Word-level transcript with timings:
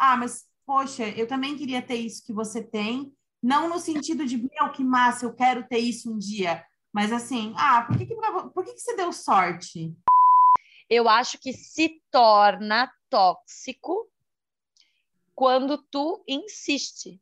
ah, 0.00 0.16
mas 0.16 0.46
poxa, 0.66 1.06
eu 1.10 1.28
também 1.28 1.56
queria 1.56 1.82
ter 1.82 1.96
isso 1.96 2.24
que 2.24 2.32
você 2.32 2.62
tem, 2.62 3.12
não 3.42 3.68
no 3.68 3.78
sentido 3.78 4.24
de, 4.24 4.38
meu, 4.38 4.72
que 4.72 4.82
massa, 4.82 5.26
eu 5.26 5.34
quero 5.34 5.66
ter 5.68 5.78
isso 5.78 6.10
um 6.10 6.18
dia, 6.18 6.64
mas 6.92 7.12
assim, 7.12 7.52
ah, 7.56 7.82
por 7.82 7.98
que, 7.98 8.06
que, 8.06 8.14
por 8.14 8.64
que, 8.64 8.72
que 8.72 8.80
você 8.80 8.96
deu 8.96 9.12
sorte? 9.12 9.94
Eu 10.88 11.08
acho 11.08 11.38
que 11.38 11.52
se 11.52 12.00
torna 12.10 12.90
tóxico 13.10 14.08
quando 15.34 15.78
tu 15.90 16.24
insiste. 16.26 17.20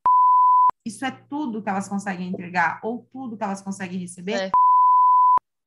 Isso 0.86 1.04
é 1.04 1.10
tudo 1.10 1.62
que 1.62 1.68
elas 1.68 1.88
conseguem 1.88 2.28
entregar 2.28 2.80
ou 2.82 3.06
tudo 3.12 3.36
que 3.36 3.44
elas 3.44 3.60
conseguem 3.60 3.98
receber? 3.98 4.34
É. 4.34 4.50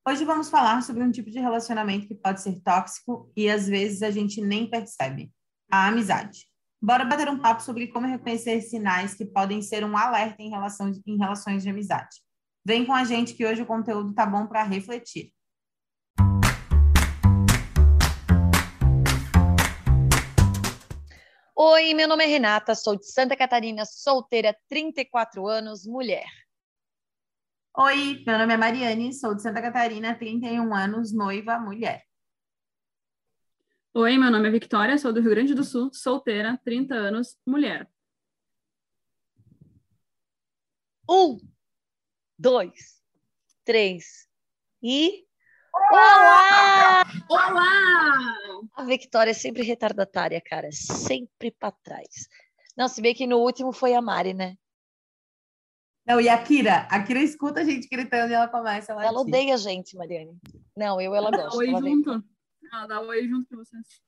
Hoje 0.07 0.25
vamos 0.25 0.49
falar 0.49 0.81
sobre 0.81 1.03
um 1.03 1.11
tipo 1.11 1.29
de 1.29 1.39
relacionamento 1.39 2.07
que 2.07 2.15
pode 2.15 2.41
ser 2.41 2.59
tóxico 2.61 3.31
e 3.35 3.49
às 3.49 3.67
vezes 3.67 4.01
a 4.01 4.09
gente 4.09 4.41
nem 4.41 4.67
percebe: 4.67 5.31
a 5.71 5.87
amizade. 5.87 6.50
Bora 6.83 7.05
bater 7.05 7.29
um 7.29 7.37
papo 7.37 7.61
sobre 7.61 7.85
como 7.89 8.07
reconhecer 8.07 8.59
sinais 8.59 9.13
que 9.13 9.23
podem 9.23 9.61
ser 9.61 9.85
um 9.85 9.95
alerta 9.95 10.41
em, 10.41 10.49
relação, 10.49 10.91
em 11.05 11.15
relações 11.15 11.61
de 11.61 11.69
amizade. 11.69 12.23
Vem 12.65 12.87
com 12.87 12.91
a 12.91 13.03
gente 13.03 13.35
que 13.35 13.45
hoje 13.45 13.61
o 13.61 13.67
conteúdo 13.67 14.15
tá 14.15 14.25
bom 14.25 14.47
para 14.47 14.63
refletir. 14.63 15.31
Oi, 21.55 21.93
meu 21.93 22.07
nome 22.07 22.23
é 22.23 22.27
Renata, 22.27 22.73
sou 22.73 22.95
de 22.95 23.05
Santa 23.05 23.37
Catarina, 23.37 23.85
solteira, 23.85 24.57
34 24.67 25.47
anos, 25.47 25.85
mulher. 25.85 26.25
Oi, 27.77 28.23
meu 28.25 28.39
nome 28.39 28.55
é 28.55 28.57
Mariane, 28.57 29.13
sou 29.13 29.35
de 29.35 29.43
Santa 29.43 29.61
Catarina, 29.61 30.15
31 30.15 30.73
anos, 30.73 31.13
noiva, 31.13 31.59
mulher. 31.59 32.03
Oi, 33.93 34.17
meu 34.17 34.31
nome 34.31 34.47
é 34.47 34.51
Victoria, 34.51 34.97
sou 34.97 35.11
do 35.11 35.19
Rio 35.19 35.31
Grande 35.31 35.53
do 35.53 35.65
Sul, 35.65 35.91
solteira, 35.93 36.57
30 36.63 36.95
anos, 36.95 37.37
mulher. 37.45 37.89
Um, 41.09 41.37
dois, 42.39 43.03
três 43.65 44.29
e. 44.81 45.25
Olá! 45.91 47.03
Olá! 47.29 48.37
A 48.75 48.85
Victoria 48.85 49.31
é 49.31 49.33
sempre 49.33 49.63
retardatária, 49.63 50.39
cara, 50.39 50.69
sempre 50.71 51.51
para 51.51 51.73
trás. 51.83 52.29
Não, 52.77 52.87
se 52.87 53.01
bem 53.01 53.13
que 53.13 53.27
no 53.27 53.39
último 53.39 53.73
foi 53.73 53.93
a 53.93 54.01
Mari, 54.01 54.33
né? 54.33 54.55
Não, 56.05 56.21
e 56.21 56.29
a 56.29 56.41
Kira? 56.41 56.87
A 56.89 57.03
Kira 57.03 57.21
escuta 57.21 57.59
a 57.59 57.65
gente 57.65 57.89
gritando 57.89 58.31
e 58.31 58.35
ela 58.35 58.47
começa 58.47 58.97
a 58.97 59.05
Ela 59.05 59.19
odeia 59.19 59.55
a 59.55 59.57
gente, 59.57 59.97
Mariane. 59.97 60.39
Não, 60.77 61.01
eu 61.01 61.13
ela 61.13 61.29
gosta. 61.29 61.57
Oi 61.57 61.67
junto. 61.67 62.30
Ela 62.71 62.87
dá 62.87 63.01
oi 63.01 63.27
junto 63.27 63.49
com 63.49 63.57
vocês. 63.57 64.01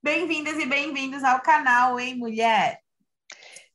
Bem-vindas 0.00 0.56
e 0.58 0.64
bem-vindos 0.64 1.24
ao 1.24 1.42
canal, 1.42 1.98
hein, 1.98 2.14
mulher? 2.14 2.80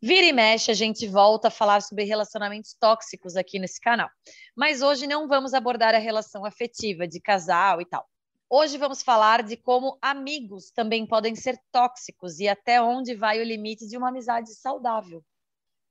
Vira 0.01 0.25
e 0.25 0.31
mexe, 0.31 0.71
a 0.71 0.73
gente 0.73 1.05
volta 1.05 1.49
a 1.49 1.51
falar 1.51 1.81
sobre 1.81 2.05
relacionamentos 2.05 2.73
tóxicos 2.79 3.35
aqui 3.35 3.59
nesse 3.59 3.81
canal. 3.81 4.09
Mas 4.55 4.81
hoje 4.81 5.05
não 5.05 5.27
vamos 5.27 5.53
abordar 5.53 5.93
a 5.93 5.97
relação 5.97 6.45
afetiva 6.45 7.05
de 7.05 7.19
casal 7.19 7.81
e 7.81 7.85
tal. 7.85 8.07
Hoje 8.49 8.77
vamos 8.77 9.03
falar 9.03 9.43
de 9.43 9.57
como 9.57 9.97
amigos 10.01 10.71
também 10.71 11.05
podem 11.05 11.35
ser 11.35 11.59
tóxicos 11.73 12.39
e 12.39 12.47
até 12.47 12.81
onde 12.81 13.15
vai 13.15 13.41
o 13.41 13.43
limite 13.43 13.85
de 13.85 13.97
uma 13.97 14.07
amizade 14.07 14.55
saudável. 14.55 15.21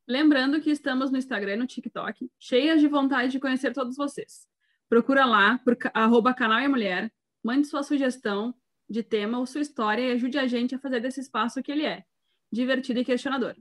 Lembrando 0.09 0.63
que 0.63 0.71
estamos 0.71 1.11
no 1.11 1.19
Instagram 1.19 1.55
e 1.55 1.57
no 1.57 1.67
TikTok, 1.67 2.31
cheias 2.39 2.81
de 2.81 2.89
vontade 2.89 3.33
de 3.33 3.39
conhecer 3.39 3.75
todos 3.75 3.97
vocês. 3.97 4.49
Procura 4.89 5.27
lá 5.27 5.59
por 5.59 5.77
arroba 5.93 6.33
canal 6.33 6.61
e 6.61 6.69
mulher, 6.69 7.13
mande 7.45 7.69
sua 7.69 7.83
sugestão 7.83 8.55
de 8.89 9.03
tema 9.03 9.39
ou 9.39 9.47
sua 9.47 9.61
história 9.61 10.03
e 10.03 10.13
ajude 10.13 10.39
a 10.39 10.47
gente 10.47 10.75
a 10.75 10.79
fazer 10.79 11.01
desse 11.01 11.21
espaço 11.21 11.63
que 11.63 11.71
ele 11.71 11.85
é, 11.85 12.03
divertido 12.51 13.01
e 13.01 13.05
questionador. 13.05 13.55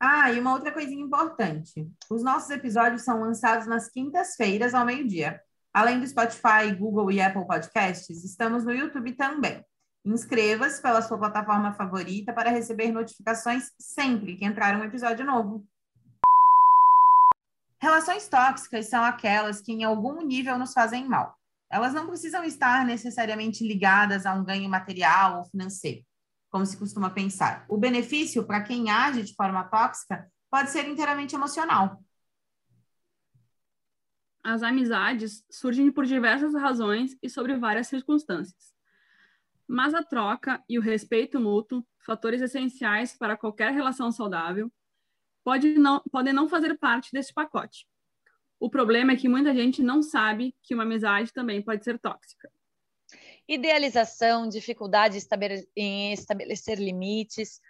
Ah, 0.00 0.30
e 0.30 0.40
uma 0.40 0.52
outra 0.52 0.72
coisinha 0.72 1.02
importante. 1.02 1.88
Os 2.10 2.22
nossos 2.22 2.50
episódios 2.50 3.02
são 3.02 3.20
lançados 3.20 3.66
nas 3.66 3.88
quintas-feiras 3.88 4.74
ao 4.74 4.84
meio-dia. 4.84 5.40
Além 5.72 6.00
do 6.00 6.06
Spotify, 6.06 6.74
Google 6.76 7.10
e 7.10 7.20
Apple 7.20 7.46
Podcasts, 7.46 8.24
estamos 8.24 8.64
no 8.64 8.72
YouTube 8.72 9.12
também. 9.12 9.64
Inscreva-se 10.04 10.80
pela 10.80 11.02
sua 11.02 11.18
plataforma 11.18 11.72
favorita 11.72 12.32
para 12.32 12.50
receber 12.50 12.92
notificações 12.92 13.72
sempre 13.78 14.36
que 14.36 14.44
entrar 14.44 14.78
um 14.78 14.84
episódio 14.84 15.24
novo. 15.24 15.66
Relações 17.80 18.28
tóxicas 18.28 18.88
são 18.88 19.02
aquelas 19.02 19.60
que, 19.60 19.72
em 19.72 19.84
algum 19.84 20.22
nível, 20.22 20.58
nos 20.58 20.72
fazem 20.72 21.06
mal. 21.06 21.36
Elas 21.70 21.92
não 21.92 22.06
precisam 22.06 22.44
estar 22.44 22.84
necessariamente 22.84 23.66
ligadas 23.66 24.24
a 24.24 24.34
um 24.34 24.44
ganho 24.44 24.68
material 24.68 25.38
ou 25.38 25.44
financeiro, 25.44 26.04
como 26.50 26.64
se 26.64 26.76
costuma 26.76 27.10
pensar. 27.10 27.64
O 27.68 27.76
benefício 27.76 28.44
para 28.44 28.62
quem 28.62 28.90
age 28.90 29.22
de 29.22 29.34
forma 29.34 29.64
tóxica 29.64 30.30
pode 30.50 30.70
ser 30.70 30.88
inteiramente 30.88 31.34
emocional. 31.34 32.02
As 34.44 34.62
amizades 34.62 35.44
surgem 35.50 35.90
por 35.90 36.06
diversas 36.06 36.54
razões 36.54 37.16
e 37.20 37.28
sobre 37.28 37.56
várias 37.56 37.88
circunstâncias. 37.88 38.72
Mas 39.66 39.92
a 39.92 40.04
troca 40.04 40.62
e 40.68 40.78
o 40.78 40.82
respeito 40.82 41.40
mútuo, 41.40 41.84
fatores 41.98 42.40
essenciais 42.40 43.18
para 43.18 43.36
qualquer 43.36 43.72
relação 43.72 44.12
saudável, 44.12 44.72
pode 45.42 45.76
não, 45.76 46.00
podem 46.12 46.32
não 46.32 46.48
fazer 46.48 46.78
parte 46.78 47.10
desse 47.12 47.34
pacote. 47.34 47.88
O 48.58 48.70
problema 48.70 49.12
é 49.12 49.16
que 49.16 49.28
muita 49.28 49.54
gente 49.54 49.82
não 49.82 50.02
sabe 50.02 50.54
que 50.62 50.74
uma 50.74 50.84
amizade 50.84 51.32
também 51.32 51.62
pode 51.62 51.84
ser 51.84 51.98
tóxica. 51.98 52.50
Idealização, 53.48 54.48
dificuldade 54.48 55.18
em 55.76 56.12
estabelecer 56.12 56.78
limites, 56.78 57.60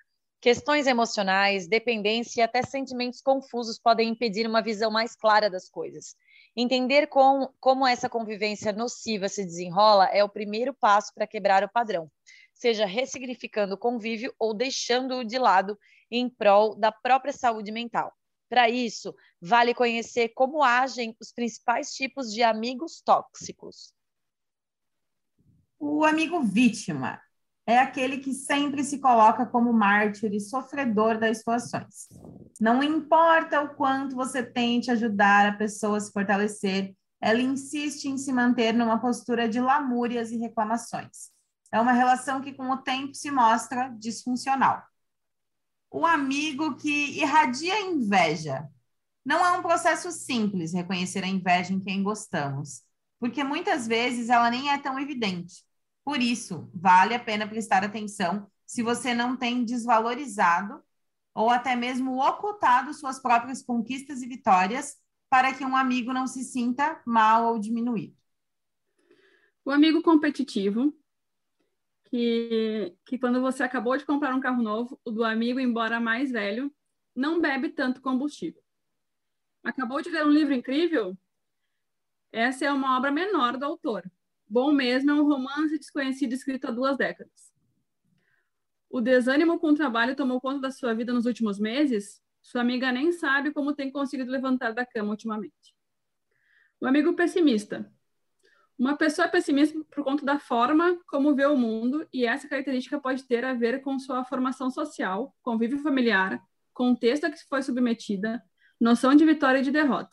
questões 0.41 0.87
emocionais, 0.87 1.67
dependência 1.67 2.41
e 2.41 2.43
até 2.43 2.63
sentimentos 2.63 3.21
confusos 3.21 3.79
podem 3.79 4.11
impedir 4.11 4.47
uma 4.47 4.63
visão 4.63 4.91
mais 4.91 5.15
clara 5.17 5.51
das 5.51 5.69
coisas. 5.69 6.15
Entender 6.57 7.09
com, 7.09 7.53
como 7.61 7.87
essa 7.87 8.09
convivência 8.09 8.73
nociva 8.73 9.29
se 9.29 9.45
desenrola 9.45 10.07
é 10.07 10.25
o 10.25 10.29
primeiro 10.29 10.73
passo 10.73 11.13
para 11.15 11.27
quebrar 11.27 11.63
o 11.65 11.69
padrão, 11.69 12.11
seja 12.55 12.87
ressignificando 12.87 13.75
o 13.75 13.79
convívio 13.79 14.33
ou 14.39 14.55
deixando-o 14.55 15.25
de 15.25 15.37
lado 15.37 15.79
em 16.11 16.31
prol 16.31 16.75
da 16.75 16.91
própria 16.91 17.33
saúde 17.33 17.73
mental. 17.73 18.15
Para 18.49 18.71
isso, 18.71 19.15
vale 19.41 19.75
conhecer 19.75 20.29
como 20.31 20.63
agem 20.63 21.17
os 21.21 21.33
principais 21.33 21.93
tipos 21.93 22.33
de 22.33 22.43
amigos 22.43 23.01
tóxicos. 23.01 23.93
O 25.79 26.05
amigo 26.05 26.41
vítima 26.41 27.21
é 27.67 27.79
aquele 27.79 28.19
que 28.19 28.33
sempre 28.33 28.85
se 28.85 29.01
coloca 29.01 29.45
como 29.45 29.73
mártir 29.73 30.33
e 30.33 30.41
sofredor 30.41 31.19
das 31.19 31.39
situações. 31.39 32.09
Não 32.61 32.83
importa 32.83 33.61
o 33.61 33.75
quanto 33.75 34.15
você 34.15 34.43
tente 34.43 34.91
ajudar 34.91 35.47
a 35.47 35.57
pessoa 35.57 35.99
a 35.99 36.01
se 36.01 36.13
fortalecer, 36.13 36.95
ela 37.21 37.41
insiste 37.41 38.05
em 38.05 38.17
se 38.17 38.33
manter 38.33 38.73
numa 38.73 39.01
postura 39.01 39.49
de 39.49 39.61
lamúrias 39.61 40.31
e 40.31 40.37
reclamações. 40.37 41.31
É 41.73 41.81
uma 41.81 41.93
relação 41.93 42.41
que, 42.41 42.55
com 42.55 42.71
o 42.71 42.77
tempo, 42.79 43.15
se 43.15 43.31
mostra 43.31 43.89
disfuncional. 43.99 44.83
O 45.97 46.05
amigo 46.05 46.77
que 46.77 47.19
irradia 47.19 47.81
inveja. 47.81 48.69
Não 49.25 49.39
é 49.47 49.53
um 49.53 49.63
processo 49.63 50.13
simples 50.13 50.75
reconhecer 50.75 51.25
a 51.25 51.27
inveja 51.27 51.73
em 51.73 51.81
quem 51.81 52.03
gostamos, 52.03 52.83
porque 53.19 53.43
muitas 53.43 53.87
vezes 53.87 54.29
ela 54.29 54.51
nem 54.51 54.71
é 54.71 54.77
tão 54.77 55.01
evidente. 55.01 55.65
Por 56.05 56.21
isso, 56.21 56.71
vale 56.75 57.15
a 57.15 57.19
pena 57.19 57.49
prestar 57.49 57.83
atenção 57.83 58.47
se 58.67 58.83
você 58.83 59.15
não 59.15 59.39
tem 59.39 59.65
desvalorizado 59.65 60.83
ou 61.35 61.49
até 61.49 61.75
mesmo 61.75 62.23
ocultado 62.23 62.93
suas 62.93 63.19
próprias 63.19 63.63
conquistas 63.63 64.21
e 64.21 64.27
vitórias 64.27 64.99
para 65.31 65.55
que 65.55 65.65
um 65.65 65.75
amigo 65.75 66.13
não 66.13 66.27
se 66.27 66.45
sinta 66.45 67.01
mal 67.07 67.55
ou 67.55 67.59
diminuído. 67.59 68.15
O 69.65 69.71
amigo 69.71 70.03
competitivo, 70.03 70.95
que, 72.11 72.95
que 73.05 73.19
quando 73.19 73.41
você 73.41 73.63
acabou 73.63 73.97
de 73.97 74.05
comprar 74.05 74.35
um 74.35 74.41
carro 74.41 74.63
novo, 74.63 75.01
o 75.05 75.11
do 75.11 75.25
amigo, 75.25 75.61
embora 75.61 76.01
mais 76.01 76.33
velho, 76.33 76.73
não 77.15 77.41
bebe 77.41 77.71
tanto 77.71 78.01
combustível. 78.01 78.63
Acabou 79.65 80.01
de 80.01 80.11
ler 80.11 80.25
um 80.25 80.31
livro 80.31 80.55
incrível? 80.55 81.17
Essa 82.33 82.67
é 82.67 82.73
uma 82.73 82.97
obra 82.97 83.11
menor 83.11 83.57
do 83.57 83.65
autor. 83.65 84.05
Bom 84.49 84.73
mesmo 84.73 85.11
é 85.11 85.15
um 85.15 85.27
romance 85.27 85.79
desconhecido 85.79 86.33
escrito 86.33 86.69
há 86.69 86.71
duas 86.71 86.97
décadas. 86.97 87.53
O 88.89 89.01
desânimo 89.01 89.59
com 89.59 89.69
o 89.69 89.75
trabalho 89.75 90.15
tomou 90.15 90.41
conta 90.41 90.61
da 90.61 90.71
sua 90.71 90.95
vida 90.95 91.13
nos 91.13 91.27
últimos 91.27 91.59
meses? 91.59 92.23
Sua 92.41 92.61
amiga 92.61 92.93
nem 92.93 93.11
sabe 93.11 93.53
como 93.53 93.75
tem 93.75 93.91
conseguido 93.91 94.31
levantar 94.31 94.73
da 94.73 94.87
cama 94.87 95.11
ultimamente. 95.11 95.75
O 96.81 96.87
amigo 96.87 97.15
pessimista. 97.15 97.93
Uma 98.79 98.95
pessoa 98.95 99.27
é 99.27 99.31
pessimista 99.31 99.79
por 99.91 100.05
conta 100.05 100.25
da 100.25 100.39
forma 100.39 100.99
como 101.07 101.35
vê 101.35 101.47
o 101.47 101.57
mundo, 101.57 102.07
e 102.13 102.27
essa 102.27 102.47
característica 102.47 103.01
pode 103.01 103.25
ter 103.25 103.43
a 103.43 103.55
ver 103.55 103.81
com 103.81 103.99
sua 103.99 104.23
formação 104.25 104.71
social, 104.71 105.35
convívio 105.43 105.79
familiar, 105.79 106.39
contexto 106.75 107.25
a 107.25 107.31
que 107.31 107.39
foi 107.49 107.63
submetida, 107.63 108.43
noção 108.79 109.15
de 109.15 109.25
vitória 109.25 109.61
e 109.61 109.63
de 109.63 109.71
derrota. 109.71 110.11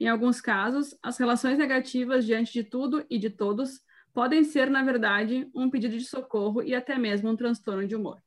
Em 0.00 0.08
alguns 0.08 0.40
casos, 0.40 0.96
as 1.00 1.18
relações 1.18 1.56
negativas 1.56 2.26
diante 2.26 2.52
de 2.52 2.64
tudo 2.64 3.06
e 3.08 3.16
de 3.16 3.30
todos 3.30 3.80
podem 4.12 4.42
ser, 4.42 4.68
na 4.68 4.82
verdade, 4.82 5.48
um 5.54 5.70
pedido 5.70 5.96
de 5.96 6.04
socorro 6.04 6.62
e 6.62 6.74
até 6.74 6.98
mesmo 6.98 7.30
um 7.30 7.36
transtorno 7.36 7.86
de 7.86 7.94
humor. 7.94 8.20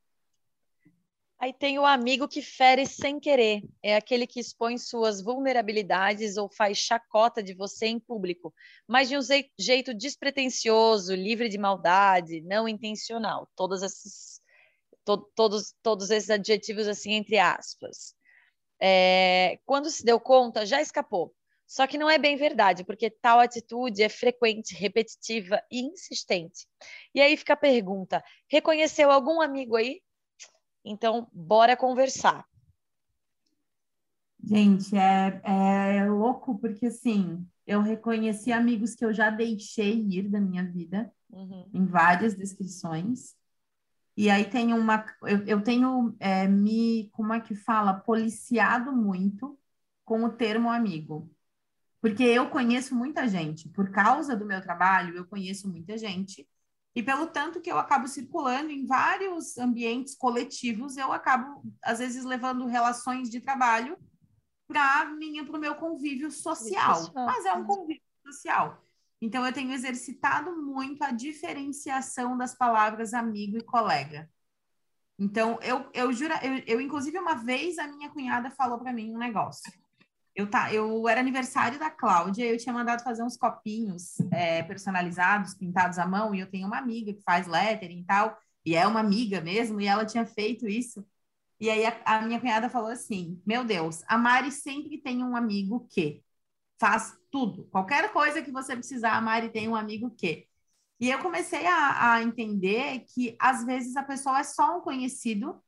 Aí 1.42 1.52
tem 1.52 1.80
o 1.80 1.86
amigo 1.88 2.28
que 2.28 2.40
fere 2.40 2.86
sem 2.86 3.20
querer. 3.20 3.64
É 3.82 3.96
aquele 3.96 4.28
que 4.28 4.40
expõe 4.40 4.78
suas 4.78 5.24
vulnerabilidades 5.24 6.38
ou 6.38 6.48
faz 6.48 6.78
chacota 6.78 7.42
de 7.42 7.56
você 7.56 7.88
em 7.88 8.00
público, 8.00 8.54
mas 8.88 9.10
de 9.10 9.18
um 9.18 9.22
jeito 9.58 9.92
despretensioso, 9.92 11.16
livre 11.16 11.50
de 11.50 11.58
maldade, 11.58 12.42
não 12.42 12.68
intencional. 12.68 13.50
Todos 13.56 13.82
esses, 13.82 14.40
to, 15.04 15.18
todos, 15.36 15.74
todos 15.82 16.12
esses 16.12 16.30
adjetivos 16.30 16.88
assim 16.88 17.14
entre 17.14 17.40
aspas. 17.40 18.14
É, 18.80 19.58
quando 19.66 19.90
se 19.90 20.06
deu 20.06 20.20
conta, 20.20 20.64
já 20.64 20.80
escapou. 20.80 21.34
Só 21.66 21.88
que 21.88 21.98
não 21.98 22.08
é 22.08 22.20
bem 22.20 22.36
verdade, 22.36 22.84
porque 22.84 23.10
tal 23.10 23.40
atitude 23.40 24.04
é 24.04 24.10
frequente, 24.10 24.76
repetitiva 24.76 25.60
e 25.72 25.82
insistente. 25.82 26.68
E 27.16 27.20
aí 27.20 27.36
fica 27.36 27.54
a 27.54 27.58
pergunta: 27.58 28.24
reconheceu 28.48 29.10
algum 29.10 29.42
amigo 29.42 29.76
aí 29.76 30.02
então, 30.84 31.28
bora 31.32 31.78
conversar. 31.78 32.46
Gente, 34.44 34.96
é, 34.98 35.42
é 35.44 36.06
louco 36.10 36.58
porque 36.58 36.88
assim, 36.88 37.48
eu 37.66 37.82
reconheci 37.82 38.52
amigos 38.52 38.96
que 38.96 39.06
eu 39.06 39.14
já 39.14 39.30
deixei 39.30 40.04
ir 40.10 40.30
da 40.30 40.42
minha 40.42 40.66
vida 40.66 41.12
uhum. 41.30 41.70
em 41.74 41.86
várias 41.86 42.34
descrições. 42.34 43.36
E 44.18 44.30
aí 44.30 44.50
tem 44.50 44.74
uma, 44.74 45.06
eu, 45.24 45.46
eu 45.46 45.64
tenho 45.64 46.16
é, 46.20 46.48
me, 46.48 47.10
como 47.14 47.34
é 47.34 47.40
que 47.40 47.56
fala, 47.56 47.94
policiado 47.94 48.92
muito 48.92 49.58
com 50.04 50.24
o 50.24 50.32
termo 50.32 50.70
amigo. 50.70 51.32
Porque 52.02 52.24
eu 52.24 52.50
conheço 52.50 52.96
muita 52.96 53.28
gente, 53.28 53.70
por 53.70 53.92
causa 53.92 54.36
do 54.36 54.46
meu 54.46 54.60
trabalho, 54.60 55.16
eu 55.16 55.26
conheço 55.26 55.70
muita 55.70 55.98
gente 55.98 56.48
e 56.94 57.02
pelo 57.02 57.28
tanto 57.28 57.62
que 57.62 57.72
eu 57.72 57.80
acabo 57.80 58.08
circulando 58.08 58.70
em 58.70 58.86
vários 58.86 59.58
ambientes 59.58 60.16
coletivos, 60.16 60.98
eu 60.98 61.12
acabo, 61.12 61.64
às 61.82 62.00
vezes, 62.00 62.26
levando 62.26 62.66
relações 62.66 63.30
de 63.30 63.40
trabalho 63.40 63.98
para 64.68 65.10
o 65.10 65.60
meu 65.60 65.76
convívio 65.76 66.30
social. 66.30 67.12
Mas 67.14 67.46
é 67.46 67.54
um 67.54 67.66
convívio 67.66 68.02
social. 68.26 68.84
Então, 69.22 69.46
eu 69.46 69.54
tenho 69.54 69.72
exercitado 69.72 70.62
muito 70.62 71.04
a 71.04 71.12
diferenciação 71.12 72.38
das 72.38 72.56
palavras 72.56 73.14
amigo 73.14 73.58
e 73.58 73.64
colega. 73.64 74.30
Então, 75.18 75.60
eu, 75.62 75.90
eu 75.94 76.12
juro, 76.12 76.34
eu, 76.42 76.64
eu 76.66 76.82
inclusive, 76.82 77.18
uma 77.20 77.36
vez 77.36 77.78
a 77.78 77.88
minha 77.88 78.10
cunhada 78.10 78.50
falou 78.52 78.80
para 78.80 78.92
mim 78.92 79.14
um 79.14 79.20
negócio. 79.20 79.72
Eu, 80.36 80.50
tá, 80.50 80.74
eu 80.74 81.08
era 81.08 81.20
aniversário 81.20 81.78
da 81.78 81.90
Cláudia, 81.90 82.46
eu 82.46 82.58
tinha 82.58 82.74
mandado 82.74 83.04
fazer 83.04 83.24
uns 83.24 83.36
copinhos 83.38 84.20
é, 84.32 84.64
personalizados, 84.64 85.54
pintados 85.54 86.00
à 86.00 86.08
mão, 86.08 86.34
e 86.34 86.40
eu 86.40 86.50
tenho 86.50 86.68
uma 86.68 86.78
amiga 86.78 87.14
que 87.14 87.22
faz 87.24 87.48
lettering 87.48 88.00
e 88.00 88.06
tal, 88.06 88.38
e 88.66 88.76
é 88.76 88.88
uma 88.88 89.02
amiga 89.02 89.42
mesmo, 89.42 89.82
e 89.82 89.88
ela 89.88 90.06
tinha 90.06 90.26
feito 90.26 90.68
isso. 90.68 91.06
E 91.60 91.70
aí 91.70 91.86
a, 91.86 92.02
a 92.06 92.22
minha 92.24 92.40
cunhada 92.40 92.70
falou 92.70 92.90
assim: 92.90 93.42
Meu 93.46 93.64
Deus, 93.64 94.04
a 94.08 94.18
Mari 94.18 94.52
sempre 94.52 94.98
tem 95.00 95.24
um 95.24 95.36
amigo 95.36 95.88
que 95.92 96.24
faz 96.80 97.16
tudo, 97.30 97.66
qualquer 97.66 98.12
coisa 98.12 98.42
que 98.42 98.52
você 98.52 98.76
precisar, 98.76 99.14
a 99.16 99.22
Mari 99.22 99.50
tem 99.50 99.68
um 99.70 99.76
amigo 99.76 100.10
que. 100.12 100.48
E 101.00 101.10
eu 101.10 101.20
comecei 101.20 101.66
a, 101.66 102.14
a 102.14 102.24
entender 102.24 103.06
que 103.14 103.36
às 103.40 103.66
vezes 103.66 103.96
a 103.96 104.04
pessoa 104.04 104.40
é 104.40 104.44
só 104.44 104.78
um 104.78 104.82
conhecido 104.82 105.62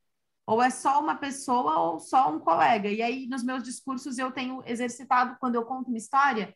ou 0.45 0.61
é 0.61 0.69
só 0.69 0.99
uma 0.99 1.15
pessoa 1.15 1.79
ou 1.79 1.99
só 1.99 2.33
um 2.33 2.39
colega. 2.39 2.89
E 2.89 3.01
aí, 3.01 3.27
nos 3.27 3.43
meus 3.43 3.63
discursos, 3.63 4.17
eu 4.17 4.31
tenho 4.31 4.61
exercitado, 4.65 5.37
quando 5.39 5.55
eu 5.55 5.65
conto 5.65 5.87
uma 5.87 5.97
história, 5.97 6.53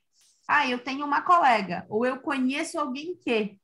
ah, 0.47 0.67
eu 0.67 0.79
tenho 0.79 1.05
uma 1.05 1.21
colega, 1.21 1.85
ou 1.89 2.05
eu 2.05 2.19
conheço 2.19 2.79
alguém 2.79 3.15
que, 3.17 3.59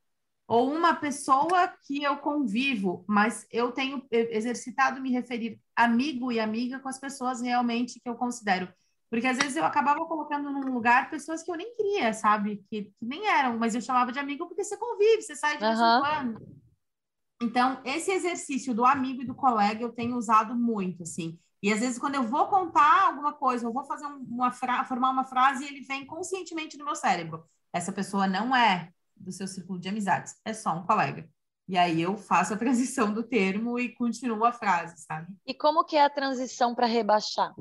ou 0.46 0.70
uma 0.70 0.94
pessoa 0.94 1.68
que 1.86 2.02
eu 2.02 2.18
convivo, 2.18 3.04
mas 3.08 3.46
eu 3.50 3.72
tenho 3.72 4.06
exercitado 4.10 5.00
me 5.00 5.10
referir 5.10 5.58
amigo 5.74 6.30
e 6.30 6.38
amiga 6.38 6.78
com 6.78 6.88
as 6.88 6.98
pessoas 6.98 7.40
realmente 7.40 8.00
que 8.00 8.08
eu 8.08 8.14
considero. 8.14 8.72
Porque 9.10 9.26
às 9.26 9.38
vezes 9.38 9.56
eu 9.56 9.64
acabava 9.64 10.04
colocando 10.06 10.50
num 10.50 10.74
lugar 10.74 11.08
pessoas 11.08 11.42
que 11.42 11.50
eu 11.50 11.56
nem 11.56 11.74
queria, 11.76 12.12
sabe? 12.12 12.64
Que, 12.68 12.84
que 12.84 13.04
nem 13.04 13.26
eram, 13.28 13.56
mas 13.58 13.74
eu 13.74 13.80
chamava 13.80 14.10
de 14.10 14.18
amigo 14.18 14.46
porque 14.46 14.64
você 14.64 14.76
convive, 14.76 15.22
você 15.22 15.36
sai 15.36 15.56
de 15.56 15.64
vez 15.64 15.78
em 15.78 16.00
quando. 16.00 16.53
Então, 17.42 17.80
esse 17.84 18.10
exercício 18.10 18.74
do 18.74 18.84
amigo 18.84 19.22
e 19.22 19.26
do 19.26 19.34
colega 19.34 19.82
eu 19.82 19.92
tenho 19.92 20.16
usado 20.16 20.54
muito, 20.54 21.02
assim. 21.02 21.38
E 21.62 21.72
às 21.72 21.80
vezes, 21.80 21.98
quando 21.98 22.14
eu 22.14 22.22
vou 22.22 22.46
contar 22.48 23.06
alguma 23.06 23.32
coisa, 23.32 23.66
eu 23.66 23.72
vou 23.72 23.84
fazer 23.84 24.04
uma 24.06 24.52
formar 24.52 25.10
uma 25.10 25.24
frase 25.24 25.64
e 25.64 25.66
ele 25.66 25.80
vem 25.80 26.06
conscientemente 26.06 26.76
no 26.76 26.84
meu 26.84 26.94
cérebro. 26.94 27.44
Essa 27.72 27.92
pessoa 27.92 28.26
não 28.26 28.54
é 28.54 28.90
do 29.16 29.32
seu 29.32 29.46
círculo 29.46 29.78
de 29.78 29.88
amizades, 29.88 30.34
é 30.44 30.52
só 30.52 30.74
um 30.74 30.84
colega. 30.84 31.28
E 31.66 31.78
aí 31.78 32.02
eu 32.02 32.16
faço 32.16 32.54
a 32.54 32.56
transição 32.58 33.12
do 33.12 33.22
termo 33.22 33.78
e 33.78 33.94
continuo 33.94 34.44
a 34.44 34.52
frase, 34.52 35.02
sabe? 35.02 35.34
E 35.46 35.54
como 35.54 35.84
que 35.84 35.96
é 35.96 36.04
a 36.04 36.10
transição 36.10 36.74
para 36.74 36.86
rebaixar? 36.86 37.54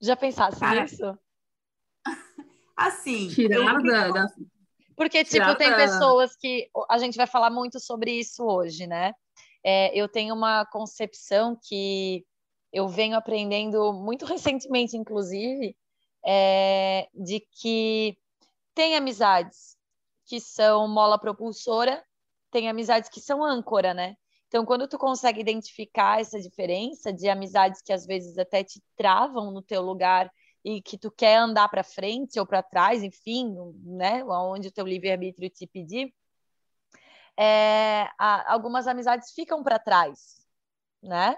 Já 0.00 0.16
pensasse 0.16 0.58
Cara, 0.58 0.82
nisso? 0.82 1.18
Assim, 2.76 3.28
tirar 3.28 3.80
da, 3.80 4.10
da, 4.10 4.26
porque, 4.96 5.24
tipo, 5.24 5.54
tem 5.56 5.74
pessoas 5.74 6.36
que. 6.36 6.68
A 6.88 6.98
gente 6.98 7.16
vai 7.16 7.26
falar 7.26 7.50
muito 7.50 7.80
sobre 7.80 8.12
isso 8.12 8.44
hoje, 8.44 8.86
né? 8.86 9.12
É, 9.64 9.96
eu 9.96 10.08
tenho 10.08 10.34
uma 10.34 10.66
concepção 10.66 11.56
que 11.62 12.24
eu 12.72 12.88
venho 12.88 13.16
aprendendo 13.16 13.92
muito 13.92 14.24
recentemente, 14.26 14.96
inclusive, 14.96 15.76
é, 16.24 17.08
de 17.14 17.40
que 17.60 18.16
tem 18.74 18.96
amizades 18.96 19.76
que 20.26 20.40
são 20.40 20.88
mola 20.88 21.18
propulsora, 21.18 22.02
tem 22.50 22.68
amizades 22.68 23.10
que 23.10 23.20
são 23.20 23.44
âncora, 23.44 23.92
né? 23.92 24.16
Então, 24.48 24.66
quando 24.66 24.86
tu 24.86 24.98
consegue 24.98 25.40
identificar 25.40 26.20
essa 26.20 26.38
diferença 26.38 27.12
de 27.12 27.28
amizades 27.28 27.80
que 27.80 27.92
às 27.92 28.04
vezes 28.04 28.36
até 28.36 28.62
te 28.62 28.82
travam 28.96 29.50
no 29.50 29.62
teu 29.62 29.80
lugar 29.80 30.30
e 30.64 30.80
que 30.80 30.96
tu 30.96 31.10
quer 31.10 31.36
andar 31.36 31.68
para 31.68 31.82
frente 31.82 32.38
ou 32.38 32.46
para 32.46 32.62
trás, 32.62 33.02
enfim, 33.02 33.54
né, 33.84 34.24
onde 34.24 34.68
o 34.68 34.72
teu 34.72 34.86
livre-arbítrio 34.86 35.50
te 35.50 35.66
pedir, 35.66 36.14
é, 37.36 38.08
algumas 38.18 38.86
amizades 38.86 39.32
ficam 39.32 39.62
para 39.62 39.78
trás, 39.78 40.46
né? 41.02 41.36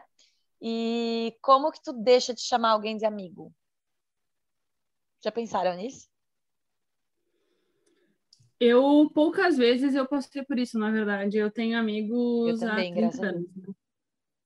E 0.60 1.36
como 1.40 1.70
que 1.70 1.82
tu 1.82 1.92
deixa 1.92 2.34
de 2.34 2.40
chamar 2.40 2.70
alguém 2.70 2.96
de 2.96 3.04
amigo? 3.04 3.52
Já 5.22 5.30
pensaram 5.30 5.76
nisso? 5.76 6.08
Eu 8.58 9.10
poucas 9.12 9.56
vezes 9.56 9.94
eu 9.94 10.06
passei 10.06 10.42
por 10.42 10.58
isso, 10.58 10.78
na 10.78 10.90
verdade. 10.90 11.36
Eu 11.36 11.50
tenho 11.50 11.78
amigos 11.78 12.48
eu 12.48 12.58
também, 12.58 12.92
há 12.92 12.94
30 12.94 13.00
graças 13.00 13.20
anos. 13.20 13.50
A 13.68 13.72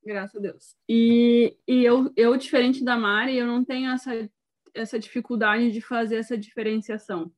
Graças 0.04 0.36
a 0.36 0.40
Deus. 0.40 0.76
E, 0.88 1.56
e 1.66 1.84
eu, 1.84 2.10
eu, 2.16 2.36
diferente 2.36 2.82
da 2.82 2.96
Mari, 2.96 3.36
eu 3.36 3.46
não 3.46 3.64
tenho 3.64 3.90
essa 3.90 4.28
essa 4.74 4.98
dificuldade 4.98 5.70
de 5.70 5.80
fazer 5.80 6.16
essa 6.16 6.36
diferenciação. 6.36 7.32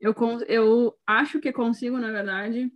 Eu, 0.00 0.14
eu 0.48 0.98
acho 1.06 1.40
que 1.40 1.52
consigo, 1.52 1.98
na 1.98 2.10
verdade, 2.10 2.70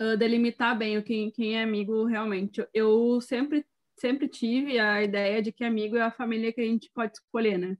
uh, 0.00 0.16
delimitar 0.16 0.76
bem 0.76 0.98
o 0.98 1.02
quem, 1.02 1.30
quem 1.30 1.56
é 1.56 1.62
amigo 1.62 2.04
realmente. 2.04 2.66
Eu 2.74 3.20
sempre, 3.20 3.64
sempre 3.98 4.28
tive 4.28 4.78
a 4.78 5.02
ideia 5.02 5.40
de 5.40 5.52
que 5.52 5.64
amigo 5.64 5.96
é 5.96 6.02
a 6.02 6.10
família 6.10 6.52
que 6.52 6.60
a 6.60 6.64
gente 6.64 6.90
pode 6.92 7.12
escolher, 7.14 7.58
né? 7.58 7.76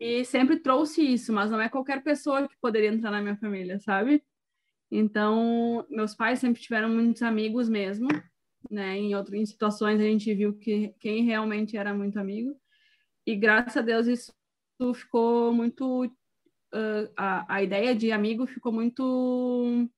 E 0.00 0.24
sempre 0.24 0.58
trouxe 0.58 1.02
isso, 1.02 1.32
mas 1.32 1.50
não 1.50 1.60
é 1.60 1.68
qualquer 1.68 2.02
pessoa 2.02 2.48
que 2.48 2.56
poderia 2.60 2.88
entrar 2.88 3.10
na 3.10 3.22
minha 3.22 3.36
família, 3.36 3.78
sabe? 3.78 4.22
Então, 4.90 5.86
meus 5.88 6.14
pais 6.14 6.40
sempre 6.40 6.60
tiveram 6.60 6.88
muitos 6.88 7.22
amigos 7.22 7.68
mesmo, 7.68 8.08
né? 8.70 8.96
Em 8.96 9.14
outras 9.14 9.40
em 9.40 9.46
situações 9.46 10.00
a 10.00 10.04
gente 10.04 10.34
viu 10.34 10.56
que 10.58 10.94
quem 11.00 11.24
realmente 11.24 11.76
era 11.76 11.94
muito 11.94 12.18
amigo. 12.18 12.58
E 13.26 13.34
graças 13.36 13.76
a 13.76 13.82
Deus 13.82 14.06
isso 14.06 14.32
ficou 14.94 15.52
muito. 15.52 16.04
Uh, 16.04 17.10
a, 17.16 17.54
a 17.56 17.62
ideia 17.62 17.94
de 17.94 18.12
amigo 18.12 18.46
ficou 18.46 18.72
muito. 18.72 19.88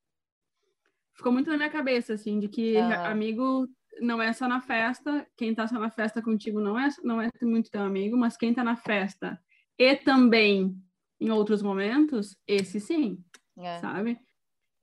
Ficou 1.14 1.32
muito 1.32 1.48
na 1.48 1.56
minha 1.56 1.70
cabeça, 1.70 2.12
assim, 2.12 2.38
de 2.38 2.48
que 2.48 2.76
ah. 2.76 3.10
amigo 3.10 3.66
não 4.00 4.20
é 4.20 4.32
só 4.32 4.46
na 4.46 4.60
festa, 4.60 5.26
quem 5.36 5.54
tá 5.54 5.66
só 5.66 5.78
na 5.78 5.90
festa 5.90 6.20
contigo 6.20 6.60
não 6.60 6.78
é, 6.78 6.88
não 7.02 7.20
é 7.20 7.30
muito 7.42 7.70
teu 7.70 7.80
amigo, 7.82 8.16
mas 8.16 8.36
quem 8.36 8.52
tá 8.52 8.62
na 8.62 8.76
festa 8.76 9.40
e 9.78 9.96
também 9.96 10.76
em 11.20 11.30
outros 11.30 11.62
momentos, 11.62 12.36
esse 12.46 12.78
sim, 12.78 13.18
é. 13.58 13.78
sabe? 13.78 14.18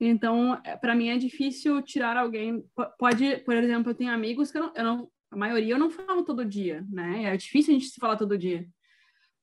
Então, 0.00 0.60
é, 0.64 0.76
para 0.76 0.94
mim 0.94 1.08
é 1.08 1.16
difícil 1.16 1.80
tirar 1.82 2.16
alguém. 2.16 2.64
Pode, 2.98 3.38
por 3.38 3.54
exemplo, 3.54 3.90
eu 3.90 3.94
tenho 3.94 4.12
amigos 4.12 4.50
que 4.50 4.58
eu 4.58 4.62
não, 4.62 4.72
eu 4.74 4.84
não 4.84 5.10
a 5.34 5.36
maioria 5.36 5.74
eu 5.74 5.78
não 5.78 5.90
falo 5.90 6.24
todo 6.24 6.44
dia, 6.44 6.86
né? 6.88 7.24
É 7.24 7.36
difícil 7.36 7.74
a 7.74 7.78
gente 7.78 7.90
se 7.90 8.00
falar 8.00 8.16
todo 8.16 8.38
dia. 8.38 8.66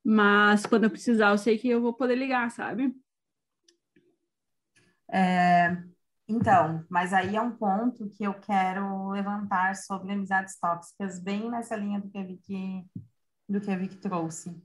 Mas 0.03 0.65
quando 0.65 0.86
eu 0.86 0.89
precisar, 0.89 1.29
eu 1.29 1.38
sei 1.38 1.57
que 1.57 1.67
eu 1.67 1.81
vou 1.81 1.93
poder 1.93 2.15
ligar, 2.15 2.50
sabe? 2.50 2.95
É, 5.12 5.77
então, 6.27 6.86
mas 6.89 7.13
aí 7.13 7.36
é 7.36 7.41
um 7.41 7.51
ponto 7.51 8.10
que 8.10 8.24
eu 8.24 8.33
quero 8.33 9.10
levantar 9.10 9.75
sobre 9.75 10.13
amizades 10.13 10.57
tóxicas, 10.57 11.19
bem 11.19 11.51
nessa 11.51 11.75
linha 11.75 12.00
do 12.00 12.10
que 12.10 12.17
a 12.17 12.24
Vicky, 12.24 12.86
do 13.48 13.60
que 13.60 13.69
a 13.69 13.75
Vicky 13.75 13.98
trouxe. 13.98 14.55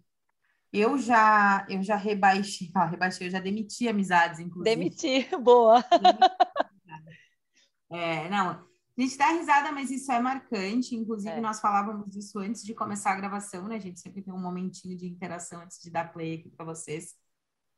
Eu 0.73 0.97
já, 0.97 1.67
eu 1.69 1.83
já 1.83 1.97
rebaixei, 1.97 2.71
ó, 2.77 2.85
rebaixei, 2.85 3.27
eu 3.27 3.31
já 3.33 3.41
demiti 3.41 3.89
amizades, 3.89 4.39
inclusive. 4.39 4.77
Demiti, 4.77 5.29
boa. 5.43 5.85
É, 7.91 8.29
não, 8.29 8.65
a 8.99 9.03
gente 9.03 9.19
dá 9.19 9.29
risada, 9.29 9.73
mas 9.73 9.91
isso 9.91 10.11
é 10.11 10.21
marcante. 10.21 10.95
Inclusive, 10.95 11.35
é. 11.35 11.41
nós 11.41 11.61
falávamos 11.61 12.11
disso 12.11 12.39
antes 12.39 12.65
de 12.65 12.75
começar 12.75 13.13
a 13.13 13.17
gravação, 13.17 13.69
né? 13.69 13.77
A 13.77 13.81
gente 13.81 14.01
sempre 14.01 14.23
tem 14.23 14.33
um 14.33 14.41
momentinho 14.41 14.97
de 14.97 15.07
interação 15.07 15.61
antes 15.61 15.79
de 15.81 15.91
dar 15.91 16.13
play 16.13 16.35
aqui 16.35 16.49
para 16.49 16.65
vocês, 16.65 17.15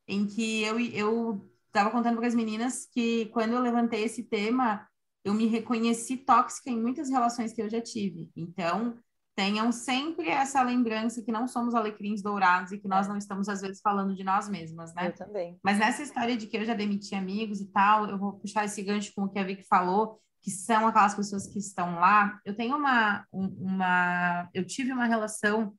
em 0.06 0.26
que 0.26 0.62
eu 0.62 0.78
eu 0.78 1.50
estava 1.66 1.90
contando 1.90 2.16
para 2.16 2.26
as 2.26 2.34
meninas 2.34 2.86
que 2.86 3.26
quando 3.26 3.52
eu 3.52 3.60
levantei 3.60 4.04
esse 4.04 4.22
tema, 4.24 4.86
eu 5.24 5.34
me 5.34 5.46
reconheci 5.46 6.16
tóxica 6.16 6.70
em 6.70 6.80
muitas 6.80 7.10
relações 7.10 7.52
que 7.52 7.60
eu 7.60 7.68
já 7.68 7.80
tive. 7.80 8.30
Então, 8.34 8.98
tenham 9.38 9.70
sempre 9.70 10.28
essa 10.28 10.62
lembrança 10.62 11.22
que 11.22 11.30
não 11.30 11.46
somos 11.46 11.74
alecrins 11.74 12.22
dourados 12.22 12.72
e 12.72 12.78
que 12.78 12.88
nós 12.88 13.06
é. 13.06 13.08
não 13.08 13.16
estamos, 13.16 13.48
às 13.48 13.60
vezes, 13.60 13.80
falando 13.80 14.14
de 14.14 14.24
nós 14.24 14.48
mesmas, 14.48 14.92
né? 14.94 15.08
Eu 15.08 15.14
também. 15.14 15.58
Mas 15.62 15.78
nessa 15.78 16.02
história 16.02 16.36
de 16.36 16.46
que 16.46 16.56
eu 16.56 16.64
já 16.64 16.74
demiti 16.74 17.14
amigos 17.14 17.60
e 17.60 17.66
tal, 17.66 18.08
eu 18.08 18.18
vou 18.18 18.32
puxar 18.32 18.64
esse 18.64 18.82
gancho 18.82 19.12
com 19.14 19.24
o 19.24 19.28
que 19.28 19.38
a 19.38 19.44
Vicky 19.44 19.64
falou, 19.64 20.20
que 20.42 20.50
são 20.50 20.86
aquelas 20.86 21.14
pessoas 21.14 21.46
que 21.46 21.58
estão 21.58 21.96
lá. 21.96 22.40
Eu 22.44 22.54
tenho 22.54 22.76
uma, 22.76 23.26
uma... 23.32 24.48
Eu 24.54 24.64
tive 24.64 24.92
uma 24.92 25.06
relação 25.06 25.74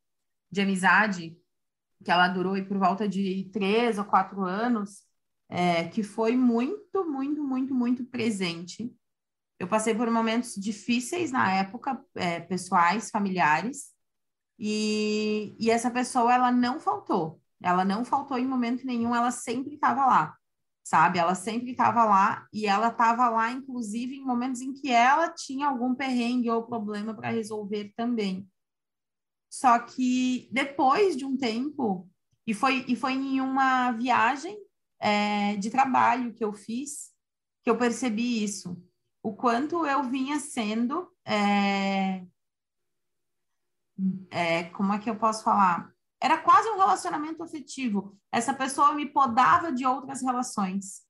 de 0.51 0.61
amizade 0.61 1.37
que 2.03 2.11
ela 2.11 2.27
durou 2.27 2.61
por 2.65 2.77
volta 2.77 3.07
de 3.07 3.49
três 3.51 3.97
ou 3.97 4.05
quatro 4.05 4.43
anos, 4.43 5.03
é, 5.49 5.87
que 5.87 6.01
foi 6.03 6.35
muito, 6.35 7.05
muito, 7.09 7.43
muito, 7.43 7.73
muito 7.73 8.05
presente 8.05 8.95
eu 9.59 9.67
passei 9.67 9.93
por 9.93 10.09
momentos 10.09 10.55
difíceis 10.55 11.31
na 11.31 11.51
época, 11.51 12.01
é, 12.15 12.39
pessoais, 12.39 13.11
familiares, 13.11 13.91
e, 14.57 15.55
e 15.59 15.69
essa 15.69 15.91
pessoa, 15.91 16.33
ela 16.33 16.51
não 16.51 16.79
faltou. 16.79 17.41
Ela 17.61 17.83
não 17.83 18.05
faltou 18.05 18.37
em 18.37 18.47
momento 18.47 18.85
nenhum, 18.85 19.13
ela 19.13 19.31
sempre 19.31 19.75
estava 19.75 20.05
lá, 20.05 20.37
sabe? 20.83 21.19
Ela 21.19 21.35
sempre 21.35 21.71
estava 21.71 22.03
lá, 22.05 22.47
e 22.53 22.65
ela 22.65 22.87
estava 22.87 23.29
lá, 23.29 23.51
inclusive, 23.51 24.15
em 24.15 24.25
momentos 24.25 24.61
em 24.61 24.73
que 24.73 24.91
ela 24.91 25.29
tinha 25.29 25.67
algum 25.67 25.93
perrengue 25.95 26.49
ou 26.49 26.63
problema 26.63 27.13
para 27.13 27.31
resolver 27.31 27.93
também. 27.95 28.47
Só 29.49 29.79
que 29.79 30.49
depois 30.51 31.17
de 31.17 31.25
um 31.25 31.35
tempo, 31.35 32.09
e 32.45 32.53
foi, 32.53 32.85
e 32.87 32.95
foi 32.95 33.13
em 33.13 33.41
uma 33.41 33.91
viagem 33.91 34.57
é, 34.99 35.55
de 35.57 35.69
trabalho 35.69 36.33
que 36.33 36.43
eu 36.43 36.53
fiz, 36.53 37.11
que 37.63 37.69
eu 37.69 37.77
percebi 37.77 38.43
isso 38.43 38.77
o 39.21 39.33
quanto 39.33 39.85
eu 39.85 40.03
vinha 40.03 40.39
sendo. 40.39 41.11
É, 41.25 42.25
é, 44.31 44.63
como 44.65 44.93
é 44.93 44.99
que 44.99 45.09
eu 45.09 45.17
posso 45.17 45.43
falar? 45.43 45.93
Era 46.21 46.37
quase 46.37 46.69
um 46.69 46.77
relacionamento 46.77 47.41
afetivo. 47.41 48.17
Essa 48.31 48.53
pessoa 48.53 48.93
me 48.93 49.05
podava 49.05 49.71
de 49.71 49.85
outras 49.85 50.21
relações. 50.21 51.01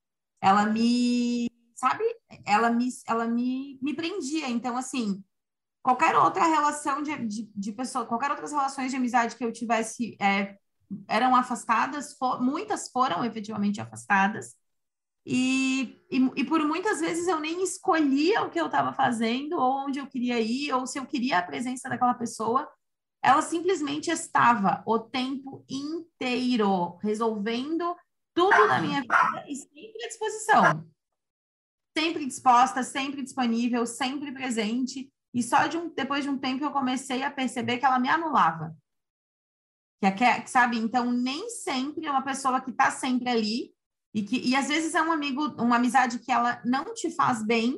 Ela 0.42 0.66
me, 0.66 1.50
sabe? 1.76 2.04
Ela 2.46 2.70
me, 2.70 2.90
ela 3.08 3.26
me, 3.26 3.80
me 3.82 3.96
prendia. 3.96 4.48
Então, 4.48 4.78
assim, 4.78 5.24
qualquer 5.82 6.16
outra 6.16 6.46
relação 6.46 7.02
de, 7.02 7.16
de, 7.26 7.52
de 7.56 7.72
pessoa, 7.72 8.06
qualquer 8.06 8.30
outras 8.30 8.52
relações 8.52 8.92
de 8.92 8.98
amizade 8.98 9.36
que 9.36 9.44
eu 9.44 9.52
tivesse 9.52 10.16
é, 10.22 10.58
eram 11.08 11.36
afastadas, 11.36 12.14
for, 12.14 12.42
muitas 12.42 12.90
foram 12.92 13.26
efetivamente 13.26 13.82
afastadas. 13.82 14.56
E, 15.26 16.02
e, 16.10 16.18
e, 16.38 16.44
por 16.44 16.60
muitas 16.66 17.00
vezes 17.00 17.28
eu 17.28 17.40
nem 17.40 17.64
escolhia 17.64 18.42
o 18.44 18.50
que 18.50 18.60
eu 18.60 18.66
estava 18.66 18.94
fazendo, 18.94 19.54
ou 19.58 19.86
onde 19.86 20.00
eu 20.00 20.08
queria 20.08 20.40
ir, 20.40 20.72
ou 20.74 20.88
se 20.88 20.98
eu 20.98 21.06
queria 21.06 21.40
a 21.40 21.44
presença 21.44 21.90
daquela 21.90 22.14
pessoa. 22.14 22.68
Ela 23.22 23.42
simplesmente 23.42 24.10
estava 24.10 24.82
o 24.86 24.98
tempo 24.98 25.66
inteiro 25.70 26.98
resolvendo 26.98 27.96
tudo 28.34 28.68
na 28.68 28.82
minha 28.82 29.02
vida 29.02 29.46
e 29.48 29.56
sempre 29.56 30.04
à 30.04 30.08
disposição. 30.08 30.90
Sempre 31.98 32.26
disposta, 32.26 32.84
sempre 32.84 33.22
disponível, 33.22 33.86
sempre 33.86 34.32
presente. 34.32 35.12
E 35.34 35.44
só 35.44 35.68
de 35.68 35.78
um, 35.78 35.94
depois 35.94 36.24
de 36.24 36.30
um 36.30 36.38
tempo 36.38 36.64
eu 36.64 36.72
comecei 36.72 37.24
a 37.24 37.32
perceber 37.32 37.78
que 37.78 37.86
ela 37.86 38.00
me 38.00 38.08
anulava. 38.08 38.76
Que, 40.02 40.48
sabe? 40.48 40.78
Então, 40.78 41.12
nem 41.12 41.50
sempre 41.50 42.06
é 42.06 42.12
uma 42.12 42.24
pessoa 42.24 42.62
que 42.62 42.72
está 42.72 42.90
sempre 42.90 43.30
ali 43.30 43.74
e, 44.14 44.24
que, 44.24 44.40
e 44.40 44.56
às 44.56 44.68
vezes 44.68 44.96
é 44.96 45.02
um 45.02 45.12
amigo, 45.12 45.48
uma 45.62 45.76
amizade 45.76 46.20
que 46.20 46.32
ela 46.32 46.62
não 46.64 46.94
te 46.94 47.12
faz 47.12 47.44
bem, 47.44 47.78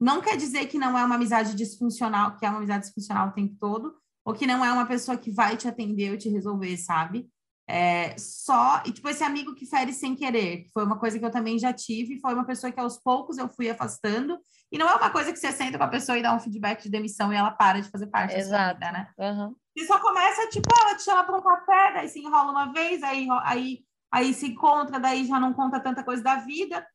não 0.00 0.20
quer 0.20 0.36
dizer 0.36 0.66
que 0.66 0.78
não 0.78 0.98
é 0.98 1.04
uma 1.04 1.16
amizade 1.16 1.54
disfuncional, 1.54 2.36
que 2.36 2.46
é 2.46 2.48
uma 2.48 2.58
amizade 2.58 2.86
disfuncional 2.86 3.28
o 3.28 3.32
tempo 3.32 3.54
todo, 3.60 3.94
ou 4.28 4.34
que 4.34 4.46
não 4.46 4.62
é 4.62 4.70
uma 4.70 4.84
pessoa 4.84 5.16
que 5.16 5.30
vai 5.30 5.56
te 5.56 5.66
atender 5.66 6.10
ou 6.10 6.18
te 6.18 6.28
resolver, 6.28 6.76
sabe? 6.76 7.26
É, 7.66 8.14
só, 8.18 8.82
e 8.84 8.92
tipo, 8.92 9.08
esse 9.08 9.24
amigo 9.24 9.54
que 9.54 9.64
fere 9.64 9.90
sem 9.90 10.14
querer, 10.14 10.64
que 10.64 10.70
foi 10.70 10.84
uma 10.84 10.98
coisa 10.98 11.18
que 11.18 11.24
eu 11.24 11.30
também 11.30 11.58
já 11.58 11.72
tive, 11.72 12.20
foi 12.20 12.34
uma 12.34 12.44
pessoa 12.44 12.70
que 12.70 12.78
aos 12.78 12.98
poucos 12.98 13.38
eu 13.38 13.48
fui 13.48 13.70
afastando, 13.70 14.38
e 14.70 14.76
não 14.76 14.86
é 14.86 14.94
uma 14.94 15.08
coisa 15.08 15.32
que 15.32 15.38
você 15.38 15.50
senta 15.50 15.78
com 15.78 15.84
a 15.84 15.88
pessoa 15.88 16.18
e 16.18 16.22
dá 16.22 16.34
um 16.34 16.40
feedback 16.40 16.82
de 16.82 16.90
demissão 16.90 17.32
e 17.32 17.36
ela 17.36 17.50
para 17.50 17.80
de 17.80 17.90
fazer 17.90 18.08
parte 18.08 18.36
Exato. 18.36 18.52
da 18.52 18.72
vida, 18.74 18.92
né? 18.92 19.08
Uhum. 19.18 19.56
E 19.74 19.86
só 19.86 19.98
começa, 19.98 20.46
tipo, 20.50 20.68
ela 20.78 20.94
te 20.94 21.04
chama 21.04 21.24
para 21.24 21.38
um 21.38 21.42
café, 21.42 21.94
daí 21.94 22.08
se 22.10 22.20
enrola 22.20 22.50
uma 22.50 22.70
vez, 22.70 23.02
aí, 23.02 23.26
aí 23.44 23.78
aí 24.12 24.34
se 24.34 24.48
encontra, 24.48 25.00
daí 25.00 25.26
já 25.26 25.40
não 25.40 25.54
conta 25.54 25.80
tanta 25.80 26.02
coisa 26.02 26.22
da 26.22 26.36
vida. 26.36 26.86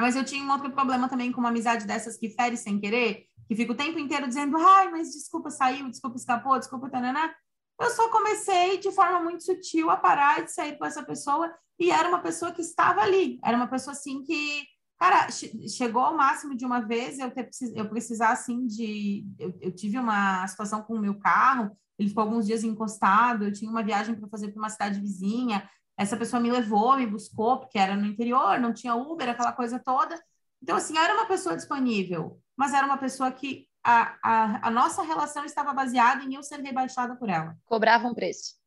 Mas 0.00 0.16
eu 0.16 0.24
tinha 0.24 0.42
um 0.42 0.50
outro 0.50 0.70
problema 0.70 1.08
também 1.08 1.30
com 1.30 1.40
uma 1.40 1.50
amizade 1.50 1.86
dessas 1.86 2.16
que 2.16 2.30
fere 2.30 2.56
sem 2.56 2.80
querer, 2.80 3.26
que 3.50 3.56
fica 3.56 3.72
o 3.72 3.76
tempo 3.76 3.98
inteiro 3.98 4.28
dizendo, 4.28 4.56
ai, 4.56 4.88
mas 4.92 5.10
desculpa, 5.10 5.50
saiu, 5.50 5.90
desculpa, 5.90 6.16
escapou, 6.16 6.56
desculpa, 6.56 6.88
tananá. 6.88 7.34
Eu 7.80 7.90
só 7.90 8.08
comecei 8.08 8.78
de 8.78 8.92
forma 8.92 9.18
muito 9.18 9.42
sutil 9.42 9.90
a 9.90 9.96
parar 9.96 10.44
de 10.44 10.52
sair 10.52 10.78
com 10.78 10.84
essa 10.84 11.02
pessoa 11.02 11.52
e 11.76 11.90
era 11.90 12.08
uma 12.08 12.20
pessoa 12.20 12.52
que 12.52 12.60
estava 12.60 13.00
ali, 13.00 13.40
era 13.42 13.56
uma 13.56 13.66
pessoa 13.66 13.90
assim 13.90 14.22
que, 14.22 14.62
cara, 14.96 15.26
chegou 15.68 16.00
ao 16.00 16.16
máximo 16.16 16.54
de 16.54 16.64
uma 16.64 16.78
vez 16.78 17.18
eu 17.18 17.28
ter 17.32 17.50
eu 17.74 17.88
precisar 17.88 18.30
assim 18.30 18.68
de, 18.68 19.26
eu, 19.36 19.52
eu 19.60 19.74
tive 19.74 19.98
uma 19.98 20.46
situação 20.46 20.82
com 20.82 20.94
o 20.94 21.00
meu 21.00 21.18
carro, 21.18 21.76
ele 21.98 22.08
ficou 22.08 22.22
alguns 22.22 22.46
dias 22.46 22.62
encostado, 22.62 23.46
eu 23.46 23.52
tinha 23.52 23.68
uma 23.68 23.82
viagem 23.82 24.14
para 24.14 24.28
fazer 24.28 24.52
para 24.52 24.62
uma 24.62 24.70
cidade 24.70 25.00
vizinha, 25.00 25.68
essa 25.98 26.16
pessoa 26.16 26.38
me 26.38 26.52
levou, 26.52 26.96
me 26.96 27.04
buscou, 27.04 27.58
porque 27.58 27.80
era 27.80 27.96
no 27.96 28.06
interior, 28.06 28.60
não 28.60 28.72
tinha 28.72 28.94
Uber, 28.94 29.28
aquela 29.28 29.52
coisa 29.52 29.76
toda. 29.80 30.14
Então, 30.62 30.76
assim, 30.76 30.96
era 30.96 31.14
uma 31.14 31.26
pessoa 31.26 31.56
disponível, 31.56 32.40
mas 32.60 32.74
era 32.74 32.84
uma 32.84 32.98
pessoa 32.98 33.32
que 33.32 33.66
a, 33.82 34.18
a, 34.22 34.68
a 34.68 34.70
nossa 34.70 35.02
relação 35.02 35.44
estava 35.44 35.72
baseada 35.72 36.22
em 36.22 36.34
eu 36.34 36.42
ser 36.42 36.60
rebaixada 36.60 37.16
por 37.16 37.30
ela. 37.30 37.56
Cobrava 37.64 38.06
um 38.06 38.14
preço. 38.14 38.60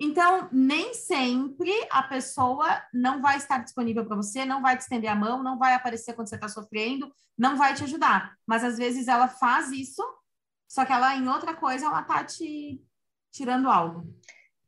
Então, 0.00 0.48
nem 0.50 0.92
sempre 0.92 1.70
a 1.88 2.02
pessoa 2.02 2.82
não 2.92 3.22
vai 3.22 3.36
estar 3.36 3.58
disponível 3.58 4.04
para 4.04 4.16
você, 4.16 4.44
não 4.44 4.60
vai 4.60 4.76
te 4.76 4.80
estender 4.80 5.08
a 5.08 5.14
mão, 5.14 5.44
não 5.44 5.56
vai 5.56 5.74
aparecer 5.74 6.14
quando 6.14 6.28
você 6.28 6.34
está 6.34 6.48
sofrendo, 6.48 7.14
não 7.38 7.56
vai 7.56 7.72
te 7.72 7.84
ajudar. 7.84 8.36
Mas 8.44 8.64
às 8.64 8.76
vezes 8.76 9.06
ela 9.06 9.28
faz 9.28 9.70
isso, 9.70 10.02
só 10.68 10.84
que 10.84 10.92
ela 10.92 11.14
em 11.14 11.28
outra 11.28 11.54
coisa 11.54 11.86
ela 11.86 12.02
tá 12.02 12.24
te 12.24 12.84
tirando 13.30 13.70
algo 13.70 14.12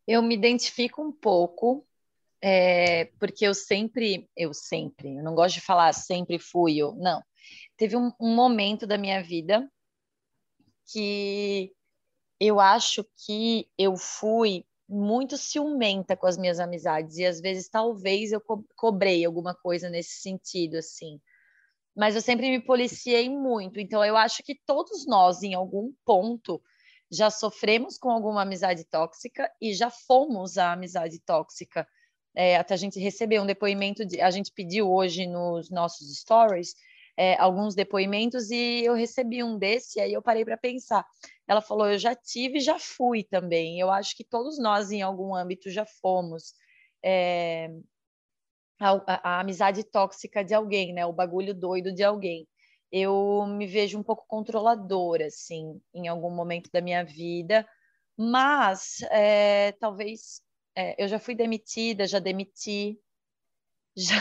eu 0.07 0.23
me 0.23 0.35
identifico 0.35 1.03
um 1.03 1.13
pouco, 1.13 1.87
é, 2.41 3.07
porque 3.19 3.47
eu 3.47 3.55
sempre, 3.55 4.29
eu 4.37 4.53
sempre, 4.53 5.17
eu 5.17 5.23
não 5.23 5.35
gosto 5.35 5.55
de 5.55 5.61
falar 5.61 5.93
sempre 5.93 6.39
fui, 6.39 6.77
eu, 6.77 6.95
não. 6.95 7.23
Teve 7.77 7.97
um, 7.97 8.13
um 8.21 8.35
momento 8.35 8.87
da 8.87 8.97
minha 8.97 9.23
vida 9.23 9.69
que 10.93 11.73
eu 12.39 12.61
acho 12.61 13.05
que 13.25 13.69
eu 13.79 13.97
fui 13.97 14.65
muito 14.89 15.37
ciumenta 15.37 16.17
com 16.17 16.27
as 16.27 16.37
minhas 16.37 16.61
amizades 16.61 17.17
e 17.17 17.25
às 17.25 17.41
vezes 17.41 17.69
talvez 17.69 18.33
eu 18.33 18.41
co 18.41 18.63
cobrei 18.77 19.25
alguma 19.25 19.55
coisa 19.55 19.89
nesse 19.89 20.21
sentido 20.21 20.77
assim. 20.77 21.21
Mas 21.97 22.15
eu 22.15 22.21
sempre 22.21 22.51
me 22.51 22.61
policiei 22.61 23.31
muito, 23.31 23.81
então 23.81 24.05
eu 24.05 24.17
acho 24.17 24.43
que 24.43 24.55
todos 24.67 25.07
nós 25.07 25.43
em 25.43 25.55
algum 25.55 25.93
ponto 26.05 26.63
já 27.11 27.31
sofremos 27.31 27.97
com 27.97 28.11
alguma 28.11 28.43
amizade 28.43 28.85
tóxica 28.85 29.51
e 29.61 29.73
já 29.73 29.91
fomos 29.91 30.59
a 30.59 30.73
amizade 30.73 31.19
tóxica. 31.21 31.87
É, 32.35 32.57
até 32.57 32.75
a 32.75 32.77
gente 32.77 32.99
recebeu 32.99 33.43
um 33.43 33.47
depoimento, 33.47 34.05
de, 34.05 34.21
a 34.21 34.31
gente 34.31 34.51
pediu 34.53 34.91
hoje 34.93 35.27
nos 35.27 35.71
nossos 35.71 36.19
stories 36.19 36.75
é, 37.17 37.37
alguns 37.41 37.75
depoimentos 37.75 38.51
e 38.51 38.85
eu 38.85 38.95
recebi 38.95 39.43
um 39.43 39.59
desse, 39.59 39.99
e 39.99 40.03
aí 40.03 40.13
eu 40.13 40.23
parei 40.23 40.45
para 40.45 40.57
pensar. 40.57 41.07
Ela 41.49 41.61
falou: 41.61 41.91
Eu 41.91 41.99
já 41.99 42.15
tive 42.15 42.61
já 42.61 42.79
fui 42.79 43.25
também. 43.25 43.79
Eu 43.81 43.91
acho 43.91 44.17
que 44.17 44.25
todos 44.25 44.59
nós, 44.59 44.91
em 44.91 45.03
algum 45.03 45.35
âmbito, 45.35 45.71
já 45.71 45.87
fomos. 45.87 46.55
É, 47.05 47.71
a, 48.81 48.91
a, 48.91 49.37
a 49.37 49.41
amizade 49.41 49.85
tóxica 49.85 50.45
de 50.45 50.55
alguém, 50.55 50.93
né? 50.93 51.07
O 51.07 51.13
bagulho 51.13 51.55
doido 51.55 51.93
de 51.93 52.03
alguém 52.03 52.47
eu 52.97 53.45
me 53.47 53.67
vejo 53.67 53.99
um 53.99 54.05
pouco 54.05 54.25
controladora, 54.29 55.27
assim, 55.27 55.81
em 55.93 56.07
algum 56.07 56.31
momento 56.31 56.71
da 56.73 56.81
minha 56.81 57.05
vida, 57.05 57.69
mas 58.17 59.03
é, 59.11 59.73
talvez 59.73 60.41
é, 60.77 61.03
eu 61.03 61.09
já 61.09 61.19
fui 61.19 61.35
demitida, 61.35 62.07
já 62.07 62.21
demiti, 62.21 62.97
já 63.97 64.15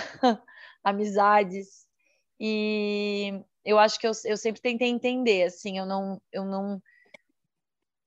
amizades, 0.83 1.82
e 2.43 3.43
eu 3.65 3.79
acho 3.79 3.99
que 3.99 4.07
eu, 4.07 4.11
eu 4.25 4.37
sempre 4.37 4.61
tentei 4.61 4.89
entender, 4.89 5.43
assim, 5.43 5.77
eu 5.77 5.85
não, 5.85 6.21
eu 6.31 6.45
não, 6.45 6.81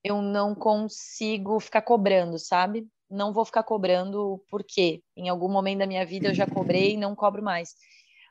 eu 0.03 0.21
não 0.21 0.53
consigo 0.55 1.59
ficar 1.59 1.81
cobrando, 1.81 2.37
sabe? 2.37 2.87
não 3.09 3.33
vou 3.33 3.45
ficar 3.45 3.63
cobrando, 3.63 4.43
porque 4.49 5.01
em 5.15 5.29
algum 5.29 5.49
momento 5.49 5.79
da 5.79 5.87
minha 5.87 6.05
vida 6.05 6.29
eu 6.29 6.33
já 6.33 6.45
cobrei 6.45 6.93
e 6.93 6.97
não 6.97 7.15
cobro 7.15 7.41
mais. 7.41 7.75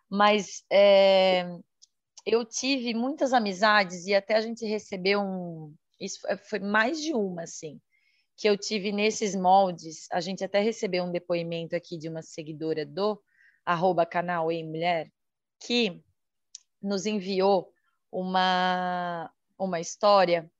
Mas 0.08 0.64
é, 0.70 1.46
eu 2.25 2.44
tive 2.44 2.94
muitas 2.94 3.32
amizades 3.32 4.06
e 4.06 4.14
até 4.14 4.36
a 4.36 4.40
gente 4.40 4.64
recebeu 4.66 5.20
um. 5.20 5.75
Isso 6.00 6.20
foi 6.48 6.58
mais 6.58 7.00
de 7.00 7.14
uma, 7.14 7.42
assim, 7.42 7.80
que 8.36 8.48
eu 8.48 8.56
tive 8.56 8.92
nesses 8.92 9.34
moldes. 9.34 10.06
A 10.12 10.20
gente 10.20 10.44
até 10.44 10.60
recebeu 10.60 11.04
um 11.04 11.12
depoimento 11.12 11.75
aqui 11.75 11.98
de 11.98 12.08
uma 12.08 12.22
seguidora 12.22 12.84
do 12.84 13.20
arroba 13.64 14.06
canal 14.06 14.52
em 14.52 14.64
mulher 14.64 15.10
que 15.60 16.02
nos 16.82 17.06
enviou 17.06 17.72
uma, 18.10 19.30
uma 19.58 19.80
história 19.80 20.50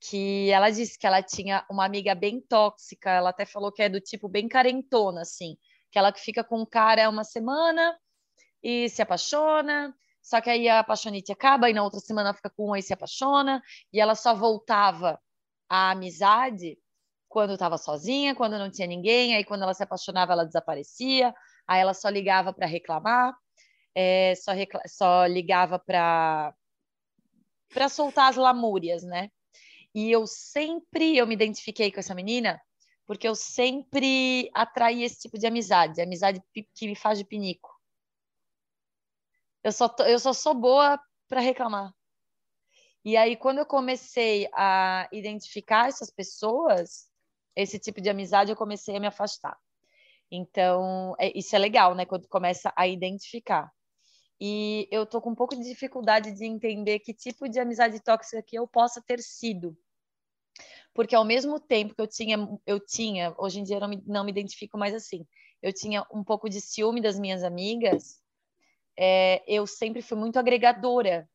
que 0.00 0.50
ela 0.50 0.70
disse 0.70 0.98
que 0.98 1.06
ela 1.06 1.22
tinha 1.22 1.64
uma 1.70 1.84
amiga 1.84 2.14
bem 2.14 2.40
tóxica, 2.40 3.10
ela 3.10 3.30
até 3.30 3.44
falou 3.44 3.70
que 3.70 3.82
é 3.82 3.88
do 3.88 4.00
tipo 4.00 4.28
bem 4.28 4.48
carentona, 4.48 5.20
assim, 5.20 5.56
que 5.90 5.98
ela 5.98 6.12
fica 6.12 6.42
com 6.42 6.62
o 6.62 6.66
cara 6.66 7.08
uma 7.08 7.22
semana 7.22 7.98
e 8.62 8.88
se 8.88 9.02
apaixona, 9.02 9.94
só 10.22 10.40
que 10.40 10.48
aí 10.48 10.68
a 10.68 10.80
apaixonite 10.80 11.32
acaba 11.32 11.68
e 11.68 11.74
na 11.74 11.82
outra 11.82 12.00
semana 12.00 12.32
fica 12.32 12.50
com 12.50 12.70
um 12.70 12.76
e 12.76 12.82
se 12.82 12.92
apaixona, 12.94 13.62
e 13.92 14.00
ela 14.00 14.14
só 14.14 14.34
voltava 14.34 15.20
à 15.68 15.90
amizade 15.90 16.78
quando 17.28 17.52
estava 17.52 17.78
sozinha, 17.78 18.34
quando 18.34 18.58
não 18.58 18.70
tinha 18.70 18.88
ninguém, 18.88 19.36
aí 19.36 19.44
quando 19.44 19.62
ela 19.62 19.74
se 19.74 19.82
apaixonava 19.82 20.32
ela 20.32 20.44
desaparecia, 20.44 21.34
aí 21.66 21.80
ela 21.80 21.94
só 21.94 22.08
ligava 22.08 22.52
para 22.52 22.66
reclamar, 22.66 23.34
é, 23.94 24.34
só, 24.36 24.52
só 24.86 25.26
ligava 25.26 25.78
para 25.78 26.54
para 27.72 27.88
soltar 27.88 28.28
as 28.30 28.36
lamúrias, 28.36 29.04
né? 29.04 29.30
E 29.94 30.10
eu 30.10 30.26
sempre, 30.26 31.16
eu 31.16 31.26
me 31.26 31.34
identifiquei 31.34 31.92
com 31.92 32.00
essa 32.00 32.14
menina, 32.14 32.60
porque 33.06 33.28
eu 33.28 33.34
sempre 33.34 34.50
atraí 34.54 35.04
esse 35.04 35.20
tipo 35.20 35.38
de 35.38 35.46
amizade, 35.46 36.00
amizade 36.00 36.42
que 36.74 36.86
me 36.88 36.96
faz 36.96 37.18
de 37.18 37.24
pinico. 37.24 37.70
Eu 39.62 39.72
só, 39.72 39.94
eu 40.00 40.18
só 40.18 40.32
sou 40.32 40.54
boa 40.54 40.98
para 41.28 41.40
reclamar. 41.40 41.94
E 43.04 43.16
aí, 43.16 43.36
quando 43.36 43.58
eu 43.58 43.66
comecei 43.66 44.48
a 44.52 45.08
identificar 45.12 45.88
essas 45.88 46.10
pessoas, 46.10 47.08
esse 47.56 47.78
tipo 47.78 48.00
de 48.00 48.10
amizade, 48.10 48.50
eu 48.50 48.56
comecei 48.56 48.96
a 48.96 49.00
me 49.00 49.06
afastar. 49.06 49.56
Então, 50.30 51.14
é, 51.18 51.36
isso 51.36 51.56
é 51.56 51.58
legal, 51.58 51.94
né? 51.94 52.04
Quando 52.04 52.28
começa 52.28 52.72
a 52.76 52.86
identificar. 52.86 53.70
E 54.40 54.88
eu 54.90 55.04
tô 55.04 55.20
com 55.20 55.30
um 55.30 55.34
pouco 55.34 55.54
de 55.54 55.62
dificuldade 55.62 56.32
de 56.32 56.46
entender 56.46 57.00
que 57.00 57.12
tipo 57.12 57.46
de 57.46 57.60
amizade 57.60 58.00
tóxica 58.00 58.42
que 58.42 58.58
eu 58.58 58.66
possa 58.66 59.02
ter 59.02 59.20
sido. 59.20 59.76
Porque 60.94 61.14
ao 61.14 61.26
mesmo 61.26 61.60
tempo 61.60 61.94
que 61.94 62.00
eu 62.00 62.06
tinha, 62.06 62.48
eu 62.66 62.80
tinha, 62.80 63.34
hoje 63.36 63.60
em 63.60 63.62
dia 63.62 63.76
eu 63.76 63.80
não 63.80 63.88
me, 63.88 64.02
não 64.06 64.24
me 64.24 64.30
identifico 64.30 64.78
mais 64.78 64.94
assim. 64.94 65.26
Eu 65.60 65.74
tinha 65.74 66.06
um 66.10 66.24
pouco 66.24 66.48
de 66.48 66.58
ciúme 66.58 67.02
das 67.02 67.20
minhas 67.20 67.44
amigas. 67.44 68.22
É, 68.96 69.42
eu 69.46 69.66
sempre 69.66 70.00
fui 70.00 70.16
muito 70.16 70.38
agregadora. 70.38 71.28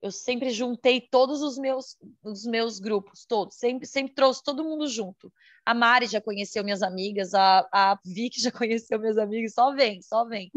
Eu 0.00 0.10
sempre 0.10 0.50
juntei 0.50 1.02
todos 1.02 1.42
os 1.42 1.58
meus, 1.58 1.98
os 2.22 2.46
meus 2.46 2.78
grupos, 2.78 3.26
todos. 3.26 3.56
Sempre, 3.56 3.86
sempre 3.86 4.14
trouxe 4.14 4.42
todo 4.42 4.64
mundo 4.64 4.86
junto. 4.86 5.30
A 5.66 5.74
Mari 5.74 6.06
já 6.06 6.20
conheceu 6.20 6.64
minhas 6.64 6.82
amigas, 6.82 7.34
a, 7.34 7.68
a 7.70 7.98
Vicky 8.04 8.40
já 8.40 8.50
conheceu 8.50 8.98
minhas 8.98 9.18
amigas. 9.18 9.52
Só 9.52 9.74
vem, 9.74 10.00
só 10.00 10.24
vem 10.24 10.50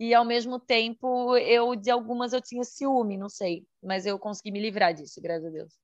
e 0.00 0.14
ao 0.14 0.24
mesmo 0.24 0.58
tempo 0.58 1.36
eu 1.36 1.76
de 1.76 1.90
algumas 1.90 2.32
eu 2.32 2.40
tinha 2.40 2.64
ciúme, 2.64 3.18
não 3.18 3.28
sei, 3.28 3.66
mas 3.82 4.06
eu 4.06 4.18
consegui 4.18 4.50
me 4.50 4.58
livrar 4.58 4.94
disso, 4.94 5.20
graças 5.20 5.44
a 5.44 5.50
Deus. 5.50 5.78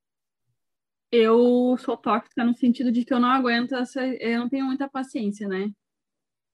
Eu 1.12 1.76
sou 1.76 1.98
tóxica 1.98 2.42
no 2.42 2.56
sentido 2.56 2.90
de 2.90 3.04
que 3.04 3.12
eu 3.12 3.20
não 3.20 3.28
aguento 3.28 3.74
essa, 3.74 4.04
eu 4.06 4.40
não 4.40 4.48
tenho 4.48 4.64
muita 4.64 4.88
paciência, 4.88 5.46
né? 5.46 5.70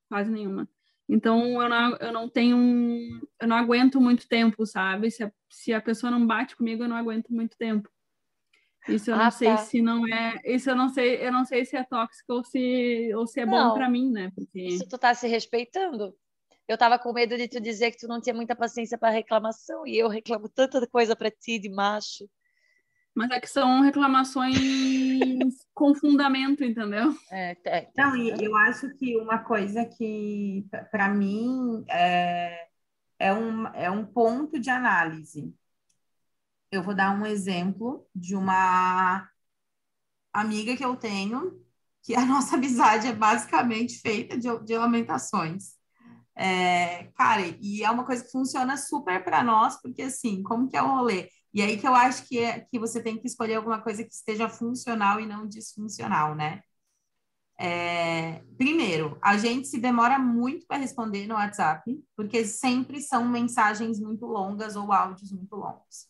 Quase 0.08 0.28
nenhuma. 0.30 0.68
Então 1.08 1.62
eu 1.62 1.68
não, 1.68 1.96
eu 1.98 2.12
não 2.12 2.28
tenho, 2.28 3.20
eu 3.40 3.46
não 3.46 3.56
aguento 3.56 4.00
muito 4.00 4.28
tempo, 4.28 4.66
sabe? 4.66 5.08
Se 5.12 5.22
a, 5.22 5.32
se 5.48 5.72
a 5.72 5.80
pessoa 5.80 6.10
não 6.10 6.26
bate 6.26 6.56
comigo, 6.56 6.82
eu 6.82 6.88
não 6.88 6.96
aguento 6.96 7.32
muito 7.32 7.56
tempo. 7.56 7.88
Isso 8.88 9.12
eu 9.12 9.14
ah, 9.14 9.24
não 9.24 9.30
sei 9.30 9.48
tá. 9.48 9.56
se 9.58 9.80
não 9.80 10.06
é, 10.08 10.40
isso 10.44 10.68
eu 10.68 10.74
não 10.74 10.88
sei, 10.88 11.24
eu 11.24 11.30
não 11.30 11.44
sei 11.44 11.64
se 11.64 11.76
é 11.76 11.84
tóxico 11.84 12.32
ou 12.32 12.44
se 12.44 13.14
ou 13.14 13.24
se 13.24 13.40
é 13.40 13.46
não, 13.46 13.68
bom 13.68 13.74
para 13.74 13.88
mim, 13.88 14.10
né? 14.10 14.32
Porque 14.34 14.60
Isso 14.60 14.88
tu 14.88 14.98
tá 14.98 15.14
se 15.14 15.28
respeitando. 15.28 16.12
Eu 16.72 16.78
tava 16.78 16.98
com 16.98 17.12
medo 17.12 17.36
de 17.36 17.48
tu 17.48 17.60
dizer 17.60 17.90
que 17.90 17.98
tu 17.98 18.08
não 18.08 18.18
tinha 18.18 18.34
muita 18.34 18.56
paciência 18.56 18.96
para 18.96 19.10
reclamação 19.10 19.86
e 19.86 19.98
eu 19.98 20.08
reclamo 20.08 20.48
tanta 20.48 20.86
coisa 20.86 21.14
para 21.14 21.30
ti 21.30 21.58
de 21.58 21.68
macho. 21.68 22.26
Mas 23.14 23.30
é 23.30 23.38
que 23.38 23.46
são 23.46 23.82
reclamações 23.82 24.56
com 25.74 25.94
fundamento, 25.94 26.64
entendeu? 26.64 27.14
É, 27.30 27.54
é, 27.66 27.90
Não, 27.94 28.16
e 28.16 28.30
eu 28.42 28.56
acho 28.56 28.88
que 28.94 29.18
uma 29.18 29.40
coisa 29.40 29.84
que, 29.84 30.64
para 30.90 31.10
mim, 31.10 31.84
é, 31.90 32.68
é, 33.18 33.34
um, 33.34 33.66
é 33.74 33.90
um 33.90 34.06
ponto 34.06 34.58
de 34.58 34.70
análise. 34.70 35.54
Eu 36.70 36.82
vou 36.82 36.94
dar 36.94 37.10
um 37.14 37.26
exemplo 37.26 38.08
de 38.14 38.34
uma 38.34 39.28
amiga 40.32 40.74
que 40.74 40.84
eu 40.86 40.96
tenho, 40.96 41.62
que 42.00 42.14
a 42.14 42.24
nossa 42.24 42.56
amizade 42.56 43.08
é 43.08 43.12
basicamente 43.12 44.00
feita 44.00 44.38
de, 44.38 44.48
de 44.64 44.78
lamentações. 44.78 45.81
É, 46.34 47.04
cara, 47.14 47.42
e 47.60 47.82
é 47.84 47.90
uma 47.90 48.04
coisa 48.04 48.24
que 48.24 48.30
funciona 48.30 48.76
super 48.76 49.22
para 49.24 49.42
nós, 49.44 49.80
porque 49.82 50.02
assim, 50.02 50.42
como 50.42 50.68
que 50.68 50.76
é 50.76 50.82
o 50.82 50.88
rolê? 50.88 51.28
E 51.52 51.60
aí 51.62 51.76
que 51.78 51.86
eu 51.86 51.94
acho 51.94 52.26
que, 52.26 52.38
é, 52.38 52.60
que 52.60 52.78
você 52.78 53.02
tem 53.02 53.18
que 53.18 53.26
escolher 53.26 53.56
alguma 53.56 53.80
coisa 53.82 54.02
que 54.04 54.12
esteja 54.12 54.48
funcional 54.48 55.20
e 55.20 55.26
não 55.26 55.46
disfuncional, 55.46 56.34
né? 56.34 56.62
É, 57.58 58.42
primeiro, 58.58 59.18
a 59.22 59.36
gente 59.38 59.68
se 59.68 59.78
demora 59.78 60.18
muito 60.18 60.66
para 60.66 60.78
responder 60.78 61.26
no 61.26 61.34
WhatsApp, 61.34 61.82
porque 62.16 62.44
sempre 62.44 63.00
são 63.00 63.24
mensagens 63.28 64.00
muito 64.00 64.26
longas 64.26 64.74
ou 64.76 64.92
áudios 64.92 65.30
muito 65.32 65.54
longos. 65.56 66.08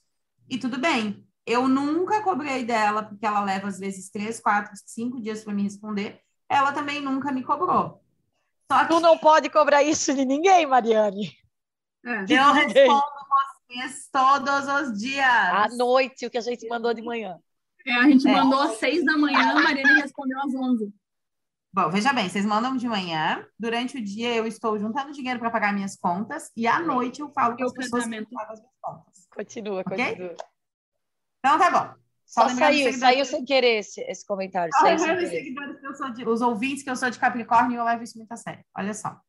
E 0.48 0.58
tudo 0.58 0.78
bem, 0.80 1.26
eu 1.46 1.68
nunca 1.68 2.22
cobrei 2.22 2.64
dela, 2.64 3.02
porque 3.02 3.26
ela 3.26 3.44
leva 3.44 3.68
às 3.68 3.78
vezes 3.78 4.11
três, 4.11 4.40
quatro, 4.40 4.72
cinco 4.87 5.20
dias 5.20 5.44
para 5.44 5.52
me 5.54 5.62
responder. 5.64 6.20
Ela 6.48 6.72
também 6.72 7.00
nunca 7.02 7.32
me 7.32 7.42
cobrou. 7.44 8.01
Só 8.72 8.85
que... 8.85 8.94
Tu 8.94 9.00
não 9.00 9.18
pode 9.18 9.50
cobrar 9.50 9.82
isso 9.82 10.14
de 10.14 10.24
ninguém, 10.24 10.66
Mariane. 10.66 11.32
É. 12.04 12.24
De 12.24 12.35
eu 12.35 12.54
ninguém. 12.54 12.74
respondo 12.74 13.02
vocês 13.68 14.08
todos 14.11 14.68
os 14.68 14.98
dias. 14.98 15.24
À 15.24 15.68
noite, 15.76 16.26
o 16.26 16.30
que 16.30 16.38
a 16.38 16.42
gente 16.42 16.66
mandou 16.68 16.92
de 16.92 17.02
manhã. 17.02 17.38
É, 17.87 17.92
a 17.92 18.02
gente 18.04 18.26
é. 18.26 18.32
mandou 18.32 18.61
às 18.61 18.78
seis 18.78 19.04
da 19.04 19.16
manhã, 19.16 19.50
a 19.50 19.61
Mariane 19.61 20.00
respondeu 20.00 20.38
às 20.40 20.54
onze. 20.54 20.92
Bom, 21.74 21.88
veja 21.90 22.12
bem, 22.12 22.28
vocês 22.28 22.44
mandam 22.44 22.76
de 22.76 22.87
manhã, 22.87 23.46
durante 23.58 23.96
o 23.96 24.04
dia 24.04 24.35
eu 24.35 24.46
estou 24.46 24.78
juntando 24.78 25.12
dinheiro 25.12 25.38
para 25.38 25.50
pagar 25.50 25.72
minhas 25.72 25.96
contas 25.96 26.50
e 26.54 26.66
à 26.66 26.78
noite 26.78 27.20
eu 27.20 27.30
falo 27.30 27.56
com 27.56 27.64
as 27.64 27.72
pessoas 27.72 28.04
que 28.04 28.26
pagam 28.26 28.52
as 28.52 28.61
minhas 28.61 28.74
contas. 28.80 29.26
Continua, 29.35 29.80
okay? 29.80 30.06
continua. 30.06 30.37
Então 31.38 31.58
tá 31.58 31.70
bom. 31.70 32.01
Só, 32.32 32.48
saiu, 32.48 32.90
saiu 32.94 33.26
sem 33.26 33.44
querer 33.44 33.80
esse, 33.80 34.00
esse 34.00 34.26
comentário. 34.26 34.72
Só 34.72 34.94
os 34.94 35.02
seguidores 35.28 35.78
que 35.78 35.86
eu 35.86 35.94
sou 35.94 36.10
de, 36.10 36.26
os 36.26 36.40
ouvintes 36.40 36.82
que 36.82 36.88
eu 36.88 36.96
sou 36.96 37.10
de 37.10 37.18
Capricórnio 37.18 37.74
e 37.74 37.76
eu 37.76 37.84
levo 37.84 38.02
isso 38.02 38.16
muito 38.16 38.32
a 38.32 38.36
sério. 38.36 38.64
Olha 38.74 38.94
só. 38.94 39.20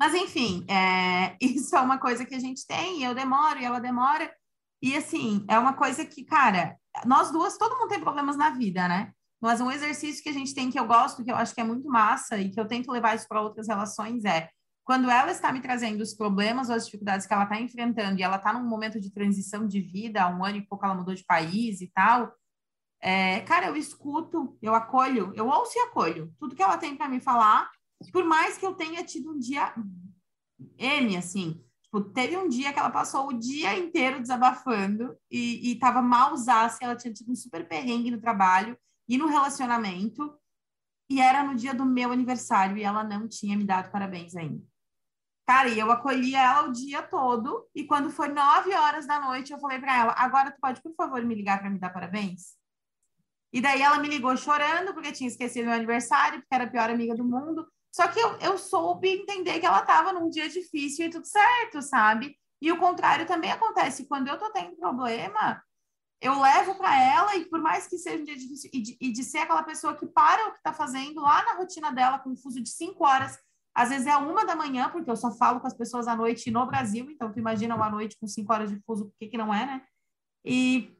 Mas, 0.00 0.14
enfim, 0.14 0.64
é, 0.66 1.36
isso 1.44 1.76
é 1.76 1.80
uma 1.80 1.98
coisa 1.98 2.24
que 2.24 2.34
a 2.34 2.38
gente 2.38 2.66
tem, 2.66 3.00
e 3.00 3.04
eu 3.04 3.14
demoro, 3.14 3.58
e 3.58 3.66
ela 3.66 3.78
demora. 3.78 4.32
E, 4.80 4.96
assim, 4.96 5.44
é 5.46 5.58
uma 5.58 5.74
coisa 5.74 6.06
que, 6.06 6.24
cara, 6.24 6.78
nós 7.04 7.30
duas, 7.30 7.58
todo 7.58 7.76
mundo 7.76 7.90
tem 7.90 8.00
problemas 8.00 8.34
na 8.38 8.48
vida, 8.48 8.88
né? 8.88 9.12
Mas 9.38 9.60
um 9.60 9.70
exercício 9.70 10.22
que 10.22 10.30
a 10.30 10.34
gente 10.34 10.54
tem 10.54 10.70
que 10.70 10.80
eu 10.80 10.86
gosto, 10.86 11.22
que 11.22 11.30
eu 11.30 11.36
acho 11.36 11.54
que 11.54 11.60
é 11.60 11.64
muito 11.64 11.86
massa, 11.86 12.38
e 12.38 12.48
que 12.48 12.58
eu 12.58 12.66
tento 12.66 12.90
levar 12.90 13.14
isso 13.14 13.28
para 13.28 13.42
outras 13.42 13.68
relações, 13.68 14.24
é 14.24 14.48
quando 14.86 15.10
ela 15.10 15.32
está 15.32 15.52
me 15.52 15.60
trazendo 15.60 16.00
os 16.00 16.14
problemas 16.14 16.68
ou 16.68 16.76
as 16.76 16.84
dificuldades 16.84 17.26
que 17.26 17.34
ela 17.34 17.42
está 17.42 17.60
enfrentando 17.60 18.20
e 18.20 18.22
ela 18.22 18.36
está 18.36 18.52
num 18.52 18.64
momento 18.64 19.00
de 19.00 19.10
transição 19.10 19.66
de 19.66 19.80
vida, 19.80 20.22
há 20.22 20.28
um 20.28 20.44
ano 20.44 20.58
e 20.58 20.64
pouco 20.64 20.84
ela 20.86 20.94
mudou 20.94 21.12
de 21.12 21.24
país 21.24 21.80
e 21.80 21.88
tal, 21.88 22.32
é, 23.00 23.40
cara, 23.40 23.66
eu 23.66 23.76
escuto, 23.76 24.56
eu 24.62 24.76
acolho, 24.76 25.32
eu 25.34 25.48
ouço 25.48 25.76
e 25.76 25.80
acolho 25.80 26.32
tudo 26.38 26.54
que 26.54 26.62
ela 26.62 26.78
tem 26.78 26.94
para 26.94 27.08
me 27.08 27.18
falar, 27.18 27.68
por 28.12 28.24
mais 28.24 28.56
que 28.56 28.64
eu 28.64 28.74
tenha 28.74 29.02
tido 29.02 29.32
um 29.32 29.38
dia 29.40 29.74
N, 30.78 31.16
assim, 31.16 31.60
tipo, 31.82 32.00
teve 32.00 32.36
um 32.36 32.48
dia 32.48 32.72
que 32.72 32.78
ela 32.78 32.90
passou 32.90 33.26
o 33.26 33.32
dia 33.32 33.76
inteiro 33.76 34.20
desabafando 34.20 35.18
e, 35.28 35.72
e 35.72 35.78
tava 35.80 36.00
malzaça, 36.00 36.78
ela 36.82 36.94
tinha 36.94 37.12
tido 37.12 37.32
um 37.32 37.34
super 37.34 37.66
perrengue 37.66 38.12
no 38.12 38.20
trabalho 38.20 38.78
e 39.08 39.18
no 39.18 39.26
relacionamento, 39.26 40.32
e 41.10 41.20
era 41.20 41.42
no 41.42 41.56
dia 41.56 41.74
do 41.74 41.84
meu 41.84 42.12
aniversário 42.12 42.76
e 42.76 42.84
ela 42.84 43.02
não 43.02 43.26
tinha 43.26 43.56
me 43.56 43.64
dado 43.64 43.90
parabéns 43.90 44.36
ainda. 44.36 44.62
Cara, 45.46 45.68
e 45.68 45.78
eu 45.78 45.90
acolhi 45.92 46.34
ela 46.34 46.68
o 46.68 46.72
dia 46.72 47.02
todo, 47.02 47.68
e 47.72 47.84
quando 47.84 48.10
foi 48.10 48.26
nove 48.28 48.74
horas 48.74 49.06
da 49.06 49.20
noite, 49.20 49.52
eu 49.52 49.60
falei 49.60 49.78
para 49.78 49.96
ela: 49.96 50.14
agora 50.18 50.50
tu 50.50 50.58
pode, 50.60 50.82
por 50.82 50.92
favor, 50.94 51.22
me 51.22 51.36
ligar 51.36 51.60
para 51.60 51.70
me 51.70 51.78
dar 51.78 51.90
parabéns? 51.90 52.56
E 53.52 53.60
daí 53.60 53.80
ela 53.80 53.98
me 53.98 54.08
ligou 54.08 54.36
chorando, 54.36 54.92
porque 54.92 55.12
tinha 55.12 55.28
esquecido 55.28 55.66
meu 55.66 55.74
aniversário, 55.74 56.40
porque 56.40 56.54
era 56.54 56.64
a 56.64 56.70
pior 56.70 56.90
amiga 56.90 57.14
do 57.14 57.24
mundo. 57.24 57.66
Só 57.94 58.08
que 58.08 58.18
eu, 58.18 58.36
eu 58.38 58.58
soube 58.58 59.08
entender 59.08 59.60
que 59.60 59.66
ela 59.66 59.80
estava 59.80 60.12
num 60.12 60.28
dia 60.28 60.48
difícil 60.48 61.06
e 61.06 61.10
tudo 61.10 61.24
certo, 61.24 61.80
sabe? 61.80 62.36
E 62.60 62.72
o 62.72 62.78
contrário 62.78 63.24
também 63.24 63.52
acontece. 63.52 64.06
Quando 64.08 64.28
eu 64.28 64.38
tô 64.38 64.50
tendo 64.50 64.76
problema, 64.76 65.62
eu 66.20 66.38
levo 66.40 66.74
para 66.74 67.00
ela, 67.00 67.36
e 67.36 67.44
por 67.46 67.60
mais 67.60 67.86
que 67.86 67.96
seja 67.96 68.20
um 68.20 68.24
dia 68.24 68.36
difícil, 68.36 68.68
e 68.74 68.82
de, 68.82 68.98
e 69.00 69.12
de 69.12 69.22
ser 69.22 69.38
aquela 69.38 69.62
pessoa 69.62 69.96
que 69.96 70.06
para 70.06 70.48
o 70.48 70.52
que 70.52 70.58
está 70.58 70.72
fazendo 70.72 71.20
lá 71.20 71.44
na 71.44 71.54
rotina 71.54 71.92
dela, 71.92 72.18
com 72.18 72.30
um 72.30 72.36
fuso 72.36 72.60
de 72.60 72.68
cinco 72.68 73.06
horas, 73.06 73.38
às 73.76 73.90
vezes 73.90 74.06
é 74.06 74.16
uma 74.16 74.46
da 74.46 74.56
manhã, 74.56 74.88
porque 74.88 75.10
eu 75.10 75.16
só 75.16 75.30
falo 75.30 75.60
com 75.60 75.66
as 75.66 75.76
pessoas 75.76 76.08
à 76.08 76.16
noite 76.16 76.50
no 76.50 76.64
Brasil, 76.64 77.10
então 77.10 77.30
tu 77.30 77.38
imagina 77.38 77.76
uma 77.76 77.90
noite 77.90 78.16
com 78.18 78.26
cinco 78.26 78.50
horas 78.50 78.70
de 78.70 78.80
fuso, 78.86 79.04
por 79.04 79.14
que, 79.20 79.28
que 79.28 79.36
não 79.36 79.52
é, 79.52 79.66
né? 79.66 79.82
E, 80.42 80.96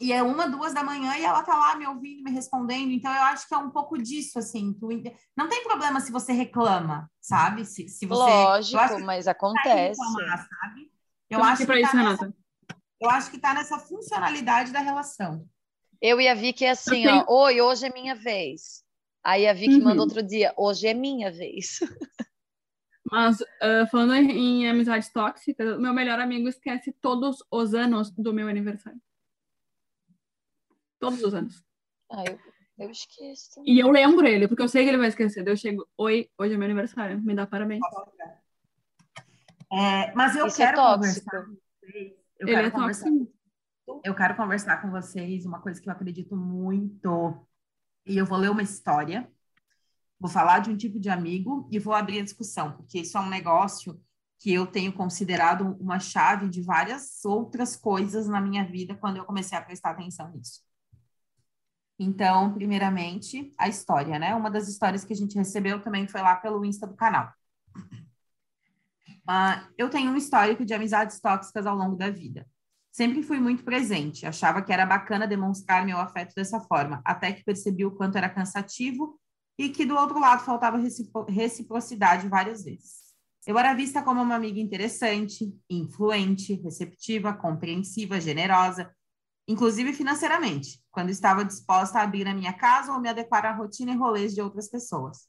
e 0.00 0.12
é 0.12 0.22
uma, 0.22 0.48
duas 0.48 0.72
da 0.72 0.84
manhã 0.84 1.16
e 1.16 1.24
ela 1.24 1.42
tá 1.42 1.56
lá 1.56 1.74
me 1.74 1.88
ouvindo, 1.88 2.22
me 2.22 2.30
respondendo, 2.30 2.92
então 2.92 3.12
eu 3.12 3.22
acho 3.22 3.48
que 3.48 3.54
é 3.54 3.58
um 3.58 3.70
pouco 3.70 3.98
disso, 3.98 4.38
assim, 4.38 4.72
tu, 4.74 4.88
não 5.36 5.48
tem 5.48 5.64
problema 5.64 5.98
se 5.98 6.12
você 6.12 6.32
reclama, 6.32 7.10
sabe? 7.20 7.64
Se, 7.64 7.88
se 7.88 8.06
você, 8.06 8.22
Lógico, 8.22 9.00
mas 9.00 9.26
acontece. 9.26 10.00
Reclamar, 10.00 10.48
sabe? 10.48 10.92
Eu 11.28 11.42
acho 11.42 11.66
que, 11.66 11.72
isso, 11.80 11.92
tá 11.92 12.04
nessa, 12.04 12.34
eu 13.00 13.10
acho 13.10 13.30
que 13.30 13.36
está 13.36 13.54
nessa 13.54 13.78
funcionalidade 13.80 14.70
da 14.70 14.78
relação. 14.78 15.44
Eu 16.00 16.20
e 16.20 16.28
a 16.28 16.34
Vicky 16.34 16.64
é 16.64 16.70
assim, 16.70 17.08
ó, 17.08 17.24
oi, 17.26 17.60
hoje 17.60 17.86
é 17.86 17.92
minha 17.92 18.14
vez. 18.14 18.79
Aí 19.22 19.46
a 19.46 19.52
Vicky 19.52 19.74
uhum. 19.74 19.84
manda 19.84 20.02
outro 20.02 20.22
dia, 20.22 20.52
hoje 20.56 20.86
é 20.86 20.94
minha 20.94 21.30
vez. 21.30 21.80
Mas 23.10 23.40
uh, 23.40 23.86
falando 23.90 24.14
em 24.14 24.68
amizades 24.68 25.12
tóxicas, 25.12 25.78
meu 25.78 25.92
melhor 25.92 26.20
amigo 26.20 26.48
esquece 26.48 26.92
todos 27.00 27.44
os 27.50 27.74
anos 27.74 28.10
do 28.12 28.32
meu 28.32 28.46
aniversário. 28.46 29.00
Todos 30.98 31.22
os 31.22 31.34
anos. 31.34 31.64
Ah, 32.10 32.24
eu, 32.26 32.38
eu 32.78 32.90
esqueço. 32.90 33.62
E 33.66 33.80
eu 33.80 33.90
lembro 33.90 34.26
ele, 34.26 34.46
porque 34.46 34.62
eu 34.62 34.68
sei 34.68 34.84
que 34.84 34.90
ele 34.90 34.98
vai 34.98 35.08
esquecer. 35.08 35.46
Eu 35.46 35.56
chego, 35.56 35.88
oi, 35.96 36.30
hoje 36.38 36.54
é 36.54 36.56
meu 36.56 36.66
aniversário, 36.66 37.20
me 37.20 37.34
dá 37.34 37.46
parabéns. 37.46 37.80
É, 39.72 40.12
mas 40.14 40.36
eu 40.36 40.46
Isso 40.46 40.62
é 40.62 40.66
quero 40.66 40.80
é 40.80 40.94
conversar 40.94 41.44
com 41.44 41.54
vocês 41.54 42.20
eu 42.40 42.48
Ele 42.48 42.56
quero 42.56 42.68
é 42.68 42.70
conversar. 42.70 43.10
Eu 44.02 44.14
quero 44.14 44.36
conversar 44.36 44.80
com 44.80 44.90
vocês 44.90 45.44
uma 45.44 45.60
coisa 45.60 45.80
que 45.80 45.88
eu 45.88 45.92
acredito 45.92 46.34
muito. 46.34 47.46
E 48.10 48.18
eu 48.18 48.26
vou 48.26 48.36
ler 48.36 48.50
uma 48.50 48.60
história, 48.60 49.30
vou 50.18 50.28
falar 50.28 50.58
de 50.58 50.68
um 50.68 50.76
tipo 50.76 50.98
de 50.98 51.08
amigo 51.08 51.68
e 51.70 51.78
vou 51.78 51.94
abrir 51.94 52.18
a 52.18 52.24
discussão, 52.24 52.72
porque 52.72 52.98
isso 52.98 53.16
é 53.16 53.20
um 53.20 53.28
negócio 53.28 54.02
que 54.40 54.52
eu 54.52 54.66
tenho 54.66 54.92
considerado 54.92 55.76
uma 55.78 56.00
chave 56.00 56.48
de 56.48 56.60
várias 56.60 57.24
outras 57.24 57.76
coisas 57.76 58.26
na 58.26 58.40
minha 58.40 58.64
vida 58.64 58.96
quando 58.96 59.18
eu 59.18 59.24
comecei 59.24 59.56
a 59.56 59.62
prestar 59.62 59.90
atenção 59.90 60.28
nisso. 60.32 60.60
Então, 62.00 62.52
primeiramente, 62.52 63.54
a 63.56 63.68
história, 63.68 64.18
né? 64.18 64.34
Uma 64.34 64.50
das 64.50 64.66
histórias 64.66 65.04
que 65.04 65.12
a 65.12 65.16
gente 65.16 65.38
recebeu 65.38 65.80
também 65.80 66.08
foi 66.08 66.20
lá 66.20 66.34
pelo 66.34 66.64
Insta 66.64 66.88
do 66.88 66.96
canal. 66.96 67.32
Uh, 69.28 69.70
eu 69.78 69.88
tenho 69.88 70.10
um 70.10 70.16
histórico 70.16 70.64
de 70.64 70.74
amizades 70.74 71.20
tóxicas 71.20 71.64
ao 71.64 71.76
longo 71.76 71.94
da 71.94 72.10
vida. 72.10 72.44
Sempre 72.90 73.22
fui 73.22 73.38
muito 73.38 73.62
presente, 73.62 74.26
achava 74.26 74.62
que 74.62 74.72
era 74.72 74.84
bacana 74.84 75.26
demonstrar 75.26 75.84
meu 75.86 75.98
afeto 75.98 76.34
dessa 76.34 76.60
forma, 76.60 77.00
até 77.04 77.32
que 77.32 77.44
percebi 77.44 77.84
o 77.84 77.92
quanto 77.92 78.18
era 78.18 78.28
cansativo 78.28 79.18
e 79.56 79.68
que 79.68 79.86
do 79.86 79.96
outro 79.96 80.18
lado 80.18 80.44
faltava 80.44 80.78
reciprocidade 81.28 82.28
várias 82.28 82.64
vezes. 82.64 83.10
Eu 83.46 83.58
era 83.58 83.74
vista 83.74 84.02
como 84.02 84.20
uma 84.20 84.34
amiga 84.34 84.58
interessante, 84.58 85.54
influente, 85.68 86.54
receptiva, 86.54 87.32
compreensiva, 87.32 88.20
generosa, 88.20 88.92
inclusive 89.46 89.92
financeiramente, 89.92 90.82
quando 90.90 91.10
estava 91.10 91.44
disposta 91.44 91.98
a 91.98 92.02
abrir 92.02 92.26
a 92.26 92.34
minha 92.34 92.52
casa 92.52 92.92
ou 92.92 93.00
me 93.00 93.08
adequar 93.08 93.46
à 93.46 93.52
rotina 93.52 93.92
e 93.92 93.96
rolês 93.96 94.34
de 94.34 94.42
outras 94.42 94.68
pessoas. 94.68 95.28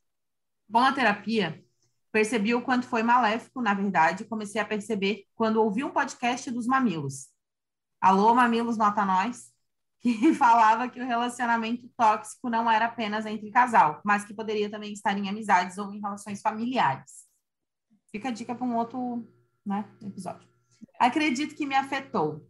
Com 0.72 0.80
a 0.80 0.92
terapia, 0.92 1.64
Percebi 2.12 2.54
o 2.54 2.62
quanto 2.62 2.86
foi 2.88 3.02
maléfico, 3.04 3.62
na 3.62 3.74
verdade, 3.74 4.26
comecei 4.26 4.60
a 4.60 4.66
perceber 4.66 5.26
quando 5.34 5.62
ouvi 5.64 5.82
um 5.84 5.92
podcast 5.92 6.52
dos 6.52 6.68
Mamilos. 6.68 7.30
Alô, 8.02 8.34
Mamilos, 8.34 8.78
nota 8.78 9.06
nós, 9.06 9.54
que 10.02 10.34
falava 10.34 10.90
que 10.90 11.00
o 11.00 11.06
relacionamento 11.06 11.88
tóxico 11.96 12.50
não 12.50 12.70
era 12.70 12.86
apenas 12.86 13.28
entre 13.28 13.52
casal, 13.52 14.02
mas 14.04 14.26
que 14.26 14.34
poderia 14.34 14.72
também 14.72 14.92
estar 14.92 15.16
em 15.16 15.30
amizades 15.30 15.78
ou 15.78 15.94
em 15.94 16.02
relações 16.02 16.42
familiares. 16.42 17.28
Fica 18.12 18.30
a 18.30 18.32
dica 18.32 18.56
para 18.56 18.66
um 18.66 18.76
outro 18.76 19.32
né, 19.64 19.88
episódio. 20.02 20.50
Acredito 21.00 21.56
que 21.56 21.68
me 21.68 21.76
afetou, 21.76 22.50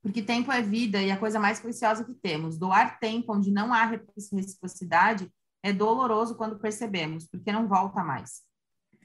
porque 0.00 0.22
tempo 0.22 0.52
é 0.52 0.62
vida 0.62 1.02
e 1.02 1.10
a 1.10 1.18
coisa 1.18 1.40
mais 1.40 1.58
preciosa 1.58 2.04
que 2.04 2.14
temos. 2.14 2.56
Doar 2.56 3.00
tempo 3.00 3.34
onde 3.34 3.50
não 3.50 3.74
há 3.74 3.84
reciprocidade 3.86 5.28
é 5.60 5.72
doloroso 5.72 6.36
quando 6.36 6.58
percebemos, 6.58 7.26
porque 7.26 7.50
não 7.50 7.66
volta 7.66 8.04
mais. 8.04 8.42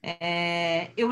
É, 0.04 0.92
eu, 0.96 1.10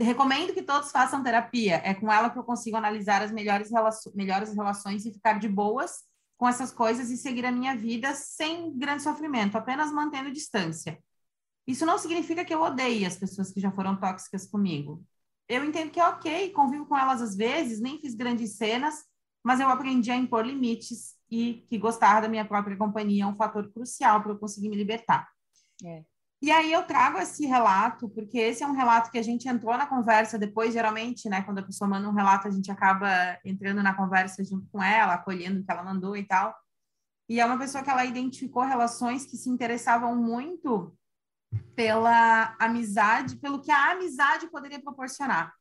recomendo 0.00 0.54
que 0.54 0.62
todos 0.62 0.90
façam 0.90 1.22
terapia. 1.22 1.80
É 1.84 1.94
com 1.94 2.10
ela 2.10 2.30
que 2.30 2.38
eu 2.38 2.44
consigo 2.44 2.76
analisar 2.76 3.22
as 3.22 3.32
melhores, 3.32 3.70
melhores 4.14 4.54
relações 4.54 5.04
e 5.04 5.12
ficar 5.12 5.38
de 5.38 5.48
boas 5.48 6.04
com 6.36 6.48
essas 6.48 6.70
coisas 6.70 7.10
e 7.10 7.16
seguir 7.16 7.46
a 7.46 7.52
minha 7.52 7.74
vida 7.76 8.14
sem 8.14 8.76
grande 8.76 9.02
sofrimento, 9.02 9.56
apenas 9.56 9.90
mantendo 9.90 10.30
distância. 10.30 10.98
Isso 11.66 11.86
não 11.86 11.98
significa 11.98 12.44
que 12.44 12.54
eu 12.54 12.62
odeie 12.62 13.04
as 13.04 13.16
pessoas 13.16 13.50
que 13.50 13.60
já 13.60 13.72
foram 13.72 13.98
tóxicas 13.98 14.46
comigo. 14.46 15.02
Eu 15.48 15.64
entendo 15.64 15.90
que 15.90 16.00
é 16.00 16.06
ok, 16.06 16.50
convivo 16.50 16.86
com 16.86 16.96
elas 16.96 17.22
às 17.22 17.34
vezes, 17.34 17.80
nem 17.80 17.98
fiz 17.98 18.14
grandes 18.14 18.56
cenas, 18.56 19.04
mas 19.42 19.60
eu 19.60 19.68
aprendi 19.68 20.10
a 20.10 20.16
impor 20.16 20.44
limites 20.44 21.16
e 21.30 21.64
que 21.68 21.78
gostar 21.78 22.20
da 22.20 22.28
minha 22.28 22.44
própria 22.44 22.76
companhia 22.76 23.24
é 23.24 23.26
um 23.26 23.36
fator 23.36 23.70
crucial 23.72 24.22
para 24.22 24.32
eu 24.32 24.38
conseguir 24.38 24.68
me 24.68 24.76
libertar. 24.76 25.28
É. 25.84 26.04
E 26.46 26.50
aí 26.52 26.72
eu 26.72 26.84
trago 26.84 27.18
esse 27.18 27.44
relato, 27.44 28.08
porque 28.08 28.38
esse 28.38 28.62
é 28.62 28.66
um 28.68 28.72
relato 28.72 29.10
que 29.10 29.18
a 29.18 29.22
gente 29.22 29.48
entrou 29.48 29.76
na 29.76 29.84
conversa 29.84 30.38
depois, 30.38 30.72
geralmente, 30.72 31.28
né? 31.28 31.42
Quando 31.42 31.58
a 31.58 31.62
pessoa 31.64 31.90
manda 31.90 32.08
um 32.08 32.12
relato, 32.12 32.46
a 32.46 32.52
gente 32.52 32.70
acaba 32.70 33.36
entrando 33.44 33.82
na 33.82 33.92
conversa 33.92 34.44
junto 34.44 34.64
com 34.70 34.80
ela, 34.80 35.14
acolhendo 35.14 35.58
o 35.58 35.64
que 35.64 35.72
ela 35.72 35.82
mandou 35.82 36.16
e 36.16 36.22
tal. 36.22 36.54
E 37.28 37.40
é 37.40 37.44
uma 37.44 37.58
pessoa 37.58 37.82
que 37.82 37.90
ela 37.90 38.04
identificou 38.04 38.62
relações 38.62 39.26
que 39.26 39.36
se 39.36 39.50
interessavam 39.50 40.14
muito 40.14 40.96
pela 41.74 42.54
amizade, 42.60 43.34
pelo 43.38 43.60
que 43.60 43.72
a 43.72 43.90
amizade 43.90 44.48
poderia 44.48 44.80
proporcionar. 44.80 45.52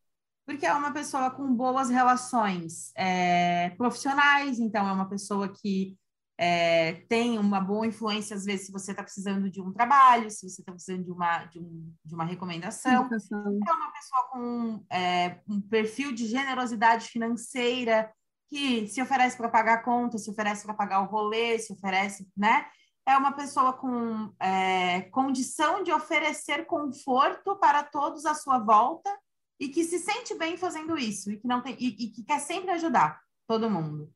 Porque 0.45 0.67
é 0.67 0.73
uma 0.73 0.93
pessoa 0.93 1.31
com 1.31 1.51
boas 1.51 1.89
relações 1.89 2.91
é, 2.95 3.71
profissionais, 3.71 4.59
então 4.59 4.87
é 4.87 4.91
uma 4.91 5.09
pessoa 5.09 5.49
que 5.49 5.97
é, 6.37 6.93
tem 7.07 7.37
uma 7.37 7.61
boa 7.61 7.87
influência, 7.87 8.35
às 8.35 8.43
vezes, 8.43 8.67
se 8.67 8.71
você 8.71 8.91
está 8.91 9.01
precisando 9.01 9.49
de 9.49 9.61
um 9.61 9.71
trabalho, 9.71 10.29
se 10.29 10.49
você 10.49 10.61
está 10.61 10.71
precisando 10.71 11.03
de 11.03 11.11
uma, 11.11 11.45
de, 11.45 11.59
um, 11.59 11.93
de 12.03 12.13
uma 12.13 12.25
recomendação. 12.25 12.91
É 13.67 13.71
uma 13.71 13.91
pessoa 13.91 14.23
com 14.31 14.85
é, 14.91 15.39
um 15.47 15.61
perfil 15.61 16.13
de 16.13 16.27
generosidade 16.27 17.07
financeira, 17.07 18.11
que 18.49 18.87
se 18.87 19.01
oferece 19.01 19.37
para 19.37 19.49
pagar 19.49 19.75
a 19.75 19.83
conta, 19.83 20.17
se 20.17 20.29
oferece 20.29 20.65
para 20.65 20.73
pagar 20.73 21.01
o 21.01 21.05
rolê, 21.05 21.57
se 21.57 21.71
oferece, 21.73 22.27
né? 22.35 22.65
É 23.07 23.15
uma 23.17 23.31
pessoa 23.31 23.73
com 23.73 24.33
é, 24.39 25.01
condição 25.11 25.83
de 25.83 25.91
oferecer 25.91 26.65
conforto 26.65 27.55
para 27.57 27.83
todos 27.83 28.25
à 28.25 28.33
sua 28.33 28.57
volta 28.59 29.09
e 29.59 29.69
que 29.69 29.83
se 29.83 29.99
sente 29.99 30.35
bem 30.35 30.57
fazendo 30.57 30.97
isso 30.97 31.31
e 31.31 31.37
que 31.37 31.47
não 31.47 31.61
tem 31.61 31.75
e, 31.79 32.05
e 32.05 32.09
que 32.09 32.23
quer 32.23 32.39
sempre 32.39 32.71
ajudar 32.71 33.21
todo 33.47 33.69
mundo. 33.69 34.11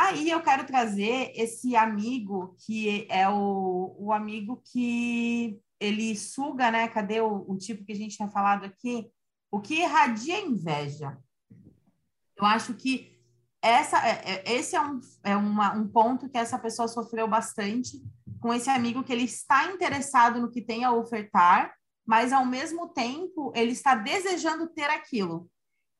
Aí 0.00 0.30
eu 0.30 0.40
quero 0.40 0.64
trazer 0.64 1.32
esse 1.34 1.74
amigo 1.74 2.54
que 2.64 3.08
é 3.10 3.28
o, 3.28 3.96
o 3.98 4.12
amigo 4.12 4.62
que 4.64 5.60
ele 5.80 6.14
suga, 6.14 6.70
né? 6.70 6.86
Cadê 6.86 7.20
o, 7.20 7.44
o 7.48 7.58
tipo 7.58 7.84
que 7.84 7.90
a 7.90 7.96
gente 7.96 8.14
tinha 8.14 8.30
falado 8.30 8.64
aqui? 8.64 9.10
O 9.50 9.60
que 9.60 9.80
irradia 9.80 10.40
inveja. 10.40 11.18
Eu 12.36 12.46
acho 12.46 12.74
que 12.74 13.20
essa, 13.60 13.98
é, 14.06 14.44
é, 14.46 14.52
esse 14.52 14.76
é, 14.76 14.80
um, 14.80 15.00
é 15.24 15.34
uma, 15.34 15.72
um 15.74 15.88
ponto 15.88 16.28
que 16.28 16.38
essa 16.38 16.60
pessoa 16.60 16.86
sofreu 16.86 17.26
bastante 17.26 18.00
com 18.38 18.54
esse 18.54 18.70
amigo 18.70 19.02
que 19.02 19.12
ele 19.12 19.24
está 19.24 19.72
interessado 19.72 20.40
no 20.40 20.52
que 20.52 20.62
tem 20.62 20.84
a 20.84 20.92
ofertar, 20.92 21.74
mas 22.06 22.32
ao 22.32 22.46
mesmo 22.46 22.90
tempo 22.90 23.52
ele 23.52 23.72
está 23.72 23.96
desejando 23.96 24.68
ter 24.68 24.90
aquilo. 24.90 25.50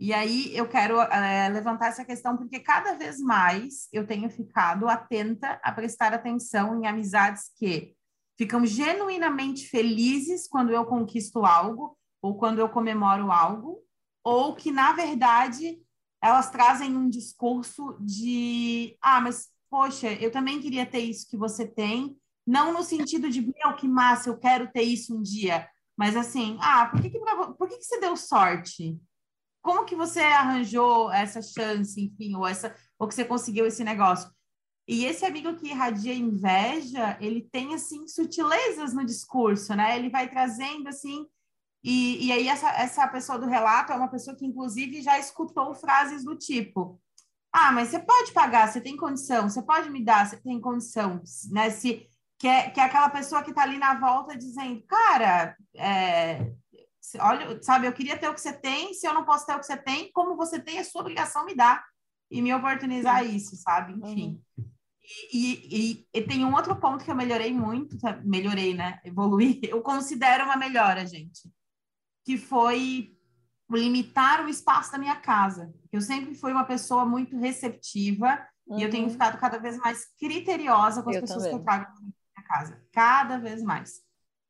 E 0.01 0.13
aí 0.13 0.57
eu 0.57 0.69
quero 0.69 1.01
é, 1.01 1.49
levantar 1.49 1.89
essa 1.89 2.05
questão 2.05 2.37
porque 2.37 2.61
cada 2.61 2.95
vez 2.95 3.19
mais 3.19 3.89
eu 3.93 4.07
tenho 4.07 4.31
ficado 4.31 4.89
atenta 4.89 5.59
a 5.63 5.73
prestar 5.73 6.15
atenção 6.15 6.81
em 6.81 6.87
amizades 6.87 7.51
que 7.57 7.97
ficam 8.37 8.65
genuinamente 8.65 9.67
felizes 9.69 10.47
quando 10.49 10.71
eu 10.71 10.85
conquisto 10.85 11.45
algo 11.45 11.99
ou 12.23 12.37
quando 12.37 12.61
eu 12.61 12.69
comemoro 12.69 13.31
algo, 13.31 13.83
ou 14.25 14.55
que 14.55 14.71
na 14.71 14.93
verdade 14.93 15.81
elas 16.23 16.51
trazem 16.51 16.97
um 16.97 17.09
discurso 17.09 17.97
de 18.01 18.97
ah, 19.01 19.21
mas 19.21 19.49
poxa, 19.71 20.13
eu 20.15 20.31
também 20.31 20.61
queria 20.61 20.87
ter 20.87 21.01
isso 21.01 21.29
que 21.29 21.37
você 21.37 21.67
tem, 21.67 22.17
não 22.47 22.73
no 22.73 22.83
sentido 22.83 23.29
de 23.31 23.41
meu 23.41 23.75
que 23.77 23.87
massa, 23.87 24.31
eu 24.31 24.39
quero 24.39 24.71
ter 24.73 24.83
isso 24.83 25.17
um 25.17 25.23
dia, 25.23 25.69
mas 25.97 26.17
assim, 26.17 26.57
ah, 26.61 26.87
por 26.87 27.03
que, 27.03 27.11
que, 27.11 27.19
por 27.19 27.69
que, 27.69 27.77
que 27.77 27.85
você 27.85 28.01
deu 28.01 28.17
sorte? 28.17 28.99
Como 29.63 29.85
que 29.85 29.95
você 29.95 30.21
arranjou 30.21 31.11
essa 31.13 31.43
chance, 31.43 32.01
enfim, 32.01 32.35
ou 32.35 32.47
essa, 32.47 32.75
ou 32.99 33.09
que 33.09 33.15
você 33.15 33.25
conseguiu 33.25 33.67
esse 33.67 33.85
negócio? 33.85 34.31
E 34.87 35.05
esse 35.05 35.25
amigo 35.25 35.55
que 35.57 35.69
irradia 35.69 36.15
inveja, 36.15 37.19
ele 37.21 37.43
tem 37.43 37.75
assim 37.75 38.07
sutilezas 38.09 38.95
no 38.95 39.05
discurso, 39.05 39.75
né? 39.75 39.99
Ele 39.99 40.09
vai 40.09 40.31
trazendo 40.31 40.89
assim 40.89 41.27
e, 41.83 42.27
e 42.27 42.33
aí 42.33 42.49
essa, 42.49 42.71
essa 42.71 43.07
pessoa 43.09 43.39
do 43.39 43.47
relato 43.47 43.93
é 43.93 43.97
uma 43.97 44.09
pessoa 44.09 44.37
que 44.37 44.45
inclusive 44.45 45.01
já 45.03 45.19
escutou 45.19 45.75
frases 45.75 46.25
do 46.25 46.37
tipo: 46.37 47.01
Ah, 47.53 47.73
mas 47.73 47.89
você 47.89 47.99
pode 48.01 48.33
pagar, 48.33 48.69
você 48.69 48.81
tem 48.81 48.97
condição, 48.97 49.49
você 49.49 49.63
pode 49.63 49.91
me 49.91 50.05
dar, 50.05 50.27
você 50.27 50.37
tem 50.37 50.61
condição, 50.61 51.23
né? 51.51 51.71
Se 51.71 52.07
que 52.39 52.47
é, 52.47 52.71
que 52.71 52.79
é 52.79 52.85
aquela 52.85 53.11
pessoa 53.11 53.43
que 53.43 53.51
está 53.51 53.63
ali 53.63 53.79
na 53.79 53.99
volta 53.99 54.37
dizendo, 54.37 54.81
cara, 54.87 55.57
é, 55.75 56.53
olha, 57.21 57.63
sabe, 57.63 57.87
eu 57.87 57.93
queria 57.93 58.19
ter 58.19 58.29
o 58.29 58.35
que 58.35 58.41
você 58.41 58.53
tem, 58.53 58.93
se 58.93 59.07
eu 59.07 59.15
não 59.15 59.25
posso 59.25 59.47
ter 59.47 59.55
o 59.55 59.61
que 59.61 59.67
você 59.67 59.77
tem, 59.77 60.11
como 60.13 60.37
você 60.37 60.61
tem, 60.61 60.79
é 60.79 60.85
sua 60.85 61.01
obrigação 61.01 61.45
me 61.45 61.55
dar 61.55 61.85
e 62.31 62.43
me 62.43 62.53
oportunizar 62.53 63.25
isso, 63.25 63.57
sabe? 63.57 63.95
Enfim. 63.95 64.43
Uhum. 64.59 64.69
E, 65.33 65.69
e, 65.71 66.09
e, 66.13 66.23
tem 66.23 66.45
um 66.45 66.55
outro 66.55 66.77
ponto 66.77 67.03
que 67.03 67.11
eu 67.11 67.15
melhorei 67.15 67.53
muito, 67.53 67.99
tá? 67.99 68.21
melhorei, 68.23 68.75
né? 68.75 69.01
Evoluí, 69.03 69.61
eu 69.65 69.81
considero 69.81 70.45
uma 70.45 70.57
melhora, 70.57 71.07
gente, 71.07 71.51
que 72.25 72.37
foi 72.37 73.17
limitar 73.71 74.45
o 74.45 74.49
espaço 74.49 74.93
da 74.93 74.99
minha 74.99 75.17
casa. 75.17 75.73
Eu 75.91 76.03
sempre 76.03 76.35
fui 76.35 76.53
uma 76.53 76.65
pessoa 76.65 77.07
muito 77.07 77.39
receptiva 77.39 78.47
uhum. 78.67 78.79
e 78.79 78.83
eu 78.83 78.91
tenho 78.91 79.05
uhum. 79.05 79.11
ficado 79.11 79.39
cada 79.39 79.59
vez 79.59 79.79
mais 79.79 80.07
criteriosa 80.19 81.03
com 81.03 81.09
as 81.11 81.17
eu 81.17 81.23
pessoas 81.23 81.45
também. 81.45 81.57
que 81.57 81.61
eu 81.63 81.65
trago 81.65 81.85
para 81.87 82.01
minha 82.03 82.47
casa, 82.47 82.83
cada 82.93 83.39
vez 83.39 83.63
mais. 83.63 84.03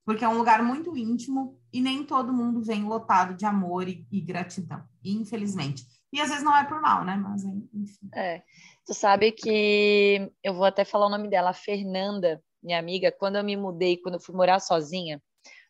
Porque 0.09 0.25
é 0.25 0.29
um 0.29 0.38
lugar 0.38 0.62
muito 0.62 0.97
íntimo 0.97 1.61
e 1.71 1.83
nem 1.83 2.03
todo 2.03 2.33
mundo 2.33 2.62
vem 2.62 2.83
lotado 2.85 3.37
de 3.37 3.44
amor 3.44 3.87
e, 3.87 4.07
e 4.11 4.23
gratidão, 4.23 4.83
infelizmente. 5.05 5.85
E 6.11 6.18
às 6.18 6.31
vezes 6.31 6.42
não 6.42 6.57
é 6.57 6.64
por 6.64 6.81
mal, 6.81 7.05
né? 7.05 7.14
Mas 7.14 7.44
enfim. 7.44 8.09
É. 8.14 8.42
Tu 8.87 8.94
sabe 8.94 9.33
que 9.33 10.33
eu 10.42 10.55
vou 10.55 10.64
até 10.64 10.83
falar 10.83 11.09
o 11.09 11.11
nome 11.11 11.29
dela, 11.29 11.51
a 11.51 11.53
Fernanda, 11.53 12.42
minha 12.62 12.79
amiga, 12.79 13.12
quando 13.12 13.37
eu 13.37 13.44
me 13.44 13.55
mudei, 13.55 13.99
quando 13.99 14.14
eu 14.14 14.21
fui 14.21 14.35
morar 14.35 14.61
sozinha, 14.61 15.23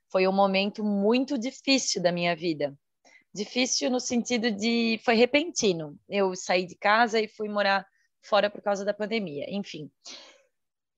foi 0.08 0.28
um 0.28 0.32
momento 0.32 0.84
muito 0.84 1.36
difícil 1.36 2.00
da 2.00 2.12
minha 2.12 2.36
vida. 2.36 2.78
Difícil 3.34 3.90
no 3.90 3.98
sentido 3.98 4.52
de 4.52 5.00
foi 5.04 5.16
repentino. 5.16 5.98
Eu 6.08 6.36
saí 6.36 6.64
de 6.64 6.76
casa 6.76 7.20
e 7.20 7.26
fui 7.26 7.48
morar 7.48 7.84
fora 8.22 8.48
por 8.48 8.62
causa 8.62 8.84
da 8.84 8.94
pandemia, 8.94 9.46
enfim. 9.48 9.90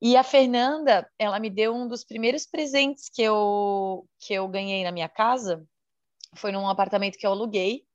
E 0.01 0.17
a 0.17 0.23
Fernanda, 0.23 1.09
ela 1.19 1.39
me 1.39 1.49
deu 1.49 1.75
um 1.75 1.87
dos 1.87 2.03
primeiros 2.03 2.45
presentes 2.45 3.09
que 3.09 3.21
eu 3.21 4.07
que 4.19 4.33
eu 4.33 4.47
ganhei 4.47 4.83
na 4.83 4.91
minha 4.91 5.09
casa. 5.09 5.63
Foi 6.35 6.51
num 6.51 6.67
apartamento 6.67 7.17
que 7.17 7.27
eu 7.27 7.31
aluguei 7.31 7.85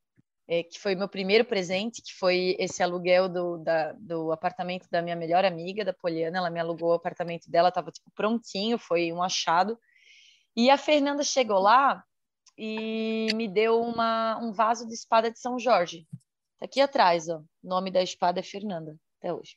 é, 0.48 0.62
que 0.62 0.78
foi 0.78 0.94
meu 0.94 1.08
primeiro 1.08 1.44
presente, 1.44 2.02
que 2.02 2.14
foi 2.14 2.56
esse 2.58 2.82
aluguel 2.82 3.28
do, 3.28 3.58
da, 3.58 3.92
do 3.94 4.32
apartamento 4.32 4.86
da 4.90 5.02
minha 5.02 5.16
melhor 5.16 5.44
amiga, 5.44 5.84
da 5.84 5.92
Poliana. 5.92 6.38
Ela 6.38 6.50
me 6.50 6.60
alugou 6.60 6.90
o 6.90 6.94
apartamento 6.94 7.50
dela, 7.50 7.68
estava 7.68 7.90
tipo 7.90 8.10
prontinho, 8.14 8.78
foi 8.78 9.12
um 9.12 9.22
achado. 9.22 9.78
E 10.56 10.70
a 10.70 10.78
Fernanda 10.78 11.22
chegou 11.24 11.58
lá 11.58 12.02
e 12.56 13.28
me 13.34 13.48
deu 13.48 13.80
uma, 13.80 14.38
um 14.38 14.52
vaso 14.52 14.86
de 14.86 14.94
espada 14.94 15.30
de 15.30 15.38
São 15.38 15.58
Jorge. 15.58 16.06
Tá 16.58 16.66
aqui 16.66 16.80
atrás, 16.80 17.28
ó. 17.28 17.38
O 17.38 17.68
nome 17.68 17.90
da 17.90 18.02
espada 18.02 18.40
é 18.40 18.42
Fernanda, 18.42 18.96
até 19.18 19.32
hoje. 19.34 19.56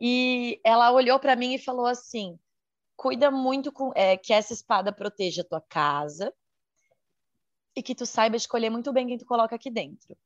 E 0.00 0.60
ela 0.64 0.92
olhou 0.92 1.18
para 1.18 1.36
mim 1.36 1.54
e 1.54 1.58
falou 1.58 1.86
assim: 1.86 2.38
cuida 2.96 3.30
muito 3.30 3.72
com, 3.72 3.92
é, 3.94 4.16
que 4.16 4.32
essa 4.32 4.52
espada 4.52 4.92
proteja 4.92 5.42
a 5.42 5.44
tua 5.44 5.60
casa, 5.60 6.32
e 7.76 7.82
que 7.82 7.94
tu 7.94 8.06
saiba 8.06 8.36
escolher 8.36 8.70
muito 8.70 8.92
bem 8.92 9.06
quem 9.06 9.18
tu 9.18 9.26
coloca 9.26 9.54
aqui 9.54 9.70
dentro. 9.70 10.16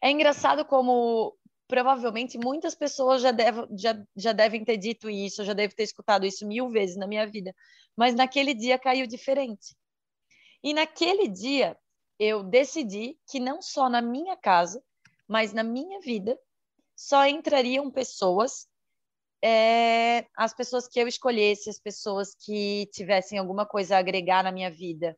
É 0.00 0.10
engraçado 0.10 0.64
como 0.64 1.36
provavelmente 1.66 2.36
muitas 2.36 2.74
pessoas 2.74 3.22
já, 3.22 3.30
deve, 3.30 3.66
já, 3.76 4.02
já 4.16 4.32
devem 4.32 4.64
ter 4.64 4.76
dito 4.76 5.08
isso, 5.08 5.44
já 5.44 5.52
devem 5.52 5.74
ter 5.74 5.84
escutado 5.84 6.26
isso 6.26 6.46
mil 6.46 6.68
vezes 6.68 6.96
na 6.96 7.06
minha 7.06 7.26
vida, 7.26 7.54
mas 7.96 8.14
naquele 8.14 8.54
dia 8.54 8.78
caiu 8.78 9.06
diferente. 9.06 9.76
E 10.62 10.74
naquele 10.74 11.28
dia 11.28 11.78
eu 12.18 12.42
decidi 12.42 13.16
que 13.30 13.38
não 13.38 13.62
só 13.62 13.88
na 13.88 14.02
minha 14.02 14.36
casa, 14.36 14.82
mas 15.28 15.52
na 15.52 15.62
minha 15.62 16.00
vida, 16.00 16.38
só 17.00 17.26
entrariam 17.26 17.90
pessoas, 17.90 18.68
é, 19.42 20.26
as 20.36 20.52
pessoas 20.52 20.86
que 20.86 21.00
eu 21.00 21.08
escolhesse, 21.08 21.70
as 21.70 21.78
pessoas 21.78 22.34
que 22.34 22.90
tivessem 22.92 23.38
alguma 23.38 23.64
coisa 23.64 23.96
a 23.96 23.98
agregar 23.98 24.44
na 24.44 24.52
minha 24.52 24.70
vida, 24.70 25.16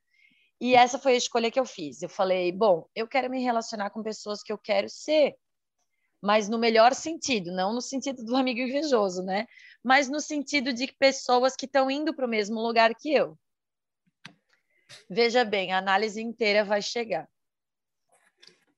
e 0.60 0.76
essa 0.76 0.96
foi 0.96 1.14
a 1.14 1.16
escolha 1.16 1.50
que 1.50 1.58
eu 1.58 1.66
fiz. 1.66 2.00
Eu 2.00 2.08
falei, 2.08 2.52
bom, 2.52 2.86
eu 2.94 3.08
quero 3.08 3.28
me 3.28 3.42
relacionar 3.42 3.90
com 3.90 4.00
pessoas 4.00 4.44
que 4.44 4.52
eu 4.52 4.58
quero 4.58 4.88
ser, 4.88 5.34
mas 6.22 6.48
no 6.48 6.56
melhor 6.56 6.94
sentido, 6.94 7.50
não 7.50 7.74
no 7.74 7.80
sentido 7.80 8.24
do 8.24 8.36
amigo 8.36 8.60
invejoso, 8.60 9.24
né? 9.24 9.48
Mas 9.82 10.08
no 10.08 10.20
sentido 10.20 10.72
de 10.72 10.86
pessoas 10.86 11.56
que 11.56 11.66
estão 11.66 11.90
indo 11.90 12.14
para 12.14 12.26
o 12.26 12.30
mesmo 12.30 12.60
lugar 12.60 12.94
que 12.94 13.12
eu. 13.12 13.36
Veja 15.10 15.44
bem, 15.44 15.72
a 15.72 15.78
análise 15.78 16.22
inteira 16.22 16.64
vai 16.64 16.80
chegar. 16.80 17.28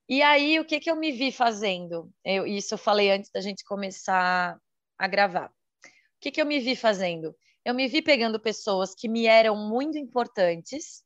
E 0.07 0.21
aí, 0.21 0.59
o 0.59 0.65
que, 0.65 0.79
que 0.79 0.89
eu 0.89 0.95
me 0.95 1.11
vi 1.11 1.31
fazendo? 1.31 2.11
Eu, 2.23 2.45
isso 2.45 2.73
eu 2.73 2.77
falei 2.77 3.11
antes 3.11 3.31
da 3.31 3.41
gente 3.41 3.63
começar 3.63 4.59
a 4.97 5.07
gravar. 5.07 5.49
O 5.49 6.19
que, 6.19 6.31
que 6.31 6.41
eu 6.41 6.45
me 6.45 6.59
vi 6.59 6.75
fazendo? 6.75 7.35
Eu 7.63 7.73
me 7.73 7.87
vi 7.87 8.01
pegando 8.01 8.39
pessoas 8.39 8.93
que 8.93 9.07
me 9.07 9.25
eram 9.25 9.55
muito 9.55 9.97
importantes 9.97 11.05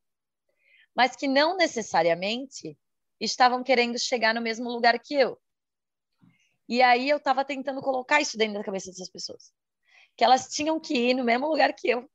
mas 0.99 1.15
que 1.15 1.29
não 1.29 1.55
necessariamente 1.55 2.77
estavam 3.21 3.63
querendo 3.63 3.97
chegar 3.97 4.33
no 4.33 4.41
mesmo 4.41 4.69
lugar 4.69 4.99
que 4.99 5.13
eu. 5.13 5.39
E 6.67 6.81
aí 6.81 7.09
eu 7.09 7.15
estava 7.15 7.45
tentando 7.45 7.81
colocar 7.81 8.19
isso 8.19 8.37
dentro 8.37 8.55
da 8.55 8.63
cabeça 8.65 8.91
dessas 8.91 9.09
pessoas, 9.09 9.53
que 10.17 10.25
elas 10.25 10.49
tinham 10.49 10.77
que 10.77 10.93
ir 10.93 11.13
no 11.13 11.23
mesmo 11.23 11.47
lugar 11.47 11.73
que 11.73 11.89
eu, 11.89 12.05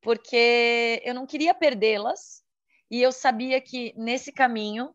porque 0.00 1.02
eu 1.04 1.12
não 1.12 1.26
queria 1.26 1.52
perdê-las 1.52 2.42
e 2.88 3.02
eu 3.02 3.10
sabia 3.10 3.60
que 3.60 3.92
nesse 3.96 4.30
caminho 4.30 4.94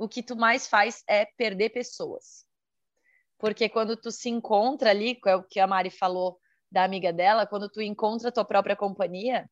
o 0.00 0.08
que 0.08 0.22
tu 0.22 0.34
mais 0.34 0.66
faz 0.66 1.04
é 1.06 1.26
perder 1.26 1.70
pessoas. 1.70 2.46
Porque 3.38 3.68
quando 3.68 3.96
tu 3.96 4.10
se 4.10 4.30
encontra 4.30 4.88
ali, 4.88 5.18
é 5.26 5.36
o 5.36 5.42
que 5.42 5.60
a 5.60 5.66
Mari 5.66 5.90
falou 5.90 6.38
da 6.72 6.84
amiga 6.84 7.12
dela, 7.12 7.46
quando 7.46 7.68
tu 7.68 7.82
encontra 7.82 8.30
a 8.30 8.32
tua 8.32 8.44
própria 8.44 8.74
companhia, 8.74 9.48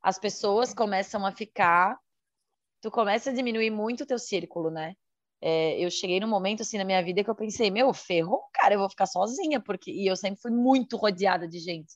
as 0.00 0.20
pessoas 0.20 0.72
começam 0.72 1.26
a 1.26 1.32
ficar, 1.32 1.98
tu 2.80 2.92
começa 2.92 3.30
a 3.30 3.32
diminuir 3.32 3.70
muito 3.70 4.04
o 4.04 4.06
teu 4.06 4.20
círculo, 4.20 4.70
né? 4.70 4.94
É, 5.40 5.76
eu 5.84 5.90
cheguei 5.90 6.20
num 6.20 6.28
momento 6.28 6.62
assim 6.62 6.78
na 6.78 6.84
minha 6.84 7.02
vida 7.02 7.24
que 7.24 7.30
eu 7.30 7.34
pensei, 7.34 7.68
meu, 7.68 7.92
ferrou, 7.92 8.44
cara, 8.52 8.74
eu 8.74 8.78
vou 8.78 8.88
ficar 8.88 9.06
sozinha, 9.06 9.60
porque 9.60 9.90
e 9.90 10.06
eu 10.06 10.14
sempre 10.14 10.40
fui 10.40 10.52
muito 10.52 10.96
rodeada 10.96 11.48
de 11.48 11.58
gente. 11.58 11.92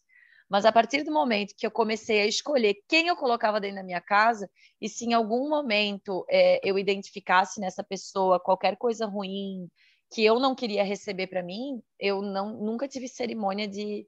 Mas 0.48 0.64
a 0.64 0.72
partir 0.72 1.02
do 1.02 1.12
momento 1.12 1.54
que 1.56 1.66
eu 1.66 1.70
comecei 1.70 2.20
a 2.20 2.26
escolher 2.26 2.76
quem 2.88 3.08
eu 3.08 3.16
colocava 3.16 3.60
dentro 3.60 3.76
da 3.76 3.82
minha 3.82 4.00
casa, 4.00 4.48
e 4.80 4.88
se 4.88 5.04
em 5.04 5.12
algum 5.12 5.48
momento 5.48 6.24
é, 6.30 6.60
eu 6.62 6.78
identificasse 6.78 7.60
nessa 7.60 7.82
pessoa 7.82 8.38
qualquer 8.38 8.76
coisa 8.76 9.06
ruim 9.06 9.68
que 10.12 10.24
eu 10.24 10.38
não 10.38 10.54
queria 10.54 10.84
receber 10.84 11.26
para 11.26 11.42
mim, 11.42 11.82
eu 11.98 12.22
não 12.22 12.56
nunca 12.60 12.86
tive 12.86 13.08
cerimônia 13.08 13.66
de 13.66 14.06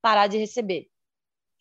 parar 0.00 0.28
de 0.28 0.38
receber 0.38 0.88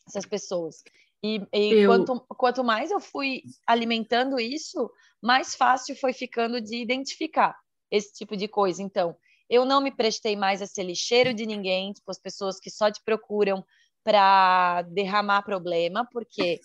essas 0.08 0.26
pessoas. 0.26 0.84
E, 1.24 1.42
e 1.52 1.74
eu... 1.74 1.90
quanto, 1.90 2.20
quanto 2.38 2.64
mais 2.64 2.92
eu 2.92 3.00
fui 3.00 3.42
alimentando 3.68 4.40
isso, 4.40 4.92
mais 5.22 5.56
fácil 5.56 5.96
foi 5.96 6.14
ficando 6.14 6.62
de 6.62 6.78
identificar 6.78 7.58
esse 7.92 8.14
tipo 8.14 8.38
de 8.38 8.48
coisa. 8.48 8.82
Então, 8.82 9.18
eu 9.50 9.66
não 9.66 9.82
me 9.82 9.92
prestei 9.92 10.36
mais 10.36 10.62
a 10.62 10.68
ser 10.68 10.84
lixeiro 10.84 11.34
de 11.34 11.46
ninguém, 11.46 11.92
tipo, 11.92 12.10
as 12.12 12.20
pessoas 12.20 12.60
que 12.60 12.70
só 12.70 12.92
te 12.92 13.02
procuram 13.04 13.66
para 14.04 14.84
derramar 14.84 15.44
problema, 15.44 16.08
porque 16.12 16.60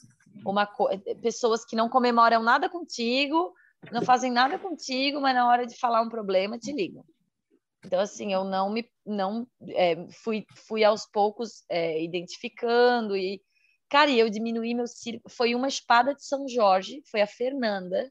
uma 0.45 0.69
pessoas 1.23 1.65
que 1.65 1.77
não 1.77 1.89
comemoram 1.89 2.43
nada 2.43 2.69
contigo, 2.69 3.53
não 3.93 4.03
fazem 4.03 4.31
nada 4.31 4.59
contigo, 4.59 5.21
mas 5.21 5.35
na 5.35 5.47
hora 5.49 5.67
de 5.67 5.79
falar 5.79 6.03
um 6.03 6.09
problema 6.09 6.59
te 6.59 6.73
ligam. 6.73 7.05
Então 7.85 8.01
assim, 8.01 8.33
eu 8.33 8.45
não 8.45 8.71
me 8.71 8.89
não 9.05 9.47
é, 9.69 10.07
fui 10.23 10.47
fui 10.67 10.83
aos 10.83 11.07
poucos 11.07 11.65
é, 11.69 12.03
identificando 12.03 13.17
e 13.17 13.43
Cara, 13.95 14.11
e 14.11 14.19
eu 14.19 14.29
diminuí 14.29 14.75
meu 14.75 14.89
círculo. 14.89 15.33
Foi 15.33 15.55
uma 15.55 15.69
espada 15.69 16.15
de 16.15 16.25
São 16.25 16.49
Jorge, 16.49 17.01
foi 17.11 17.21
a 17.21 17.29
Fernanda, 17.29 18.11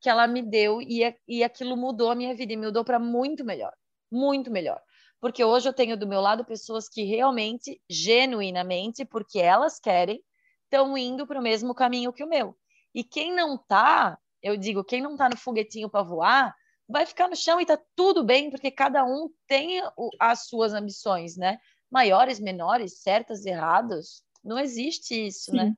que 0.00 0.08
ela 0.08 0.26
me 0.26 0.42
deu 0.42 0.82
e, 0.82 1.02
e 1.28 1.44
aquilo 1.44 1.76
mudou 1.76 2.10
a 2.10 2.16
minha 2.16 2.34
vida 2.34 2.52
e 2.52 2.56
mudou 2.56 2.84
para 2.84 2.98
muito 2.98 3.44
melhor. 3.44 3.72
Muito 4.10 4.50
melhor. 4.50 4.82
Porque 5.22 5.44
hoje 5.44 5.68
eu 5.68 5.72
tenho 5.72 5.96
do 5.96 6.04
meu 6.04 6.20
lado 6.20 6.44
pessoas 6.44 6.88
que 6.88 7.04
realmente, 7.04 7.80
genuinamente, 7.88 9.04
porque 9.04 9.38
elas 9.38 9.78
querem, 9.78 10.20
estão 10.64 10.98
indo 10.98 11.24
para 11.24 11.38
o 11.38 11.42
mesmo 11.42 11.72
caminho 11.76 12.12
que 12.12 12.24
o 12.24 12.28
meu. 12.28 12.58
E 12.92 13.04
quem 13.04 13.32
não 13.32 13.56
tá, 13.56 14.18
eu 14.42 14.56
digo, 14.56 14.82
quem 14.82 15.00
não 15.00 15.16
tá 15.16 15.28
no 15.28 15.36
foguetinho 15.36 15.88
para 15.88 16.02
voar, 16.02 16.52
vai 16.88 17.06
ficar 17.06 17.28
no 17.28 17.36
chão 17.36 17.60
e 17.60 17.64
tá 17.64 17.78
tudo 17.94 18.24
bem, 18.24 18.50
porque 18.50 18.68
cada 18.68 19.04
um 19.04 19.30
tem 19.46 19.80
as 20.18 20.48
suas 20.48 20.74
ambições, 20.74 21.36
né? 21.36 21.56
Maiores, 21.88 22.40
menores, 22.40 23.00
certas, 23.00 23.46
erradas, 23.46 24.24
não 24.42 24.58
existe 24.58 25.28
isso, 25.28 25.52
né? 25.52 25.62
Sim. 25.62 25.68
né? 25.68 25.74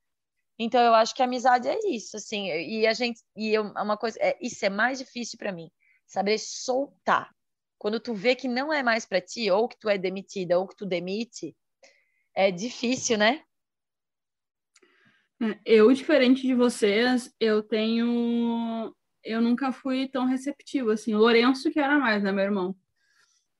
Então 0.59 0.80
eu 0.80 0.94
acho 0.94 1.14
que 1.14 1.20
a 1.20 1.26
amizade 1.26 1.68
é 1.68 1.78
isso, 1.90 2.16
assim, 2.16 2.46
e 2.46 2.87
a 2.87 2.94
gente 2.94 3.20
e 3.37 3.52
eu, 3.52 3.64
uma 3.64 3.98
coisa, 3.98 4.18
é, 4.22 4.38
isso 4.40 4.64
é 4.64 4.70
mais 4.70 5.00
difícil 5.00 5.38
para 5.38 5.52
mim, 5.52 5.70
saber 6.07 6.38
soltar. 6.38 7.34
Quando 7.85 8.01
tu 8.01 8.14
vê 8.14 8.35
que 8.35 8.49
não 8.49 8.73
é 8.73 8.83
mais 8.83 9.05
para 9.05 9.20
ti, 9.20 9.51
ou 9.51 9.68
que 9.68 9.79
tu 9.79 9.90
é 9.90 9.99
demitida, 9.99 10.59
ou 10.59 10.66
que 10.66 10.75
tu 10.75 10.87
demite, 10.87 11.55
é 12.35 12.51
difícil, 12.51 13.18
né? 13.18 13.42
É, 15.38 15.59
eu, 15.66 15.92
diferente 15.92 16.47
de 16.47 16.55
vocês, 16.55 17.31
eu 17.38 17.62
tenho 17.62 18.90
eu 19.23 19.42
nunca 19.42 19.70
fui 19.70 20.09
tão 20.09 20.25
receptivo 20.25 20.92
assim. 20.92 21.14
O 21.14 21.18
Lourenço 21.18 21.70
que 21.70 21.79
era 21.79 21.99
mais, 21.99 22.23
né, 22.23 22.33
meu 22.33 22.44
irmão? 22.44 22.75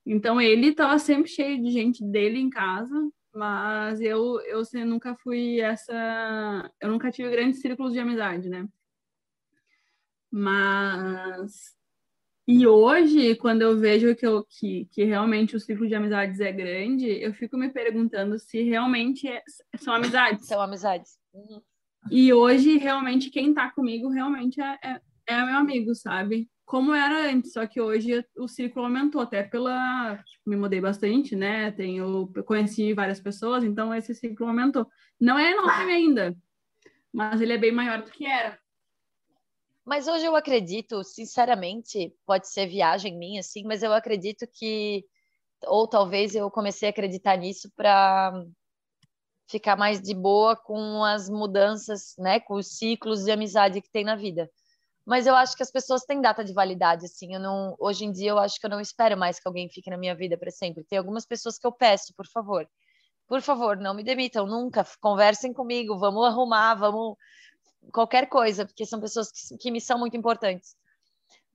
Então 0.07 0.41
ele 0.41 0.69
estava 0.69 0.99
sempre 0.99 1.31
cheio 1.31 1.63
de 1.63 1.71
gente 1.71 2.03
dele 2.03 2.39
em 2.39 2.49
casa, 2.49 2.97
mas 3.31 4.01
eu 4.01 4.41
eu 4.47 4.61
assim, 4.61 4.85
nunca 4.85 5.15
fui 5.17 5.61
essa, 5.61 6.73
eu 6.81 6.89
nunca 6.89 7.11
tive 7.11 7.31
grandes 7.31 7.61
círculos 7.61 7.93
de 7.93 7.99
amizade, 7.99 8.49
né? 8.49 8.67
Mas 10.31 11.74
e 12.47 12.67
hoje, 12.67 13.35
quando 13.37 13.63
eu 13.63 13.79
vejo 13.79 14.15
que, 14.15 14.27
eu, 14.27 14.45
que, 14.45 14.87
que 14.93 15.03
realmente 15.05 15.57
o 15.57 15.61
ciclo 15.61 15.89
de 15.89 15.95
amizades 15.95 16.41
é 16.41 16.53
grande, 16.53 17.07
eu 17.07 17.33
fico 17.33 17.57
me 17.57 17.71
perguntando 17.71 18.39
se 18.39 18.63
realmente 18.63 19.27
é, 19.27 19.43
são 19.79 19.95
amizades. 19.95 20.47
São 20.47 20.61
amizades. 20.61 21.19
Uhum. 21.33 21.63
E 22.11 22.33
hoje, 22.35 22.77
realmente, 22.77 23.31
quem 23.31 23.49
está 23.49 23.71
comigo 23.71 24.11
realmente 24.11 24.61
é, 24.61 24.79
é, 24.85 25.01
é, 25.27 25.45
meu 25.47 25.57
amigo, 25.57 25.95
sabe? 25.95 26.51
Como 26.67 26.93
era 26.93 27.31
antes, 27.31 27.53
só 27.53 27.67
que 27.67 27.81
hoje 27.81 28.23
o 28.37 28.47
círculo 28.47 28.85
aumentou, 28.85 29.23
até 29.23 29.43
pela. 29.43 30.17
Tipo, 30.19 30.51
me 30.51 30.57
mudei 30.57 30.83
bastante, 30.83 31.35
né? 31.35 31.71
Tenho, 31.71 32.31
eu 32.35 32.45
conheci 32.45 32.93
várias 32.93 33.21
pessoas, 33.21 33.65
então 33.65 33.95
esse 33.95 34.15
ciclo 34.15 34.47
aumentou. 34.47 34.87
Não 35.19 35.39
é 35.39 35.53
enorme 35.53 35.93
ainda, 35.93 36.37
mas 37.13 37.41
ele 37.41 37.55
é 37.55 37.59
bem 37.59 37.73
maior 37.73 38.03
do 38.03 38.11
que 38.11 38.27
era. 38.27 38.59
Mas 39.85 40.09
hoje 40.09 40.25
eu 40.25 40.35
acredito, 40.35 41.05
sinceramente, 41.05 42.15
pode 42.27 42.49
ser 42.49 42.67
viagem 42.67 43.19
minha, 43.19 43.43
sim, 43.43 43.65
mas 43.65 43.83
eu 43.83 43.93
acredito 43.93 44.47
que, 44.51 45.05
ou 45.67 45.87
talvez 45.89 46.35
eu 46.35 46.51
comecei 46.51 46.89
a 46.89 46.91
acreditar 46.91 47.37
nisso 47.37 47.71
para 47.77 48.33
ficar 49.47 49.77
mais 49.77 50.01
de 50.01 50.15
boa 50.15 50.57
com 50.57 51.05
as 51.05 51.29
mudanças, 51.29 52.15
né, 52.19 52.41
com 52.41 52.55
os 52.55 52.79
ciclos 52.79 53.25
de 53.25 53.31
amizade 53.31 53.81
que 53.83 53.91
tem 53.91 54.05
na 54.05 54.17
vida. 54.17 54.51
Mas 55.07 55.27
eu 55.27 55.35
acho 55.35 55.57
que 55.57 55.63
as 55.63 55.71
pessoas 55.71 56.05
têm 56.05 56.21
data 56.21 56.45
de 56.45 56.55
validade, 56.55 57.07
assim, 57.07 57.35
eu 57.35 57.41
não, 57.41 57.77
hoje 57.79 58.07
em 58.07 58.13
dia 58.13 58.31
eu 58.31 58.39
acho 58.39 58.59
que 58.59 58.67
eu 58.67 58.71
não 58.71 58.81
espero 58.81 59.19
mais 59.19 59.39
que 59.39 59.47
alguém 59.47 59.69
fique 59.69 59.91
na 59.91 59.99
minha 59.99 60.15
vida 60.15 60.39
para 60.39 60.51
sempre. 60.51 60.85
Tem 60.85 60.99
algumas 60.99 61.27
pessoas 61.27 61.59
que 61.59 61.67
eu 61.67 61.73
peço, 61.73 62.15
por 62.17 62.27
favor, 62.27 62.67
por 63.29 63.43
favor, 63.43 63.77
não 63.77 63.95
me 63.95 64.05
demitam 64.05 64.47
nunca, 64.47 64.85
conversem 65.01 65.53
comigo, 65.53 65.99
vamos 65.99 66.27
arrumar, 66.27 66.75
vamos 66.75 67.17
qualquer 67.93 68.29
coisa, 68.29 68.67
porque 68.67 68.87
são 68.87 69.01
pessoas 69.01 69.31
que, 69.31 69.57
que 69.59 69.71
me 69.71 69.81
são 69.81 69.99
muito 69.99 70.17
importantes. 70.17 70.77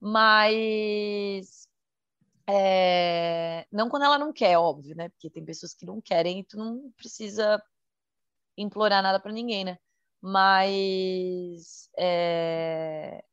Mas 0.00 1.68
é, 2.48 3.66
não 3.70 3.88
quando 3.88 4.04
ela 4.04 4.18
não 4.18 4.32
quer, 4.32 4.58
óbvio, 4.58 4.96
né? 4.96 5.08
Porque 5.10 5.30
tem 5.30 5.44
pessoas 5.44 5.74
que 5.74 5.86
não 5.86 6.00
querem 6.00 6.40
e 6.40 6.44
tu 6.44 6.56
não 6.56 6.90
precisa 6.96 7.62
implorar 8.56 9.02
nada 9.02 9.20
para 9.20 9.32
ninguém, 9.32 9.64
né? 9.64 9.78
Mas 10.20 11.88
é, 11.98 13.24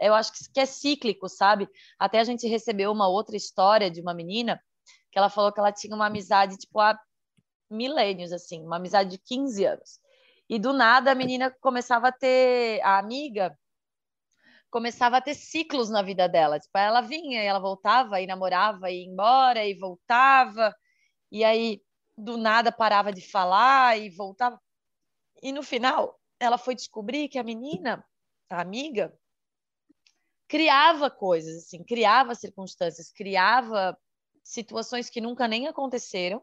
eu 0.00 0.14
acho 0.14 0.32
que 0.52 0.60
é 0.60 0.66
cíclico, 0.66 1.28
sabe? 1.28 1.68
Até 1.98 2.20
a 2.20 2.24
gente 2.24 2.46
recebeu 2.46 2.90
uma 2.92 3.08
outra 3.08 3.36
história 3.36 3.90
de 3.90 4.00
uma 4.00 4.14
menina 4.14 4.62
que 5.10 5.18
ela 5.18 5.30
falou 5.30 5.52
que 5.52 5.60
ela 5.60 5.72
tinha 5.72 5.94
uma 5.94 6.06
amizade 6.06 6.56
tipo 6.56 6.78
há 6.80 6.98
milênios, 7.70 8.32
assim, 8.32 8.64
uma 8.64 8.76
amizade 8.76 9.10
de 9.10 9.18
15 9.18 9.64
anos. 9.64 10.00
E 10.48 10.58
do 10.58 10.72
nada 10.72 11.12
a 11.12 11.14
menina 11.14 11.50
começava 11.60 12.08
a 12.08 12.12
ter, 12.12 12.80
a 12.82 12.98
amiga 12.98 13.56
começava 14.70 15.16
a 15.16 15.20
ter 15.20 15.34
ciclos 15.34 15.90
na 15.90 16.02
vida 16.02 16.28
dela. 16.28 16.60
Tipo, 16.60 16.76
ela 16.78 17.00
vinha 17.00 17.42
e 17.42 17.46
ela 17.46 17.58
voltava 17.58 18.20
e 18.20 18.26
namorava 18.26 18.90
e 18.90 19.00
ia 19.00 19.10
embora 19.10 19.64
e 19.64 19.74
voltava. 19.74 20.74
E 21.32 21.44
aí 21.44 21.82
do 22.16 22.36
nada 22.36 22.72
parava 22.72 23.12
de 23.12 23.20
falar 23.20 23.98
e 23.98 24.10
voltava. 24.10 24.60
E 25.42 25.52
no 25.52 25.62
final, 25.62 26.20
ela 26.40 26.58
foi 26.58 26.74
descobrir 26.74 27.28
que 27.28 27.38
a 27.38 27.42
menina, 27.42 28.04
a 28.50 28.60
amiga, 28.60 29.12
criava 30.48 31.10
coisas 31.10 31.64
assim, 31.64 31.84
criava 31.84 32.34
circunstâncias, 32.34 33.10
criava 33.10 33.96
situações 34.42 35.10
que 35.10 35.20
nunca 35.20 35.48
nem 35.48 35.66
aconteceram. 35.66 36.42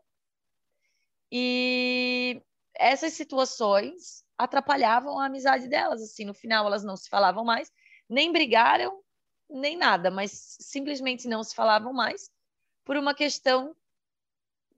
E 1.31 2.41
essas 2.75 3.13
situações 3.13 4.23
atrapalhavam 4.37 5.19
a 5.19 5.25
amizade 5.25 5.67
delas. 5.67 6.01
Assim, 6.01 6.25
no 6.25 6.33
final, 6.33 6.65
elas 6.65 6.83
não 6.83 6.95
se 6.95 7.09
falavam 7.09 7.43
mais, 7.43 7.71
nem 8.09 8.31
brigaram, 8.31 9.01
nem 9.49 9.77
nada, 9.77 10.09
mas 10.09 10.57
simplesmente 10.59 11.27
não 11.27 11.43
se 11.43 11.55
falavam 11.55 11.93
mais 11.93 12.29
por 12.83 12.97
uma 12.97 13.13
questão 13.13 13.75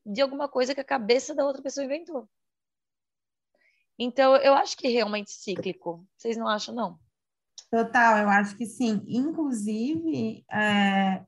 de 0.06 0.22
alguma 0.22 0.48
coisa 0.48 0.76
que 0.76 0.82
a 0.82 0.86
cabeça 0.86 1.34
da 1.34 1.46
outra 1.46 1.62
pessoa 1.62 1.86
inventou. 1.86 2.30
Então, 3.98 4.36
eu 4.38 4.54
acho 4.54 4.78
que 4.78 4.88
é 4.88 4.90
realmente 4.90 5.32
cíclico. 5.32 6.06
Vocês 6.18 6.36
não 6.36 6.48
acham, 6.48 6.76
não? 6.76 7.00
Total, 7.72 8.18
eu 8.20 8.30
acho 8.30 8.56
que 8.58 8.66
sim. 8.66 9.02
Inclusive, 9.08 10.46
é, 10.52 11.26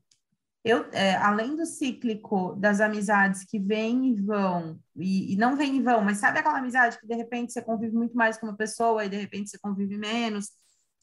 eu, 0.67 0.85
é, 0.91 1.15
além 1.15 1.55
do 1.55 1.65
cíclico 1.65 2.55
das 2.55 2.81
amizades 2.81 3.43
que 3.45 3.57
vêm 3.57 4.09
e 4.09 4.15
vão, 4.21 4.79
e, 4.95 5.33
e, 5.33 5.35
não 5.37 5.55
vêm 5.55 5.77
e 5.77 5.81
vão, 5.81 6.03
mas 6.03 6.17
sabe 6.17 6.39
aquela 6.39 6.59
amizade 6.59 6.99
que 6.99 7.07
de 7.07 7.15
repente 7.15 7.53
você 7.53 7.61
convive 7.61 7.95
muito 7.95 8.15
mais 8.17 8.37
com 8.37 8.47
uma 8.47 8.55
pessoa 8.55 9.05
e 9.05 9.09
de 9.09 9.17
repente 9.17 9.49
você 9.49 9.57
convive 9.57 9.97
menos, 9.97 10.51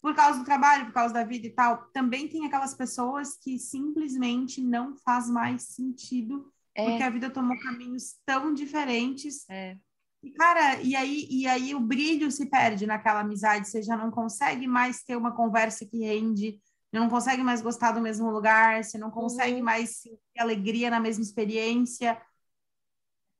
por 0.03 0.15
causa 0.15 0.39
do 0.39 0.45
trabalho, 0.45 0.85
por 0.85 0.93
causa 0.93 1.15
da 1.15 1.25
vida 1.25 1.47
e 1.47 1.51
tal, 1.51 1.89
também 1.95 2.29
tem 2.29 2.45
aquelas 2.45 2.75
pessoas 2.75 3.39
que 3.39 3.59
simplesmente 3.59 4.61
não 4.61 4.95
faz 4.97 5.31
mais 5.31 5.63
sentido, 5.63 6.47
é. 6.75 6.85
porque 6.85 7.03
a 7.03 7.09
vida 7.09 7.31
tomou 7.31 7.59
caminhos 7.61 8.17
tão 8.27 8.53
diferentes. 8.53 9.49
É. 9.49 9.79
E, 10.23 10.31
cara, 10.33 10.83
e 10.83 10.95
aí, 10.95 11.27
e 11.31 11.47
aí 11.47 11.75
o 11.75 11.81
brilho 11.81 12.31
se 12.31 12.51
perde 12.51 12.87
naquela 12.87 13.21
amizade, 13.21 13.67
você 13.67 13.81
já 13.81 13.97
não 13.97 14.11
consegue 14.11 14.67
mais 14.67 15.03
ter 15.03 15.17
uma 15.17 15.33
conversa 15.33 15.87
que 15.87 16.05
rende 16.05 16.61
não 17.01 17.09
consegue 17.09 17.43
mais 17.43 17.61
gostar 17.61 17.93
do 17.93 18.01
mesmo 18.01 18.31
lugar, 18.31 18.83
você 18.83 18.97
não 18.97 19.11
consegue 19.11 19.59
uhum. 19.59 19.65
mais 19.65 19.97
sentir 19.97 20.21
alegria 20.39 20.91
na 20.91 21.01
mesma 21.01 21.23
experiência. 21.23 22.15
Tá 22.15 22.23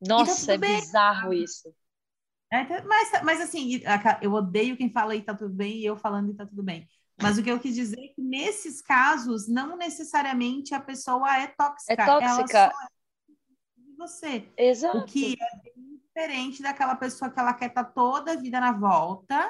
Nossa, 0.01 0.47
tá 0.47 0.53
é 0.55 0.59
bem. 0.59 0.81
bizarro 0.81 1.33
isso. 1.33 1.75
É, 2.53 2.65
tá, 2.65 2.85
mas, 2.85 3.23
mas 3.23 3.41
assim, 3.41 3.81
eu 4.21 4.33
odeio 4.33 4.77
quem 4.77 4.91
fala 4.91 5.15
e 5.15 5.23
tá 5.23 5.35
tudo 5.35 5.55
bem 5.55 5.79
e 5.79 5.85
eu 5.85 5.97
falando 5.97 6.31
e 6.31 6.35
tá 6.35 6.47
tudo 6.47 6.63
bem. 6.63 6.89
Mas 7.21 7.39
o 7.39 7.43
que 7.43 7.51
eu 7.51 7.61
quis 7.61 7.75
dizer 7.75 7.99
é 7.99 8.09
que 8.09 8.21
nesses 8.21 8.83
casos, 8.83 9.49
não 9.49 9.77
necessariamente 9.77 10.75
a 10.75 10.81
pessoa 10.81 11.37
é 11.37 11.47
tóxica. 11.47 11.93
É 11.93 11.97
tóxica. 11.97 12.59
Ela 12.59 12.73
só 12.73 12.83
é 12.83 13.83
de 13.83 13.97
você. 13.97 14.49
Exato. 14.57 14.99
O 14.99 15.05
que 15.05 15.37
é 15.41 15.63
bem 15.63 16.01
diferente 16.05 16.63
daquela 16.63 16.97
pessoa 16.97 17.31
que 17.31 17.39
ela 17.39 17.55
quer 17.55 17.69
estar 17.69 17.85
tá 17.85 17.91
toda 17.91 18.33
a 18.33 18.37
vida 18.37 18.61
na 18.61 18.73
volta. 18.73 19.49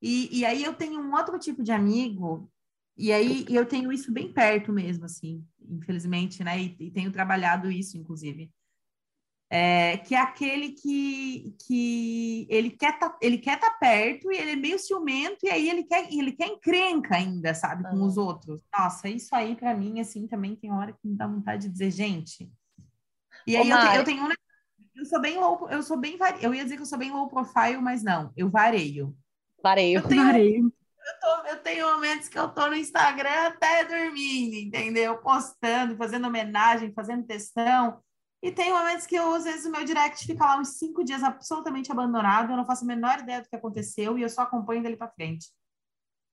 E, 0.00 0.40
e 0.40 0.44
aí 0.44 0.62
eu 0.62 0.74
tenho 0.74 1.00
um 1.00 1.14
outro 1.14 1.38
tipo 1.38 1.62
de 1.62 1.72
amigo 1.72 2.48
e 2.96 3.12
aí 3.12 3.44
eu 3.50 3.66
tenho 3.66 3.92
isso 3.92 4.10
bem 4.10 4.32
perto 4.32 4.72
mesmo, 4.72 5.04
assim, 5.04 5.44
infelizmente, 5.68 6.42
né? 6.42 6.58
E, 6.58 6.76
e 6.80 6.90
tenho 6.90 7.12
trabalhado 7.12 7.70
isso, 7.70 7.98
inclusive. 7.98 8.50
É, 9.48 9.98
que 9.98 10.14
é 10.14 10.20
aquele 10.20 10.70
que, 10.70 11.54
que 11.64 12.48
ele 12.50 12.70
quer 12.70 12.98
tá, 12.98 13.16
ele 13.22 13.38
quer 13.38 13.54
estar 13.54 13.70
tá 13.70 13.78
perto 13.78 14.32
e 14.32 14.36
ele 14.36 14.52
é 14.52 14.56
meio 14.56 14.76
ciumento 14.76 15.38
e 15.44 15.48
aí 15.48 15.70
ele 15.70 15.84
quer 15.84 16.12
ele 16.12 16.32
quer 16.32 16.48
encrenca 16.48 17.14
ainda, 17.14 17.54
sabe, 17.54 17.84
com 17.88 18.02
os 18.02 18.16
outros. 18.16 18.60
Nossa, 18.76 19.08
isso 19.08 19.32
aí 19.36 19.54
para 19.54 19.72
mim 19.72 20.00
assim 20.00 20.26
também 20.26 20.56
tem 20.56 20.72
hora 20.72 20.92
que 20.92 21.06
me 21.06 21.14
dá 21.14 21.28
vontade 21.28 21.68
de 21.68 21.72
dizer, 21.72 21.92
gente. 21.92 22.50
E 23.46 23.56
aí 23.56 23.70
eu, 23.70 23.78
te, 23.78 23.96
eu, 23.98 24.04
tenho 24.04 24.24
um 24.24 24.28
eu 24.96 25.04
sou 25.04 25.20
bem 25.20 25.38
low, 25.38 25.68
eu 25.70 25.82
sou 25.82 25.96
bem 25.96 26.18
eu 26.42 26.52
ia 26.52 26.64
dizer 26.64 26.74
que 26.74 26.82
eu 26.82 26.86
sou 26.86 26.98
bem 26.98 27.12
low 27.12 27.28
profile, 27.28 27.80
mas 27.80 28.02
não, 28.02 28.32
eu 28.36 28.50
vareio. 28.50 29.16
Vareio. 29.62 30.00
Eu 30.00 30.08
tenho, 30.08 30.24
vareio 30.24 30.72
eu, 31.06 31.20
tô, 31.20 31.48
eu 31.48 31.62
tenho 31.62 31.92
momentos 31.92 32.28
que 32.28 32.38
eu 32.38 32.48
tô 32.48 32.66
no 32.68 32.74
Instagram 32.74 33.48
até 33.48 33.84
dormindo, 33.84 34.56
entendeu? 34.56 35.18
Postando, 35.18 35.96
fazendo 35.96 36.26
homenagem, 36.26 36.92
fazendo 36.92 37.26
textão. 37.26 38.02
E 38.42 38.50
tem 38.52 38.72
momentos 38.72 39.06
que 39.06 39.14
eu, 39.14 39.34
às 39.34 39.44
vezes, 39.44 39.64
o 39.64 39.70
meu 39.70 39.84
direct 39.84 40.26
fica 40.26 40.44
lá 40.44 40.58
uns 40.58 40.78
cinco 40.78 41.04
dias 41.04 41.22
absolutamente 41.22 41.90
abandonado, 41.90 42.50
eu 42.50 42.56
não 42.56 42.66
faço 42.66 42.84
a 42.84 42.86
menor 42.86 43.20
ideia 43.20 43.40
do 43.40 43.48
que 43.48 43.56
aconteceu 43.56 44.18
e 44.18 44.22
eu 44.22 44.28
só 44.28 44.42
acompanho 44.42 44.82
dele 44.82 44.96
para 44.96 45.10
frente. 45.10 45.48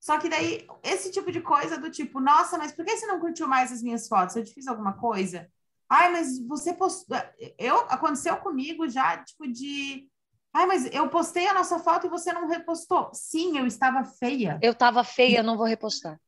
Só 0.00 0.18
que 0.18 0.28
daí, 0.28 0.66
esse 0.82 1.10
tipo 1.10 1.32
de 1.32 1.40
coisa 1.40 1.78
do 1.78 1.90
tipo, 1.90 2.20
nossa, 2.20 2.58
mas 2.58 2.72
por 2.72 2.84
que 2.84 2.96
você 2.96 3.06
não 3.06 3.18
curtiu 3.18 3.48
mais 3.48 3.72
as 3.72 3.82
minhas 3.82 4.06
fotos? 4.06 4.36
Eu 4.36 4.44
te 4.44 4.52
fiz 4.52 4.66
alguma 4.66 4.92
coisa? 4.92 5.50
Ai, 5.88 6.12
mas 6.12 6.38
você 6.46 6.74
postou. 6.74 7.16
Eu, 7.58 7.78
aconteceu 7.88 8.36
comigo 8.38 8.88
já, 8.88 9.16
tipo, 9.24 9.46
de 9.50 10.06
Ai, 10.54 10.66
mas 10.66 10.86
eu 10.94 11.08
postei 11.08 11.48
a 11.48 11.52
nossa 11.52 11.80
foto 11.80 12.06
e 12.06 12.08
você 12.08 12.32
não 12.32 12.46
repostou. 12.46 13.10
Sim, 13.12 13.58
eu 13.58 13.66
estava 13.66 14.04
feia. 14.04 14.56
Eu 14.62 14.70
estava 14.70 15.02
feia, 15.02 15.38
eu 15.38 15.44
não 15.44 15.56
vou 15.56 15.66
repostar. 15.66 16.20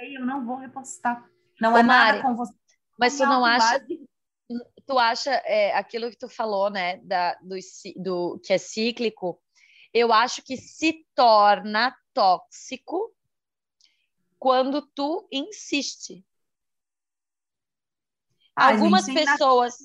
Eu 0.00 0.24
não 0.24 0.46
vou 0.46 0.56
repostar. 0.56 1.28
Não 1.60 1.74
Ô, 1.74 1.78
é 1.78 1.82
Mari, 1.82 2.18
nada 2.18 2.22
com 2.22 2.36
você. 2.36 2.54
Mas 2.96 3.16
tu 3.16 3.26
não 3.26 3.44
acha, 3.44 3.84
tu 4.86 4.98
acha 4.98 5.30
é, 5.44 5.76
aquilo 5.76 6.10
que 6.10 6.16
tu 6.16 6.28
falou, 6.28 6.70
né, 6.70 6.98
da, 6.98 7.34
do, 7.42 7.56
do 7.96 8.40
que 8.44 8.52
é 8.52 8.58
cíclico? 8.58 9.42
Eu 9.92 10.12
acho 10.12 10.42
que 10.42 10.56
se 10.56 11.04
torna 11.12 11.92
tóxico 12.14 13.12
quando 14.38 14.80
tu 14.82 15.26
insiste. 15.32 16.24
Ah, 18.54 18.68
algumas 18.68 19.06
pessoas. 19.06 19.78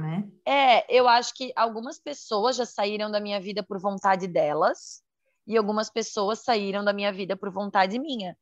Né? 0.00 0.28
É, 0.44 0.84
eu 0.94 1.08
acho 1.08 1.34
que 1.34 1.52
algumas 1.54 1.98
pessoas 1.98 2.56
já 2.56 2.66
saíram 2.66 3.10
da 3.10 3.20
minha 3.20 3.40
vida 3.40 3.62
por 3.62 3.78
vontade 3.78 4.26
delas. 4.26 5.02
e 5.46 5.56
algumas 5.56 5.88
pessoas 5.88 6.40
saíram 6.40 6.84
da 6.84 6.92
minha 6.92 7.10
vida 7.10 7.34
por 7.34 7.50
vontade 7.50 7.98
minha. 7.98 8.36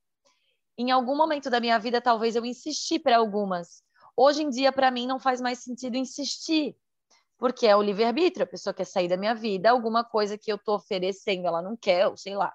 Em 0.76 0.90
algum 0.90 1.16
momento 1.16 1.48
da 1.48 1.60
minha 1.60 1.78
vida, 1.78 2.00
talvez 2.00 2.34
eu 2.34 2.44
insisti 2.44 2.98
para 2.98 3.16
algumas. 3.16 3.82
Hoje 4.16 4.42
em 4.42 4.50
dia, 4.50 4.72
para 4.72 4.90
mim, 4.90 5.06
não 5.06 5.20
faz 5.20 5.40
mais 5.40 5.60
sentido 5.60 5.96
insistir, 5.96 6.76
porque 7.38 7.66
é 7.66 7.76
o 7.76 7.82
livre-arbítrio. 7.82 8.44
A 8.44 8.48
pessoa 8.48 8.74
quer 8.74 8.84
sair 8.84 9.08
da 9.08 9.16
minha 9.16 9.34
vida, 9.34 9.70
alguma 9.70 10.02
coisa 10.02 10.36
que 10.36 10.50
eu 10.50 10.56
estou 10.56 10.74
oferecendo, 10.74 11.46
ela 11.46 11.62
não 11.62 11.76
quer, 11.76 12.08
ou 12.08 12.16
sei 12.16 12.34
lá. 12.34 12.52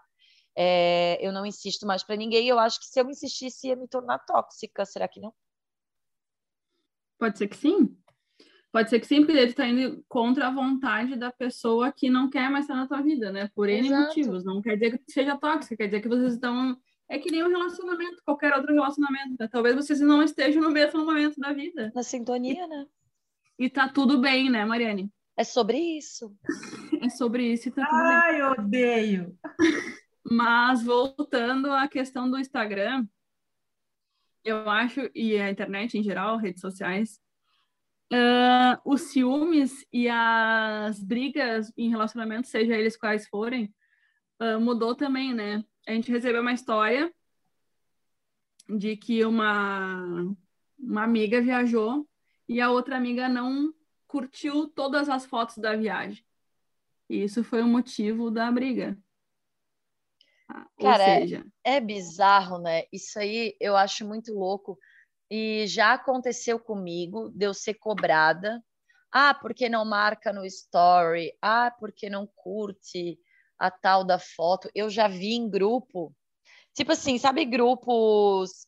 É, 0.56 1.18
eu 1.26 1.32
não 1.32 1.46
insisto 1.46 1.88
mais 1.88 2.04
para 2.04 2.16
ninguém. 2.16 2.48
Eu 2.48 2.60
acho 2.60 2.80
que 2.80 2.88
se 2.88 3.00
eu 3.00 3.10
insistisse, 3.10 3.70
ia 3.70 3.76
me 3.76 3.88
tornar 3.88 4.20
tóxica. 4.20 4.86
Será 4.86 5.08
que 5.08 5.20
não? 5.20 5.34
Pode 7.18 7.38
ser 7.38 7.48
que 7.48 7.56
sim. 7.56 7.96
Pode 8.72 8.90
ser 8.90 9.00
que 9.02 9.08
sim, 9.08 9.18
porque 9.18 9.34
ele 9.34 9.52
está 9.52 9.68
indo 9.68 10.04
contra 10.08 10.48
a 10.48 10.52
vontade 10.52 11.18
da 11.18 11.30
pessoa 11.30 11.92
que 11.92 12.10
não 12.10 12.30
quer 12.30 12.50
mais 12.50 12.64
estar 12.64 12.76
na 12.76 12.88
tua 12.88 13.02
vida, 13.02 13.30
né? 13.30 13.50
Por 13.54 13.68
N 13.68 13.88
Exato. 13.88 14.08
motivos. 14.08 14.46
Não 14.46 14.62
quer 14.62 14.76
dizer 14.76 14.98
que 14.98 15.12
seja 15.12 15.38
tóxica, 15.38 15.76
quer 15.76 15.88
dizer 15.88 16.02
que 16.02 16.08
vocês 16.08 16.34
estão. 16.34 16.78
É 17.10 17.20
que 17.20 17.30
nem 17.30 17.44
um 17.44 17.50
relacionamento, 17.50 18.22
qualquer 18.24 18.54
outro 18.54 18.74
relacionamento. 18.74 19.36
Né? 19.38 19.50
Talvez 19.52 19.76
vocês 19.76 20.00
não 20.00 20.24
estejam 20.24 20.62
no 20.62 20.72
mesmo 20.72 21.06
momento 21.06 21.38
da 21.38 21.52
vida. 21.52 21.92
Na 21.94 22.04
sintonia, 22.04 22.66
né? 22.66 22.86
E 23.60 23.70
tá 23.70 23.90
tudo 23.90 24.20
bem, 24.20 24.50
né, 24.50 24.64
Mariane? 24.64 25.12
É 25.36 25.44
sobre 25.44 25.78
isso. 25.78 26.34
É 27.02 27.10
sobre 27.10 27.52
isso 27.52 27.68
e 27.68 27.72
tá 27.72 27.86
tudo 27.86 28.00
Ai, 28.00 28.32
bem. 28.32 28.42
Ai, 28.42 28.52
odeio. 28.54 29.38
Mas 30.24 30.84
voltando 30.84 31.72
à 31.72 31.88
questão 31.88 32.30
do 32.30 32.40
Instagram, 32.40 33.06
eu 34.44 34.70
acho, 34.70 35.10
e 35.14 35.38
a 35.38 35.52
internet 35.52 35.98
em 35.98 36.04
geral, 36.04 36.38
redes 36.38 36.62
sociais, 36.62 37.20
uh, 38.12 38.82
os 38.84 39.02
ciúmes 39.02 39.86
e 39.92 40.08
as 40.10 41.04
brigas 41.04 41.72
em 41.78 41.90
relacionamentos, 41.90 42.50
seja 42.50 42.76
eles 42.76 42.98
quais 42.98 43.28
forem, 43.28 43.74
uh, 44.42 44.60
mudou 44.60 44.94
também, 44.94 45.34
né? 45.34 45.64
A 45.88 45.92
gente 45.92 46.12
recebeu 46.12 46.42
uma 46.42 46.54
história 46.54 47.12
de 48.70 48.96
que 48.96 49.26
uma, 49.26 50.36
uma 50.78 51.04
amiga 51.04 51.42
viajou 51.42 52.08
e 52.48 52.62
a 52.62 52.70
outra 52.70 52.98
amiga 52.98 53.28
não 53.28 53.74
curtiu 54.08 54.68
todas 54.68 55.10
as 55.10 55.26
fotos 55.26 55.58
da 55.58 55.76
viagem. 55.76 56.24
E 57.10 57.24
isso 57.24 57.44
foi 57.44 57.62
o 57.62 57.68
motivo 57.68 58.30
da 58.30 58.52
briga. 58.52 58.98
Cara, 60.80 61.20
seja... 61.20 61.46
é, 61.64 61.76
é 61.76 61.82
bizarro, 61.82 62.58
né? 62.58 62.84
Isso 62.92 63.18
aí 63.18 63.56
eu 63.60 63.76
acho 63.76 64.06
muito 64.06 64.34
louco. 64.34 64.78
E 65.34 65.66
já 65.66 65.94
aconteceu 65.94 66.60
comigo 66.60 67.30
de 67.30 67.46
eu 67.46 67.54
ser 67.54 67.76
cobrada. 67.76 68.62
Ah, 69.10 69.34
porque 69.34 69.70
não 69.70 69.86
marca 69.86 70.34
no 70.34 70.46
story? 70.46 71.32
Ah, 71.42 71.74
porque 71.80 72.10
não 72.10 72.28
curte 72.36 73.18
a 73.58 73.72
tal 73.72 74.04
da 74.04 74.20
foto? 74.20 74.70
Eu 74.76 74.90
já 74.90 75.08
vi 75.08 75.34
em 75.36 75.50
grupo. 75.50 76.14
Tipo 76.76 76.92
assim, 76.92 77.18
sabe 77.18 77.46
grupos 77.46 78.68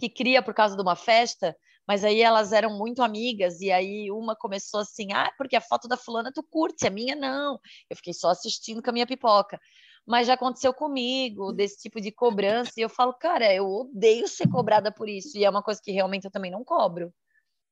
que 0.00 0.08
cria 0.08 0.42
por 0.42 0.54
causa 0.54 0.74
de 0.74 0.82
uma 0.82 0.96
festa? 0.96 1.56
Mas 1.86 2.02
aí 2.02 2.20
elas 2.20 2.52
eram 2.52 2.76
muito 2.76 3.00
amigas, 3.00 3.60
e 3.60 3.70
aí 3.70 4.10
uma 4.10 4.34
começou 4.34 4.80
assim: 4.80 5.12
ah, 5.12 5.32
porque 5.38 5.54
a 5.54 5.60
foto 5.60 5.86
da 5.86 5.96
fulana 5.96 6.32
tu 6.32 6.42
curte, 6.42 6.84
a 6.84 6.90
minha 6.90 7.14
não. 7.14 7.60
Eu 7.88 7.96
fiquei 7.96 8.12
só 8.12 8.30
assistindo 8.30 8.82
com 8.82 8.90
a 8.90 8.92
minha 8.92 9.06
pipoca 9.06 9.60
mas 10.06 10.26
já 10.26 10.34
aconteceu 10.34 10.72
comigo, 10.72 11.52
desse 11.52 11.78
tipo 11.78 12.00
de 12.00 12.12
cobrança, 12.12 12.70
e 12.76 12.80
eu 12.80 12.88
falo, 12.88 13.12
cara, 13.12 13.52
eu 13.52 13.66
odeio 13.66 14.28
ser 14.28 14.48
cobrada 14.48 14.92
por 14.92 15.08
isso, 15.08 15.36
e 15.36 15.44
é 15.44 15.50
uma 15.50 15.62
coisa 15.62 15.80
que 15.82 15.90
realmente 15.90 16.24
eu 16.24 16.30
também 16.30 16.50
não 16.50 16.64
cobro. 16.64 17.12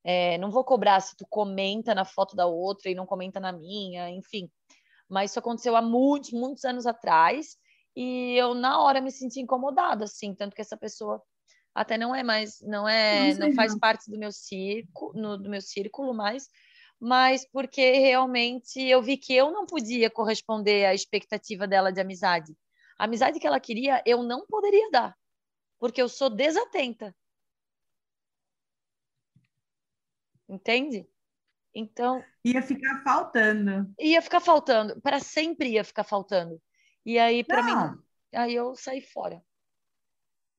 É, 0.02 0.36
não 0.38 0.50
vou 0.50 0.64
cobrar 0.64 1.00
se 1.00 1.16
tu 1.16 1.24
comenta 1.30 1.94
na 1.94 2.04
foto 2.04 2.36
da 2.36 2.44
outra 2.46 2.90
e 2.90 2.94
não 2.94 3.06
comenta 3.06 3.38
na 3.38 3.52
minha, 3.52 4.10
enfim. 4.10 4.50
Mas 5.08 5.30
isso 5.30 5.38
aconteceu 5.38 5.76
há 5.76 5.80
muitos, 5.80 6.32
muitos 6.32 6.64
anos 6.64 6.86
atrás, 6.86 7.56
e 7.96 8.34
eu 8.36 8.52
na 8.52 8.80
hora 8.80 9.00
me 9.00 9.12
senti 9.12 9.40
incomodada, 9.40 10.04
assim, 10.04 10.34
tanto 10.34 10.56
que 10.56 10.60
essa 10.60 10.76
pessoa 10.76 11.22
até 11.72 11.96
não 11.96 12.14
é 12.14 12.22
mais, 12.22 12.60
não 12.62 12.88
é, 12.88 13.34
não, 13.34 13.48
não 13.48 13.54
faz 13.54 13.78
parte 13.78 14.10
do 14.10 14.18
meu 14.18 14.32
círculo, 14.32 15.38
do 15.38 15.48
meu 15.48 15.60
círculo 15.60 16.12
mais, 16.12 16.48
mas 17.00 17.46
porque 17.50 17.92
realmente 17.92 18.80
eu 18.80 19.02
vi 19.02 19.16
que 19.16 19.34
eu 19.34 19.50
não 19.50 19.66
podia 19.66 20.10
corresponder 20.10 20.86
à 20.86 20.94
expectativa 20.94 21.66
dela 21.66 21.92
de 21.92 22.00
amizade. 22.00 22.56
A 22.98 23.04
amizade 23.04 23.38
que 23.38 23.46
ela 23.46 23.60
queria, 23.60 24.02
eu 24.06 24.22
não 24.22 24.46
poderia 24.46 24.90
dar, 24.90 25.16
porque 25.78 26.00
eu 26.00 26.08
sou 26.08 26.30
desatenta. 26.30 27.14
Entende? 30.48 31.08
Então. 31.74 32.22
Ia 32.44 32.62
ficar 32.62 33.02
faltando. 33.02 33.92
Ia 33.98 34.22
ficar 34.22 34.40
faltando. 34.40 35.00
Para 35.00 35.18
sempre 35.18 35.70
ia 35.70 35.82
ficar 35.82 36.04
faltando. 36.04 36.60
E 37.04 37.18
aí, 37.18 37.42
para 37.42 37.62
mim. 37.62 38.02
Aí 38.32 38.54
eu 38.54 38.74
saí 38.74 39.00
fora. 39.00 39.42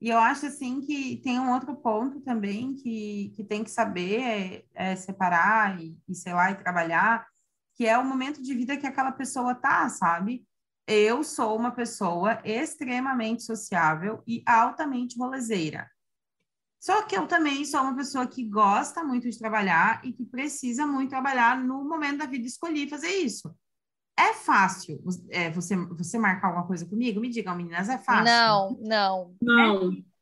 E 0.06 0.10
eu 0.10 0.20
acho 0.20 0.46
assim 0.46 0.82
que 0.82 1.18
tem 1.24 1.40
um 1.40 1.52
outro 1.52 1.76
ponto 1.76 2.22
também 2.22 2.76
que, 2.76 3.34
que 3.36 3.44
tem 3.44 3.64
que 3.64 3.72
saber 3.72 4.22
é, 4.22 4.66
é, 4.76 4.96
separar 4.96 5.82
e, 5.82 5.98
e, 6.08 6.14
sei 6.14 6.32
lá, 6.32 6.52
e 6.52 6.60
trabalhar, 6.60 7.28
que 7.74 7.88
é 7.88 7.98
o 7.98 8.06
momento 8.06 8.40
de 8.40 8.54
vida 8.54 8.78
que 8.78 8.86
aquela 8.86 9.12
pessoa 9.12 9.56
tá, 9.56 9.90
sabe? 9.90 10.46
Eu 10.86 11.24
sou 11.24 11.58
uma 11.58 11.72
pessoa 11.72 12.40
extremamente 12.44 13.42
sociável 13.42 14.22
e 14.28 14.44
altamente 14.46 15.18
rolezeira. 15.18 15.90
Só 16.80 17.02
que 17.02 17.18
eu 17.18 17.26
também 17.26 17.66
sou 17.66 17.82
uma 17.82 17.96
pessoa 17.96 18.28
que 18.28 18.44
gosta 18.44 19.04
muito 19.04 19.28
de 19.28 19.40
trabalhar 19.40 20.06
e 20.06 20.14
que 20.14 20.24
precisa 20.24 20.86
muito 20.86 21.10
trabalhar 21.10 21.58
no 21.58 21.84
momento 21.84 22.20
da 22.20 22.28
vida 22.28 22.46
escolhi 22.46 22.88
fazer 22.88 23.10
isso. 23.10 23.52
É 24.18 24.34
fácil 24.34 25.04
é, 25.30 25.52
você, 25.52 25.76
você 25.76 26.18
marcar 26.18 26.48
alguma 26.48 26.66
coisa 26.66 26.86
comigo? 26.86 27.20
Me 27.20 27.30
digam, 27.30 27.56
meninas, 27.56 27.90
é 27.90 27.98
fácil? 27.98 28.24
Não, 28.26 28.78
não. 28.82 29.36
Não. 29.42 29.92
É. 29.92 30.16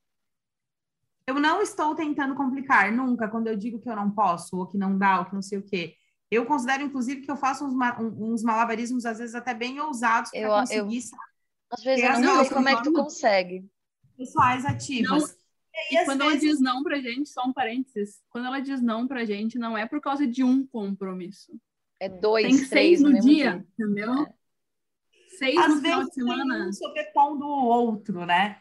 Eu 1.28 1.36
não 1.36 1.62
estou 1.62 1.96
tentando 1.96 2.36
complicar 2.36 2.92
nunca 2.92 3.30
quando 3.30 3.48
eu 3.48 3.56
digo 3.56 3.80
que 3.80 3.90
eu 3.90 3.96
não 3.96 4.12
posso, 4.12 4.58
ou 4.58 4.68
que 4.68 4.78
não 4.78 4.98
dá, 4.98 5.20
ou 5.20 5.26
que 5.26 5.34
não 5.34 5.42
sei 5.42 5.58
o 5.58 5.64
quê. 5.64 5.96
Eu 6.30 6.46
considero, 6.46 6.84
inclusive, 6.84 7.22
que 7.22 7.32
eu 7.32 7.38
faço 7.38 7.64
uns, 7.66 7.74
uns 8.00 8.44
malabarismos, 8.44 9.06
às 9.06 9.20
vezes, 9.20 9.36
até 9.36 9.54
bem 9.54 9.80
ousados 9.80 10.32
para 10.32 10.60
conseguir. 10.62 10.98
Eu, 10.98 11.20
às 11.70 11.84
vezes 11.84 12.04
eu 12.04 12.20
não 12.20 12.40
sei 12.42 12.50
como 12.50 12.70
é 12.70 12.76
que 12.76 12.84
tu 12.84 12.92
consegue. 12.92 13.70
Pessoais 14.18 14.66
ativas. 14.66 15.22
Não. 15.22 15.44
E, 15.92 15.96
e 15.96 16.06
quando 16.06 16.26
vezes... 16.26 16.34
ela 16.34 16.40
diz 16.40 16.60
não 16.60 16.84
pra 16.84 17.00
gente, 17.00 17.30
só 17.30 17.44
um 17.46 17.54
parênteses, 17.54 18.22
quando 18.30 18.46
ela 18.46 18.60
diz 18.60 18.82
não 18.82 19.08
pra 19.08 19.26
gente, 19.26 19.58
não 19.58 19.78
é 19.78 19.88
por 19.88 20.02
causa 20.02 20.28
de 20.28 20.44
um 20.44 20.66
compromisso. 20.66 21.54
É 22.04 22.10
dois, 22.10 22.46
Tem 22.46 22.56
três 22.56 23.00
seis 23.00 23.02
no, 23.02 23.14
dia, 23.14 23.22
dia, 23.22 23.68
entendeu? 23.80 24.12
É. 24.12 24.34
Seis 25.38 25.58
Às 25.58 25.76
no 25.76 25.82
final 25.82 26.04
de 26.04 26.14
semana. 26.14 26.68
Um 26.68 26.74
sobrepondo 26.74 27.46
o 27.46 27.66
outro, 27.66 28.26
né? 28.26 28.60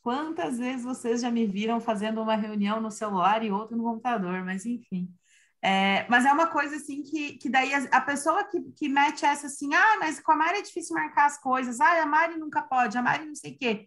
Quantas 0.00 0.56
vezes 0.56 0.84
vocês 0.84 1.20
já 1.20 1.30
me 1.30 1.46
viram 1.46 1.80
fazendo 1.82 2.22
uma 2.22 2.34
reunião 2.34 2.80
no 2.80 2.90
celular 2.90 3.44
e 3.44 3.50
outra 3.50 3.76
no 3.76 3.84
computador, 3.84 4.42
mas 4.42 4.64
enfim. 4.64 5.14
É, 5.60 6.06
mas 6.08 6.24
é 6.24 6.32
uma 6.32 6.46
coisa 6.46 6.76
assim 6.76 7.02
que, 7.02 7.34
que 7.34 7.50
daí 7.50 7.74
a, 7.74 7.82
a, 7.90 8.00
pessoa 8.00 8.42
que, 8.44 8.58
que 8.72 8.88
mete 8.88 9.26
essa 9.26 9.48
assim, 9.48 9.74
ah, 9.74 9.98
mas 10.00 10.18
com 10.18 10.32
a 10.32 10.36
Mari 10.36 10.60
é 10.60 10.62
difícil 10.62 10.96
marcar 10.96 11.26
as 11.26 11.38
coisas, 11.38 11.80
ah, 11.80 12.02
a 12.02 12.06
Mari 12.06 12.38
nunca 12.38 12.62
pode, 12.62 12.96
a 12.96 13.02
Mari 13.02 13.26
não 13.26 13.34
sei 13.34 13.52
o 13.52 13.58
quê. 13.58 13.86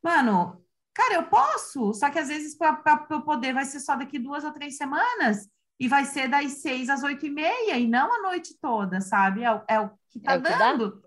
Mano, 0.00 0.64
cara, 0.94 1.14
eu 1.14 1.24
posso, 1.24 1.92
só 1.94 2.10
que 2.10 2.18
às 2.20 2.28
vezes 2.28 2.56
para 2.56 3.06
eu 3.10 3.22
poder 3.22 3.52
vai 3.52 3.64
ser 3.64 3.80
só 3.80 3.96
daqui 3.96 4.20
duas 4.20 4.44
ou 4.44 4.52
três 4.52 4.76
semanas 4.76 5.48
e 5.78 5.88
vai 5.88 6.04
ser 6.04 6.28
das 6.28 6.52
seis 6.52 6.88
às 6.88 7.02
oito 7.02 7.26
e 7.26 7.30
meia 7.30 7.78
e 7.78 7.86
não 7.86 8.12
a 8.12 8.22
noite 8.22 8.58
toda, 8.60 9.00
sabe? 9.00 9.44
É, 9.44 9.64
é 9.68 9.80
o 9.80 9.90
que 10.10 10.20
tá 10.20 10.32
é 10.34 10.38
dando. 10.38 11.02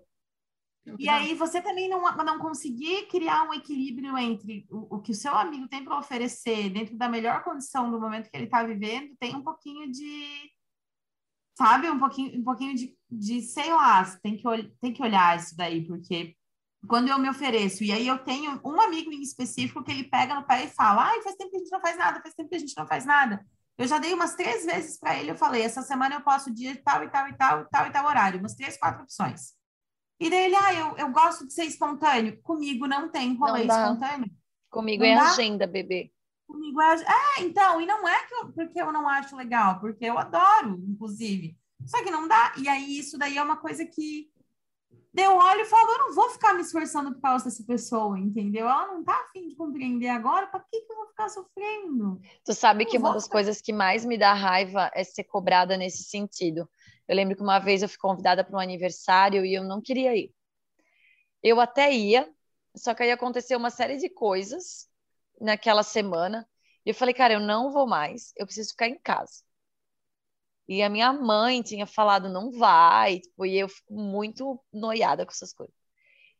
É 0.86 0.94
e 0.98 1.08
aí 1.08 1.34
você 1.34 1.60
também 1.60 1.88
não, 1.88 2.02
não 2.16 2.38
conseguir 2.38 3.06
criar 3.06 3.44
um 3.44 3.54
equilíbrio 3.54 4.16
entre 4.16 4.66
o, 4.70 4.96
o 4.96 5.00
que 5.00 5.12
o 5.12 5.14
seu 5.14 5.34
amigo 5.34 5.68
tem 5.68 5.84
para 5.84 5.98
oferecer 5.98 6.70
dentro 6.70 6.96
da 6.96 7.08
melhor 7.08 7.42
condição 7.42 7.90
do 7.90 8.00
momento 8.00 8.30
que 8.30 8.36
ele 8.36 8.44
está 8.44 8.62
vivendo, 8.62 9.16
tem 9.18 9.34
um 9.34 9.42
pouquinho 9.42 9.90
de 9.90 10.50
sabe, 11.56 11.90
um 11.90 11.98
pouquinho, 11.98 12.40
um 12.40 12.44
pouquinho 12.44 12.74
de, 12.74 12.96
de 13.10 13.42
sei 13.42 13.70
lá, 13.70 14.02
tem 14.22 14.34
que, 14.36 14.72
tem 14.80 14.92
que 14.94 15.02
olhar 15.02 15.36
isso 15.36 15.54
daí, 15.54 15.86
porque 15.86 16.34
quando 16.88 17.08
eu 17.08 17.18
me 17.18 17.28
ofereço, 17.28 17.84
e 17.84 17.92
aí 17.92 18.06
eu 18.06 18.18
tenho 18.18 18.58
um 18.64 18.80
amigo 18.80 19.12
em 19.12 19.20
específico 19.20 19.84
que 19.84 19.90
ele 19.90 20.04
pega 20.04 20.34
no 20.34 20.46
pé 20.46 20.64
e 20.64 20.68
fala, 20.68 21.08
ai, 21.08 21.20
faz 21.20 21.36
tempo 21.36 21.50
que 21.50 21.56
a 21.56 21.58
gente 21.58 21.70
não 21.70 21.80
faz 21.80 21.98
nada, 21.98 22.22
faz 22.22 22.34
tempo 22.34 22.48
que 22.48 22.54
a 22.54 22.58
gente 22.58 22.76
não 22.76 22.86
faz 22.86 23.04
nada. 23.04 23.46
Eu 23.80 23.88
já 23.88 23.96
dei 23.96 24.12
umas 24.12 24.34
três 24.34 24.66
vezes 24.66 24.98
para 24.98 25.18
ele, 25.18 25.30
eu 25.30 25.34
falei, 25.34 25.62
essa 25.62 25.80
semana 25.80 26.16
eu 26.16 26.20
posso 26.20 26.52
dia 26.52 26.78
tal 26.84 27.02
e 27.02 27.08
tal 27.08 27.26
e 27.28 27.32
tal 27.32 27.62
e 27.62 27.64
tal 27.64 27.86
e 27.86 27.90
tal 27.90 28.06
horário, 28.06 28.38
umas 28.38 28.54
três, 28.54 28.76
quatro 28.76 29.04
opções. 29.04 29.54
E 30.20 30.28
daí 30.28 30.44
ele, 30.44 30.54
ah, 30.54 30.74
eu, 30.74 30.98
eu 30.98 31.10
gosto 31.10 31.46
de 31.46 31.54
ser 31.54 31.64
espontâneo. 31.64 32.38
Comigo 32.42 32.86
não 32.86 33.08
tem 33.08 33.34
rolê 33.34 33.64
não 33.64 33.74
espontâneo. 33.74 34.30
Comigo 34.68 35.02
não 35.02 35.10
é 35.10 35.14
dá. 35.14 35.30
agenda, 35.30 35.66
bebê. 35.66 36.12
Comigo 36.46 36.78
é, 36.82 36.94
é, 36.94 37.42
então, 37.42 37.80
e 37.80 37.86
não 37.86 38.06
é 38.06 38.26
que 38.26 38.34
eu, 38.34 38.52
porque 38.52 38.82
eu 38.82 38.92
não 38.92 39.08
acho 39.08 39.34
legal, 39.34 39.80
porque 39.80 40.04
eu 40.04 40.18
adoro, 40.18 40.78
inclusive. 40.86 41.56
Só 41.86 42.04
que 42.04 42.10
não 42.10 42.28
dá. 42.28 42.52
E 42.58 42.68
aí, 42.68 42.98
isso 42.98 43.16
daí 43.16 43.38
é 43.38 43.42
uma 43.42 43.56
coisa 43.56 43.86
que 43.86 44.30
deu 45.12 45.36
olho 45.36 45.60
e 45.60 45.64
falou: 45.64 45.92
eu 45.92 45.98
não 45.98 46.14
vou 46.14 46.30
ficar 46.30 46.54
me 46.54 46.62
esforçando 46.62 47.12
por 47.12 47.20
causa 47.20 47.46
dessa 47.46 47.64
pessoa, 47.64 48.18
entendeu? 48.18 48.68
Ela 48.68 48.86
não 48.88 49.02
tá 49.02 49.14
afim 49.24 49.48
de 49.48 49.56
compreender 49.56 50.08
agora, 50.08 50.46
para 50.46 50.60
que, 50.60 50.80
que 50.80 50.92
eu 50.92 50.96
vou 50.96 51.06
ficar 51.08 51.28
sofrendo? 51.28 52.20
Tu 52.44 52.54
sabe 52.54 52.84
que 52.84 52.98
uma 52.98 53.12
das 53.12 53.24
ficar... 53.24 53.32
coisas 53.32 53.60
que 53.60 53.72
mais 53.72 54.04
me 54.04 54.16
dá 54.16 54.32
raiva 54.32 54.90
é 54.94 55.04
ser 55.04 55.24
cobrada 55.24 55.76
nesse 55.76 56.04
sentido. 56.04 56.68
Eu 57.08 57.16
lembro 57.16 57.36
que 57.36 57.42
uma 57.42 57.58
vez 57.58 57.82
eu 57.82 57.88
fui 57.88 57.98
convidada 57.98 58.44
para 58.44 58.56
um 58.56 58.60
aniversário 58.60 59.44
e 59.44 59.54
eu 59.54 59.64
não 59.64 59.80
queria 59.80 60.16
ir. 60.16 60.32
eu 61.42 61.60
até 61.60 61.92
ia, 61.92 62.28
só 62.76 62.94
que 62.94 63.02
aí 63.02 63.10
aconteceu 63.10 63.58
uma 63.58 63.70
série 63.70 63.96
de 63.96 64.08
coisas 64.08 64.88
naquela 65.40 65.82
semana. 65.82 66.48
E 66.86 66.90
eu 66.90 66.94
falei, 66.94 67.12
cara, 67.12 67.34
eu 67.34 67.40
não 67.40 67.72
vou 67.72 67.86
mais, 67.86 68.32
eu 68.36 68.46
preciso 68.46 68.70
ficar 68.70 68.88
em 68.88 68.98
casa. 68.98 69.42
E 70.70 70.84
a 70.84 70.88
minha 70.88 71.12
mãe 71.12 71.62
tinha 71.62 71.84
falado, 71.84 72.28
não 72.28 72.52
vai, 72.52 73.18
tipo, 73.18 73.44
e 73.44 73.58
eu 73.58 73.68
fico 73.68 73.92
muito 73.92 74.56
noiada 74.72 75.26
com 75.26 75.32
essas 75.32 75.52
coisas. 75.52 75.74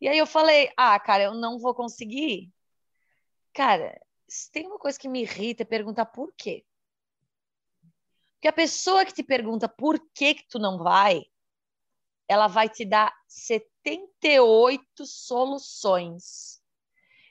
E 0.01 0.07
aí 0.07 0.16
eu 0.16 0.24
falei, 0.24 0.72
ah, 0.76 1.01
cara, 1.01 1.24
eu 1.24 1.35
não 1.35 1.59
vou 1.59 1.74
conseguir. 1.74 2.49
Cara, 3.53 4.01
se 4.28 4.49
tem 4.53 4.68
uma 4.68 4.78
coisa 4.78 4.97
que 4.97 5.09
me 5.09 5.22
irrita 5.22 5.64
é 5.64 5.66
perguntar 5.66 6.07
por 6.07 6.33
quê. 6.37 6.64
Porque 8.35 8.47
a 8.47 8.53
pessoa 8.53 9.05
que 9.05 9.12
te 9.12 9.24
pergunta 9.24 9.68
por 9.68 9.99
que 10.14 10.35
que 10.35 10.49
tu 10.49 10.61
não 10.61 10.78
vai, 10.78 11.24
ela 12.28 12.47
vai 12.47 12.68
te 12.68 12.85
dar 12.85 13.12
78 13.26 15.05
soluções. 15.07 16.60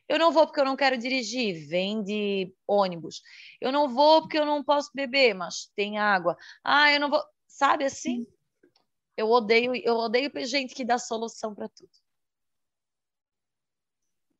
Eu 0.09 0.17
não 0.17 0.31
vou 0.31 0.47
porque 0.47 0.59
eu 0.59 0.65
não 0.65 0.75
quero 0.75 0.97
dirigir, 0.97 1.67
vem 1.67 2.03
de 2.03 2.51
ônibus. 2.67 3.21
Eu 3.61 3.71
não 3.71 3.87
vou 3.87 4.21
porque 4.21 4.39
eu 4.39 4.45
não 4.45 4.63
posso 4.63 4.89
beber, 4.91 5.35
mas 5.35 5.71
tem 5.75 5.99
água. 5.99 6.35
Ah, 6.63 6.91
eu 6.91 6.99
não 6.99 7.11
vou, 7.11 7.23
sabe 7.47 7.85
assim? 7.85 8.25
Eu 9.15 9.29
odeio, 9.29 9.75
eu 9.75 9.95
odeio 9.95 10.31
gente 10.47 10.73
que 10.73 10.83
dá 10.83 10.97
solução 10.97 11.53
para 11.53 11.69
tudo. 11.69 11.91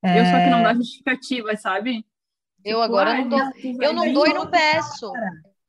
É... 0.01 0.20
Eu 0.20 0.26
só 0.26 0.32
que 0.39 0.49
não 0.49 0.63
dá 0.63 0.74
justificativa, 0.74 1.55
sabe? 1.55 2.03
Eu 2.65 2.80
tipo, 2.80 2.82
agora 2.82 3.13
não 3.13 3.30
dou. 3.30 3.39
Eu 3.80 3.93
não 3.93 4.11
dou 4.11 4.26
e 4.26 4.34
não 4.34 4.49
peço. 4.49 5.13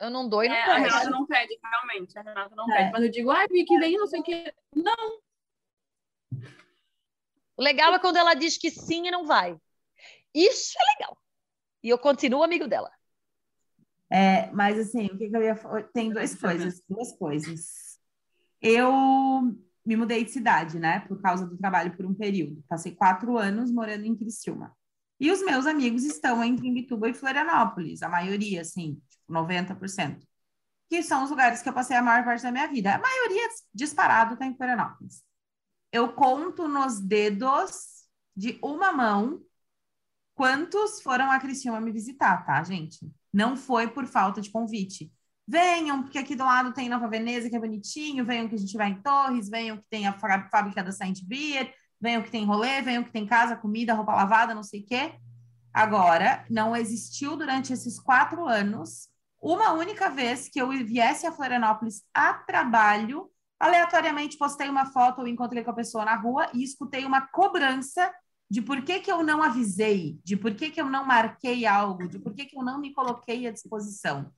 Eu 0.00 0.08
não 0.08 0.26
dou 0.26 0.42
e 0.42 0.48
não 0.48 0.56
é, 0.56 0.64
peço. 0.64 0.72
A 0.72 0.78
Renata 0.78 1.10
não 1.10 1.26
pede, 1.26 1.58
realmente. 1.62 2.18
A 2.18 2.22
Renata 2.22 2.56
não 2.56 2.72
é. 2.72 2.76
pede. 2.76 2.92
Mas 2.92 3.02
eu 3.02 3.10
digo, 3.10 3.30
ai, 3.30 3.46
que 3.48 3.78
vem, 3.78 3.98
não 3.98 4.06
sei 4.06 4.20
o 4.20 4.22
que. 4.22 4.54
Não. 4.74 5.20
O 7.54 7.62
legal 7.62 7.92
é 7.92 7.98
quando 7.98 8.16
ela 8.16 8.32
diz 8.32 8.56
que 8.56 8.70
sim 8.70 9.06
e 9.06 9.10
não 9.10 9.26
vai. 9.26 9.60
Isso 10.34 10.74
é 10.78 10.92
legal. 10.94 11.16
E 11.82 11.88
eu 11.88 11.98
continuo 11.98 12.42
amigo 12.42 12.68
dela. 12.68 12.90
É, 14.10 14.50
mas 14.50 14.78
assim, 14.78 15.06
o 15.06 15.16
que, 15.16 15.28
que 15.28 15.36
eu 15.36 15.42
ia 15.42 15.54
Tem 15.92 16.12
duas 16.12 16.34
coisas, 16.34 16.82
duas 16.88 17.12
coisas. 17.16 17.98
Eu 18.60 18.92
me 19.84 19.96
mudei 19.96 20.24
de 20.24 20.30
cidade, 20.30 20.78
né? 20.78 21.00
Por 21.00 21.20
causa 21.22 21.46
do 21.46 21.56
trabalho 21.56 21.96
por 21.96 22.04
um 22.04 22.14
período. 22.14 22.62
Passei 22.68 22.94
quatro 22.94 23.38
anos 23.38 23.70
morando 23.70 24.04
em 24.04 24.16
Criciúma. 24.16 24.76
E 25.18 25.30
os 25.30 25.42
meus 25.44 25.66
amigos 25.66 26.04
estão 26.04 26.42
entre 26.42 26.66
Imbituba 26.66 27.08
e 27.08 27.14
Florianópolis, 27.14 28.02
a 28.02 28.08
maioria, 28.08 28.62
assim, 28.62 29.00
tipo 29.08 29.32
90%. 29.32 30.26
Que 30.88 31.02
são 31.02 31.22
os 31.22 31.30
lugares 31.30 31.62
que 31.62 31.68
eu 31.68 31.72
passei 31.72 31.96
a 31.96 32.02
maior 32.02 32.24
parte 32.24 32.42
da 32.42 32.50
minha 32.50 32.66
vida. 32.66 32.94
A 32.94 32.98
maioria 32.98 33.48
disparado 33.72 34.34
está 34.34 34.46
em 34.46 34.56
Florianópolis. 34.56 35.22
Eu 35.92 36.12
conto 36.14 36.66
nos 36.66 37.00
dedos 37.00 38.06
de 38.34 38.58
uma 38.62 38.92
mão 38.92 39.40
quantos 40.40 41.02
foram 41.02 41.30
a 41.30 41.38
Criciúma 41.38 41.82
me 41.82 41.92
visitar, 41.92 42.46
tá, 42.46 42.62
gente? 42.64 42.98
Não 43.30 43.58
foi 43.58 43.88
por 43.88 44.06
falta 44.06 44.40
de 44.40 44.50
convite. 44.50 45.12
Venham, 45.46 46.02
porque 46.02 46.16
aqui 46.16 46.34
do 46.34 46.44
lado 46.44 46.72
tem 46.72 46.88
Nova 46.88 47.06
Veneza, 47.08 47.50
que 47.50 47.56
é 47.56 47.60
bonitinho, 47.60 48.24
venham 48.24 48.48
que 48.48 48.54
a 48.54 48.58
gente 48.58 48.74
vai 48.74 48.88
em 48.88 49.02
Torres, 49.02 49.50
venham 49.50 49.76
que 49.76 49.84
tem 49.90 50.06
a 50.06 50.14
fábrica 50.14 50.82
da 50.82 50.92
Saint 50.92 51.22
Beer, 51.24 51.70
venham 52.00 52.22
que 52.22 52.30
tem 52.30 52.46
rolê, 52.46 52.80
venham 52.80 53.04
que 53.04 53.12
tem 53.12 53.26
casa, 53.26 53.54
comida, 53.54 53.92
roupa 53.92 54.14
lavada, 54.14 54.54
não 54.54 54.62
sei 54.62 54.80
o 54.80 54.86
quê. 54.86 55.12
Agora, 55.74 56.42
não 56.48 56.74
existiu 56.74 57.36
durante 57.36 57.74
esses 57.74 58.00
quatro 58.00 58.48
anos 58.48 59.10
uma 59.42 59.74
única 59.74 60.08
vez 60.08 60.48
que 60.48 60.58
eu 60.58 60.70
viesse 60.70 61.26
a 61.26 61.32
Florianópolis 61.32 62.02
a 62.14 62.32
trabalho, 62.32 63.30
aleatoriamente 63.58 64.38
postei 64.38 64.70
uma 64.70 64.86
foto 64.86 65.20
ou 65.20 65.28
encontrei 65.28 65.62
com 65.62 65.70
a 65.70 65.74
pessoa 65.74 66.06
na 66.06 66.16
rua 66.16 66.48
e 66.54 66.64
escutei 66.64 67.04
uma 67.04 67.26
cobrança 67.26 68.10
de 68.50 68.60
por 68.60 68.82
que, 68.82 68.98
que 68.98 69.12
eu 69.12 69.22
não 69.22 69.42
avisei, 69.42 70.18
de 70.24 70.36
por 70.36 70.52
que, 70.54 70.70
que 70.70 70.80
eu 70.80 70.86
não 70.86 71.06
marquei 71.06 71.64
algo, 71.66 72.08
de 72.08 72.18
por 72.18 72.34
que, 72.34 72.46
que 72.46 72.58
eu 72.58 72.64
não 72.64 72.80
me 72.80 72.92
coloquei 72.92 73.46
à 73.46 73.52
disposição. 73.52 74.32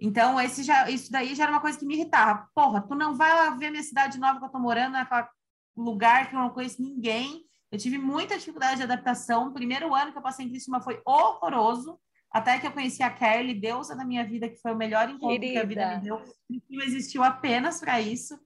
Então, 0.00 0.40
esse 0.40 0.62
já, 0.62 0.88
isso 0.88 1.12
daí 1.12 1.34
já 1.34 1.44
era 1.44 1.52
uma 1.52 1.60
coisa 1.60 1.78
que 1.78 1.84
me 1.84 1.94
irritava. 1.94 2.48
Porra, 2.54 2.80
tu 2.80 2.94
não 2.94 3.14
vai 3.14 3.34
lá 3.34 3.50
ver 3.50 3.70
minha 3.70 3.82
cidade 3.82 4.18
nova 4.18 4.38
que 4.38 4.44
eu 4.46 4.50
tô 4.50 4.58
morando, 4.58 4.92
naquele 4.92 5.28
lugar 5.76 6.30
que 6.30 6.34
eu 6.34 6.40
não 6.40 6.50
conheço 6.50 6.80
ninguém. 6.80 7.44
Eu 7.70 7.78
tive 7.78 7.98
muita 7.98 8.38
dificuldade 8.38 8.76
de 8.76 8.84
adaptação. 8.84 9.48
O 9.48 9.52
primeiro 9.52 9.94
ano 9.94 10.12
que 10.12 10.18
eu 10.18 10.22
passei 10.22 10.46
em 10.46 10.48
Criciúma 10.48 10.80
foi 10.80 11.00
horroroso. 11.04 11.98
Até 12.30 12.58
que 12.58 12.66
eu 12.66 12.72
conheci 12.72 13.02
a 13.02 13.10
Kelly, 13.10 13.54
deusa 13.54 13.94
da 13.94 14.04
minha 14.04 14.24
vida, 14.24 14.48
que 14.48 14.56
foi 14.56 14.72
o 14.72 14.76
melhor 14.76 15.08
encontro 15.08 15.40
Querida. 15.40 15.52
que 15.52 15.58
a 15.58 15.64
vida 15.64 15.96
me 15.96 16.02
deu. 16.02 16.22
Não 16.70 16.84
existiu 16.84 17.22
apenas 17.22 17.80
para 17.80 18.00
isso. 18.00 18.38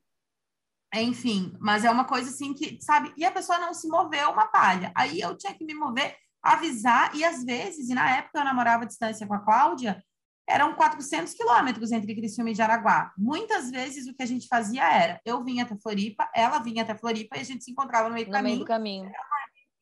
Enfim, 0.95 1.57
mas 1.61 1.85
é 1.85 1.91
uma 1.91 2.05
coisa 2.05 2.31
assim 2.31 2.53
que, 2.53 2.79
sabe? 2.81 3.13
E 3.17 3.25
a 3.25 3.31
pessoa 3.31 3.59
não 3.59 3.73
se 3.73 3.89
moveu 3.89 4.31
uma 4.31 4.47
palha. 4.47 4.93
Aí 4.95 5.21
eu 5.21 5.37
tinha 5.37 5.55
que 5.55 5.65
me 5.65 5.75
mover, 5.75 6.17
avisar, 6.43 7.15
e 7.15 7.25
às 7.25 7.45
vezes, 7.45 7.89
e 7.89 7.95
na 7.95 8.17
época 8.17 8.39
eu 8.39 8.45
namorava 8.45 8.83
à 8.83 8.87
distância 8.87 9.27
com 9.27 9.35
a 9.35 9.39
Cláudia, 9.39 10.03
eram 10.49 10.75
400 10.75 11.33
quilômetros 11.35 11.93
entre 11.93 12.15
Criciúma 12.15 12.51
e 12.51 12.55
Jaraguá. 12.55 13.13
Muitas 13.17 13.71
vezes 13.71 14.09
o 14.09 14.15
que 14.15 14.23
a 14.23 14.27
gente 14.27 14.49
fazia 14.49 14.83
era, 14.83 15.21
eu 15.25 15.45
vinha 15.45 15.63
até 15.63 15.77
Floripa, 15.77 16.29
ela 16.35 16.59
vinha 16.59 16.83
até 16.83 16.97
Floripa 16.97 17.37
e 17.37 17.41
a 17.41 17.45
gente 17.45 17.63
se 17.63 17.71
encontrava 17.71 18.09
no 18.09 18.15
meio 18.15 18.27
do 18.27 18.31
no 18.31 18.35
caminho. 18.35 18.57
Meio 18.57 18.65
do 18.65 18.69
caminho. 18.69 19.13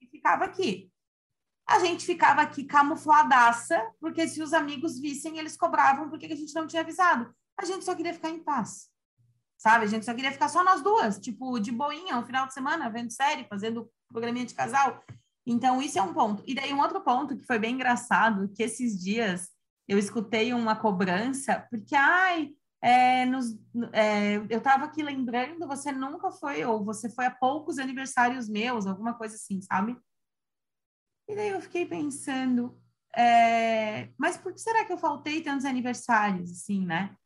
E 0.02 0.06
ficava 0.06 0.44
aqui. 0.44 0.90
A 1.66 1.78
gente 1.78 2.04
ficava 2.04 2.42
aqui 2.42 2.64
camufladaça, 2.64 3.82
porque 3.98 4.28
se 4.28 4.42
os 4.42 4.52
amigos 4.52 4.98
vissem, 4.98 5.38
eles 5.38 5.56
cobravam 5.56 6.08
porque 6.08 6.26
a 6.26 6.36
gente 6.36 6.54
não 6.54 6.66
tinha 6.66 6.82
avisado. 6.82 7.34
A 7.58 7.64
gente 7.64 7.84
só 7.84 7.94
queria 7.94 8.14
ficar 8.14 8.30
em 8.30 8.42
paz. 8.42 8.90
Sabe? 9.58 9.84
A 9.84 9.88
gente 9.88 10.06
só 10.06 10.14
queria 10.14 10.32
ficar 10.32 10.48
só 10.48 10.62
nós 10.62 10.80
duas, 10.82 11.18
tipo, 11.18 11.58
de 11.58 11.72
boinha, 11.72 12.16
um 12.16 12.24
final 12.24 12.46
de 12.46 12.54
semana, 12.54 12.88
vendo 12.88 13.10
série, 13.10 13.44
fazendo 13.48 13.90
programinha 14.08 14.46
de 14.46 14.54
casal. 14.54 15.02
Então, 15.44 15.82
isso 15.82 15.98
é 15.98 16.02
um 16.02 16.14
ponto. 16.14 16.42
E 16.46 16.54
daí, 16.54 16.72
um 16.72 16.80
outro 16.80 17.00
ponto 17.00 17.36
que 17.36 17.44
foi 17.44 17.58
bem 17.58 17.74
engraçado, 17.74 18.48
que 18.54 18.62
esses 18.62 18.98
dias 19.02 19.48
eu 19.88 19.98
escutei 19.98 20.54
uma 20.54 20.76
cobrança, 20.76 21.66
porque, 21.70 21.96
ai, 21.96 22.50
é, 22.80 23.24
nos, 23.24 23.58
é, 23.92 24.36
eu 24.36 24.58
estava 24.58 24.84
aqui 24.84 25.02
lembrando, 25.02 25.66
você 25.66 25.90
nunca 25.90 26.30
foi, 26.30 26.64
ou 26.64 26.84
você 26.84 27.08
foi 27.08 27.26
a 27.26 27.30
poucos 27.30 27.78
aniversários 27.78 28.48
meus, 28.48 28.86
alguma 28.86 29.14
coisa 29.14 29.34
assim, 29.34 29.60
sabe? 29.60 29.96
E 31.28 31.34
daí 31.34 31.48
eu 31.48 31.60
fiquei 31.60 31.84
pensando, 31.84 32.80
é, 33.16 34.10
mas 34.16 34.36
por 34.36 34.52
que 34.52 34.60
será 34.60 34.84
que 34.84 34.92
eu 34.92 34.98
faltei 34.98 35.42
tantos 35.42 35.64
aniversários, 35.64 36.50
assim, 36.52 36.86
né? 36.86 37.16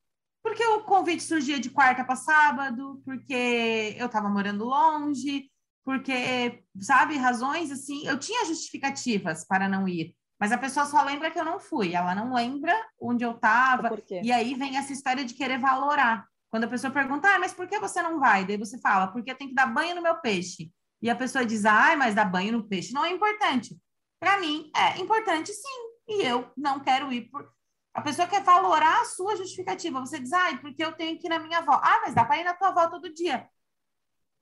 Porque 0.53 0.67
o 0.67 0.83
convite 0.83 1.23
surgia 1.23 1.59
de 1.59 1.71
quarta 1.71 2.05
para 2.05 2.15
sábado, 2.15 3.01
porque 3.07 3.97
eu 3.97 4.05
estava 4.05 4.29
morando 4.29 4.67
longe, 4.67 5.51
porque, 5.83 6.63
sabe, 6.79 7.17
razões 7.17 7.71
assim, 7.71 8.07
eu 8.07 8.19
tinha 8.19 8.45
justificativas 8.45 9.47
para 9.47 9.67
não 9.67 9.89
ir. 9.89 10.15
Mas 10.39 10.53
a 10.53 10.59
pessoa 10.59 10.85
só 10.85 11.03
lembra 11.05 11.31
que 11.31 11.41
eu 11.41 11.45
não 11.45 11.59
fui, 11.59 11.95
ela 11.95 12.15
não 12.15 12.35
lembra 12.35 12.75
onde 13.01 13.25
eu 13.25 13.31
estava. 13.31 13.99
E 14.23 14.31
aí 14.31 14.53
vem 14.55 14.77
essa 14.77 14.93
história 14.93 15.25
de 15.25 15.33
querer 15.33 15.59
valorar. 15.59 16.27
Quando 16.51 16.65
a 16.65 16.69
pessoa 16.69 16.93
pergunta, 16.93 17.35
ah, 17.35 17.39
mas 17.39 17.55
por 17.55 17.67
que 17.67 17.79
você 17.79 18.03
não 18.03 18.21
vai? 18.21 18.45
Daí 18.45 18.59
você 18.59 18.79
fala, 18.79 19.07
porque 19.07 19.35
tem 19.35 19.49
que 19.49 19.55
dar 19.55 19.65
banho 19.65 19.95
no 19.95 20.03
meu 20.03 20.17
peixe. 20.17 20.71
E 21.01 21.09
a 21.09 21.17
pessoa 21.17 21.47
diz, 21.47 21.65
ah, 21.65 21.97
mas 21.97 22.15
dar 22.15 22.27
banho 22.27 22.53
no 22.53 22.69
peixe 22.69 22.93
não 22.93 23.07
é 23.07 23.11
importante. 23.11 23.75
Para 24.21 24.39
mim, 24.39 24.71
é 24.77 24.99
importante 25.01 25.51
sim. 25.51 25.93
E 26.09 26.23
eu 26.27 26.53
não 26.55 26.79
quero 26.79 27.11
ir 27.11 27.31
por. 27.31 27.51
A 27.95 28.01
pessoa 28.01 28.27
quer 28.27 28.43
valorar 28.43 29.03
a 29.03 29.05
sua 29.05 29.37
justificativa. 29.37 30.01
Você 30.01 30.19
diz, 30.19 30.33
ah, 30.33 30.57
porque 30.61 30.83
eu 30.83 30.93
tenho 30.93 31.19
que 31.19 31.27
ir 31.27 31.31
na 31.31 31.39
minha 31.39 31.59
avó. 31.59 31.73
Ah, 31.73 32.01
mas 32.03 32.15
dá 32.15 32.25
para 32.25 32.39
ir 32.39 32.45
na 32.45 32.55
tua 32.55 32.69
avó 32.69 32.89
todo 32.89 33.13
dia. 33.13 33.49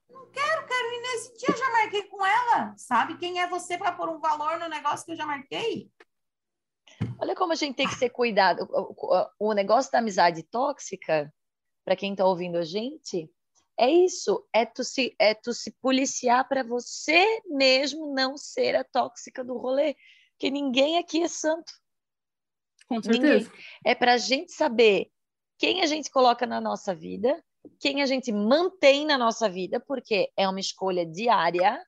Não 0.09 0.29
quero, 0.29 0.65
quero 0.65 0.93
ir 0.93 1.01
nesse 1.01 1.37
dia, 1.37 1.55
já 1.57 1.71
marquei 1.71 2.03
com 2.03 2.25
ela. 2.25 2.73
Sabe 2.77 3.17
quem 3.17 3.39
é 3.39 3.47
você 3.47 3.77
para 3.77 3.91
pôr 3.91 4.09
um 4.09 4.19
valor 4.19 4.59
no 4.59 4.67
negócio 4.67 5.05
que 5.05 5.11
eu 5.11 5.17
já 5.17 5.25
marquei? 5.25 5.89
Olha 7.19 7.35
como 7.35 7.53
a 7.53 7.55
gente 7.55 7.75
tem 7.75 7.87
que 7.87 7.95
ser 7.95 8.09
cuidado. 8.09 8.67
O 9.39 9.53
negócio 9.53 9.91
da 9.91 9.99
amizade 9.99 10.43
tóxica, 10.43 11.33
para 11.85 11.95
quem 11.95 12.11
está 12.11 12.25
ouvindo 12.25 12.57
a 12.57 12.63
gente, 12.63 13.29
é 13.79 13.89
isso, 13.89 14.47
é 14.53 14.65
tu 14.65 14.83
se, 14.83 15.15
é 15.17 15.33
tu 15.33 15.53
se 15.53 15.71
policiar 15.81 16.47
para 16.47 16.63
você 16.63 17.41
mesmo 17.47 18.13
não 18.13 18.37
ser 18.37 18.75
a 18.75 18.83
tóxica 18.83 19.43
do 19.43 19.57
rolê, 19.57 19.95
porque 20.31 20.51
ninguém 20.51 20.97
aqui 20.97 21.23
é 21.23 21.27
santo. 21.27 21.71
Com 22.95 23.03
certeza. 23.03 23.49
Ninguém. 23.49 23.65
É 23.85 23.95
para 23.95 24.13
a 24.13 24.17
gente 24.17 24.51
saber 24.51 25.09
quem 25.57 25.81
a 25.81 25.85
gente 25.85 26.09
coloca 26.09 26.45
na 26.45 26.59
nossa 26.59 26.93
vida 26.93 27.41
quem 27.79 28.01
a 28.01 28.05
gente 28.05 28.31
mantém 28.31 29.05
na 29.05 29.17
nossa 29.17 29.49
vida, 29.49 29.79
porque 29.79 30.31
é 30.35 30.47
uma 30.47 30.59
escolha 30.59 31.05
diária, 31.05 31.83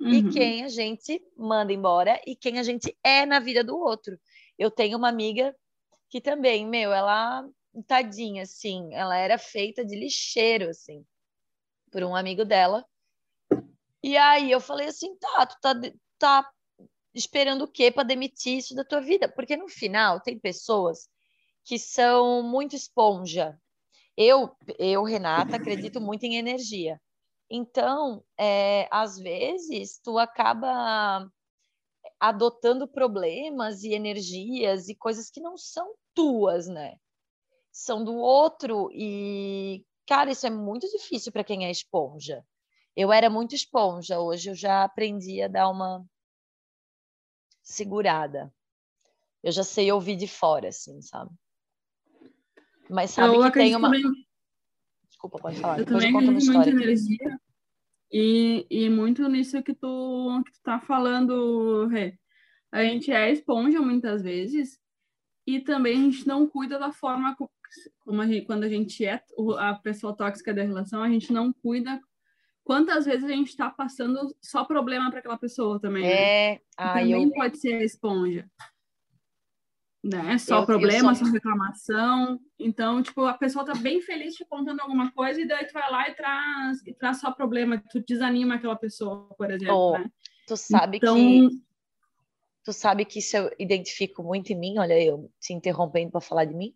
uhum. 0.00 0.08
e 0.08 0.32
quem 0.32 0.64
a 0.64 0.68
gente 0.68 1.20
manda 1.36 1.72
embora 1.72 2.20
e 2.26 2.34
quem 2.34 2.58
a 2.58 2.62
gente 2.62 2.96
é 3.02 3.26
na 3.26 3.38
vida 3.38 3.62
do 3.62 3.76
outro. 3.78 4.18
Eu 4.58 4.70
tenho 4.70 4.96
uma 4.96 5.08
amiga 5.08 5.54
que 6.08 6.20
também, 6.20 6.66
meu, 6.66 6.92
ela 6.92 7.46
tadinha, 7.86 8.44
assim, 8.44 8.94
ela 8.94 9.16
era 9.16 9.36
feita 9.36 9.84
de 9.84 9.96
lixeiro, 9.96 10.68
assim, 10.68 11.04
por 11.90 12.02
um 12.04 12.14
amigo 12.14 12.44
dela. 12.44 12.84
E 14.02 14.16
aí 14.16 14.50
eu 14.50 14.60
falei 14.60 14.86
assim, 14.86 15.16
tá, 15.16 15.46
tu 15.46 15.56
tá, 15.60 15.74
tá 16.18 16.50
esperando 17.14 17.62
o 17.62 17.68
quê 17.70 17.90
para 17.90 18.02
demitir 18.02 18.58
isso 18.58 18.74
da 18.74 18.84
tua 18.84 19.00
vida? 19.00 19.28
Porque 19.28 19.56
no 19.56 19.68
final 19.68 20.20
tem 20.20 20.38
pessoas 20.38 21.08
que 21.64 21.78
são 21.78 22.42
muito 22.42 22.76
esponja, 22.76 23.58
eu, 24.16 24.56
eu, 24.78 25.02
Renata, 25.02 25.56
acredito 25.56 26.00
muito 26.00 26.24
em 26.24 26.36
energia. 26.36 27.00
Então, 27.50 28.24
é, 28.38 28.88
às 28.90 29.18
vezes, 29.18 29.98
tu 30.02 30.18
acaba 30.18 31.28
adotando 32.20 32.88
problemas 32.88 33.82
e 33.82 33.92
energias 33.92 34.88
e 34.88 34.94
coisas 34.94 35.30
que 35.30 35.40
não 35.40 35.56
são 35.56 35.94
tuas, 36.14 36.68
né? 36.68 36.96
São 37.72 38.04
do 38.04 38.14
outro 38.14 38.88
e, 38.92 39.84
cara, 40.06 40.30
isso 40.30 40.46
é 40.46 40.50
muito 40.50 40.88
difícil 40.88 41.32
para 41.32 41.44
quem 41.44 41.66
é 41.66 41.70
esponja. 41.70 42.44
Eu 42.96 43.12
era 43.12 43.28
muito 43.28 43.54
esponja, 43.54 44.20
hoje 44.20 44.50
eu 44.50 44.54
já 44.54 44.84
aprendi 44.84 45.42
a 45.42 45.48
dar 45.48 45.68
uma 45.68 46.04
segurada. 47.64 48.54
Eu 49.42 49.50
já 49.50 49.64
sei 49.64 49.90
ouvir 49.90 50.16
de 50.16 50.28
fora, 50.28 50.68
assim, 50.68 51.00
sabe? 51.02 51.30
Mas 52.88 53.10
sabe 53.10 53.34
eu 53.34 53.42
que 53.42 53.50
tem 53.52 53.74
uma. 53.74 53.90
Também... 53.90 54.26
Desculpa, 55.08 55.38
pode 55.38 55.58
falar. 55.58 55.78
Eu 55.78 55.84
Depois 55.84 56.04
também 56.04 56.14
eu 56.14 56.20
conto 56.20 56.30
uma 56.30 56.38
história. 56.38 56.70
energia 56.70 57.40
e, 58.12 58.66
e 58.70 58.88
muito 58.88 59.26
nisso 59.28 59.62
que 59.62 59.74
tu, 59.74 60.42
que 60.46 60.52
tu 60.52 60.62
tá 60.62 60.78
falando, 60.78 61.86
Rê. 61.86 62.18
A 62.70 62.84
gente 62.84 63.10
é 63.10 63.30
esponja 63.30 63.80
muitas 63.80 64.22
vezes 64.22 64.78
e 65.46 65.60
também 65.60 65.98
a 65.98 66.10
gente 66.10 66.26
não 66.26 66.46
cuida 66.46 66.78
da 66.78 66.92
forma 66.92 67.36
como 68.00 68.20
a 68.20 68.26
gente, 68.26 68.46
quando 68.46 68.64
a 68.64 68.68
gente 68.68 69.04
é 69.04 69.22
a 69.58 69.74
pessoa 69.74 70.16
tóxica 70.16 70.52
da 70.52 70.62
relação, 70.62 71.02
a 71.02 71.08
gente 71.08 71.32
não 71.32 71.52
cuida 71.52 72.00
quantas 72.64 73.04
vezes 73.04 73.24
a 73.24 73.28
gente 73.28 73.48
está 73.48 73.70
passando 73.70 74.34
só 74.40 74.64
problema 74.64 75.10
para 75.10 75.20
aquela 75.20 75.38
pessoa 75.38 75.78
também. 75.78 76.02
Né? 76.02 76.12
É, 76.12 76.52
né? 76.54 76.60
ah, 76.76 76.94
também 76.94 77.24
eu... 77.24 77.30
pode 77.30 77.58
ser 77.58 77.74
a 77.74 77.84
esponja 77.84 78.50
né? 80.04 80.36
Só 80.36 80.60
eu, 80.60 80.66
problema, 80.66 81.10
eu 81.10 81.14
só... 81.14 81.24
só 81.24 81.30
reclamação. 81.32 82.38
Então, 82.58 83.02
tipo, 83.02 83.24
a 83.24 83.32
pessoa 83.32 83.64
tá 83.64 83.74
bem 83.74 84.02
feliz 84.02 84.34
te 84.34 84.44
contando 84.44 84.80
alguma 84.80 85.10
coisa 85.12 85.40
e 85.40 85.48
daí 85.48 85.66
tu 85.66 85.72
vai 85.72 85.90
lá 85.90 86.08
e 86.10 86.14
traz, 86.14 86.86
e 86.86 86.92
traz 86.92 87.20
só 87.20 87.32
problema, 87.32 87.82
tu 87.90 88.04
desanima 88.06 88.56
aquela 88.56 88.76
pessoa, 88.76 89.26
por 89.36 89.50
exemplo, 89.50 89.74
oh, 89.74 89.98
né? 89.98 90.10
Tu 90.46 90.56
sabe 90.58 90.98
então... 90.98 91.16
que 91.16 91.48
tu 92.62 92.72
sabe 92.72 93.04
que 93.04 93.18
isso 93.18 93.36
eu 93.36 93.50
identifico 93.58 94.22
muito 94.22 94.52
em 94.52 94.58
mim, 94.58 94.78
olha 94.78 94.98
eu 95.02 95.30
te 95.40 95.54
interrompendo 95.54 96.12
para 96.12 96.20
falar 96.20 96.44
de 96.44 96.54
mim, 96.54 96.74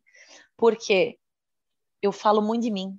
porque 0.56 1.18
eu 2.00 2.12
falo 2.12 2.40
muito 2.40 2.62
de 2.62 2.70
mim. 2.70 2.98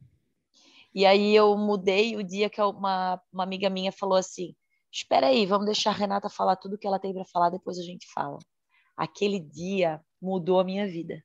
E 1.00 1.06
aí 1.06 1.34
eu 1.34 1.56
mudei 1.56 2.18
o 2.18 2.22
dia 2.22 2.50
que 2.50 2.62
uma, 2.62 3.22
uma 3.32 3.44
amiga 3.44 3.70
minha 3.70 3.90
falou 3.90 4.18
assim: 4.18 4.54
"Espera 4.92 5.28
aí, 5.28 5.46
vamos 5.46 5.66
deixar 5.66 5.92
a 5.92 5.94
Renata 5.94 6.30
falar 6.30 6.58
tudo 6.58 6.78
que 6.78 6.86
ela 6.86 7.00
tem 7.00 7.14
para 7.14 7.24
falar, 7.24 7.50
depois 7.50 7.80
a 7.80 7.84
gente 7.84 8.06
fala". 8.14 8.38
Aquele 8.98 9.40
dia 9.40 10.04
mudou 10.22 10.60
a 10.60 10.64
minha 10.66 10.86
vida. 10.86 11.24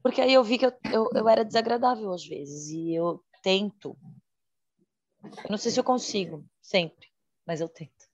Porque 0.00 0.20
aí 0.20 0.32
eu 0.32 0.44
vi 0.44 0.56
que 0.56 0.66
eu, 0.66 0.72
eu, 0.92 1.10
eu 1.16 1.28
era 1.28 1.44
desagradável 1.44 2.12
às 2.12 2.24
vezes 2.24 2.68
e 2.68 2.94
eu 2.94 3.20
tento. 3.42 3.96
Eu 5.24 5.50
não 5.50 5.58
sei 5.58 5.72
se 5.72 5.80
eu 5.80 5.84
consigo, 5.84 6.46
sempre, 6.62 7.08
mas 7.44 7.60
eu 7.60 7.68
tento. 7.68 8.06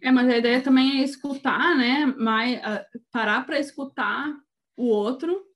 É, 0.00 0.12
mas 0.12 0.28
a 0.28 0.38
ideia 0.38 0.62
também 0.62 1.00
é 1.00 1.02
escutar, 1.02 1.76
né? 1.76 2.06
Uh, 2.06 3.00
parar 3.10 3.44
para 3.44 3.58
escutar 3.58 4.32
o 4.76 4.86
outro, 4.86 5.49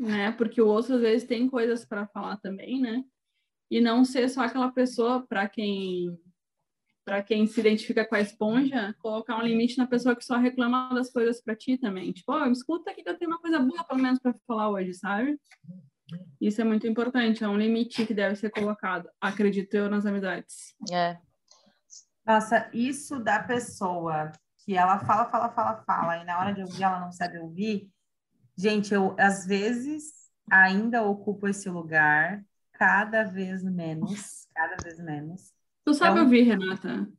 né? 0.00 0.32
Porque 0.32 0.60
o 0.62 0.66
outro 0.66 0.94
às 0.94 1.00
vezes 1.02 1.28
tem 1.28 1.48
coisas 1.48 1.84
para 1.84 2.06
falar 2.06 2.38
também, 2.38 2.80
né? 2.80 3.04
E 3.70 3.80
não 3.80 4.04
ser 4.04 4.28
só 4.28 4.40
aquela 4.42 4.72
pessoa 4.72 5.24
para 5.26 5.48
quem 5.48 6.18
para 7.04 7.22
quem 7.22 7.46
se 7.46 7.58
identifica 7.58 8.04
com 8.04 8.14
a 8.14 8.20
esponja, 8.20 8.94
colocar 9.00 9.36
um 9.36 9.42
limite 9.42 9.76
na 9.76 9.86
pessoa 9.86 10.14
que 10.14 10.24
só 10.24 10.36
reclama 10.36 10.94
das 10.94 11.10
coisas 11.10 11.42
para 11.42 11.56
ti 11.56 11.76
também. 11.76 12.12
Tipo, 12.12 12.32
oh, 12.32 12.46
escuta 12.46 12.90
aqui 12.90 13.02
que 13.02 13.08
eu 13.08 13.18
tenho 13.18 13.30
uma 13.30 13.40
coisa 13.40 13.58
boa, 13.58 13.82
pelo 13.82 14.00
menos, 14.00 14.20
para 14.20 14.32
falar 14.46 14.70
hoje, 14.70 14.94
sabe? 14.94 15.36
Isso 16.40 16.60
é 16.60 16.64
muito 16.64 16.86
importante, 16.86 17.42
é 17.42 17.48
um 17.48 17.56
limite 17.56 18.06
que 18.06 18.14
deve 18.14 18.36
ser 18.36 18.50
colocado, 18.50 19.08
acredito 19.20 19.74
eu, 19.74 19.90
nas 19.90 20.06
amizades. 20.06 20.76
É. 20.92 21.18
Nossa, 22.24 22.70
isso 22.72 23.18
da 23.18 23.42
pessoa 23.42 24.30
que 24.64 24.76
ela 24.76 25.00
fala, 25.00 25.28
fala, 25.30 25.48
fala, 25.48 25.82
fala, 25.84 26.18
e 26.18 26.24
na 26.24 26.38
hora 26.38 26.52
de 26.52 26.60
ouvir 26.60 26.84
ela 26.84 27.00
não 27.00 27.10
sabe 27.10 27.38
ouvir. 27.38 27.90
Gente, 28.60 28.92
eu 28.92 29.16
às 29.18 29.46
vezes 29.46 30.12
ainda 30.50 31.02
ocupo 31.02 31.48
esse 31.48 31.66
lugar, 31.70 32.44
cada 32.74 33.24
vez 33.24 33.62
menos, 33.64 34.46
cada 34.54 34.76
vez 34.82 34.98
menos. 34.98 35.54
Tu 35.82 35.94
sabe 35.94 36.18
é 36.18 36.20
um, 36.20 36.24
ouvir, 36.24 36.42
Renata? 36.42 37.10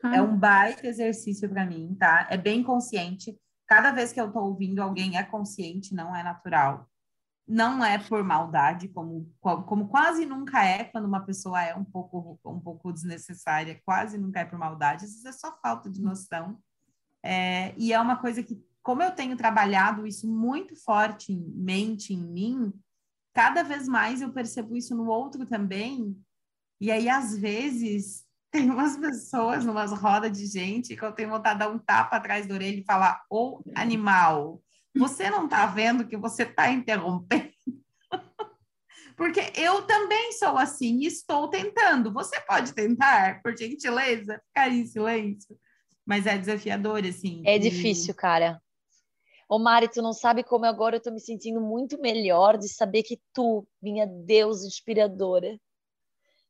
Tá. 0.00 0.16
É 0.16 0.22
um 0.22 0.34
baita 0.34 0.86
exercício 0.86 1.50
para 1.50 1.66
mim, 1.66 1.94
tá? 2.00 2.26
É 2.30 2.38
bem 2.38 2.62
consciente. 2.62 3.38
Cada 3.66 3.92
vez 3.92 4.10
que 4.10 4.18
eu 4.18 4.32
tô 4.32 4.40
ouvindo 4.40 4.80
alguém 4.80 5.18
é 5.18 5.22
consciente, 5.22 5.94
não 5.94 6.16
é 6.16 6.22
natural. 6.22 6.88
Não 7.46 7.84
é 7.84 7.98
por 7.98 8.24
maldade, 8.24 8.88
como, 8.88 9.30
como 9.66 9.88
quase 9.88 10.24
nunca 10.24 10.64
é 10.64 10.84
quando 10.84 11.04
uma 11.04 11.20
pessoa 11.20 11.62
é 11.62 11.74
um 11.74 11.84
pouco, 11.84 12.40
um 12.42 12.58
pouco 12.58 12.90
desnecessária, 12.90 13.78
quase 13.84 14.16
nunca 14.16 14.40
é 14.40 14.46
por 14.46 14.58
maldade, 14.58 15.04
isso 15.04 15.28
é 15.28 15.32
só 15.32 15.52
falta 15.60 15.90
de 15.90 16.00
noção. 16.00 16.58
É, 17.22 17.74
e 17.76 17.92
é 17.92 18.00
uma 18.00 18.16
coisa 18.16 18.42
que, 18.42 18.58
como 18.86 19.02
eu 19.02 19.10
tenho 19.10 19.36
trabalhado 19.36 20.06
isso 20.06 20.28
muito 20.28 20.76
fortemente 20.76 22.14
em 22.14 22.22
mim, 22.22 22.72
cada 23.34 23.64
vez 23.64 23.88
mais 23.88 24.22
eu 24.22 24.32
percebo 24.32 24.76
isso 24.76 24.94
no 24.94 25.08
outro 25.08 25.44
também, 25.44 26.16
e 26.80 26.92
aí, 26.92 27.08
às 27.08 27.36
vezes, 27.36 28.24
tem 28.48 28.70
umas 28.70 28.96
pessoas 28.96 29.64
numas 29.64 29.90
rodas 29.90 30.30
de 30.30 30.46
gente 30.46 30.94
que 30.94 31.04
eu 31.04 31.10
tenho 31.10 31.30
vontade 31.30 31.58
de 31.58 31.64
dar 31.66 31.72
um 31.72 31.80
tapa 31.80 32.14
atrás 32.14 32.46
da 32.46 32.54
orelha 32.54 32.78
e 32.78 32.84
falar: 32.84 33.24
Ô 33.28 33.60
animal, 33.74 34.62
você 34.94 35.28
não 35.30 35.46
está 35.46 35.66
vendo 35.66 36.06
que 36.06 36.16
você 36.16 36.44
está 36.44 36.70
interrompendo? 36.70 37.50
Porque 39.16 39.52
eu 39.56 39.82
também 39.82 40.30
sou 40.30 40.56
assim 40.56 41.00
e 41.00 41.06
estou 41.06 41.48
tentando. 41.48 42.12
Você 42.12 42.38
pode 42.42 42.72
tentar, 42.72 43.42
por 43.42 43.56
gentileza, 43.56 44.40
ficar 44.46 44.68
em 44.68 44.86
silêncio. 44.86 45.58
Mas 46.06 46.24
é 46.24 46.38
desafiador, 46.38 47.04
assim. 47.04 47.42
É 47.44 47.58
difícil, 47.58 48.14
cara. 48.14 48.62
Ô 49.48 49.58
Mari, 49.58 49.88
tu 49.88 50.02
não 50.02 50.12
sabe 50.12 50.42
como 50.42 50.64
agora 50.64 50.96
eu 50.96 51.00
tô 51.00 51.10
me 51.12 51.20
sentindo 51.20 51.60
muito 51.60 52.00
melhor 52.00 52.58
de 52.58 52.68
saber 52.68 53.04
que 53.04 53.20
tu, 53.32 53.66
minha 53.80 54.06
deusa 54.06 54.66
inspiradora, 54.66 55.60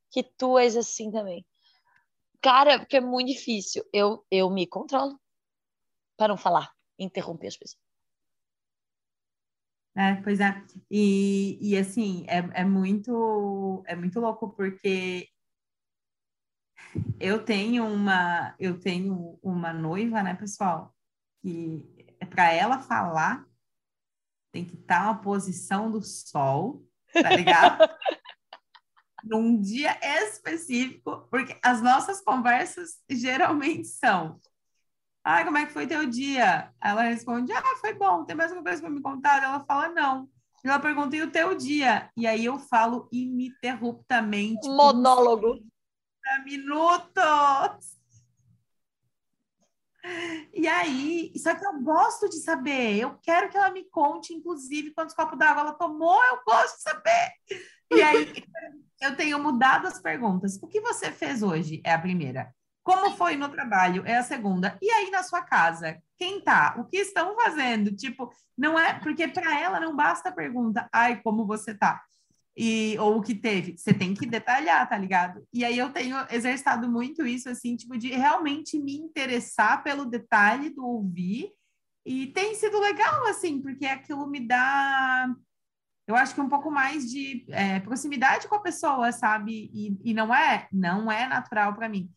que 0.09 0.23
tu 0.23 0.57
és 0.57 0.75
assim 0.75 1.11
também. 1.11 1.45
Cara, 2.41 2.79
porque 2.79 2.97
é 2.97 3.01
muito 3.01 3.27
difícil. 3.27 3.83
Eu, 3.93 4.25
eu 4.31 4.49
me 4.49 4.65
controlo 4.65 5.19
para 6.15 6.29
não 6.29 6.37
falar, 6.37 6.71
interromper 6.97 7.47
as 7.47 7.57
pessoas. 7.57 7.87
É, 9.95 10.15
pois 10.21 10.39
é. 10.39 10.63
E, 10.89 11.57
e 11.59 11.77
assim, 11.77 12.23
é, 12.27 12.61
é, 12.61 12.65
muito, 12.65 13.83
é 13.87 13.95
muito 13.95 14.19
louco 14.19 14.49
porque 14.49 15.27
eu 17.19 17.43
tenho 17.43 17.83
uma, 17.85 18.55
eu 18.59 18.79
tenho 18.79 19.39
uma 19.41 19.73
noiva, 19.73 20.21
né, 20.21 20.35
pessoal? 20.35 20.93
Que 21.41 21.96
para 22.27 22.51
ela 22.51 22.79
falar 22.79 23.45
tem 24.51 24.65
que 24.65 24.75
estar 24.75 25.03
tá 25.03 25.11
uma 25.11 25.21
posição 25.21 25.91
do 25.91 26.01
sol, 26.01 26.83
tá 27.13 27.29
ligado? 27.35 27.77
num 29.23 29.59
dia 29.59 29.97
específico, 30.23 31.27
porque 31.29 31.57
as 31.61 31.81
nossas 31.81 32.21
conversas 32.21 33.01
geralmente 33.09 33.87
são: 33.87 34.39
Ah, 35.23 35.43
como 35.43 35.57
é 35.57 35.65
que 35.65 35.73
foi 35.73 35.87
teu 35.87 36.05
dia? 36.05 36.71
Ela 36.81 37.03
responde: 37.03 37.51
Ah, 37.51 37.75
foi 37.81 37.93
bom. 37.93 38.25
Tem 38.25 38.35
mais 38.35 38.51
alguma 38.51 38.67
coisa 38.67 38.81
para 38.81 38.91
me 38.91 39.01
contar? 39.01 39.43
Ela 39.43 39.63
fala: 39.65 39.89
Não. 39.89 40.29
Ela 40.63 40.79
pergunta: 40.79 41.15
E 41.15 41.21
o 41.21 41.31
teu 41.31 41.55
dia? 41.55 42.09
E 42.15 42.25
aí 42.25 42.45
eu 42.45 42.57
falo 42.57 43.07
ininterruptamente. 43.11 44.67
Monólogo. 44.67 45.59
Minutos. 46.43 47.96
E 50.53 50.67
aí, 50.67 51.31
só 51.37 51.55
que 51.55 51.65
eu 51.65 51.81
gosto 51.81 52.29
de 52.29 52.37
saber, 52.37 52.97
eu 52.97 53.17
quero 53.21 53.49
que 53.49 53.57
ela 53.57 53.71
me 53.71 53.83
conte, 53.89 54.33
inclusive, 54.33 54.93
quantos 54.93 55.15
copos 55.15 55.37
d'água 55.37 55.61
ela 55.61 55.73
tomou, 55.73 56.23
eu 56.25 56.39
gosto 56.45 56.77
de 56.77 56.81
saber. 56.83 57.31
E 57.91 58.01
aí, 58.01 58.33
eu 59.01 59.15
tenho 59.15 59.41
mudado 59.41 59.87
as 59.87 59.99
perguntas. 59.99 60.57
O 60.61 60.67
que 60.67 60.81
você 60.81 61.11
fez 61.11 61.43
hoje? 61.43 61.81
É 61.83 61.93
a 61.93 61.99
primeira. 61.99 62.53
Como 62.83 63.17
foi 63.17 63.35
no 63.35 63.49
trabalho? 63.49 64.03
É 64.05 64.17
a 64.17 64.23
segunda. 64.23 64.77
E 64.81 64.89
aí 64.89 65.11
na 65.11 65.21
sua 65.21 65.41
casa? 65.41 66.01
Quem 66.17 66.39
tá? 66.39 66.75
O 66.77 66.85
que 66.85 66.97
estão 66.97 67.35
fazendo? 67.35 67.93
Tipo, 67.93 68.31
não 68.57 68.79
é 68.79 68.93
porque 68.93 69.27
para 69.27 69.59
ela 69.59 69.79
não 69.79 69.93
basta 69.93 70.29
a 70.29 70.31
pergunta, 70.31 70.87
ai, 70.91 71.21
como 71.21 71.45
você 71.45 71.75
tá? 71.75 72.01
E, 72.59 72.97
ou 72.97 73.17
o 73.17 73.21
que 73.21 73.35
teve, 73.35 73.77
você 73.77 73.93
tem 73.93 74.15
que 74.15 74.25
detalhar, 74.25 74.89
tá 74.89 74.97
ligado? 74.97 75.45
E 75.53 75.63
aí 75.63 75.77
eu 75.77 75.91
tenho 75.91 76.17
exercitado 76.31 76.89
muito 76.89 77.23
isso, 77.23 77.47
assim, 77.47 77.75
tipo, 77.75 77.95
de 77.95 78.09
realmente 78.09 78.79
me 78.79 78.97
interessar 78.97 79.83
pelo 79.83 80.05
detalhe 80.05 80.71
do 80.71 80.83
ouvir, 80.83 81.51
e 82.03 82.27
tem 82.27 82.55
sido 82.55 82.79
legal, 82.79 83.27
assim, 83.27 83.61
porque 83.61 83.85
aquilo 83.85 84.25
me 84.25 84.39
dá 84.39 85.29
eu 86.07 86.15
acho 86.15 86.33
que 86.33 86.39
um 86.39 86.47
pouco 86.47 86.71
mais 86.71 87.11
de 87.11 87.45
é, 87.49 87.81
proximidade 87.81 88.47
com 88.47 88.55
a 88.55 88.61
pessoa, 88.61 89.11
sabe? 89.11 89.69
E, 89.73 89.99
e 90.09 90.13
não 90.13 90.33
é, 90.33 90.65
não 90.71 91.11
é 91.11 91.27
natural 91.27 91.75
para 91.75 91.89
mim. 91.89 92.09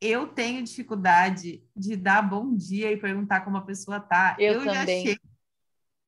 Eu 0.00 0.28
tenho 0.28 0.62
dificuldade 0.62 1.64
de 1.76 1.96
dar 1.96 2.22
bom 2.22 2.54
dia 2.54 2.92
e 2.92 2.96
perguntar 2.96 3.40
como 3.40 3.56
a 3.56 3.66
pessoa 3.66 3.98
tá. 3.98 4.36
Eu, 4.38 4.54
eu 4.54 4.64
também. 4.64 5.04
Já 5.04 5.10
chego, 5.10 5.31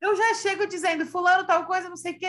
eu 0.04 0.16
já 0.16 0.34
chego 0.34 0.66
dizendo 0.66 1.06
fulano 1.06 1.46
tal 1.46 1.66
coisa, 1.66 1.88
não 1.88 1.96
sei 1.96 2.12
o 2.12 2.18
quê. 2.18 2.26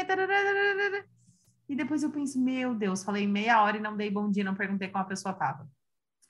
E 1.67 1.75
depois 1.75 2.03
eu 2.03 2.11
penso, 2.11 2.39
meu 2.39 2.73
Deus, 2.73 3.03
falei 3.03 3.27
meia 3.27 3.61
hora 3.61 3.77
e 3.77 3.81
não 3.81 3.97
dei 3.97 4.09
bom 4.09 4.29
dia, 4.29 4.43
não 4.43 4.55
perguntei 4.55 4.87
como 4.87 5.03
a 5.03 5.07
pessoa 5.07 5.33
tava. 5.33 5.67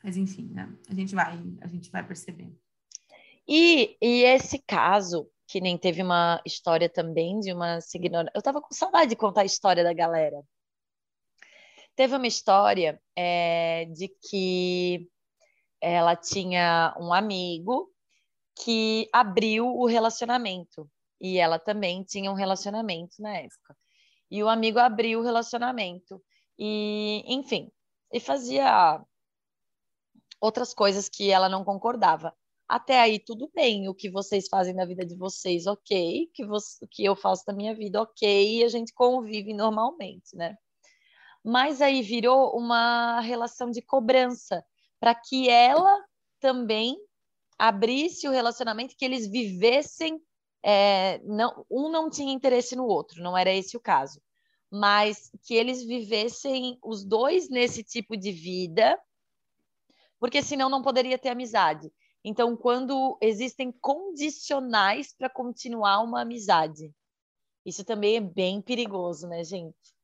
Mas 0.04 0.18
enfim, 0.18 0.50
né? 0.52 0.74
A 0.90 0.94
gente 0.94 1.14
vai, 1.14 1.42
a 1.62 1.68
gente 1.68 1.92
vai 1.92 2.06
percebendo. 2.06 2.58
E, 3.48 3.96
e 4.02 4.24
esse 4.24 4.60
caso, 4.60 5.30
que 5.48 5.62
nem 5.62 5.78
teve 5.78 6.02
uma 6.02 6.42
história 6.46 6.90
também 6.90 7.40
de 7.40 7.54
uma 7.54 7.80
seguidora. 7.82 8.32
Eu 8.34 8.42
tava 8.42 8.62
com 8.62 8.74
saudade 8.74 9.10
de 9.10 9.16
contar 9.16 9.42
a 9.42 9.46
história 9.46 9.84
da 9.84 9.94
galera. 9.94 10.42
Teve 11.96 12.16
uma 12.16 12.28
história 12.28 13.00
é, 13.16 13.86
de 13.86 14.08
que 14.08 15.10
ela 15.80 16.16
tinha 16.16 16.96
um 17.00 17.14
amigo 17.14 17.92
que 18.56 19.08
abriu 19.14 19.68
o 19.68 19.86
relacionamento. 19.86 20.90
E 21.26 21.40
ela 21.40 21.58
também 21.58 22.04
tinha 22.04 22.30
um 22.30 22.36
relacionamento 22.36 23.20
na 23.20 23.38
época. 23.38 23.76
E 24.30 24.44
o 24.44 24.48
amigo 24.48 24.78
abriu 24.78 25.20
o 25.20 25.24
relacionamento. 25.24 26.22
E, 26.60 27.24
enfim, 27.26 27.72
e 28.14 28.20
fazia 28.20 29.04
outras 30.40 30.72
coisas 30.72 31.10
que 31.10 31.32
ela 31.32 31.50
não 31.50 31.64
concordava. 31.64 32.32
Até 32.68 33.00
aí, 33.00 33.18
tudo 33.18 33.50
bem. 33.56 33.90
O 33.90 33.96
que 33.96 34.08
vocês 34.08 34.48
fazem 34.48 34.76
na 34.76 34.86
vida 34.86 35.04
de 35.04 35.16
vocês, 35.16 35.66
ok. 35.66 36.30
Que, 36.32 36.46
você, 36.46 36.86
o 36.86 36.88
que 36.88 37.04
eu 37.04 37.16
faço 37.16 37.44
da 37.48 37.54
minha 37.54 37.74
vida, 37.74 38.02
ok. 38.02 38.60
E 38.60 38.64
a 38.64 38.68
gente 38.68 38.94
convive 38.94 39.52
normalmente, 39.52 40.36
né? 40.36 40.56
Mas 41.44 41.82
aí 41.82 42.04
virou 42.04 42.56
uma 42.56 43.20
relação 43.22 43.72
de 43.72 43.82
cobrança 43.82 44.64
para 45.00 45.16
que 45.16 45.50
ela 45.50 46.04
também 46.40 46.96
abrisse 47.58 48.28
o 48.28 48.32
relacionamento, 48.32 48.96
que 48.96 49.06
eles 49.06 49.28
vivessem. 49.28 50.20
É, 50.68 51.20
não, 51.20 51.64
um 51.70 51.90
não 51.90 52.10
tinha 52.10 52.34
interesse 52.34 52.76
no 52.76 52.88
outro, 52.88 53.22
não 53.22 53.38
era 53.38 53.54
esse 53.54 53.78
o 53.78 53.80
caso. 53.80 54.20
Mas 54.72 55.30
que 55.44 55.54
eles 55.54 55.84
vivessem 55.86 56.80
os 56.84 57.06
dois 57.06 57.50
nesse 57.50 57.84
tipo 57.84 58.18
de 58.18 58.32
vida, 58.32 59.00
porque 60.20 60.42
senão 60.42 60.68
não 60.68 60.82
poderia 60.82 61.20
ter 61.20 61.30
amizade. 61.30 61.92
Então, 62.24 62.58
quando 62.58 63.16
existem 63.22 63.72
condicionais 63.72 65.14
para 65.16 65.30
continuar 65.30 66.02
uma 66.02 66.22
amizade, 66.22 66.92
isso 67.64 67.86
também 67.86 68.16
é 68.16 68.22
bem 68.22 68.60
perigoso, 68.60 69.28
né, 69.28 69.44
gente? 69.44 69.95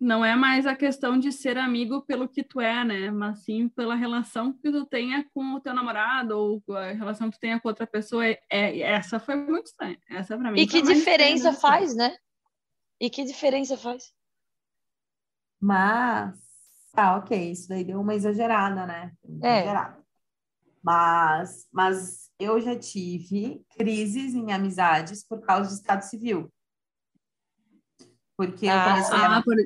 Não 0.00 0.24
é 0.24 0.34
mais 0.34 0.66
a 0.66 0.74
questão 0.74 1.18
de 1.18 1.30
ser 1.30 1.58
amigo 1.58 2.00
pelo 2.02 2.26
que 2.26 2.42
tu 2.42 2.58
é, 2.58 2.82
né? 2.82 3.10
Mas 3.10 3.44
sim 3.44 3.68
pela 3.68 3.94
relação 3.94 4.50
que 4.50 4.72
tu 4.72 4.86
tenha 4.86 5.28
com 5.34 5.54
o 5.54 5.60
teu 5.60 5.74
namorado 5.74 6.38
ou 6.38 6.62
a 6.74 6.92
relação 6.92 7.30
que 7.30 7.36
tu 7.36 7.40
tenha 7.40 7.60
com 7.60 7.68
outra 7.68 7.86
pessoa. 7.86 8.26
É, 8.26 8.38
é 8.50 8.80
essa 8.80 9.20
foi 9.20 9.36
muito 9.36 9.66
estranha. 9.66 9.98
Essa 10.08 10.38
para 10.38 10.50
mim. 10.50 10.58
E 10.58 10.66
que 10.66 10.80
diferença 10.80 11.52
faz, 11.52 11.94
né? 11.94 12.16
E 12.98 13.10
que 13.10 13.24
diferença 13.24 13.76
faz? 13.76 14.14
Mas, 15.60 16.38
tá, 16.92 17.18
ok, 17.18 17.50
isso 17.50 17.68
daí 17.68 17.84
deu 17.84 18.00
uma 18.00 18.14
exagerada, 18.14 18.86
né? 18.86 19.12
É. 19.42 19.58
Exagerada. 19.58 20.00
Mas, 20.82 21.68
mas 21.70 22.30
eu 22.38 22.58
já 22.58 22.74
tive 22.74 23.62
crises 23.76 24.34
em 24.34 24.50
amizades 24.50 25.22
por 25.22 25.42
causa 25.42 25.68
de 25.68 25.76
estado 25.76 26.02
civil. 26.02 26.50
Porque 28.34 28.66
ah, 28.66 28.74
eu, 28.74 28.90
comecei 28.94 29.18
ah, 29.18 29.36
a, 29.36 29.42
por... 29.42 29.56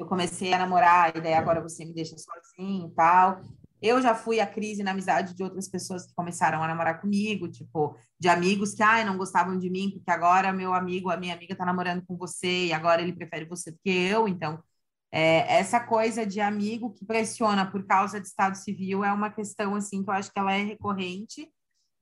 eu 0.00 0.06
comecei 0.06 0.52
a 0.52 0.58
namorar, 0.58 1.14
e 1.16 1.20
daí 1.20 1.34
agora 1.34 1.60
você 1.60 1.84
me 1.84 1.92
deixa 1.92 2.16
sozinho 2.16 2.88
e 2.88 2.94
tal. 2.94 3.40
Eu 3.82 4.00
já 4.02 4.14
fui 4.14 4.40
a 4.40 4.46
crise 4.46 4.82
na 4.82 4.90
amizade 4.90 5.34
de 5.34 5.42
outras 5.42 5.68
pessoas 5.68 6.06
que 6.06 6.14
começaram 6.14 6.62
a 6.62 6.68
namorar 6.68 7.00
comigo, 7.00 7.48
tipo, 7.48 7.96
de 8.18 8.28
amigos 8.28 8.74
que, 8.74 8.82
ai, 8.82 9.04
não 9.04 9.16
gostavam 9.16 9.58
de 9.58 9.70
mim, 9.70 9.90
porque 9.90 10.10
agora 10.10 10.52
meu 10.52 10.74
amigo, 10.74 11.10
a 11.10 11.16
minha 11.16 11.34
amiga 11.34 11.54
tá 11.54 11.64
namorando 11.64 12.04
com 12.06 12.16
você, 12.16 12.66
e 12.66 12.72
agora 12.72 13.02
ele 13.02 13.12
prefere 13.12 13.44
você 13.46 13.70
do 13.70 13.78
que 13.82 13.90
eu, 13.90 14.26
então 14.28 14.62
é, 15.12 15.58
essa 15.58 15.80
coisa 15.80 16.24
de 16.24 16.40
amigo 16.40 16.92
que 16.92 17.04
pressiona 17.04 17.68
por 17.68 17.84
causa 17.84 18.20
de 18.20 18.26
Estado 18.28 18.56
Civil 18.56 19.04
é 19.04 19.12
uma 19.12 19.30
questão 19.30 19.74
assim 19.74 20.04
que 20.04 20.10
eu 20.10 20.14
acho 20.14 20.32
que 20.32 20.38
ela 20.38 20.52
é 20.54 20.62
recorrente 20.62 21.50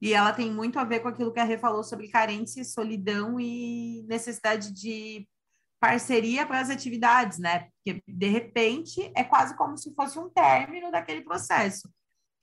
e 0.00 0.12
ela 0.12 0.32
tem 0.32 0.52
muito 0.52 0.78
a 0.78 0.84
ver 0.84 1.00
com 1.00 1.08
aquilo 1.08 1.32
que 1.32 1.40
a 1.40 1.44
Rê 1.44 1.58
falou 1.58 1.82
sobre 1.82 2.08
carência, 2.08 2.62
solidão 2.64 3.40
e 3.40 4.04
necessidade 4.06 4.72
de 4.72 5.26
parceria 5.80 6.44
para 6.46 6.60
as 6.60 6.70
atividades, 6.70 7.38
né? 7.38 7.68
Porque 7.84 8.02
de 8.06 8.28
repente 8.28 9.10
é 9.14 9.22
quase 9.22 9.56
como 9.56 9.76
se 9.76 9.94
fosse 9.94 10.18
um 10.18 10.28
término 10.28 10.90
daquele 10.90 11.22
processo. 11.22 11.88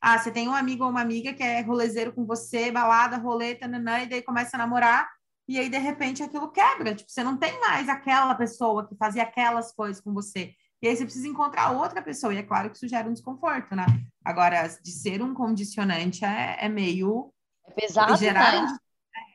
Ah, 0.01 0.17
você 0.17 0.31
tem 0.31 0.47
um 0.47 0.53
amigo 0.53 0.83
ou 0.83 0.89
uma 0.89 1.01
amiga 1.01 1.33
que 1.33 1.43
é 1.43 1.61
rolezeiro 1.61 2.13
com 2.13 2.25
você, 2.25 2.71
balada, 2.71 3.17
roleta, 3.17 3.67
nanã, 3.67 4.01
e 4.01 4.07
daí 4.07 4.21
começa 4.21 4.55
a 4.55 4.59
namorar, 4.59 5.09
e 5.47 5.59
aí 5.59 5.69
de 5.69 5.77
repente 5.77 6.23
aquilo 6.23 6.51
quebra, 6.51 6.95
tipo, 6.95 7.11
você 7.11 7.23
não 7.23 7.37
tem 7.37 7.59
mais 7.59 7.89
aquela 7.89 8.35
pessoa 8.35 8.87
que 8.87 8.95
fazia 8.95 9.23
aquelas 9.23 9.71
coisas 9.73 10.01
com 10.01 10.13
você. 10.13 10.53
E 10.81 10.87
aí 10.87 10.95
você 10.95 11.05
precisa 11.05 11.27
encontrar 11.27 11.71
outra 11.71 12.01
pessoa, 12.01 12.33
e 12.33 12.37
é 12.37 12.43
claro 12.43 12.69
que 12.69 12.77
isso 12.77 12.87
gera 12.87 13.09
um 13.09 13.13
desconforto, 13.13 13.75
né? 13.75 13.85
Agora, 14.23 14.67
de 14.67 14.91
ser 14.91 15.21
um 15.21 15.33
condicionante 15.33 16.23
é, 16.23 16.57
é 16.59 16.69
meio. 16.69 17.33
É 17.67 17.71
pesado, 17.71 18.15
gerar, 18.17 18.61
né? 18.61 18.77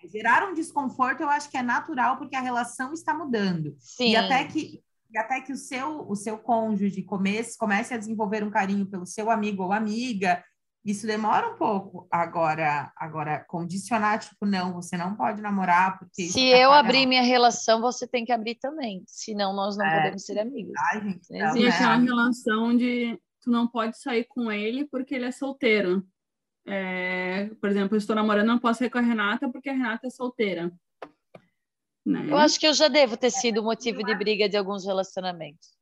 Gerar 0.09 0.49
um 0.49 0.55
desconforto, 0.55 1.23
eu 1.23 1.29
acho 1.29 1.51
que 1.51 1.57
é 1.57 1.63
natural, 1.63 2.17
porque 2.17 2.37
a 2.37 2.41
relação 2.41 2.93
está 2.93 3.15
mudando. 3.15 3.75
Sim. 3.79 4.13
E 4.13 4.17
até 4.17 4.45
que, 4.45 4.83
e 5.11 5.19
até 5.19 5.41
que 5.41 5.53
o 5.53 5.57
seu, 5.57 6.09
o 6.09 6.15
seu 6.15 6.39
cônjuge 6.39 7.03
comece, 7.03 7.59
comece 7.59 7.93
a 7.93 7.99
desenvolver 7.99 8.45
um 8.45 8.51
carinho 8.51 8.87
pelo 8.87 9.07
seu 9.07 9.31
amigo 9.31 9.65
ou 9.65 9.73
amiga, 9.73 10.43
isso 10.85 11.07
demora 11.07 11.49
um 11.49 11.57
pouco. 11.57 12.09
Agora, 12.11 12.91
agora 12.97 13.45
condicionar, 13.47 14.19
tipo, 14.19 14.47
não, 14.47 14.73
você 14.73 14.97
não 14.97 15.15
pode 15.15 15.43
namorar 15.43 15.99
porque 15.99 16.29
Se 16.29 16.49
eu 16.49 16.73
abrir 16.73 17.07
minha 17.07 17.23
relação, 17.23 17.81
você 17.81 18.07
tem 18.07 18.25
que 18.25 18.33
abrir 18.33 18.55
também. 18.55 19.03
Senão 19.07 19.55
nós 19.55 19.77
não 19.77 19.85
é. 19.85 19.97
podemos 19.97 20.25
ser 20.25 20.39
amigos. 20.39 20.73
Ai, 20.91 21.03
gente, 21.03 21.33
e 21.33 21.69
aquela 21.69 21.99
né? 21.99 22.05
relação 22.05 22.77
de 22.77 23.19
tu 23.43 23.51
não 23.51 23.67
pode 23.67 24.01
sair 24.01 24.25
com 24.25 24.51
ele 24.51 24.87
porque 24.87 25.15
ele 25.15 25.27
é 25.27 25.33
solteiro. 25.33 26.03
É, 26.67 27.47
por 27.61 27.71
exemplo, 27.71 27.95
eu 27.95 27.99
estou 27.99 28.15
namorando, 28.15 28.47
não 28.47 28.59
posso 28.59 28.81
sair 28.81 28.91
com 28.91 28.99
a 28.99 29.03
Renata 29.03 29.49
porque 29.51 29.71
a 29.71 29.73
Renata 29.73 30.07
é 30.07 30.11
solteira. 30.11 30.73
Né? 32.05 32.27
Eu 32.29 32.37
acho 32.37 32.59
que 32.59 32.67
eu 32.67 32.75
já 32.75 32.89
devo 32.89 33.17
ter 33.17 33.31
sido 33.31 33.63
motivo 33.63 34.03
de 34.05 34.15
briga 34.15 34.49
de 34.49 34.57
alguns 34.57 34.85
relacionamentos. 34.85 35.79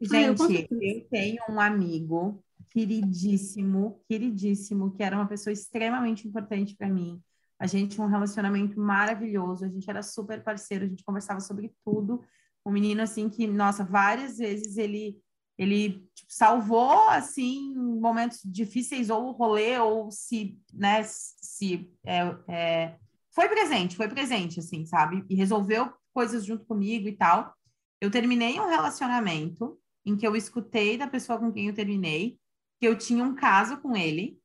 Gente, 0.00 0.68
eu 0.80 1.08
tenho 1.10 1.42
um 1.48 1.60
amigo 1.60 2.42
queridíssimo, 2.70 4.00
queridíssimo, 4.08 4.92
que 4.92 5.02
era 5.02 5.16
uma 5.16 5.26
pessoa 5.26 5.52
extremamente 5.52 6.26
importante 6.26 6.74
para 6.74 6.88
mim. 6.88 7.20
A 7.58 7.66
gente 7.66 7.94
tinha 7.94 8.06
um 8.06 8.10
relacionamento 8.10 8.80
maravilhoso, 8.80 9.64
a 9.64 9.68
gente 9.68 9.88
era 9.90 10.02
super 10.02 10.42
parceiro, 10.42 10.84
a 10.84 10.88
gente 10.88 11.04
conversava 11.04 11.40
sobre 11.40 11.74
tudo. 11.84 12.24
Um 12.64 12.70
menino 12.70 13.02
assim 13.02 13.28
que, 13.28 13.46
nossa, 13.46 13.84
várias 13.84 14.38
vezes 14.38 14.78
ele 14.78 15.20
ele 15.60 16.08
tipo, 16.14 16.32
salvou 16.32 17.06
assim 17.10 17.74
momentos 17.74 18.40
difíceis 18.42 19.10
ou 19.10 19.30
rolê 19.32 19.78
ou 19.78 20.10
se, 20.10 20.58
né, 20.72 21.02
se 21.04 21.92
é, 22.02 22.34
é, 22.48 22.96
foi 23.30 23.46
presente, 23.46 23.94
foi 23.94 24.08
presente 24.08 24.58
assim, 24.58 24.86
sabe? 24.86 25.22
E 25.28 25.34
resolveu 25.34 25.92
coisas 26.14 26.46
junto 26.46 26.64
comigo 26.64 27.06
e 27.06 27.12
tal. 27.12 27.54
Eu 28.00 28.10
terminei 28.10 28.58
um 28.58 28.68
relacionamento 28.68 29.78
em 30.06 30.16
que 30.16 30.26
eu 30.26 30.34
escutei 30.34 30.96
da 30.96 31.06
pessoa 31.06 31.38
com 31.38 31.52
quem 31.52 31.66
eu 31.66 31.74
terminei 31.74 32.38
que 32.80 32.88
eu 32.88 32.96
tinha 32.96 33.22
um 33.22 33.34
caso 33.34 33.76
com 33.76 33.94
ele. 33.94 34.40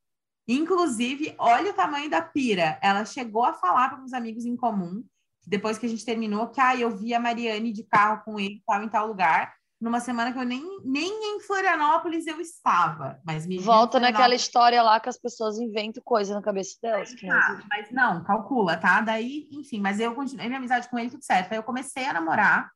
Inclusive, 0.45 1.33
olha 1.37 1.71
o 1.71 1.75
tamanho 1.75 2.09
da 2.09 2.21
pira. 2.21 2.77
Ela 2.83 3.05
chegou 3.05 3.45
a 3.45 3.53
falar 3.53 3.87
para 3.87 4.03
uns 4.03 4.11
amigos 4.11 4.45
em 4.45 4.57
comum, 4.57 5.01
depois 5.47 5.77
que 5.77 5.85
a 5.85 5.89
gente 5.89 6.03
terminou, 6.03 6.49
que 6.49 6.59
ah, 6.59 6.75
eu 6.75 6.93
vi 6.93 7.13
a 7.13 7.19
Mariane 7.21 7.71
de 7.71 7.85
carro 7.85 8.21
com 8.25 8.37
ele 8.37 8.61
tal 8.67 8.83
em 8.83 8.89
tal 8.89 9.07
lugar, 9.07 9.55
numa 9.85 9.99
semana 9.99 10.33
que 10.33 10.39
eu 10.39 10.43
nem, 10.43 10.63
nem 10.83 11.35
em 11.35 11.39
Florianópolis 11.41 12.25
eu 12.25 12.41
estava. 12.41 13.21
Mas 13.23 13.45
me 13.45 13.59
Volta 13.59 13.99
naquela 13.99 14.33
história 14.33 14.81
lá 14.81 14.99
que 14.99 15.07
as 15.07 15.15
pessoas 15.15 15.59
inventam 15.59 16.01
coisa 16.03 16.33
na 16.33 16.41
cabeça 16.41 16.75
delas. 16.81 17.13
Ah, 17.29 17.61
mas 17.69 17.91
não, 17.91 18.23
calcula, 18.23 18.77
tá? 18.77 18.99
Daí, 19.01 19.47
enfim, 19.51 19.79
mas 19.79 19.99
eu 19.99 20.15
continuei 20.15 20.47
minha 20.47 20.57
amizade 20.57 20.89
com 20.89 20.97
ele, 20.97 21.11
tudo 21.11 21.23
certo. 21.23 21.51
Aí 21.51 21.59
eu 21.59 21.63
comecei 21.63 22.03
a 22.03 22.13
namorar 22.13 22.71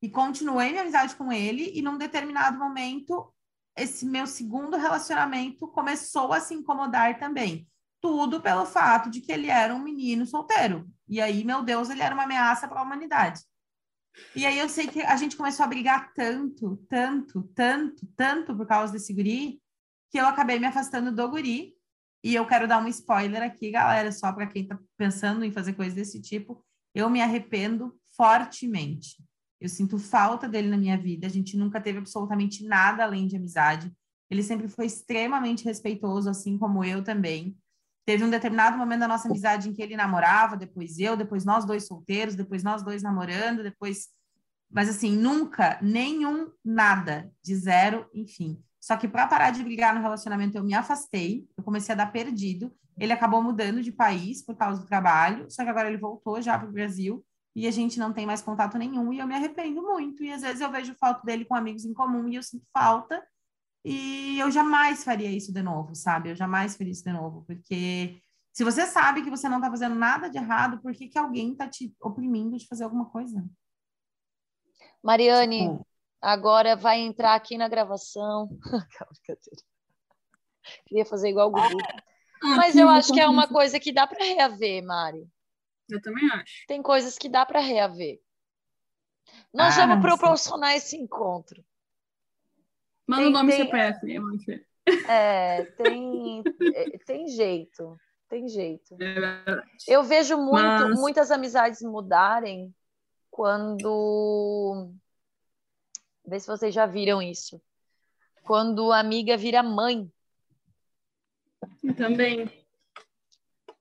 e 0.00 0.08
continuei 0.08 0.70
minha 0.70 0.80
amizade 0.80 1.14
com 1.16 1.30
ele, 1.30 1.70
e 1.74 1.82
num 1.82 1.98
determinado 1.98 2.58
momento 2.58 3.30
esse 3.76 4.06
meu 4.06 4.26
segundo 4.26 4.78
relacionamento 4.78 5.68
começou 5.68 6.32
a 6.32 6.40
se 6.40 6.54
incomodar 6.54 7.18
também. 7.18 7.68
Tudo 8.00 8.40
pelo 8.40 8.64
fato 8.64 9.10
de 9.10 9.20
que 9.20 9.30
ele 9.30 9.50
era 9.50 9.74
um 9.74 9.82
menino 9.82 10.24
solteiro. 10.24 10.88
E 11.06 11.20
aí, 11.20 11.44
meu 11.44 11.62
Deus, 11.62 11.90
ele 11.90 12.00
era 12.00 12.14
uma 12.14 12.24
ameaça 12.24 12.66
para 12.66 12.80
a 12.80 12.82
humanidade. 12.82 13.42
E 14.34 14.46
aí 14.46 14.58
eu 14.58 14.68
sei 14.68 14.86
que 14.86 15.00
a 15.02 15.16
gente 15.16 15.36
começou 15.36 15.64
a 15.64 15.68
brigar 15.68 16.12
tanto, 16.14 16.76
tanto, 16.88 17.42
tanto, 17.54 18.06
tanto 18.16 18.56
por 18.56 18.66
causa 18.66 18.92
desse 18.92 19.12
guri, 19.12 19.60
que 20.10 20.18
eu 20.18 20.26
acabei 20.26 20.58
me 20.58 20.66
afastando 20.66 21.12
do 21.12 21.28
guri. 21.28 21.74
E 22.22 22.34
eu 22.34 22.46
quero 22.46 22.66
dar 22.66 22.82
um 22.82 22.88
spoiler 22.88 23.42
aqui, 23.42 23.70
galera, 23.70 24.10
só 24.10 24.32
para 24.32 24.46
quem 24.46 24.62
está 24.62 24.78
pensando 24.96 25.44
em 25.44 25.52
fazer 25.52 25.74
coisas 25.74 25.94
desse 25.94 26.22
tipo. 26.22 26.64
Eu 26.94 27.10
me 27.10 27.20
arrependo 27.20 27.94
fortemente. 28.16 29.22
Eu 29.60 29.68
sinto 29.68 29.98
falta 29.98 30.48
dele 30.48 30.68
na 30.68 30.76
minha 30.76 30.96
vida. 30.96 31.26
A 31.26 31.30
gente 31.30 31.56
nunca 31.56 31.80
teve 31.80 31.98
absolutamente 31.98 32.64
nada 32.64 33.02
além 33.02 33.26
de 33.26 33.36
amizade. 33.36 33.92
Ele 34.30 34.42
sempre 34.42 34.68
foi 34.68 34.86
extremamente 34.86 35.64
respeitoso, 35.64 36.30
assim 36.30 36.56
como 36.56 36.84
eu 36.84 37.02
também. 37.04 37.56
Teve 38.04 38.24
um 38.24 38.30
determinado 38.30 38.76
momento 38.76 39.00
da 39.00 39.08
nossa 39.08 39.28
amizade 39.28 39.68
em 39.68 39.72
que 39.72 39.82
ele 39.82 39.96
namorava, 39.96 40.56
depois 40.56 40.98
eu, 40.98 41.16
depois 41.16 41.44
nós 41.44 41.64
dois 41.64 41.86
solteiros, 41.86 42.34
depois 42.34 42.62
nós 42.62 42.82
dois 42.82 43.02
namorando, 43.02 43.62
depois 43.62 44.08
Mas 44.70 44.88
assim, 44.88 45.16
nunca, 45.16 45.78
nenhum, 45.80 46.50
nada, 46.64 47.32
de 47.42 47.54
zero, 47.54 48.08
enfim. 48.12 48.62
Só 48.80 48.96
que 48.96 49.08
para 49.08 49.26
parar 49.26 49.50
de 49.50 49.62
brigar 49.62 49.94
no 49.94 50.02
relacionamento, 50.02 50.58
eu 50.58 50.64
me 50.64 50.74
afastei, 50.74 51.48
eu 51.56 51.64
comecei 51.64 51.94
a 51.94 51.96
dar 51.96 52.12
perdido. 52.12 52.70
Ele 52.98 53.12
acabou 53.12 53.42
mudando 53.42 53.82
de 53.82 53.90
país 53.90 54.42
por 54.42 54.56
causa 54.56 54.80
do 54.80 54.86
trabalho, 54.86 55.50
só 55.50 55.64
que 55.64 55.70
agora 55.70 55.88
ele 55.88 55.96
voltou 55.96 56.42
já 56.42 56.58
para 56.58 56.68
o 56.68 56.72
Brasil 56.72 57.24
e 57.56 57.66
a 57.66 57.70
gente 57.70 57.98
não 57.98 58.12
tem 58.12 58.26
mais 58.26 58.42
contato 58.42 58.76
nenhum 58.76 59.12
e 59.12 59.18
eu 59.20 59.26
me 59.26 59.34
arrependo 59.34 59.80
muito. 59.80 60.24
E 60.24 60.32
às 60.32 60.42
vezes 60.42 60.60
eu 60.60 60.70
vejo 60.70 60.94
foto 60.94 61.24
dele 61.24 61.44
com 61.44 61.54
amigos 61.54 61.84
em 61.84 61.94
comum 61.94 62.28
e 62.28 62.34
eu 62.34 62.42
sinto 62.42 62.66
falta. 62.72 63.22
E 63.84 64.38
eu 64.38 64.50
jamais 64.50 65.04
faria 65.04 65.30
isso 65.30 65.52
de 65.52 65.62
novo, 65.62 65.94
sabe? 65.94 66.30
Eu 66.30 66.36
jamais 66.36 66.74
faria 66.74 66.92
isso 66.92 67.04
de 67.04 67.12
novo, 67.12 67.44
porque 67.46 68.18
se 68.52 68.64
você 68.64 68.86
sabe 68.86 69.22
que 69.22 69.30
você 69.30 69.48
não 69.48 69.60
tá 69.60 69.68
fazendo 69.68 69.94
nada 69.94 70.30
de 70.30 70.38
errado, 70.38 70.80
por 70.80 70.92
que, 70.92 71.08
que 71.08 71.18
alguém 71.18 71.54
tá 71.54 71.68
te 71.68 71.94
oprimindo 72.00 72.56
de 72.56 72.66
fazer 72.66 72.84
alguma 72.84 73.10
coisa? 73.10 73.44
Mariane, 75.02 75.68
tipo... 75.68 75.86
agora 76.20 76.74
vai 76.76 77.00
entrar 77.00 77.34
aqui 77.34 77.58
na 77.58 77.68
gravação. 77.68 78.48
Queria 80.86 81.04
fazer 81.04 81.28
igual 81.28 81.48
o 81.48 81.50
Gugu. 81.50 81.78
Ah, 82.42 82.56
Mas 82.56 82.76
eu 82.76 82.88
acho 82.88 83.12
que 83.12 83.20
é 83.20 83.28
uma 83.28 83.46
coisa 83.48 83.78
que 83.78 83.92
dá 83.92 84.06
para 84.06 84.24
reaver, 84.24 84.82
Mari. 84.82 85.28
Eu 85.90 86.00
também 86.00 86.24
acho. 86.30 86.66
Tem 86.66 86.80
coisas 86.80 87.18
que 87.18 87.28
dá 87.28 87.44
para 87.44 87.60
reaver. 87.60 88.18
Nós 89.52 89.76
ah, 89.78 89.86
vamos 89.86 90.02
proporcionar 90.02 90.70
sim. 90.70 90.76
esse 90.76 90.96
encontro. 90.96 91.64
Manda 93.06 93.22
tem, 93.22 93.30
o 93.30 93.32
nome 93.32 93.52
tem... 93.52 93.64
CPF, 93.64 94.18
Manfê. 94.18 94.66
É, 95.08 95.62
tem, 95.62 96.42
é, 96.74 96.98
tem 96.98 97.28
jeito, 97.28 97.98
tem 98.28 98.48
jeito. 98.48 98.96
É 99.00 99.62
eu 99.88 100.02
vejo 100.02 100.36
muito, 100.36 100.62
Mas... 100.62 101.00
muitas 101.00 101.30
amizades 101.30 101.80
mudarem 101.82 102.74
quando. 103.30 104.92
Vê 106.26 106.38
se 106.38 106.46
vocês 106.46 106.74
já 106.74 106.86
viram 106.86 107.20
isso. 107.20 107.60
Quando 108.42 108.92
a 108.92 108.98
amiga 108.98 109.36
vira 109.36 109.62
mãe. 109.62 110.10
Também. 111.96 112.46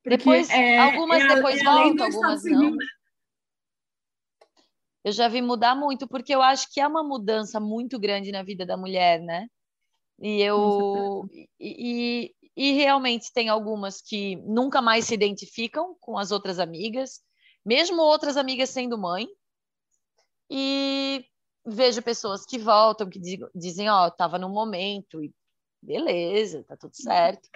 Porque 0.03 0.17
depois, 0.17 0.49
é, 0.49 0.80
algumas 0.80 1.21
é, 1.21 1.36
depois 1.36 1.59
é 1.59 1.63
voltam, 1.63 2.05
algumas 2.05 2.43
não. 2.43 2.71
Né? 2.71 2.86
Eu 5.04 5.12
já 5.12 5.28
vi 5.28 5.41
mudar 5.41 5.76
muito, 5.76 6.08
porque 6.08 6.34
eu 6.34 6.41
acho 6.41 6.72
que 6.72 6.80
é 6.80 6.88
uma 6.88 7.04
mudança 7.04 7.60
muito 7.60 7.99
grande 7.99 8.32
na 8.32 8.41
vida 8.41 8.66
da 8.66 8.78
mulher, 8.78 9.22
né? 9.22 9.47
E 10.20 10.41
eu. 10.41 11.28
E, 11.30 11.49
e, 11.60 12.36
e 12.56 12.72
realmente 12.74 13.34
tem 13.34 13.49
algumas 13.49 14.01
que 14.01 14.38
nunca 14.38 14.82
mais 14.82 15.06
se 15.06 15.14
identificam 15.14 15.95
com 15.99 16.18
as 16.18 16.32
outras 16.32 16.60
amigas, 16.60 17.22
mesmo 17.66 18.01
outras 18.01 18.38
amigas 18.38 18.70
sendo 18.70 18.97
mãe. 18.97 19.28
E 20.49 21.26
vejo 21.66 22.01
pessoas 22.01 22.45
que 22.45 22.58
voltam, 22.58 23.10
que 23.10 23.20
dizem, 23.56 23.89
ó, 23.89 24.08
oh, 24.08 24.12
tava 24.12 24.38
no 24.38 24.49
momento, 24.49 25.24
e 25.24 25.34
beleza, 25.82 26.64
tá 26.64 26.78
tudo 26.78 26.95
certo. 26.95 27.49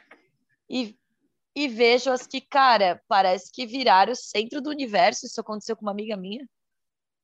E, 0.69 0.97
e 1.55 1.67
vejo 1.67 2.11
as 2.11 2.27
que, 2.27 2.41
cara, 2.41 3.01
parece 3.07 3.51
que 3.51 3.65
viraram 3.65 4.11
o 4.11 4.15
centro 4.15 4.61
do 4.61 4.69
universo. 4.69 5.25
Isso 5.25 5.39
aconteceu 5.39 5.75
com 5.75 5.83
uma 5.83 5.91
amiga 5.91 6.17
minha. 6.17 6.47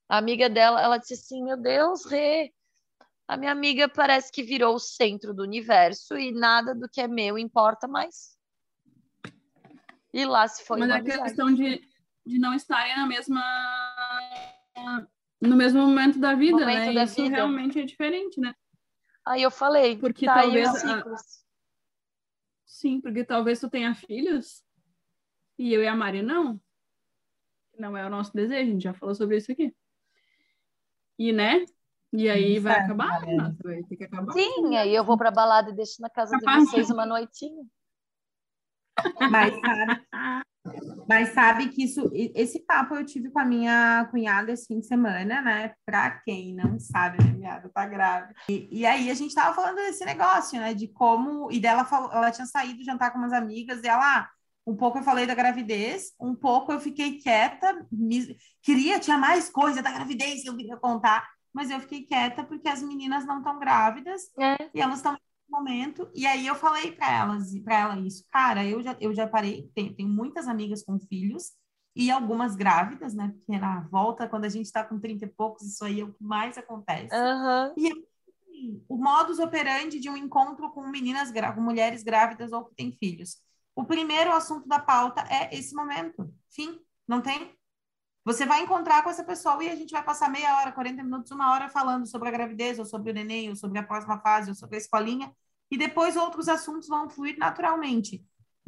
A 0.10 0.18
amiga 0.18 0.50
dela, 0.50 0.82
ela 0.82 0.98
disse 0.98 1.14
assim: 1.14 1.44
Meu 1.44 1.58
Deus, 1.58 2.06
Rê, 2.06 2.54
a 3.28 3.38
minha 3.38 3.52
amiga 3.52 3.88
parece 3.88 4.32
que 4.32 4.44
virou 4.44 4.76
o 4.76 4.80
centro 4.80 5.34
do 5.34 5.44
universo 5.44 6.18
e 6.18 6.32
nada 6.32 6.76
do 6.76 6.90
que 6.90 7.02
é 7.02 7.08
meu 7.08 7.38
importa 7.38 7.88
mais. 7.88 8.38
E 10.14 10.26
lá 10.26 10.48
se 10.48 10.64
foi. 10.66 10.80
Mas 10.80 10.90
é 10.90 11.16
a 11.16 11.24
questão 11.24 11.54
de, 11.54 11.82
de 12.26 12.38
não 12.38 12.54
estarem 12.54 12.96
na 12.96 13.08
mesma. 13.08 13.42
no 15.42 15.56
mesmo 15.56 15.82
momento 15.82 16.20
da 16.20 16.36
vida, 16.36 16.60
momento 16.60 16.86
né? 16.88 16.94
Da 16.94 17.04
Isso 17.06 17.24
vida. 17.24 17.36
realmente 17.36 17.80
é 17.80 17.86
diferente, 17.86 18.40
né? 18.40 18.54
Aí 19.26 19.42
eu 19.42 19.50
falei, 19.50 19.98
porque 19.98 20.26
tá 20.26 20.42
talvez. 20.42 20.70
A... 20.84 21.04
Sim, 22.66 23.00
porque 23.00 23.24
talvez 23.24 23.60
tu 23.60 23.70
tenha 23.70 23.96
filhos 23.96 24.64
e 25.58 25.74
eu 25.74 25.82
e 25.82 25.88
a 25.88 25.96
Mari 25.96 26.22
não. 26.22 26.62
Não 27.80 27.98
é 27.98 28.06
o 28.06 28.10
nosso 28.10 28.34
desejo, 28.34 28.70
a 28.70 28.74
gente 28.74 28.84
já 28.84 28.94
falou 28.94 29.16
sobre 29.16 29.38
isso 29.38 29.52
aqui. 29.52 29.74
E, 31.18 31.32
né? 31.32 31.66
E 32.12 32.30
aí 32.30 32.60
vai 32.60 32.80
acabar? 32.80 33.26
Nossa, 33.26 33.58
vai 33.64 33.84
ter 33.84 33.96
que 33.96 34.04
acabar. 34.04 34.32
Sim, 34.34 34.76
aí 34.78 34.94
eu 34.94 35.04
vou 35.04 35.18
para 35.18 35.32
balada 35.32 35.72
e 35.72 35.76
deixo 35.76 36.02
na 36.02 36.10
casa 36.10 36.38
de 36.38 36.46
vocês 36.46 36.90
uma 36.90 37.06
noitinha. 37.06 37.64
Mas 39.32 39.54
sabe, 39.60 40.06
mas 41.10 41.30
sabe 41.30 41.70
que 41.70 41.84
isso, 41.84 42.10
esse 42.14 42.60
papo 42.60 42.96
eu 42.96 43.06
tive 43.06 43.30
com 43.30 43.40
a 43.40 43.46
minha 43.46 44.08
cunhada 44.10 44.52
esse 44.52 44.68
fim 44.68 44.80
de 44.80 44.86
semana, 44.88 45.42
né? 45.42 45.74
Pra 45.86 46.12
quem 46.22 46.54
não 46.54 46.80
sabe, 46.80 47.18
minha 47.22 47.34
cunhada 47.34 47.70
tá 47.70 47.86
grávida. 47.86 48.34
E, 48.48 48.70
e, 48.72 48.86
aí 48.86 49.10
a 49.10 49.14
gente 49.14 49.36
tava 49.36 49.54
falando 49.54 49.76
desse 49.76 50.06
negócio, 50.06 50.60
né? 50.60 50.74
De 50.74 50.88
como. 50.88 51.52
E 51.52 51.60
dela 51.60 51.84
falou, 51.84 52.12
ela 52.12 52.32
tinha 52.32 52.46
saído 52.46 52.84
jantar 52.84 53.12
com 53.12 53.18
umas 53.18 53.34
amigas 53.34 53.84
e 53.84 53.88
ela, 53.88 54.20
ah, 54.20 54.30
um 54.66 54.76
pouco 54.76 54.98
eu 54.98 55.04
falei 55.04 55.26
da 55.26 55.36
gravidez, 55.36 56.14
um 56.20 56.34
pouco 56.34 56.72
eu 56.72 56.80
fiquei 56.80 57.18
quieta, 57.20 57.86
me... 57.92 58.38
queria, 58.62 59.00
tinha 59.00 59.18
mais 59.18 59.50
coisa 59.50 59.82
da 59.82 59.92
gravidez 59.92 60.42
que 60.42 60.50
eu 60.50 60.56
queria 60.56 60.78
contar, 60.78 61.28
mas 61.54 61.70
eu 61.70 61.80
fiquei 61.82 62.04
quieta 62.04 62.44
porque 62.44 62.68
as 62.70 62.82
meninas 62.82 63.26
não 63.26 63.40
estão 63.40 63.60
grávidas 63.60 64.32
é. 64.40 64.70
e 64.74 64.82
elas 64.82 64.98
estão 64.98 65.14
no 65.14 65.58
momento. 65.58 66.10
E 66.16 66.26
aí 66.26 66.48
eu 66.48 66.56
falei 66.56 66.92
para 66.92 67.12
elas, 67.12 67.52
para 67.60 67.78
ela 67.78 68.00
isso, 68.00 68.26
cara, 68.32 68.66
eu 68.66 68.82
já, 68.82 68.96
eu 69.00 69.14
já 69.14 69.28
parei, 69.28 69.70
tenho, 69.76 69.94
tenho 69.94 70.10
muitas 70.10 70.48
amigas 70.48 70.84
com 70.84 70.98
filhos 70.98 71.52
e 71.96 72.10
algumas 72.10 72.56
grávidas, 72.56 73.14
né? 73.14 73.34
Porque 73.36 73.60
na 73.60 73.82
volta, 73.82 74.28
quando 74.28 74.46
a 74.46 74.50
gente 74.50 74.66
está 74.66 74.84
com 74.84 75.00
30 75.00 75.26
e 75.26 75.28
poucos, 75.28 75.64
isso 75.64 75.84
aí 75.86 76.00
é 76.00 76.04
o 76.04 76.12
que 76.12 76.24
mais 76.24 76.58
acontece. 76.58 77.14
Uhum. 77.14 77.74
E 77.78 77.88
assim, 77.88 78.84
o 78.88 78.98
modus 78.98 79.38
operandi 79.38 80.00
de 80.00 80.10
um 80.10 80.18
encontro 80.18 80.72
com 80.72 80.88
meninas, 80.88 81.32
com 81.54 81.62
mulheres 81.62 82.02
grávidas 82.02 82.52
ou 82.52 82.66
que 82.66 82.76
têm 82.76 82.94
filhos 82.94 83.38
o 83.76 83.84
primeiro 83.84 84.32
assunto 84.32 84.68
da 84.68 84.80
pauta 84.80 85.24
é 85.30 85.56
esse 85.58 85.74
momento. 85.74 86.34
Fim. 86.52 86.80
Não 87.08 87.22
tem? 87.22 87.56
Você 88.26 88.46
vai 88.46 88.62
encontrar 88.62 89.04
com 89.04 89.10
essa 89.10 89.24
pessoa 89.24 89.62
e 89.64 89.70
a 89.70 89.76
gente 89.76 89.92
vai 89.92 90.02
passar 90.02 90.30
meia 90.30 90.58
hora, 90.58 90.72
40 90.72 91.04
minutos, 91.04 91.32
uma 91.32 91.52
hora 91.52 91.68
falando 91.68 92.08
sobre 92.08 92.30
a 92.30 92.32
gravidez, 92.32 92.80
ou 92.80 92.86
sobre 92.86 93.12
o 93.12 93.14
neném, 93.14 93.50
ou 93.50 93.56
sobre 93.56 93.78
a 93.78 93.84
próxima 93.84 94.18
fase, 94.20 94.50
ou 94.50 94.56
sobre 94.56 94.78
a 94.78 94.80
escolinha, 94.80 95.34
e 95.70 95.78
depois 95.78 96.16
outros 96.16 96.48
assuntos 96.48 96.88
vão 96.88 97.10
fluir 97.10 97.38
naturalmente. 97.38 98.26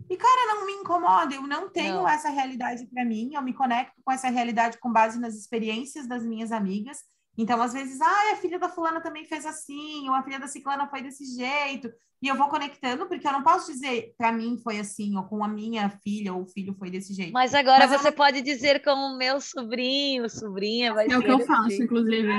E, 0.09 0.17
cara, 0.17 0.53
não 0.53 0.65
me 0.65 0.73
incomoda, 0.73 1.33
eu 1.33 1.47
não 1.47 1.69
tenho 1.69 1.95
não. 1.95 2.07
essa 2.07 2.29
realidade 2.29 2.85
para 2.87 3.05
mim, 3.05 3.31
eu 3.33 3.41
me 3.41 3.53
conecto 3.53 3.95
com 4.03 4.11
essa 4.11 4.27
realidade 4.27 4.77
com 4.77 4.91
base 4.91 5.17
nas 5.17 5.35
experiências 5.35 6.05
das 6.05 6.25
minhas 6.25 6.51
amigas, 6.51 7.05
então, 7.37 7.61
às 7.61 7.73
vezes, 7.73 7.99
ah, 8.01 8.31
a 8.33 8.35
filha 8.37 8.57
da 8.57 8.69
fulana 8.69 9.01
também 9.01 9.25
fez 9.25 9.45
assim, 9.45 10.07
ou 10.07 10.15
a 10.15 10.23
filha 10.23 10.39
da 10.39 10.47
ciclana 10.47 10.87
foi 10.87 11.01
desse 11.01 11.25
jeito, 11.25 11.91
e 12.21 12.27
eu 12.27 12.35
vou 12.35 12.47
conectando, 12.47 13.05
porque 13.07 13.27
eu 13.27 13.31
não 13.31 13.43
posso 13.43 13.71
dizer 13.71 14.15
para 14.17 14.31
mim 14.31 14.57
foi 14.57 14.79
assim, 14.79 15.15
ou 15.17 15.23
com 15.23 15.43
a 15.43 15.47
minha 15.47 15.89
filha 15.89 16.33
ou 16.33 16.43
o 16.43 16.47
filho 16.47 16.73
foi 16.73 16.89
desse 16.89 17.13
jeito. 17.13 17.33
Mas 17.33 17.53
agora 17.53 17.87
Mas 17.87 18.01
você 18.01 18.09
não... 18.09 18.17
pode 18.17 18.41
dizer 18.41 18.83
com 18.83 18.91
o 18.91 19.17
meu 19.17 19.41
sobrinho, 19.41 20.29
sobrinha, 20.29 20.93
vai 20.93 21.07
É 21.07 21.17
o 21.17 21.21
que 21.21 21.31
eu 21.31 21.39
faço, 21.41 21.69
jeito. 21.69 21.83
inclusive. 21.83 22.31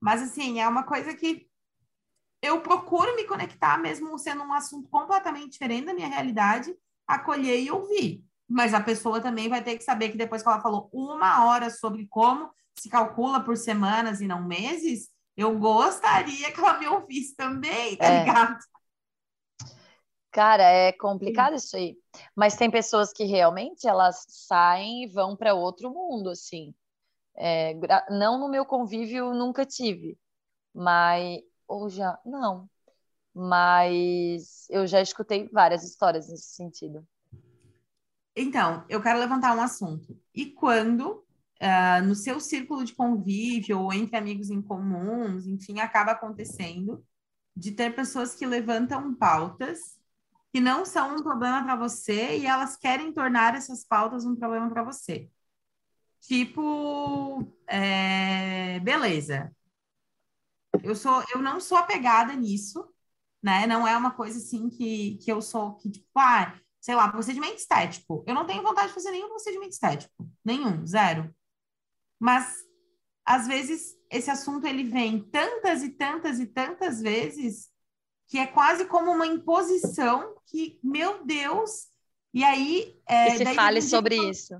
Mas 0.00 0.22
assim, 0.22 0.60
é 0.60 0.66
uma 0.66 0.82
coisa 0.82 1.14
que 1.14 1.46
eu 2.42 2.60
procuro 2.60 3.14
me 3.14 3.24
conectar, 3.24 3.78
mesmo 3.78 4.18
sendo 4.18 4.42
um 4.42 4.52
assunto 4.52 4.88
completamente 4.88 5.52
diferente 5.52 5.86
da 5.86 5.94
minha 5.94 6.08
realidade, 6.08 6.74
acolher 7.06 7.60
e 7.60 7.70
ouvir. 7.70 8.24
Mas 8.48 8.74
a 8.74 8.80
pessoa 8.80 9.20
também 9.20 9.48
vai 9.48 9.62
ter 9.62 9.76
que 9.76 9.84
saber 9.84 10.10
que 10.10 10.16
depois 10.16 10.42
que 10.42 10.48
ela 10.48 10.60
falou 10.60 10.88
uma 10.92 11.44
hora 11.44 11.70
sobre 11.70 12.06
como 12.08 12.50
se 12.78 12.88
calcula 12.88 13.40
por 13.40 13.56
semanas 13.56 14.20
e 14.20 14.26
não 14.26 14.42
meses, 14.42 15.08
eu 15.36 15.58
gostaria 15.58 16.52
que 16.52 16.60
ela 16.60 16.78
me 16.78 16.86
ouvisse 16.86 17.34
também, 17.34 17.96
tá 17.96 18.06
é. 18.06 18.24
ligado? 18.24 18.58
Cara, 20.30 20.64
é 20.64 20.92
complicado 20.92 21.54
isso 21.56 21.76
aí. 21.76 21.96
Mas 22.34 22.56
tem 22.56 22.70
pessoas 22.70 23.12
que 23.12 23.24
realmente 23.24 23.88
elas 23.88 24.24
saem 24.28 25.04
e 25.04 25.06
vão 25.06 25.34
para 25.34 25.54
outro 25.54 25.90
mundo, 25.90 26.30
assim. 26.30 26.74
É, 27.34 27.74
não 28.10 28.38
no 28.38 28.48
meu 28.48 28.64
convívio 28.64 29.32
nunca 29.34 29.64
tive, 29.66 30.18
mas 30.74 31.40
ou 31.68 31.88
já 31.88 32.18
não, 32.24 32.68
mas 33.34 34.66
eu 34.70 34.86
já 34.86 35.00
escutei 35.00 35.48
várias 35.48 35.84
histórias 35.84 36.28
nesse 36.28 36.54
sentido. 36.54 37.06
Então, 38.34 38.84
eu 38.88 39.02
quero 39.02 39.18
levantar 39.18 39.56
um 39.56 39.60
assunto. 39.60 40.18
E 40.34 40.46
quando 40.46 41.25
uh, 41.62 42.04
no 42.04 42.14
seu 42.14 42.40
círculo 42.40 42.84
de 42.84 42.94
convívio 42.94 43.80
ou 43.80 43.92
entre 43.92 44.16
amigos 44.16 44.50
em 44.50 44.62
comuns, 44.62 45.46
enfim, 45.46 45.80
acaba 45.80 46.12
acontecendo 46.12 47.04
de 47.56 47.72
ter 47.72 47.94
pessoas 47.94 48.34
que 48.34 48.46
levantam 48.46 49.14
pautas 49.14 49.96
que 50.52 50.60
não 50.60 50.84
são 50.86 51.16
um 51.16 51.22
problema 51.22 51.62
para 51.64 51.76
você 51.76 52.38
e 52.38 52.46
elas 52.46 52.76
querem 52.76 53.12
tornar 53.12 53.54
essas 53.54 53.84
pautas 53.84 54.24
um 54.24 54.34
problema 54.34 54.70
para 54.70 54.82
você. 54.82 55.28
Tipo, 56.20 57.46
é, 57.66 58.80
beleza. 58.80 59.54
Eu 60.82 60.94
sou, 60.94 61.22
eu 61.34 61.42
não 61.42 61.60
sou 61.60 61.76
apegada 61.76 62.34
nisso, 62.34 62.88
né? 63.42 63.66
Não 63.66 63.86
é 63.86 63.94
uma 63.96 64.12
coisa 64.12 64.38
assim 64.38 64.70
que, 64.70 65.18
que 65.18 65.30
eu 65.30 65.42
sou 65.42 65.74
que 65.76 65.90
tipo, 65.90 66.06
ah, 66.16 66.58
sei 66.80 66.94
lá, 66.94 67.08
procedimento 67.10 67.56
estético. 67.56 68.24
Eu 68.26 68.34
não 68.34 68.46
tenho 68.46 68.62
vontade 68.62 68.88
de 68.88 68.94
fazer 68.94 69.10
nenhum 69.10 69.28
procedimento 69.28 69.72
estético, 69.72 70.26
nenhum, 70.44 70.86
zero. 70.86 71.34
Mas 72.18 72.54
às 73.24 73.46
vezes 73.46 73.96
esse 74.10 74.30
assunto 74.30 74.66
ele 74.66 74.84
vem 74.84 75.20
tantas 75.30 75.82
e 75.82 75.90
tantas 75.90 76.38
e 76.38 76.46
tantas 76.46 77.00
vezes 77.00 77.70
que 78.28 78.38
é 78.38 78.46
quase 78.46 78.86
como 78.86 79.10
uma 79.10 79.26
imposição 79.26 80.34
que, 80.46 80.78
meu 80.82 81.24
Deus, 81.24 81.88
e 82.34 82.42
aí... 82.42 83.00
É, 83.08 83.34
e 83.34 83.38
se 83.38 83.54
fale 83.54 83.80
sobre 83.80 84.16
eu, 84.16 84.30
isso. 84.30 84.54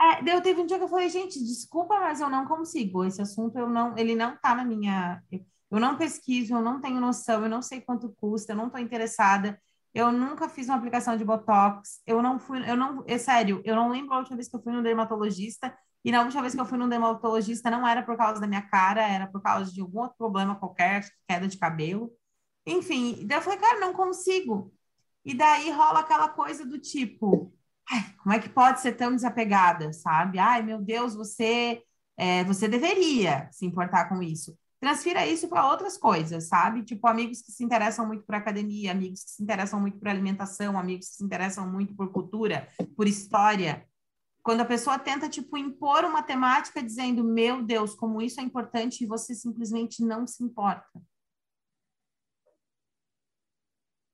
É, 0.00 0.32
eu 0.32 0.40
teve 0.40 0.60
um 0.60 0.66
dia 0.66 0.78
que 0.78 0.84
eu 0.84 0.88
falei, 0.88 1.08
gente, 1.08 1.42
desculpa, 1.42 1.98
mas 1.98 2.20
eu 2.20 2.28
não 2.28 2.46
consigo, 2.46 3.04
esse 3.04 3.20
assunto 3.20 3.58
eu 3.58 3.68
não, 3.68 3.96
ele 3.96 4.14
não 4.14 4.36
tá 4.36 4.54
na 4.54 4.64
minha... 4.64 5.22
Eu 5.70 5.80
não 5.80 5.96
pesquiso, 5.96 6.54
eu 6.54 6.60
não 6.60 6.80
tenho 6.80 7.00
noção, 7.00 7.42
eu 7.42 7.48
não 7.48 7.60
sei 7.60 7.80
quanto 7.80 8.14
custa, 8.20 8.52
eu 8.52 8.56
não 8.56 8.66
estou 8.66 8.80
interessada, 8.80 9.60
eu 9.92 10.12
nunca 10.12 10.48
fiz 10.48 10.68
uma 10.68 10.76
aplicação 10.76 11.16
de 11.16 11.24
Botox, 11.24 12.00
eu 12.06 12.22
não 12.22 12.38
fui, 12.38 12.58
eu 12.68 12.76
não, 12.76 13.02
é 13.08 13.18
sério, 13.18 13.60
eu 13.64 13.74
não 13.74 13.90
lembro 13.90 14.14
a 14.14 14.18
última 14.18 14.36
vez 14.36 14.48
que 14.48 14.54
eu 14.54 14.62
fui 14.62 14.72
no 14.72 14.82
dermatologista, 14.82 15.76
e 16.04 16.12
na 16.12 16.22
última 16.22 16.42
vez 16.42 16.54
que 16.54 16.60
eu 16.60 16.66
fui 16.66 16.78
no 16.78 16.88
dermatologista 16.88 17.70
não 17.70 17.86
era 17.86 18.02
por 18.02 18.16
causa 18.16 18.40
da 18.40 18.46
minha 18.46 18.62
cara, 18.62 19.06
era 19.06 19.26
por 19.26 19.40
causa 19.42 19.72
de 19.72 19.80
algum 19.80 20.00
outro 20.00 20.16
problema 20.16 20.56
qualquer, 20.56 21.04
queda 21.28 21.48
de 21.48 21.58
cabelo. 21.58 22.12
Enfim, 22.66 23.26
daí 23.26 23.38
eu 23.38 23.42
falei, 23.42 23.58
cara, 23.58 23.80
não 23.80 23.92
consigo. 23.92 24.72
E 25.24 25.34
daí 25.34 25.70
rola 25.70 26.00
aquela 26.00 26.28
coisa 26.28 26.64
do 26.66 26.78
tipo, 26.78 27.52
como 28.22 28.34
é 28.34 28.38
que 28.38 28.48
pode 28.48 28.80
ser 28.80 28.92
tão 28.92 29.12
desapegada, 29.14 29.92
sabe? 29.92 30.38
Ai, 30.38 30.62
meu 30.62 30.80
Deus, 30.82 31.14
você, 31.14 31.82
é, 32.16 32.44
você 32.44 32.68
deveria 32.68 33.48
se 33.52 33.66
importar 33.66 34.08
com 34.08 34.22
isso 34.22 34.56
transfira 34.84 35.26
isso 35.26 35.48
para 35.48 35.66
outras 35.66 35.96
coisas, 35.96 36.46
sabe? 36.46 36.82
Tipo, 36.82 37.08
amigos 37.08 37.40
que 37.40 37.50
se 37.50 37.64
interessam 37.64 38.06
muito 38.06 38.22
por 38.24 38.34
academia, 38.34 38.92
amigos 38.92 39.24
que 39.24 39.30
se 39.30 39.42
interessam 39.42 39.80
muito 39.80 39.98
por 39.98 40.08
alimentação, 40.08 40.78
amigos 40.78 41.08
que 41.08 41.14
se 41.14 41.24
interessam 41.24 41.66
muito 41.66 41.94
por 41.94 42.12
cultura, 42.12 42.68
por 42.94 43.08
história. 43.08 43.86
Quando 44.44 44.60
a 44.60 44.66
pessoa 44.66 44.98
tenta, 44.98 45.26
tipo, 45.26 45.56
impor 45.56 46.04
uma 46.04 46.22
temática 46.22 46.82
dizendo, 46.82 47.24
meu 47.24 47.62
Deus, 47.62 47.94
como 47.94 48.20
isso 48.20 48.38
é 48.38 48.42
importante, 48.42 49.02
e 49.02 49.06
você 49.06 49.34
simplesmente 49.34 50.04
não 50.04 50.26
se 50.26 50.44
importa. 50.44 51.00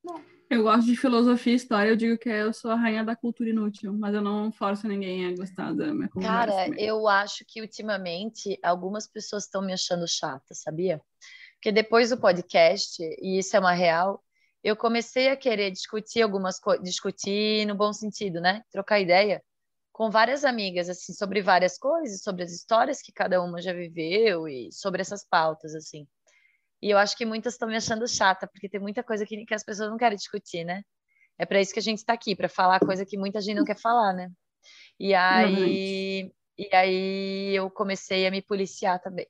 Não. 0.04 0.24
Eu 0.48 0.62
gosto 0.62 0.86
de 0.86 0.96
filosofia 0.96 1.52
e 1.52 1.56
história, 1.56 1.90
eu 1.90 1.96
digo 1.96 2.16
que 2.16 2.28
eu 2.28 2.52
sou 2.52 2.70
a 2.70 2.76
rainha 2.76 3.04
da 3.04 3.16
cultura 3.16 3.50
inútil, 3.50 3.92
mas 3.92 4.14
eu 4.14 4.22
não 4.22 4.52
forço 4.52 4.86
ninguém 4.86 5.26
a 5.26 5.36
gostar 5.36 5.74
da 5.74 5.92
minha 5.92 6.08
conversa. 6.08 6.46
Cara, 6.46 6.80
eu 6.80 7.08
acho 7.08 7.44
que 7.46 7.60
ultimamente 7.60 8.56
algumas 8.62 9.08
pessoas 9.08 9.44
estão 9.44 9.60
me 9.60 9.72
achando 9.72 10.06
chata, 10.06 10.54
sabia? 10.54 11.02
Porque 11.54 11.72
depois 11.72 12.10
do 12.10 12.20
podcast, 12.20 13.02
e 13.02 13.38
isso 13.38 13.56
é 13.56 13.60
uma 13.60 13.72
real, 13.72 14.22
eu 14.62 14.76
comecei 14.76 15.28
a 15.28 15.36
querer 15.36 15.72
discutir 15.72 16.22
algumas 16.22 16.60
coisas, 16.60 16.84
discutir 16.84 17.66
no 17.66 17.74
bom 17.74 17.92
sentido, 17.92 18.40
né? 18.40 18.62
Trocar 18.70 19.00
ideia 19.00 19.42
com 20.00 20.10
várias 20.10 20.46
amigas, 20.46 20.88
assim, 20.88 21.12
sobre 21.12 21.42
várias 21.42 21.76
coisas, 21.76 22.22
sobre 22.22 22.42
as 22.42 22.50
histórias 22.52 23.02
que 23.02 23.12
cada 23.12 23.42
uma 23.42 23.60
já 23.60 23.74
viveu 23.74 24.48
e 24.48 24.72
sobre 24.72 25.02
essas 25.02 25.28
pautas, 25.28 25.74
assim. 25.74 26.08
E 26.80 26.88
eu 26.88 26.96
acho 26.96 27.14
que 27.14 27.26
muitas 27.26 27.52
estão 27.52 27.68
me 27.68 27.76
achando 27.76 28.08
chata, 28.08 28.48
porque 28.50 28.66
tem 28.66 28.80
muita 28.80 29.02
coisa 29.02 29.26
que, 29.26 29.44
que 29.44 29.52
as 29.52 29.62
pessoas 29.62 29.90
não 29.90 29.98
querem 29.98 30.16
discutir, 30.16 30.64
né? 30.64 30.82
É 31.38 31.44
para 31.44 31.60
isso 31.60 31.74
que 31.74 31.80
a 31.80 31.82
gente 31.82 31.98
está 31.98 32.14
aqui, 32.14 32.34
para 32.34 32.48
falar 32.48 32.80
coisa 32.80 33.04
que 33.04 33.18
muita 33.18 33.42
gente 33.42 33.58
não 33.58 33.64
quer 33.64 33.78
falar, 33.78 34.14
né? 34.14 34.30
E 34.98 35.12
aí, 35.12 36.32
e 36.56 36.74
aí 36.74 37.54
eu 37.54 37.70
comecei 37.70 38.26
a 38.26 38.30
me 38.30 38.40
policiar 38.40 39.02
também. 39.02 39.26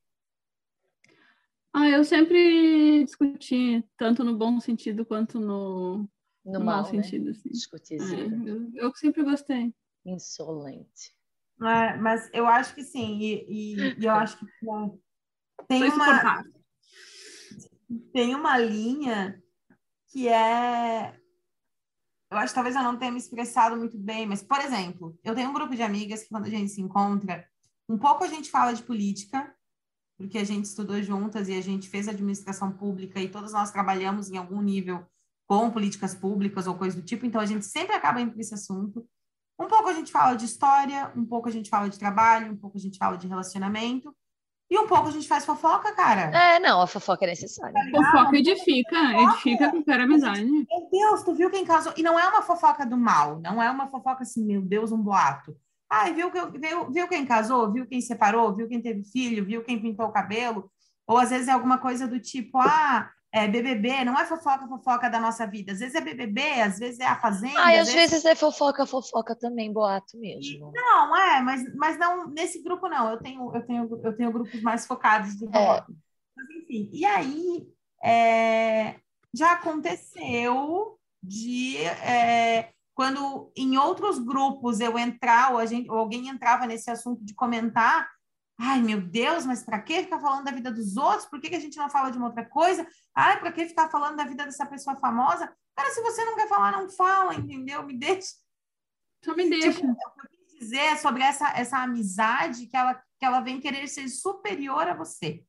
Ah, 1.72 1.88
eu 1.88 2.04
sempre 2.04 3.02
discuti, 3.02 3.84
tanto 3.96 4.22
no 4.22 4.38
bom 4.38 4.60
sentido 4.60 5.04
quanto 5.04 5.40
no, 5.40 6.08
no, 6.44 6.52
no 6.52 6.60
mau, 6.60 6.84
mau 6.84 6.92
né? 6.92 7.02
sentido. 7.02 7.30
Assim. 7.30 7.48
Discutir. 7.48 7.98
É, 8.00 8.48
eu, 8.48 8.70
eu, 8.72 8.94
sempre 8.94 9.24
gostei. 9.24 9.74
Insolente. 10.04 11.14
É, 11.62 11.96
mas 11.96 12.28
eu 12.32 12.46
acho 12.46 12.74
que 12.74 12.82
sim, 12.82 13.18
e, 13.18 13.46
e, 13.48 14.00
e 14.00 14.04
eu 14.04 14.12
acho 14.12 14.38
que 14.38 14.46
tem 15.68 15.84
uma 15.90 16.42
tem 18.12 18.34
uma 18.34 18.58
linha 18.58 19.42
que 20.08 20.28
é. 20.28 21.16
Eu 22.30 22.38
acho 22.38 22.48
que 22.48 22.54
talvez 22.54 22.76
eu 22.76 22.82
não 22.82 22.96
tenha 22.96 23.10
me 23.10 23.18
expressado 23.18 23.76
muito 23.76 23.98
bem, 23.98 24.24
mas, 24.26 24.42
por 24.42 24.60
exemplo, 24.60 25.18
eu 25.24 25.34
tenho 25.34 25.50
um 25.50 25.52
grupo 25.52 25.74
de 25.74 25.82
amigas 25.82 26.22
que, 26.22 26.28
quando 26.28 26.46
a 26.46 26.50
gente 26.50 26.70
se 26.70 26.80
encontra, 26.80 27.44
um 27.88 27.98
pouco 27.98 28.22
a 28.22 28.28
gente 28.28 28.50
fala 28.50 28.72
de 28.72 28.84
política, 28.84 29.52
porque 30.16 30.38
a 30.38 30.44
gente 30.44 30.66
estudou 30.66 31.02
juntas 31.02 31.48
e 31.48 31.54
a 31.54 31.60
gente 31.60 31.88
fez 31.88 32.06
administração 32.06 32.70
pública 32.70 33.20
e 33.20 33.28
todas 33.28 33.52
nós 33.52 33.72
trabalhamos 33.72 34.30
em 34.30 34.36
algum 34.36 34.62
nível 34.62 35.04
com 35.44 35.70
políticas 35.72 36.14
públicas 36.14 36.68
ou 36.68 36.76
coisa 36.76 36.94
do 36.94 37.02
tipo, 37.02 37.26
então 37.26 37.40
a 37.40 37.46
gente 37.46 37.66
sempre 37.66 37.96
acaba 37.96 38.20
indo 38.20 38.30
para 38.30 38.40
esse 38.40 38.54
assunto. 38.54 39.04
Um 39.60 39.68
pouco 39.68 39.90
a 39.90 39.92
gente 39.92 40.10
fala 40.10 40.34
de 40.34 40.46
história, 40.46 41.12
um 41.14 41.24
pouco 41.24 41.48
a 41.48 41.52
gente 41.52 41.68
fala 41.68 41.90
de 41.90 41.98
trabalho, 41.98 42.52
um 42.52 42.56
pouco 42.56 42.78
a 42.78 42.80
gente 42.80 42.96
fala 42.96 43.18
de 43.18 43.28
relacionamento, 43.28 44.16
e 44.70 44.78
um 44.78 44.86
pouco 44.86 45.08
a 45.08 45.10
gente 45.10 45.28
faz 45.28 45.44
fofoca, 45.44 45.92
cara. 45.94 46.34
É, 46.34 46.58
não, 46.58 46.80
a 46.80 46.86
fofoca 46.86 47.26
é 47.26 47.28
necessária. 47.28 47.74
Tá 47.74 48.02
fofoca 48.02 48.38
edifica, 48.38 48.96
edifica 48.96 49.70
qualquer 49.70 50.00
amizade. 50.00 50.44
Meu 50.44 50.88
Deus, 50.90 51.22
tu 51.24 51.34
viu 51.34 51.50
quem 51.50 51.66
casou? 51.66 51.92
E 51.94 52.02
não 52.02 52.18
é 52.18 52.26
uma 52.26 52.40
fofoca 52.40 52.86
do 52.86 52.96
mal, 52.96 53.38
não 53.40 53.62
é 53.62 53.70
uma 53.70 53.86
fofoca 53.88 54.22
assim, 54.22 54.42
meu 54.44 54.62
Deus, 54.62 54.92
um 54.92 55.02
boato. 55.02 55.54
Ai, 55.90 56.14
viu, 56.14 56.30
viu, 56.30 56.90
viu 56.90 57.08
quem 57.08 57.26
casou, 57.26 57.70
viu 57.70 57.84
quem 57.84 58.00
separou, 58.00 58.54
viu 58.54 58.66
quem 58.66 58.80
teve 58.80 59.04
filho, 59.04 59.44
viu 59.44 59.62
quem 59.62 59.82
pintou 59.82 60.06
o 60.06 60.12
cabelo. 60.12 60.70
Ou 61.06 61.18
às 61.18 61.30
vezes 61.30 61.48
é 61.48 61.52
alguma 61.52 61.76
coisa 61.76 62.06
do 62.06 62.18
tipo, 62.18 62.56
ah, 62.58 63.10
é, 63.32 63.46
BBB 63.46 64.04
não 64.04 64.18
é 64.18 64.24
fofoca, 64.24 64.66
fofoca 64.66 65.08
da 65.08 65.20
nossa 65.20 65.46
vida. 65.46 65.72
Às 65.72 65.78
vezes 65.78 65.94
é 65.94 66.00
BBB, 66.00 66.60
às 66.60 66.78
vezes 66.78 66.98
é 66.98 67.06
a 67.06 67.20
Fazenda. 67.20 67.60
Ah, 67.60 67.70
às, 67.70 67.88
às 67.88 67.94
vezes... 67.94 68.10
vezes... 68.10 68.24
é 68.24 68.34
fofoca, 68.34 68.84
fofoca 68.84 69.36
também, 69.36 69.72
boato 69.72 70.18
mesmo. 70.18 70.42
E, 70.42 70.72
não, 70.72 71.16
é, 71.16 71.40
mas, 71.40 71.74
mas 71.74 71.98
não, 71.98 72.26
nesse 72.28 72.60
grupo 72.62 72.88
não. 72.88 73.10
Eu 73.10 73.18
tenho, 73.18 73.54
eu 73.54 73.66
tenho, 73.66 74.00
eu 74.02 74.16
tenho 74.16 74.32
grupos 74.32 74.60
mais 74.62 74.86
focados 74.86 75.36
de 75.36 75.46
fofoca. 75.46 75.92
É. 75.92 75.94
Mas, 76.36 76.50
enfim, 76.50 76.90
e 76.92 77.04
aí 77.04 77.68
é, 78.02 78.96
já 79.32 79.52
aconteceu 79.52 80.98
de 81.22 81.76
é, 81.84 82.70
quando 82.94 83.52
em 83.56 83.76
outros 83.76 84.18
grupos 84.18 84.80
eu 84.80 84.98
entrar, 84.98 85.54
ou, 85.54 85.64
gente, 85.66 85.88
ou 85.88 85.98
alguém 85.98 86.28
entrava 86.28 86.66
nesse 86.66 86.90
assunto 86.90 87.24
de 87.24 87.34
comentar, 87.34 88.10
Ai, 88.62 88.82
meu 88.82 89.00
Deus, 89.00 89.46
mas 89.46 89.62
para 89.62 89.80
que 89.80 90.02
ficar 90.02 90.20
falando 90.20 90.44
da 90.44 90.50
vida 90.50 90.70
dos 90.70 90.94
outros? 90.98 91.24
Por 91.26 91.40
que, 91.40 91.48
que 91.48 91.56
a 91.56 91.60
gente 91.60 91.78
não 91.78 91.88
fala 91.88 92.10
de 92.10 92.18
uma 92.18 92.26
outra 92.26 92.44
coisa? 92.44 92.86
Ai, 93.14 93.40
para 93.40 93.50
que 93.50 93.66
ficar 93.66 93.88
falando 93.88 94.16
da 94.16 94.24
vida 94.24 94.44
dessa 94.44 94.66
pessoa 94.66 94.96
famosa? 94.96 95.50
Cara, 95.74 95.90
se 95.90 96.02
você 96.02 96.22
não 96.26 96.36
quer 96.36 96.46
falar, 96.46 96.72
não 96.72 96.90
fala, 96.90 97.34
entendeu? 97.34 97.82
Me 97.82 97.96
deixa. 97.96 98.34
Só 99.24 99.34
me 99.34 99.48
deixa. 99.48 99.80
Tipo, 99.80 99.92
o 99.92 99.96
que 99.96 100.04
eu 100.04 100.30
quis 100.44 100.58
dizer 100.60 100.78
é 100.78 100.96
sobre 100.96 101.22
essa, 101.22 101.48
essa 101.58 101.78
amizade 101.78 102.66
que 102.66 102.76
ela, 102.76 102.94
que 103.18 103.24
ela 103.24 103.40
vem 103.40 103.60
querer 103.60 103.88
ser 103.88 104.06
superior 104.08 104.86
a 104.88 104.94
você. 104.94 105.42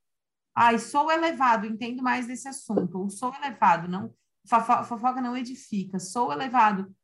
Ai, 0.55 0.80
sou 0.80 1.12
elevado, 1.12 1.66
entendo 1.66 2.01
mais 2.01 2.28
desse 2.28 2.47
assunto. 2.47 2.97
Ou 2.97 3.09
sou 3.09 3.36
elevado, 3.36 3.89
não. 3.89 4.14
Fofoca 4.47 5.20
não 5.20 5.36
edifica. 5.36 5.99
Sou 5.99 6.32
elevado. 6.32 6.95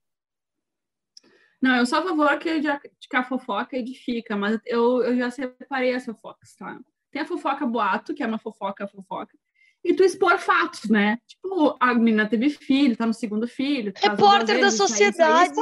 Não, 1.62 1.76
eu 1.78 1.86
sou 1.86 2.00
a 2.00 2.04
favor 2.04 2.38
que, 2.38 2.60
de, 2.60 2.68
que 2.80 3.16
a 3.16 3.24
fofoca 3.24 3.76
edifica, 3.76 4.36
mas 4.36 4.60
eu, 4.66 5.04
eu 5.04 5.18
já 5.18 5.32
separei 5.32 5.94
as 5.94 6.06
fofocas, 6.06 6.56
tá? 6.56 6.80
Tem 7.12 7.22
a 7.22 7.26
fofoca 7.26 7.66
boato, 7.66 8.14
que 8.14 8.22
é 8.22 8.28
uma 8.28 8.38
fofoca 8.38 8.88
fofoca, 8.88 9.36
e 9.84 9.94
tu 9.94 10.04
expor 10.04 10.38
fatos, 10.38 10.90
né? 10.90 11.18
Tipo, 11.26 11.78
a 11.80 11.94
menina 11.94 12.28
teve 12.28 12.50
filho, 12.50 12.98
tá 12.98 13.06
no 13.06 13.14
segundo 13.14 13.48
filho. 13.48 13.94
Tá 13.94 14.12
Repórter 14.12 14.60
da 14.60 14.70
sociedade. 14.70 15.54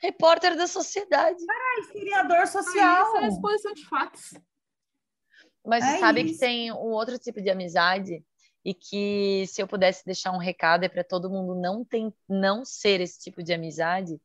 Repórter 0.00 0.56
da 0.56 0.66
sociedade. 0.68 1.44
Caralho, 1.44 1.80
historiador 1.80 2.46
social. 2.46 3.06
isso 3.06 3.16
é 3.16 3.28
exposição 3.28 3.72
de 3.74 3.84
fatos. 3.86 4.34
Mas 5.66 5.84
é 5.84 5.92
você 5.92 5.98
sabe 5.98 6.22
isso. 6.22 6.34
que 6.34 6.38
tem 6.38 6.72
um 6.72 6.92
outro 6.92 7.18
tipo 7.18 7.42
de 7.42 7.50
amizade 7.50 8.24
e 8.64 8.72
que 8.72 9.44
se 9.48 9.60
eu 9.60 9.66
pudesse 9.66 10.04
deixar 10.04 10.30
um 10.30 10.38
recado 10.38 10.84
é 10.84 10.88
para 10.88 11.02
todo 11.02 11.30
mundo 11.30 11.54
não 11.54 11.84
tem, 11.84 12.14
não 12.28 12.64
ser 12.64 13.00
esse 13.00 13.18
tipo 13.18 13.42
de 13.42 13.52
amizade, 13.52 14.20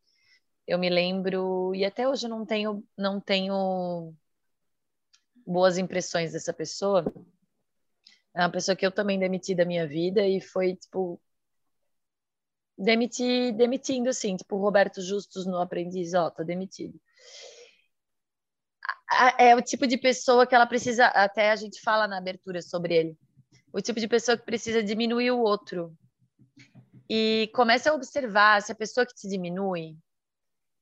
eu 0.68 0.80
me 0.80 0.90
lembro 0.90 1.74
e 1.76 1.86
até 1.86 2.08
hoje 2.08 2.26
eu 2.26 2.30
não 2.30 2.46
tenho 2.46 2.84
não 2.98 3.20
tenho 3.20 4.14
boas 5.46 5.78
impressões 5.78 6.34
dessa 6.34 6.54
pessoa. 6.54 7.06
É 8.36 8.42
uma 8.42 8.52
pessoa 8.52 8.76
que 8.76 8.86
eu 8.86 8.92
também 8.92 9.20
demiti 9.20 9.54
da 9.54 9.66
minha 9.66 9.88
vida 9.88 10.26
e 10.28 10.42
foi 10.42 10.76
tipo 10.76 11.22
demiti, 12.78 13.52
demitindo 13.52 14.10
assim, 14.10 14.36
tipo 14.36 14.58
Roberto 14.58 15.02
Justus 15.02 15.46
no 15.46 15.58
Aprendiz, 15.60 16.14
ó, 16.14 16.30
tá 16.30 16.44
demitido. 16.44 17.00
É 19.38 19.56
o 19.56 19.62
tipo 19.62 19.86
de 19.86 19.98
pessoa 19.98 20.48
que 20.48 20.56
ela 20.56 20.66
precisa, 20.66 21.06
até 21.08 21.52
a 21.52 21.56
gente 21.56 21.80
fala 21.82 22.08
na 22.08 22.18
abertura 22.18 22.62
sobre 22.62 22.96
ele. 22.96 23.18
O 23.72 23.80
tipo 23.80 24.00
de 24.00 24.08
pessoa 24.08 24.38
que 24.38 24.46
precisa 24.46 24.84
diminuir 24.84 25.32
o 25.32 25.40
outro. 25.40 25.96
E 27.08 27.52
começa 27.54 27.92
a 27.92 27.94
observar 27.94 28.62
se 28.62 28.72
a 28.72 28.76
pessoa 28.76 29.06
que 29.06 29.14
te 29.14 29.28
diminui, 29.28 29.96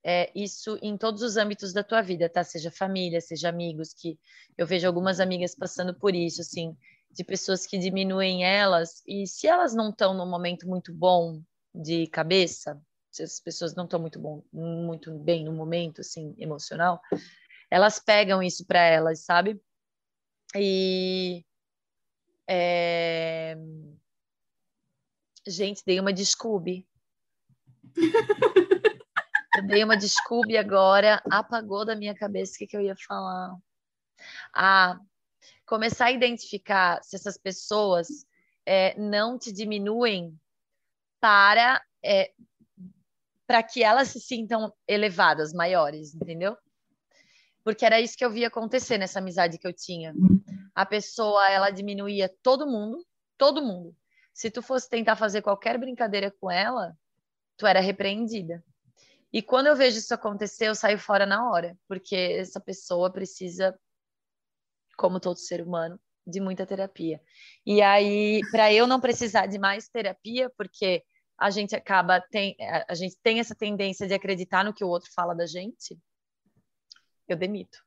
é, 0.03 0.31
isso 0.35 0.77
em 0.81 0.97
todos 0.97 1.21
os 1.21 1.37
âmbitos 1.37 1.73
da 1.73 1.83
tua 1.83 2.01
vida, 2.01 2.29
tá? 2.29 2.43
Seja 2.43 2.71
família, 2.71 3.21
seja 3.21 3.49
amigos, 3.49 3.93
que 3.93 4.19
eu 4.57 4.65
vejo 4.65 4.87
algumas 4.87 5.19
amigas 5.19 5.55
passando 5.55 5.93
por 5.93 6.15
isso, 6.15 6.41
assim, 6.41 6.75
de 7.11 7.23
pessoas 7.23 7.67
que 7.67 7.77
diminuem 7.77 8.43
elas, 8.43 9.03
e 9.05 9.27
se 9.27 9.47
elas 9.47 9.73
não 9.75 9.89
estão 9.89 10.13
num 10.13 10.29
momento 10.29 10.67
muito 10.67 10.93
bom 10.93 11.41
de 11.73 12.07
cabeça, 12.07 12.81
se 13.11 13.23
as 13.23 13.39
pessoas 13.39 13.75
não 13.75 13.83
estão 13.83 13.99
muito 13.99 14.19
bom, 14.19 14.43
muito 14.51 15.11
bem 15.19 15.43
no 15.43 15.51
momento, 15.51 16.01
assim, 16.01 16.33
emocional, 16.37 17.01
elas 17.69 17.99
pegam 17.99 18.41
isso 18.41 18.65
para 18.65 18.81
elas, 18.81 19.19
sabe? 19.25 19.61
E 20.55 21.45
é... 22.47 23.55
gente, 25.47 25.83
dei 25.85 25.99
uma 25.99 26.13
desculpe. 26.13 26.87
dei 29.71 29.83
uma 29.83 29.97
desculpe 29.97 30.57
agora, 30.57 31.21
apagou 31.31 31.85
da 31.85 31.95
minha 31.95 32.13
cabeça 32.13 32.53
o 32.53 32.57
que, 32.59 32.67
que 32.67 32.77
eu 32.77 32.81
ia 32.81 32.95
falar. 32.95 33.55
Ah, 34.53 34.99
começar 35.65 36.05
a 36.05 36.11
identificar 36.11 37.01
se 37.03 37.15
essas 37.15 37.37
pessoas 37.37 38.07
é, 38.65 38.97
não 38.99 39.39
te 39.39 39.51
diminuem 39.51 40.37
para 41.19 41.81
é, 42.03 42.31
para 43.47 43.63
que 43.63 43.83
elas 43.83 44.07
se 44.07 44.19
sintam 44.19 44.73
elevadas, 44.87 45.51
maiores, 45.51 46.15
entendeu? 46.15 46.57
Porque 47.63 47.85
era 47.85 47.99
isso 47.99 48.17
que 48.17 48.23
eu 48.23 48.31
via 48.31 48.47
acontecer 48.47 48.97
nessa 48.97 49.19
amizade 49.19 49.57
que 49.57 49.67
eu 49.67 49.73
tinha. 49.73 50.13
A 50.73 50.85
pessoa, 50.85 51.49
ela 51.49 51.69
diminuía 51.69 52.33
todo 52.41 52.65
mundo, 52.65 53.05
todo 53.37 53.61
mundo. 53.61 53.93
Se 54.33 54.49
tu 54.49 54.61
fosse 54.61 54.89
tentar 54.89 55.17
fazer 55.17 55.41
qualquer 55.41 55.77
brincadeira 55.77 56.31
com 56.31 56.49
ela, 56.49 56.97
tu 57.57 57.67
era 57.67 57.81
repreendida. 57.81 58.63
E 59.33 59.41
quando 59.41 59.67
eu 59.67 59.75
vejo 59.75 59.97
isso 59.97 60.13
acontecer, 60.13 60.67
eu 60.67 60.75
saio 60.75 60.99
fora 60.99 61.25
na 61.25 61.49
hora, 61.49 61.77
porque 61.87 62.15
essa 62.15 62.59
pessoa 62.59 63.11
precisa, 63.11 63.77
como 64.97 65.19
todo 65.19 65.37
ser 65.37 65.61
humano, 65.61 65.99
de 66.27 66.39
muita 66.39 66.65
terapia. 66.65 67.21
E 67.65 67.81
aí, 67.81 68.41
para 68.51 68.73
eu 68.73 68.85
não 68.85 68.99
precisar 68.99 69.47
de 69.47 69.57
mais 69.57 69.87
terapia, 69.87 70.51
porque 70.57 71.03
a 71.37 71.49
gente 71.49 71.75
acaba 71.75 72.21
tem 72.21 72.55
a 72.87 72.93
gente 72.93 73.17
tem 73.23 73.39
essa 73.39 73.55
tendência 73.55 74.07
de 74.07 74.13
acreditar 74.13 74.63
no 74.63 74.73
que 74.73 74.83
o 74.83 74.87
outro 74.87 75.09
fala 75.13 75.33
da 75.33 75.47
gente, 75.47 75.97
eu 77.27 77.35
demito. 77.35 77.79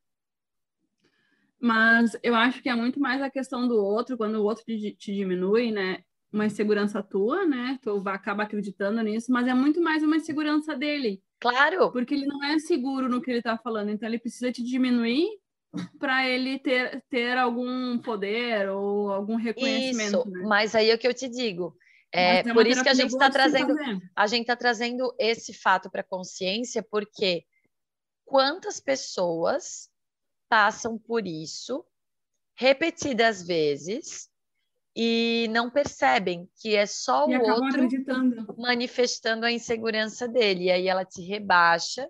Mas 1.60 2.16
eu 2.22 2.34
acho 2.34 2.60
que 2.62 2.68
é 2.68 2.74
muito 2.74 3.00
mais 3.00 3.22
a 3.22 3.30
questão 3.30 3.68
do 3.68 3.76
outro, 3.76 4.16
quando 4.16 4.36
o 4.36 4.44
outro 4.44 4.64
te, 4.64 4.94
te 4.96 5.14
diminui, 5.14 5.70
né? 5.70 6.02
Uma 6.32 6.46
insegurança 6.46 7.02
tua, 7.02 7.46
né? 7.46 7.78
Tu 7.80 8.02
acaba 8.08 8.42
acreditando 8.42 9.00
nisso, 9.02 9.30
mas 9.32 9.46
é 9.46 9.54
muito 9.54 9.80
mais 9.80 10.02
uma 10.02 10.16
insegurança 10.16 10.76
dele. 10.76 11.22
Claro. 11.50 11.92
Porque 11.92 12.14
ele 12.14 12.26
não 12.26 12.42
é 12.42 12.58
seguro 12.58 13.08
no 13.08 13.20
que 13.20 13.30
ele 13.30 13.42
tá 13.42 13.58
falando, 13.58 13.90
então 13.90 14.08
ele 14.08 14.18
precisa 14.18 14.50
te 14.50 14.62
diminuir 14.62 15.28
para 15.98 16.26
ele 16.26 16.58
ter, 16.58 17.04
ter 17.10 17.36
algum 17.36 17.98
poder 17.98 18.70
ou 18.70 19.12
algum 19.12 19.36
reconhecimento. 19.36 20.20
Isso, 20.20 20.30
né? 20.30 20.42
mas 20.46 20.74
aí 20.74 20.90
é 20.90 20.94
o 20.94 20.98
que 20.98 21.06
eu 21.06 21.12
te 21.14 21.28
digo. 21.28 21.76
É, 22.12 22.44
por 22.54 22.66
isso 22.66 22.82
que 22.82 22.88
a 22.88 22.94
gente 22.94 23.10
está 23.10 23.28
trazendo, 23.28 23.74
a 24.14 24.26
gente 24.28 24.42
está 24.42 24.54
trazendo 24.54 25.12
esse 25.18 25.52
fato 25.52 25.90
para 25.90 26.02
consciência, 26.02 26.80
porque 26.80 27.44
quantas 28.24 28.78
pessoas 28.78 29.90
passam 30.48 30.96
por 30.96 31.26
isso 31.26 31.84
repetidas 32.54 33.44
vezes 33.44 34.30
e 34.94 35.48
não 35.50 35.70
percebem 35.70 36.48
que 36.60 36.74
é 36.76 36.86
só 36.86 37.28
e 37.28 37.36
o 37.36 37.42
outro 37.42 37.88
manifestando 38.56 39.44
a 39.44 39.52
insegurança 39.52 40.28
dele. 40.28 40.64
E 40.64 40.70
aí 40.70 40.88
ela 40.88 41.04
te 41.04 41.22
rebaixa 41.22 42.08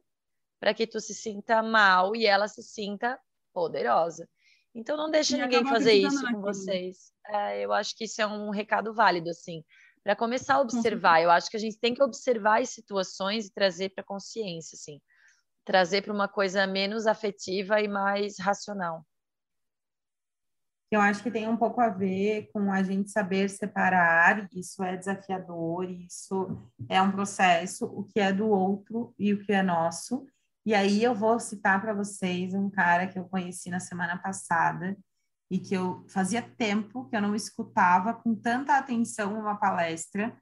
para 0.61 0.74
que 0.74 0.87
tu 0.87 1.01
se 1.01 1.14
sinta 1.14 1.62
mal 1.62 2.14
e 2.14 2.26
ela 2.26 2.49
se 2.49 2.62
sinta 2.62 3.18
poderosa. 3.53 4.28
Então 4.74 4.97
não 4.97 5.11
deixe 5.11 5.37
ninguém 5.37 5.64
fazer 5.64 5.95
isso 5.95 6.22
com 6.30 6.41
vocês. 6.41 7.12
É, 7.26 7.64
eu 7.64 7.72
acho 7.72 7.97
que 7.97 8.05
isso 8.05 8.20
é 8.20 8.26
um 8.26 8.51
recado 8.51 8.93
válido, 8.93 9.30
assim 9.30 9.62
para 10.05 10.14
começar 10.14 10.57
a 10.57 10.61
observar. 10.61 11.22
Eu 11.22 11.30
acho 11.30 11.51
que 11.51 11.57
a 11.57 11.61
gente 11.61 11.78
tem 11.78 11.95
que 11.95 12.03
observar 12.03 12.61
as 12.61 12.68
situações 12.68 13.47
e 13.47 13.53
trazer 13.53 13.89
para 13.89 14.05
consciência, 14.05 14.76
assim, 14.76 15.01
trazer 15.64 16.03
para 16.03 16.12
uma 16.12 16.28
coisa 16.28 16.66
menos 16.66 17.07
afetiva 17.07 17.80
e 17.80 17.89
mais 17.89 18.39
racional. 18.39 19.03
Eu 20.95 21.01
acho 21.01 21.22
que 21.22 21.30
tem 21.30 21.49
um 21.49 21.57
pouco 21.57 21.80
a 21.80 21.88
ver 21.88 22.49
com 22.53 22.72
a 22.72 22.82
gente 22.82 23.11
saber 23.11 23.49
separar, 23.49 24.49
isso 24.55 24.82
é 24.82 24.97
desafiador, 24.97 25.90
isso 25.90 26.70
é 26.88 27.03
um 27.03 27.11
processo, 27.11 27.86
o 27.86 28.05
que 28.05 28.20
é 28.20 28.32
do 28.32 28.47
outro 28.47 29.12
e 29.18 29.32
o 29.32 29.45
que 29.45 29.53
é 29.53 29.62
nosso. 29.62 30.24
E 30.64 30.72
aí 30.72 31.03
eu 31.03 31.14
vou 31.14 31.40
citar 31.40 31.80
para 31.80 31.92
vocês 31.92 32.55
um 32.55 32.70
cara 32.70 33.09
que 33.09 33.18
eu 33.18 33.24
conheci 33.24 33.70
na 33.70 33.80
semana 33.80 34.16
passada, 34.16 34.97
e 35.51 35.59
que 35.59 35.74
eu 35.74 36.05
fazia 36.09 36.42
tempo 36.42 37.09
que 37.09 37.16
eu 37.16 37.22
não 37.22 37.34
escutava 37.34 38.14
com 38.14 38.34
tanta 38.34 38.76
atenção 38.76 39.38
uma 39.38 39.57
palestra 39.57 40.36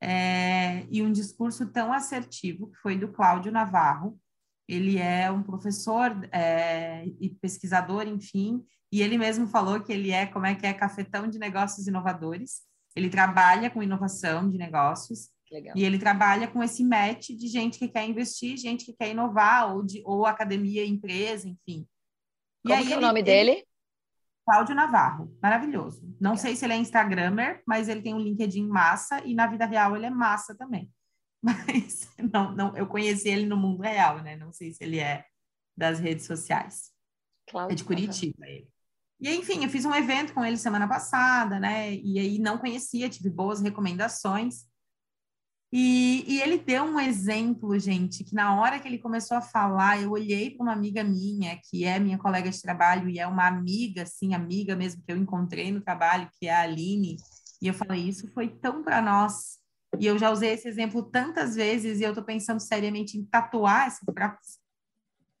é, 0.00 0.86
e 0.90 1.02
um 1.02 1.12
discurso 1.12 1.70
tão 1.70 1.92
assertivo, 1.92 2.70
que 2.70 2.78
foi 2.78 2.98
do 2.98 3.08
Cláudio 3.08 3.52
Navarro. 3.52 4.18
Ele 4.66 4.98
é 4.98 5.30
um 5.30 5.42
professor 5.42 6.10
é, 6.32 7.06
e 7.20 7.30
pesquisador, 7.40 8.06
enfim, 8.06 8.64
e 8.90 9.02
ele 9.02 9.18
mesmo 9.18 9.46
falou 9.46 9.80
que 9.80 9.92
ele 9.92 10.10
é, 10.10 10.26
como 10.26 10.46
é 10.46 10.54
que 10.54 10.66
é, 10.66 10.72
cafetão 10.72 11.28
de 11.28 11.38
negócios 11.38 11.86
inovadores. 11.86 12.62
Ele 12.96 13.10
trabalha 13.10 13.70
com 13.70 13.82
inovação 13.82 14.48
de 14.48 14.58
negócios, 14.58 15.30
Legal. 15.50 15.74
E 15.76 15.84
ele 15.84 15.98
trabalha 15.98 16.46
com 16.46 16.62
esse 16.62 16.84
match 16.84 17.30
de 17.30 17.46
gente 17.48 17.78
que 17.78 17.88
quer 17.88 18.06
investir, 18.06 18.56
gente 18.56 18.84
que 18.84 18.92
quer 18.92 19.10
inovar, 19.10 19.72
ou, 19.74 19.82
de, 19.82 20.02
ou 20.04 20.26
academia, 20.26 20.84
empresa, 20.84 21.48
enfim. 21.48 21.86
Como 22.62 22.74
e 22.74 22.76
aí, 22.76 22.92
é 22.92 22.98
o 22.98 23.00
nome 23.00 23.20
ele, 23.20 23.24
dele? 23.24 23.64
Cláudio 24.44 24.74
Navarro, 24.74 25.36
maravilhoso. 25.42 26.02
Não 26.20 26.36
sei 26.36 26.56
se 26.56 26.64
ele 26.64 26.74
é 26.74 26.76
Instagrammer, 26.76 27.62
mas 27.66 27.88
ele 27.88 28.02
tem 28.02 28.14
um 28.14 28.18
LinkedIn 28.18 28.66
massa 28.66 29.22
e 29.24 29.34
na 29.34 29.46
vida 29.46 29.66
real 29.66 29.96
ele 29.96 30.06
é 30.06 30.10
massa 30.10 30.54
também. 30.54 30.90
Mas 31.40 32.10
não, 32.32 32.52
não, 32.52 32.76
eu 32.76 32.84
conheci 32.84 33.28
ele 33.28 33.46
no 33.46 33.56
mundo 33.56 33.80
real, 33.80 34.20
né? 34.24 34.34
Não 34.34 34.52
sei 34.52 34.72
se 34.72 34.82
ele 34.82 34.98
é 34.98 35.24
das 35.76 36.00
redes 36.00 36.26
sociais. 36.26 36.90
Cláudio 37.48 37.74
é 37.74 37.76
de 37.76 37.84
Curitiba 37.84 38.44
ele. 38.44 38.68
E 39.20 39.34
enfim, 39.34 39.64
eu 39.64 39.70
fiz 39.70 39.84
um 39.84 39.94
evento 39.94 40.32
com 40.32 40.44
ele 40.44 40.56
semana 40.56 40.86
passada, 40.86 41.58
né? 41.58 41.94
E 41.94 42.18
aí 42.18 42.38
não 42.38 42.58
conhecia, 42.58 43.08
tive 43.08 43.28
boas 43.28 43.60
recomendações. 43.60 44.68
E, 45.70 46.24
e, 46.26 46.40
ele 46.40 46.56
deu 46.56 46.82
um 46.84 46.98
exemplo, 46.98 47.78
gente, 47.78 48.24
que 48.24 48.34
na 48.34 48.58
hora 48.58 48.80
que 48.80 48.88
ele 48.88 48.96
começou 48.98 49.36
a 49.36 49.42
falar, 49.42 50.00
eu 50.00 50.12
olhei 50.12 50.50
para 50.50 50.62
uma 50.62 50.72
amiga 50.72 51.04
minha, 51.04 51.60
que 51.62 51.84
é 51.84 51.98
minha 51.98 52.16
colega 52.16 52.50
de 52.50 52.62
trabalho 52.62 53.06
e 53.10 53.18
é 53.18 53.26
uma 53.26 53.46
amiga, 53.46 54.02
assim, 54.02 54.32
amiga 54.32 54.74
mesmo 54.74 55.02
que 55.02 55.12
eu 55.12 55.16
encontrei 55.16 55.70
no 55.70 55.82
trabalho, 55.82 56.30
que 56.38 56.46
é 56.46 56.54
a 56.54 56.62
Aline, 56.62 57.16
e 57.60 57.66
eu 57.66 57.74
falei, 57.74 58.08
isso 58.08 58.32
foi 58.32 58.48
tão 58.48 58.82
para 58.82 59.02
nós. 59.02 59.58
E 59.98 60.06
eu 60.06 60.18
já 60.18 60.30
usei 60.30 60.50
esse 60.52 60.68
exemplo 60.68 61.02
tantas 61.02 61.54
vezes 61.54 62.00
e 62.00 62.04
eu 62.04 62.10
estou 62.10 62.24
pensando 62.24 62.60
seriamente 62.60 63.18
em 63.18 63.24
tatuar 63.24 63.88
essa 63.88 64.04
frase. 64.12 64.58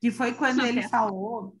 Que 0.00 0.10
foi 0.10 0.34
quando 0.34 0.64
ele 0.64 0.82
falou 0.88 1.56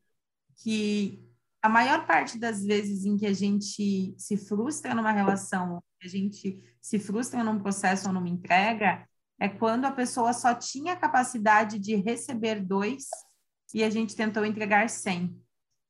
que 0.62 1.27
a 1.60 1.68
maior 1.68 2.06
parte 2.06 2.38
das 2.38 2.64
vezes 2.64 3.04
em 3.04 3.16
que 3.16 3.26
a 3.26 3.32
gente 3.32 4.14
se 4.16 4.36
frustra 4.36 4.94
numa 4.94 5.10
relação, 5.10 5.82
a 6.02 6.08
gente 6.08 6.60
se 6.80 6.98
frustra 6.98 7.42
num 7.42 7.58
processo 7.58 8.06
ou 8.08 8.12
numa 8.12 8.28
entrega, 8.28 9.06
é 9.40 9.48
quando 9.48 9.84
a 9.84 9.92
pessoa 9.92 10.32
só 10.32 10.54
tinha 10.54 10.96
capacidade 10.96 11.78
de 11.78 11.94
receber 11.96 12.60
dois 12.60 13.06
e 13.74 13.82
a 13.82 13.90
gente 13.90 14.16
tentou 14.16 14.44
entregar 14.44 14.88
cem. 14.88 15.36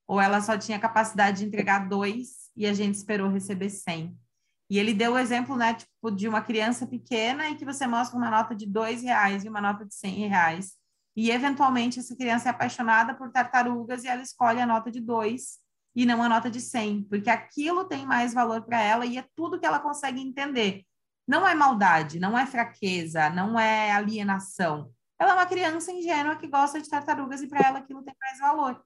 Ou 0.07 0.20
ela 0.20 0.40
só 0.40 0.57
tinha 0.57 0.78
capacidade 0.78 1.39
de 1.39 1.45
entregar 1.45 1.89
dois 1.89 2.51
e 2.57 2.66
a 2.66 2.73
gente 2.73 2.95
esperou 2.95 3.31
receber 3.31 3.70
cem. 3.70 4.19
E 4.70 4.78
ele 4.78 4.93
deu 4.93 5.15
o 5.15 5.19
exemplo, 5.19 5.57
né, 5.57 5.74
tipo, 5.74 6.11
de 6.11 6.28
uma 6.28 6.43
criança 6.43 6.86
pequena 6.86 7.49
e 7.49 7.57
que 7.57 7.65
você 7.65 7.86
mostra 7.86 8.19
uma 8.19 8.31
nota 8.31 8.55
de 8.55 8.66
dois 8.66 9.03
reais 9.03 9.45
e 9.45 9.49
uma 9.49 9.61
nota 9.61 9.85
de 9.85 9.95
cem 9.95 10.28
reais. 10.28 10.78
E, 11.19 11.32
eventualmente, 11.32 11.99
essa 11.99 12.15
criança 12.15 12.49
é 12.49 12.53
apaixonada 12.53 13.12
por 13.12 13.32
tartarugas 13.32 14.05
e 14.05 14.07
ela 14.07 14.23
escolhe 14.23 14.61
a 14.61 14.66
nota 14.66 14.89
de 14.89 15.01
dois 15.01 15.59
e 15.93 16.07
não 16.07 16.23
a 16.23 16.28
nota 16.28 16.49
de 16.49 16.61
100, 16.61 17.09
porque 17.11 17.28
aquilo 17.28 17.86
tem 17.86 18.07
mais 18.07 18.32
valor 18.32 18.62
para 18.62 18.81
ela 18.81 19.05
e 19.05 19.19
é 19.19 19.24
tudo 19.35 19.59
que 19.59 19.66
ela 19.66 19.81
consegue 19.81 20.20
entender. 20.20 20.85
Não 21.27 21.45
é 21.45 21.57
maldade, 21.57 22.20
não 22.20 22.39
é 22.39 22.47
fraqueza, 22.47 23.31
não 23.31 23.59
é 23.59 23.90
alienação. 23.90 24.93
Ela 25.19 25.32
é 25.32 25.35
uma 25.35 25.47
criança 25.47 25.90
ingênua 25.90 26.36
que 26.36 26.47
gosta 26.47 26.81
de 26.81 26.89
tartarugas 26.89 27.43
e 27.43 27.49
para 27.49 27.66
ela 27.66 27.78
aquilo 27.81 28.05
tem 28.05 28.15
mais 28.20 28.39
valor. 28.39 28.81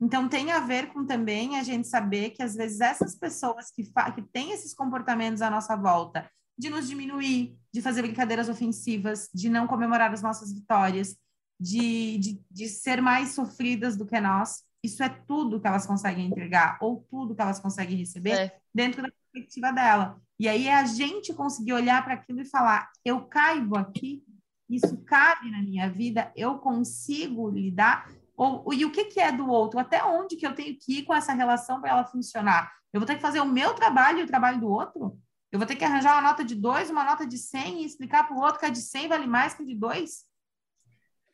Então, 0.00 0.28
tem 0.28 0.50
a 0.50 0.58
ver 0.58 0.88
com 0.88 1.06
também 1.06 1.56
a 1.56 1.62
gente 1.62 1.86
saber 1.86 2.30
que, 2.30 2.42
às 2.42 2.56
vezes, 2.56 2.80
essas 2.80 3.14
pessoas 3.14 3.70
que, 3.70 3.84
que 3.84 4.22
têm 4.32 4.50
esses 4.50 4.74
comportamentos 4.74 5.40
à 5.40 5.48
nossa 5.48 5.76
volta, 5.76 6.28
de 6.58 6.68
nos 6.68 6.88
diminuir, 6.88 7.56
de 7.72 7.80
fazer 7.80 8.02
brincadeiras 8.02 8.48
ofensivas, 8.48 9.28
de 9.32 9.48
não 9.48 9.68
comemorar 9.68 10.12
as 10.12 10.20
nossas 10.20 10.52
vitórias, 10.52 11.16
de, 11.58 12.18
de, 12.18 12.40
de 12.50 12.68
ser 12.68 13.00
mais 13.00 13.30
sofridas 13.30 13.96
do 13.96 14.06
que 14.06 14.20
nós, 14.20 14.62
isso 14.82 15.02
é 15.02 15.08
tudo 15.08 15.60
que 15.60 15.66
elas 15.66 15.86
conseguem 15.86 16.26
entregar, 16.26 16.78
ou 16.80 17.04
tudo 17.10 17.34
que 17.34 17.42
elas 17.42 17.58
conseguem 17.58 17.96
receber 17.96 18.30
é. 18.30 18.58
dentro 18.74 19.02
da 19.02 19.08
perspectiva 19.10 19.72
dela. 19.72 20.20
E 20.38 20.48
aí 20.48 20.68
é 20.68 20.74
a 20.74 20.84
gente 20.84 21.32
conseguir 21.32 21.72
olhar 21.72 22.04
para 22.04 22.14
aquilo 22.14 22.40
e 22.40 22.44
falar: 22.44 22.90
eu 23.04 23.22
caibo 23.22 23.76
aqui, 23.76 24.22
isso 24.68 24.96
cabe 25.04 25.50
na 25.50 25.62
minha 25.62 25.90
vida, 25.90 26.32
eu 26.36 26.58
consigo 26.58 27.48
lidar. 27.50 28.08
Ou, 28.36 28.72
e 28.72 28.84
o 28.84 28.92
que, 28.92 29.06
que 29.06 29.18
é 29.18 29.32
do 29.32 29.48
outro? 29.48 29.80
Até 29.80 30.04
onde 30.04 30.36
que 30.36 30.46
eu 30.46 30.54
tenho 30.54 30.76
que 30.78 30.98
ir 30.98 31.02
com 31.04 31.14
essa 31.14 31.32
relação 31.32 31.80
para 31.80 31.90
ela 31.90 32.04
funcionar? 32.04 32.70
Eu 32.92 33.00
vou 33.00 33.06
ter 33.06 33.16
que 33.16 33.22
fazer 33.22 33.40
o 33.40 33.46
meu 33.46 33.74
trabalho 33.74 34.18
e 34.18 34.22
o 34.22 34.26
trabalho 34.26 34.60
do 34.60 34.68
outro? 34.68 35.18
Eu 35.50 35.58
vou 35.58 35.66
ter 35.66 35.76
que 35.76 35.84
arranjar 35.84 36.12
uma 36.14 36.28
nota 36.28 36.44
de 36.44 36.54
dois, 36.54 36.90
uma 36.90 37.02
nota 37.02 37.26
de 37.26 37.38
100 37.38 37.82
e 37.82 37.86
explicar 37.86 38.28
para 38.28 38.36
o 38.36 38.40
outro 38.40 38.60
que 38.60 38.66
a 38.66 38.70
de 38.70 38.80
100 38.80 39.08
vale 39.08 39.26
mais 39.26 39.54
que 39.54 39.62
a 39.62 39.66
de 39.66 39.74
dois? 39.74 40.25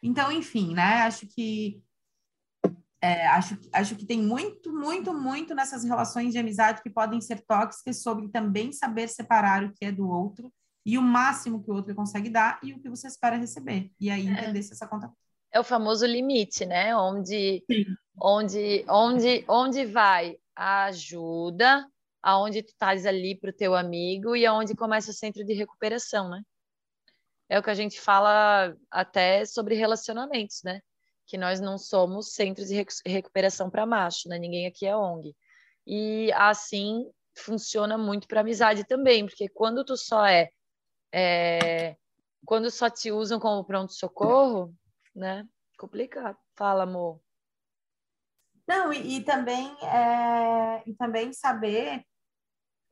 Então, 0.02 0.32
enfim, 0.32 0.74
né? 0.74 1.02
Acho 1.02 1.26
que 1.26 1.80
É, 3.00 3.26
acho, 3.28 3.58
acho 3.72 3.96
que 3.96 4.06
tem 4.06 4.22
muito, 4.22 4.72
muito, 4.72 5.12
muito 5.12 5.54
nessas 5.56 5.82
relações 5.82 6.32
de 6.32 6.38
amizade 6.38 6.82
que 6.82 6.90
podem 6.90 7.20
ser 7.20 7.40
tóxicas 7.40 8.00
sobre 8.00 8.28
também 8.28 8.72
saber 8.72 9.08
separar 9.08 9.64
o 9.64 9.72
que 9.72 9.84
é 9.84 9.90
do 9.90 10.08
outro 10.08 10.52
e 10.86 10.96
o 10.96 11.02
máximo 11.02 11.62
que 11.62 11.70
o 11.70 11.74
outro 11.74 11.94
consegue 11.94 12.30
dar 12.30 12.60
e 12.62 12.72
o 12.72 12.80
que 12.80 12.88
você 12.88 13.08
espera 13.08 13.36
receber. 13.36 13.90
E 13.98 14.08
aí 14.10 14.26
é. 14.26 14.30
entender 14.30 14.60
é. 14.60 14.62
se 14.62 14.72
essa 14.72 14.86
conta. 14.86 15.10
É 15.50 15.60
o 15.60 15.64
famoso 15.64 16.06
limite, 16.06 16.64
né? 16.64 16.96
Onde, 16.96 17.64
onde, 18.20 18.84
onde, 18.88 19.44
onde 19.48 19.84
vai 19.84 20.36
a 20.54 20.84
ajuda, 20.84 21.86
aonde 22.22 22.62
tu 22.62 22.68
estás 22.68 23.04
ali 23.04 23.36
para 23.38 23.50
o 23.50 23.52
teu 23.54 23.74
amigo 23.74 24.36
e 24.36 24.46
aonde 24.46 24.74
começa 24.74 25.10
o 25.10 25.14
centro 25.14 25.44
de 25.44 25.54
recuperação, 25.54 26.28
né? 26.30 26.40
É 27.52 27.58
o 27.58 27.62
que 27.62 27.68
a 27.68 27.74
gente 27.74 28.00
fala 28.00 28.74
até 28.90 29.44
sobre 29.44 29.74
relacionamentos, 29.74 30.62
né? 30.64 30.80
Que 31.26 31.36
nós 31.36 31.60
não 31.60 31.76
somos 31.76 32.32
centros 32.32 32.68
de 32.68 32.82
recuperação 33.04 33.68
para 33.68 33.84
macho, 33.84 34.26
né? 34.26 34.38
Ninguém 34.38 34.66
aqui 34.66 34.86
é 34.86 34.96
ONG. 34.96 35.36
E 35.86 36.32
assim 36.32 37.04
funciona 37.36 37.98
muito 37.98 38.26
para 38.26 38.40
amizade 38.40 38.84
também, 38.84 39.26
porque 39.26 39.50
quando 39.50 39.84
tu 39.84 39.98
só 39.98 40.24
é, 40.24 40.48
é 41.12 41.94
quando 42.46 42.70
só 42.70 42.88
te 42.88 43.12
usam 43.12 43.38
como 43.38 43.62
pronto 43.66 43.92
socorro, 43.92 44.74
né? 45.14 45.46
Complicado. 45.76 46.38
Fala, 46.56 46.84
amor. 46.84 47.20
Não, 48.66 48.94
e, 48.94 49.18
e 49.18 49.24
também 49.24 49.76
é, 49.82 50.82
e 50.86 50.94
também 50.94 51.34
saber 51.34 52.02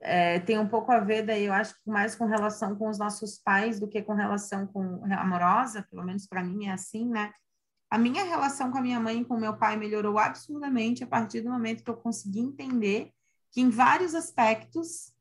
é, 0.00 0.40
tem 0.40 0.58
um 0.58 0.68
pouco 0.68 0.90
a 0.90 0.98
ver 0.98 1.24
daí, 1.24 1.44
eu 1.44 1.52
acho 1.52 1.74
mais 1.86 2.14
com 2.14 2.24
relação 2.26 2.74
com 2.74 2.88
os 2.88 2.98
nossos 2.98 3.38
pais 3.38 3.78
do 3.78 3.86
que 3.88 4.02
com 4.02 4.14
relação 4.14 4.66
com 4.66 5.04
amorosa, 5.12 5.86
pelo 5.90 6.04
menos 6.04 6.26
para 6.26 6.42
mim 6.42 6.66
é 6.66 6.72
assim, 6.72 7.08
né? 7.08 7.32
A 7.90 7.98
minha 7.98 8.24
relação 8.24 8.70
com 8.70 8.78
a 8.78 8.82
minha 8.82 9.00
mãe 9.00 9.20
e 9.20 9.24
com 9.24 9.36
meu 9.36 9.56
pai 9.56 9.76
melhorou 9.76 10.18
absurdamente 10.18 11.04
a 11.04 11.06
partir 11.06 11.40
do 11.42 11.50
momento 11.50 11.82
que 11.82 11.90
eu 11.90 11.96
consegui 11.96 12.40
entender 12.40 13.12
que 13.50 13.60
em 13.60 13.68
vários 13.68 14.14
aspectos 14.14 15.12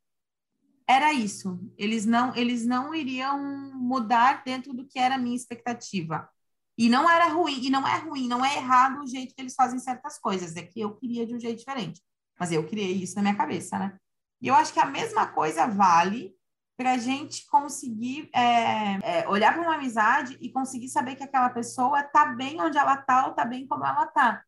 era 0.87 1.11
isso. 1.11 1.59
Eles 1.77 2.05
não, 2.05 2.35
eles 2.35 2.65
não 2.65 2.93
iriam 2.93 3.39
mudar 3.75 4.43
dentro 4.43 4.73
do 4.73 4.85
que 4.85 4.99
era 4.99 5.15
a 5.15 5.17
minha 5.17 5.35
expectativa. 5.35 6.29
E 6.77 6.87
não 6.87 7.09
era 7.09 7.27
ruim, 7.27 7.59
e 7.65 7.69
não 7.69 7.85
é 7.85 7.97
ruim, 7.97 8.27
não 8.27 8.45
é 8.45 8.55
errado 8.55 9.01
o 9.01 9.07
jeito 9.07 9.35
que 9.35 9.41
eles 9.41 9.53
fazem 9.53 9.79
certas 9.79 10.17
coisas, 10.17 10.55
é 10.55 10.63
que 10.63 10.79
eu 10.79 10.95
queria 10.95 11.25
de 11.25 11.35
um 11.35 11.39
jeito 11.39 11.59
diferente. 11.59 12.01
Mas 12.39 12.51
eu 12.51 12.65
criei 12.65 12.93
isso 12.93 13.15
na 13.15 13.21
minha 13.21 13.35
cabeça, 13.35 13.77
né? 13.77 13.97
E 14.41 14.47
eu 14.47 14.55
acho 14.55 14.73
que 14.73 14.79
a 14.79 14.85
mesma 14.85 15.27
coisa 15.27 15.67
vale 15.67 16.33
para 16.77 16.93
a 16.93 16.97
gente 16.97 17.45
conseguir 17.47 18.29
é, 18.33 19.19
é, 19.21 19.27
olhar 19.27 19.53
para 19.53 19.61
uma 19.61 19.75
amizade 19.75 20.37
e 20.39 20.49
conseguir 20.49 20.87
saber 20.87 21.15
que 21.15 21.23
aquela 21.23 21.49
pessoa 21.49 21.99
está 21.99 22.27
bem 22.27 22.61
onde 22.61 22.77
ela 22.77 22.93
está 22.93 23.25
ou 23.25 23.31
está 23.31 23.43
bem 23.43 23.67
como 23.67 23.85
ela 23.85 24.05
está. 24.05 24.41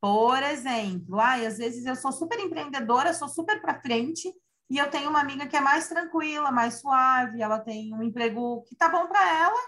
Por 0.00 0.42
exemplo, 0.42 1.20
ai, 1.20 1.46
às 1.46 1.58
vezes 1.58 1.86
eu 1.86 1.94
sou 1.94 2.10
super 2.12 2.38
empreendedora, 2.40 3.14
sou 3.14 3.28
super 3.28 3.60
para 3.60 3.80
frente 3.80 4.32
e 4.68 4.78
eu 4.78 4.90
tenho 4.90 5.08
uma 5.08 5.20
amiga 5.20 5.46
que 5.46 5.56
é 5.56 5.60
mais 5.60 5.88
tranquila, 5.88 6.50
mais 6.50 6.80
suave, 6.80 7.40
ela 7.40 7.60
tem 7.60 7.94
um 7.94 8.02
emprego 8.02 8.62
que 8.64 8.74
tá 8.74 8.88
bom 8.88 9.06
para 9.06 9.38
ela, 9.38 9.60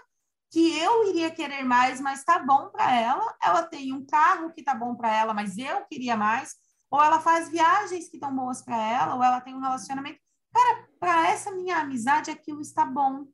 que 0.51 0.77
eu 0.77 1.09
iria 1.09 1.31
querer 1.31 1.63
mais, 1.63 2.01
mas 2.01 2.23
tá 2.23 2.39
bom 2.39 2.69
para 2.69 2.93
ela. 2.99 3.35
Ela 3.41 3.63
tem 3.63 3.93
um 3.93 4.05
carro 4.05 4.51
que 4.51 4.63
tá 4.63 4.75
bom 4.75 4.95
para 4.95 5.15
ela, 5.15 5.33
mas 5.33 5.57
eu 5.57 5.85
queria 5.85 6.17
mais 6.17 6.55
ou 6.91 7.01
ela 7.01 7.19
faz 7.19 7.49
viagens 7.49 8.09
que 8.09 8.17
estão 8.17 8.35
boas 8.35 8.61
para 8.61 8.77
ela, 8.77 9.15
ou 9.15 9.23
ela 9.23 9.41
tem 9.41 9.53
um 9.53 9.59
relacionamento. 9.59 10.19
Cara, 10.53 10.87
para 10.99 11.29
essa 11.29 11.51
minha 11.51 11.77
amizade 11.77 12.31
aquilo 12.31 12.61
está 12.61 12.85
bom. 12.85 13.25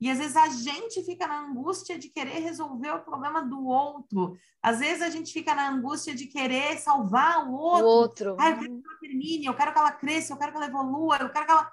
E 0.00 0.10
às 0.10 0.18
vezes 0.18 0.36
a 0.36 0.48
gente 0.48 1.04
fica 1.04 1.26
na 1.26 1.40
angústia 1.40 1.98
de 1.98 2.08
querer 2.08 2.38
resolver 2.38 2.90
o 2.90 3.04
problema 3.04 3.42
do 3.42 3.66
outro. 3.66 4.34
Às 4.62 4.78
vezes 4.78 5.02
a 5.02 5.10
gente 5.10 5.30
fica 5.30 5.54
na 5.54 5.68
angústia 5.68 6.14
de 6.14 6.26
querer 6.26 6.78
salvar 6.78 7.46
o 7.46 7.52
outro. 7.52 7.84
O 7.84 7.88
outro. 7.88 8.36
Ah, 8.38 8.50
eu 8.50 8.58
quero 8.58 8.80
que 8.80 8.88
ela 8.88 8.98
termine, 8.98 9.44
eu 9.44 9.54
quero 9.54 9.72
que 9.72 9.78
ela 9.78 9.92
cresça, 9.92 10.32
eu 10.32 10.38
quero 10.38 10.52
que 10.52 10.56
ela 10.56 10.66
evolua, 10.66 11.18
eu 11.18 11.30
quero 11.30 11.44
que 11.44 11.52
ela. 11.52 11.70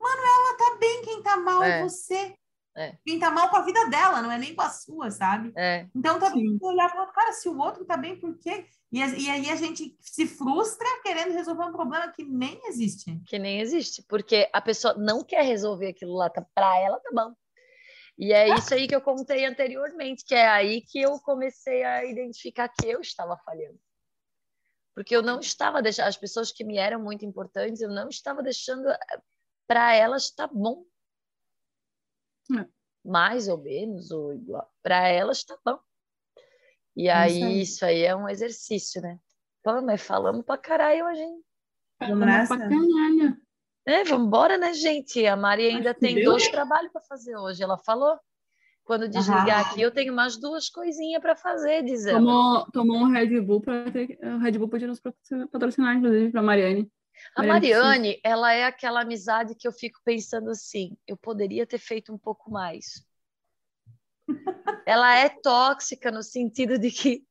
Mano, 0.00 0.22
ela 0.22 0.56
tá 0.56 0.76
bem, 0.80 1.02
quem 1.02 1.22
tá 1.22 1.36
mal 1.36 1.62
é, 1.62 1.78
é 1.78 1.82
você. 1.84 2.34
É. 2.78 2.96
Quem 3.04 3.18
tá 3.18 3.28
mal 3.28 3.50
com 3.50 3.56
a 3.56 3.62
vida 3.62 3.88
dela, 3.88 4.22
não 4.22 4.30
é 4.30 4.38
nem 4.38 4.54
com 4.54 4.62
a 4.62 4.70
sua, 4.70 5.10
sabe? 5.10 5.52
É. 5.56 5.88
Então 5.92 6.18
tá 6.20 6.30
bem 6.30 6.56
olhar 6.62 6.88
falar, 6.88 7.10
cara, 7.12 7.32
se 7.32 7.48
o 7.48 7.58
outro 7.58 7.84
tá 7.84 7.96
bem, 7.96 8.18
por 8.20 8.38
quê? 8.38 8.66
E, 8.92 9.00
e 9.00 9.28
aí 9.28 9.50
a 9.50 9.56
gente 9.56 9.96
se 10.00 10.28
frustra 10.28 10.86
querendo 11.02 11.32
resolver 11.32 11.64
um 11.64 11.72
problema 11.72 12.12
que 12.12 12.22
nem 12.22 12.60
existe. 12.66 13.20
Que 13.26 13.36
nem 13.36 13.60
existe, 13.60 14.02
porque 14.08 14.48
a 14.52 14.60
pessoa 14.60 14.94
não 14.94 15.24
quer 15.24 15.44
resolver 15.44 15.88
aquilo 15.88 16.14
lá, 16.14 16.30
tá, 16.30 16.46
para 16.54 16.78
ela 16.78 17.00
tá 17.00 17.10
bom. 17.12 17.34
E 18.16 18.32
é 18.32 18.48
isso 18.56 18.74
aí 18.74 18.86
que 18.86 18.94
eu 18.94 19.00
contei 19.00 19.44
anteriormente, 19.44 20.24
que 20.24 20.34
é 20.34 20.48
aí 20.48 20.80
que 20.80 21.00
eu 21.00 21.18
comecei 21.20 21.84
a 21.84 22.04
identificar 22.04 22.68
que 22.68 22.88
eu 22.88 23.00
estava 23.00 23.36
falhando. 23.44 23.78
Porque 24.94 25.14
eu 25.14 25.22
não 25.22 25.38
estava 25.38 25.80
deixando, 25.80 26.08
as 26.08 26.16
pessoas 26.16 26.50
que 26.50 26.64
me 26.64 26.78
eram 26.78 27.00
muito 27.00 27.24
importantes, 27.24 27.80
eu 27.80 27.88
não 27.88 28.08
estava 28.08 28.42
deixando 28.42 28.88
eh, 28.88 28.98
para 29.68 29.94
elas 29.94 30.30
tá 30.30 30.48
bom. 30.48 30.84
É. 32.56 32.66
Mais 33.04 33.48
ou 33.48 33.58
menos, 33.58 34.10
ou 34.10 34.32
igual. 34.32 34.70
Para 34.82 35.08
elas 35.08 35.44
tá 35.44 35.56
bom. 35.64 35.78
E 36.96 37.08
aí, 37.08 37.60
isso 37.62 37.84
aí 37.84 38.02
é 38.02 38.14
um 38.14 38.28
exercício, 38.28 39.00
né? 39.00 39.18
Pô, 39.62 39.80
mas 39.82 40.02
falamos 40.02 40.44
pra 40.44 40.58
caralho 40.58 41.06
hoje, 41.06 41.20
hein? 41.20 41.40
Falamos 41.98 42.48
pra 42.48 42.58
caralho. 42.58 43.36
É, 43.86 44.04
vamos 44.04 44.26
embora, 44.26 44.58
né, 44.58 44.74
gente? 44.74 45.24
A 45.26 45.36
Mari 45.36 45.66
ainda 45.66 45.94
tem 45.94 46.16
deu, 46.16 46.32
dois 46.32 46.44
né? 46.44 46.50
trabalhos 46.50 46.92
para 46.92 47.00
fazer 47.02 47.36
hoje. 47.36 47.62
Ela 47.62 47.78
falou. 47.78 48.18
Quando 48.84 49.06
desligar 49.06 49.68
aqui, 49.68 49.82
eu 49.82 49.90
tenho 49.90 50.14
mais 50.14 50.38
duas 50.38 50.70
coisinhas 50.70 51.20
para 51.20 51.36
fazer, 51.36 51.84
dizendo. 51.84 52.24
Tomou, 52.24 52.70
tomou 52.72 52.96
um 52.96 53.10
Red 53.10 53.38
Bull 53.42 53.60
para 53.60 53.90
ter. 53.90 54.18
O 54.22 54.38
Red 54.38 54.52
Bull 54.52 54.68
podia 54.68 54.88
nos 54.88 54.98
patrocinar, 55.52 55.94
inclusive, 55.94 56.32
para 56.32 56.40
Mariane. 56.40 56.90
A 57.34 57.42
Mariane, 57.42 58.20
ela 58.24 58.52
é 58.52 58.64
aquela 58.64 59.02
amizade 59.02 59.54
que 59.54 59.66
eu 59.66 59.72
fico 59.72 60.00
pensando 60.04 60.50
assim: 60.50 60.96
eu 61.06 61.16
poderia 61.16 61.66
ter 61.66 61.78
feito 61.78 62.12
um 62.12 62.18
pouco 62.18 62.50
mais 62.50 63.06
ela 64.86 65.16
é 65.16 65.28
tóxica 65.28 66.10
no 66.10 66.22
sentido 66.22 66.78
de 66.78 66.90
que 66.90 67.22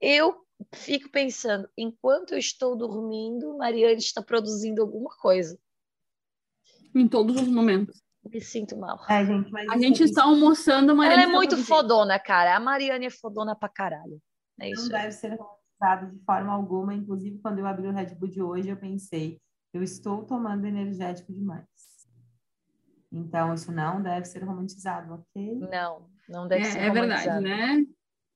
eu 0.00 0.34
fico 0.74 1.10
pensando, 1.10 1.68
enquanto 1.76 2.32
eu 2.32 2.38
estou 2.38 2.76
dormindo, 2.76 3.56
Mariane 3.58 3.98
está 3.98 4.22
produzindo 4.22 4.82
alguma 4.82 5.14
coisa. 5.16 5.58
Em 6.94 7.06
todos 7.08 7.36
os 7.36 7.48
momentos. 7.48 8.02
Me 8.24 8.40
sinto 8.40 8.76
mal. 8.76 8.98
É, 9.08 9.24
gente, 9.24 9.50
a 9.70 9.78
gente 9.78 10.02
está 10.02 10.24
almoçando, 10.24 10.96
Mariane. 10.96 11.22
Ela 11.22 11.32
é 11.32 11.34
muito 11.34 11.56
fodona, 11.58 12.18
cara. 12.18 12.56
A 12.56 12.60
Mariane 12.60 13.06
é 13.06 13.10
fodona 13.10 13.54
pra 13.54 13.68
caralho. 13.68 14.20
É 14.60 14.70
isso 14.70 14.82
Não 14.82 14.98
deve 14.98 15.12
ser 15.12 15.38
romantizado 15.76 16.10
de 16.10 16.24
forma 16.24 16.52
alguma. 16.52 16.94
Inclusive, 16.94 17.38
quando 17.38 17.58
eu 17.58 17.66
abri 17.66 17.86
o 17.86 17.92
Red 17.92 18.14
Bull 18.14 18.28
de 18.28 18.42
hoje, 18.42 18.68
eu 18.68 18.76
pensei, 18.76 19.40
eu 19.72 19.82
estou 19.82 20.24
tomando 20.24 20.66
energético 20.66 21.32
demais. 21.32 21.66
Então, 23.12 23.54
isso 23.54 23.70
não 23.72 24.02
deve 24.02 24.26
ser 24.26 24.42
romantizado, 24.42 25.14
ok? 25.14 25.60
Não, 25.70 26.10
não 26.28 26.48
deve 26.48 26.66
é, 26.66 26.70
ser 26.70 26.80
É 26.80 26.90
verdade, 26.90 27.40
né? 27.40 27.86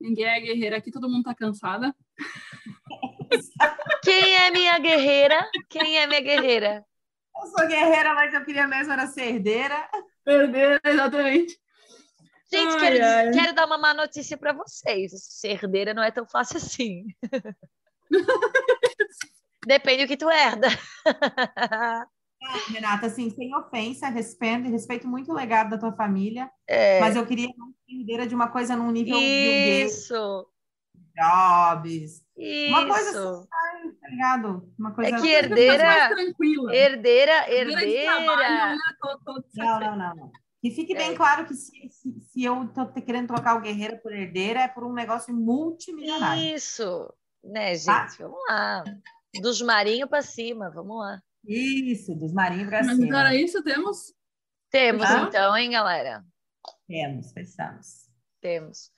Ninguém 0.00 0.26
é 0.26 0.40
guerreira 0.40 0.78
aqui, 0.78 0.90
todo 0.90 1.10
mundo 1.10 1.24
tá 1.24 1.34
cansada. 1.34 1.94
Quem 4.02 4.36
é 4.36 4.50
minha 4.50 4.78
guerreira? 4.78 5.50
Quem 5.68 5.98
é 5.98 6.06
minha 6.06 6.20
guerreira? 6.20 6.84
Eu 7.36 7.46
sou 7.46 7.68
guerreira, 7.68 8.14
mas 8.14 8.32
eu 8.32 8.44
queria 8.44 8.66
mesmo 8.66 8.92
era 8.92 9.06
ser 9.06 9.34
herdeira. 9.34 9.88
Herdeira, 10.26 10.80
exatamente. 10.84 11.60
Gente, 12.52 12.72
ai, 12.72 12.81
quero, 12.81 13.05
ai. 13.05 13.31
quero 13.31 13.55
dar 13.55 13.66
uma 13.66 13.78
má 13.78 13.94
notícia 13.94 14.36
para 14.36 14.52
vocês. 14.52 15.12
Ser 15.14 15.52
herdeira 15.52 15.94
não 15.94 16.02
é 16.02 16.10
tão 16.10 16.27
fácil 16.27 16.56
assim. 16.56 17.06
Depende 19.66 20.05
do 20.05 20.09
que 20.09 20.16
tu 20.16 20.28
herda. 20.28 20.68
Renata, 22.72 23.06
assim, 23.06 23.31
sem 23.31 23.55
ofensa, 23.55 24.09
respeito, 24.09 24.68
respeito 24.70 25.06
muito 25.06 25.31
o 25.31 25.35
legado 25.35 25.70
da 25.70 25.78
tua 25.78 25.93
família, 25.93 26.51
é. 26.66 26.98
mas 26.98 27.14
eu 27.14 27.27
queria 27.27 27.48
uma 27.51 27.70
herdeira 27.86 28.27
de 28.27 28.35
uma 28.35 28.48
coisa 28.48 28.74
num 28.74 28.90
nível 28.90 29.18
Isso. 29.18 30.48
Jobs. 31.14 32.24
Isso. 32.36 32.68
Uma 32.68 32.86
coisa 32.86 33.10
assim, 33.10 33.47
tá 34.01 34.09
ligado? 34.09 34.72
Uma 34.78 34.94
coisa 34.94 35.14
é 35.14 35.20
que 35.20 35.28
herdeira, 35.28 36.10
herdeira, 36.72 37.52
herdeira. 37.52 38.20
Né? 38.20 38.78
Não, 39.55 39.81
não, 39.81 39.97
não. 39.97 40.32
E 40.62 40.70
fique 40.70 40.95
bem 40.95 41.12
é. 41.12 41.16
claro 41.16 41.47
que 41.47 41.55
se, 41.55 41.73
se, 41.91 42.20
se 42.20 42.45
eu 42.45 42.69
tô 42.69 42.87
querendo 42.87 43.28
trocar 43.28 43.57
o 43.57 43.62
guerreiro 43.62 43.99
por 43.99 44.12
herdeira, 44.12 44.61
é 44.61 44.69
por 44.69 44.85
um 44.85 44.93
negócio 44.93 45.35
multimilionário. 45.35 46.55
Isso, 46.55 47.12
né, 47.43 47.73
tá? 47.78 48.07
gente? 48.07 48.19
Vamos 48.23 48.39
lá. 48.49 48.85
Dos 49.41 49.62
marinhos 49.62 50.09
para 50.09 50.23
cima, 50.23 50.70
vamos 50.70 50.99
lá. 50.99 51.23
Isso, 51.47 52.15
dos 52.15 52.32
marinhos 52.32 52.69
para 52.69 52.85
cima. 52.85 52.97
Mas 52.97 53.09
para 53.09 53.35
isso 53.35 53.62
temos? 53.62 54.12
Temos, 54.70 55.05
ah? 55.05 55.24
então, 55.27 55.57
hein, 55.57 55.70
galera? 55.70 56.24
Temos, 56.87 57.32
fechamos. 57.32 58.09
Temos. 58.41 58.93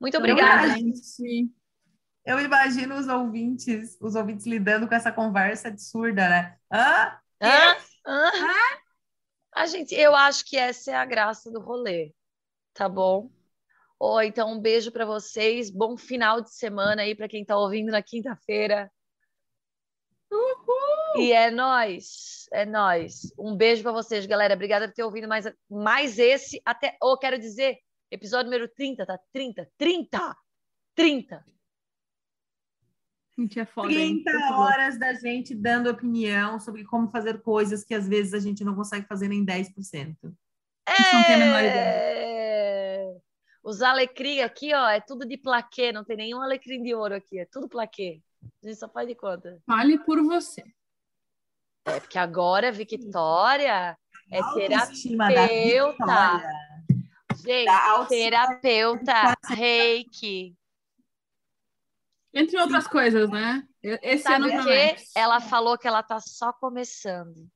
Muito 0.00 0.16
obrigada. 0.18 0.68
Gente. 0.68 1.50
Eu 2.24 2.38
imagino 2.40 2.94
os 2.94 3.08
ouvintes, 3.08 3.96
os 4.00 4.14
ouvintes 4.14 4.46
lidando 4.46 4.86
com 4.86 4.94
essa 4.94 5.10
conversa 5.10 5.68
absurda, 5.68 6.28
né? 6.28 6.56
Hã? 6.72 7.18
Hã? 7.40 7.76
Hã? 8.06 8.30
A 9.58 9.66
gente, 9.66 9.92
eu 9.92 10.14
acho 10.14 10.44
que 10.44 10.56
essa 10.56 10.92
é 10.92 10.94
a 10.94 11.04
graça 11.04 11.50
do 11.50 11.58
rolê, 11.58 12.14
tá 12.72 12.88
bom? 12.88 13.28
Oh, 13.98 14.20
então, 14.20 14.52
um 14.52 14.60
beijo 14.60 14.92
para 14.92 15.04
vocês. 15.04 15.68
Bom 15.68 15.96
final 15.96 16.40
de 16.40 16.54
semana 16.54 17.02
aí 17.02 17.12
para 17.12 17.26
quem 17.26 17.42
está 17.42 17.58
ouvindo 17.58 17.90
na 17.90 18.00
quinta-feira. 18.00 18.88
E 21.16 21.32
é 21.32 21.50
nós, 21.50 22.48
é 22.52 22.64
nós. 22.64 23.32
Um 23.36 23.56
beijo 23.56 23.82
para 23.82 23.90
vocês, 23.90 24.26
galera. 24.26 24.54
Obrigada 24.54 24.86
por 24.86 24.94
ter 24.94 25.02
ouvido 25.02 25.26
mais, 25.26 25.44
mais 25.68 26.20
esse. 26.20 26.62
Até, 26.64 26.96
ou 27.02 27.14
oh, 27.14 27.18
quero 27.18 27.36
dizer, 27.36 27.78
episódio 28.12 28.44
número 28.44 28.68
30, 28.68 29.04
tá? 29.04 29.18
30, 29.32 29.68
30, 29.76 30.36
30. 30.94 31.44
Gente, 33.38 33.60
é 33.60 33.64
foda, 33.64 33.88
30 33.88 34.30
hein? 34.30 34.36
horas 34.52 34.98
da 34.98 35.14
gente 35.14 35.54
dando 35.54 35.88
opinião 35.88 36.58
sobre 36.58 36.84
como 36.84 37.08
fazer 37.08 37.40
coisas 37.40 37.84
que 37.84 37.94
às 37.94 38.08
vezes 38.08 38.34
a 38.34 38.40
gente 38.40 38.64
não 38.64 38.74
consegue 38.74 39.06
fazer 39.06 39.28
nem 39.28 39.46
10%. 39.46 40.16
É... 40.84 41.14
Não 41.14 41.22
tem 41.24 41.34
a 41.34 41.38
menor 41.38 41.60
ideia. 41.60 43.16
Os 43.62 43.80
alecrim 43.80 44.40
aqui, 44.40 44.74
ó, 44.74 44.88
é 44.88 45.00
tudo 45.00 45.24
de 45.24 45.36
plaquê, 45.36 45.92
não 45.92 46.04
tem 46.04 46.16
nenhum 46.16 46.40
alecrim 46.42 46.82
de 46.82 46.92
ouro 46.94 47.14
aqui, 47.14 47.38
é 47.38 47.44
tudo 47.44 47.68
plaquê. 47.68 48.20
A 48.42 48.66
gente 48.66 48.78
só 48.78 48.88
faz 48.88 49.06
de 49.06 49.14
conta. 49.14 49.60
Fale 49.64 49.98
por 49.98 50.20
você. 50.24 50.64
É, 51.84 52.00
porque 52.00 52.18
agora 52.18 52.72
Victoria 52.72 53.96
é 54.32 54.42
terapeuta. 54.54 56.42
Gente, 57.36 58.08
terapeuta, 58.08 59.34
reiki. 59.48 60.56
Entre 62.38 62.56
outras 62.56 62.86
coisas, 62.86 63.28
né? 63.28 63.66
Esse 63.82 64.22
Sabe 64.22 64.52
ano 64.52 64.64
que 64.64 64.96
ela 65.16 65.40
falou 65.40 65.76
que 65.76 65.88
ela 65.88 66.04
tá 66.04 66.20
só 66.20 66.52
começando. 66.52 67.48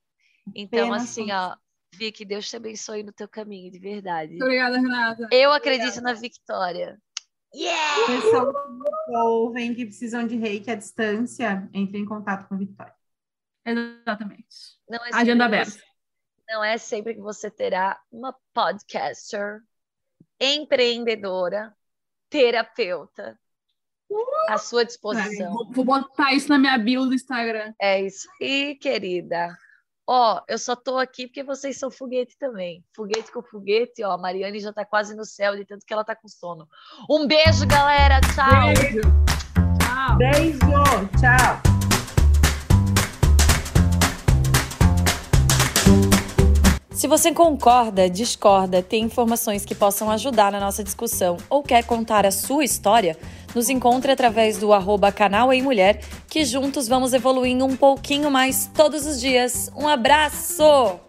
Então, 0.53 0.87
Pena 0.87 0.97
assim, 0.97 1.31
ó, 1.31 1.55
Vicky, 1.95 2.25
Deus 2.25 2.51
te 2.51 2.57
abençoe 2.57 3.05
no 3.05 3.13
teu 3.13 3.29
caminho, 3.29 3.71
de 3.71 3.79
verdade. 3.79 4.35
Obrigada, 4.43 4.81
Renata. 4.81 5.29
Eu 5.31 5.53
acredito 5.53 5.99
Obrigada. 5.99 6.15
na 6.15 6.21
Victoria. 6.21 7.01
Yeah! 7.55 8.07
Pessoal 8.07 8.53
que 8.53 9.17
ouvem 9.17 9.73
que 9.73 9.85
precisam 9.85 10.27
de 10.27 10.37
reiki 10.37 10.69
à 10.69 10.75
distância, 10.75 11.69
entre 11.73 11.99
em 11.99 12.05
contato 12.05 12.49
com 12.49 12.57
a 12.57 12.59
Victoria. 12.59 12.95
Exatamente. 13.65 14.81
Não 14.89 15.05
é 15.05 15.11
Agenda 15.13 15.45
aberta. 15.45 15.81
Não 16.49 16.65
é 16.65 16.77
sempre 16.77 17.15
que 17.15 17.21
você 17.21 17.49
terá 17.49 18.01
uma 18.11 18.35
podcaster, 18.53 19.61
empreendedora, 20.41 21.73
terapeuta 22.29 23.39
à 24.49 24.59
sua 24.59 24.85
disposição. 24.85 25.53
Vou, 25.53 25.71
vou 25.71 25.85
botar 25.85 26.33
isso 26.33 26.49
na 26.49 26.59
minha 26.59 26.77
bio 26.79 27.07
do 27.07 27.15
Instagram. 27.15 27.73
É 27.81 28.01
isso 28.01 28.29
aí, 28.41 28.75
querida. 28.77 29.57
Ó, 30.07 30.41
eu 30.49 30.59
só 30.59 30.75
tô 30.75 30.99
aqui 30.99 31.27
porque 31.27 31.45
vocês 31.45 31.79
são 31.79 31.91
foguete 31.91 32.37
também. 32.37 32.85
Foguete 32.95 33.31
com 33.31 33.43
foguete, 33.43 34.03
ó. 34.03 34.13
A 34.13 34.19
Mariane 34.19 34.59
já 34.59 34.73
tá 34.73 34.85
quase 34.85 35.15
no 35.15 35.25
céu, 35.25 35.57
de 35.57 35.65
tanto 35.65 35.87
que 35.87 35.93
ela 35.93 36.05
tá 36.05 36.15
com 36.17 36.29
sono. 36.29 36.69
Um 37.09 37.27
beijo, 37.27 37.67
galera. 37.67 38.21
Tchau. 38.35 38.75
Beijo. 38.75 39.01
Tchau. 39.81 40.19
Beijo. 40.19 40.59
Tchau. 41.21 41.73
Se 47.03 47.09
você 47.09 47.33
concorda, 47.33 48.09
discorda, 48.09 48.81
tem 48.81 49.03
informações 49.03 49.65
que 49.65 49.75
possam 49.75 50.09
ajudar 50.11 50.53
na 50.53 50.61
nossa 50.61 50.85
discussão 50.85 51.37
ou 51.51 51.61
quer 51.61 51.85
contar 51.85 52.25
a 52.25 52.31
sua 52.31 52.65
história, 52.65 53.19
nos 53.55 53.69
encontre 53.69 54.13
através 54.13 54.59
do 54.59 54.73
arroba 54.73 55.11
canal 55.11 55.53
em 55.53 55.63
mulher, 55.63 56.01
que 56.29 56.45
juntos 56.45 56.89
vamos 56.89 57.13
evoluindo 57.13 57.65
um 57.65 57.77
pouquinho 57.77 58.31
mais 58.31 58.71
todos 58.75 59.07
os 59.07 59.21
dias. 59.21 59.71
Um 59.77 59.89
abraço! 59.89 61.01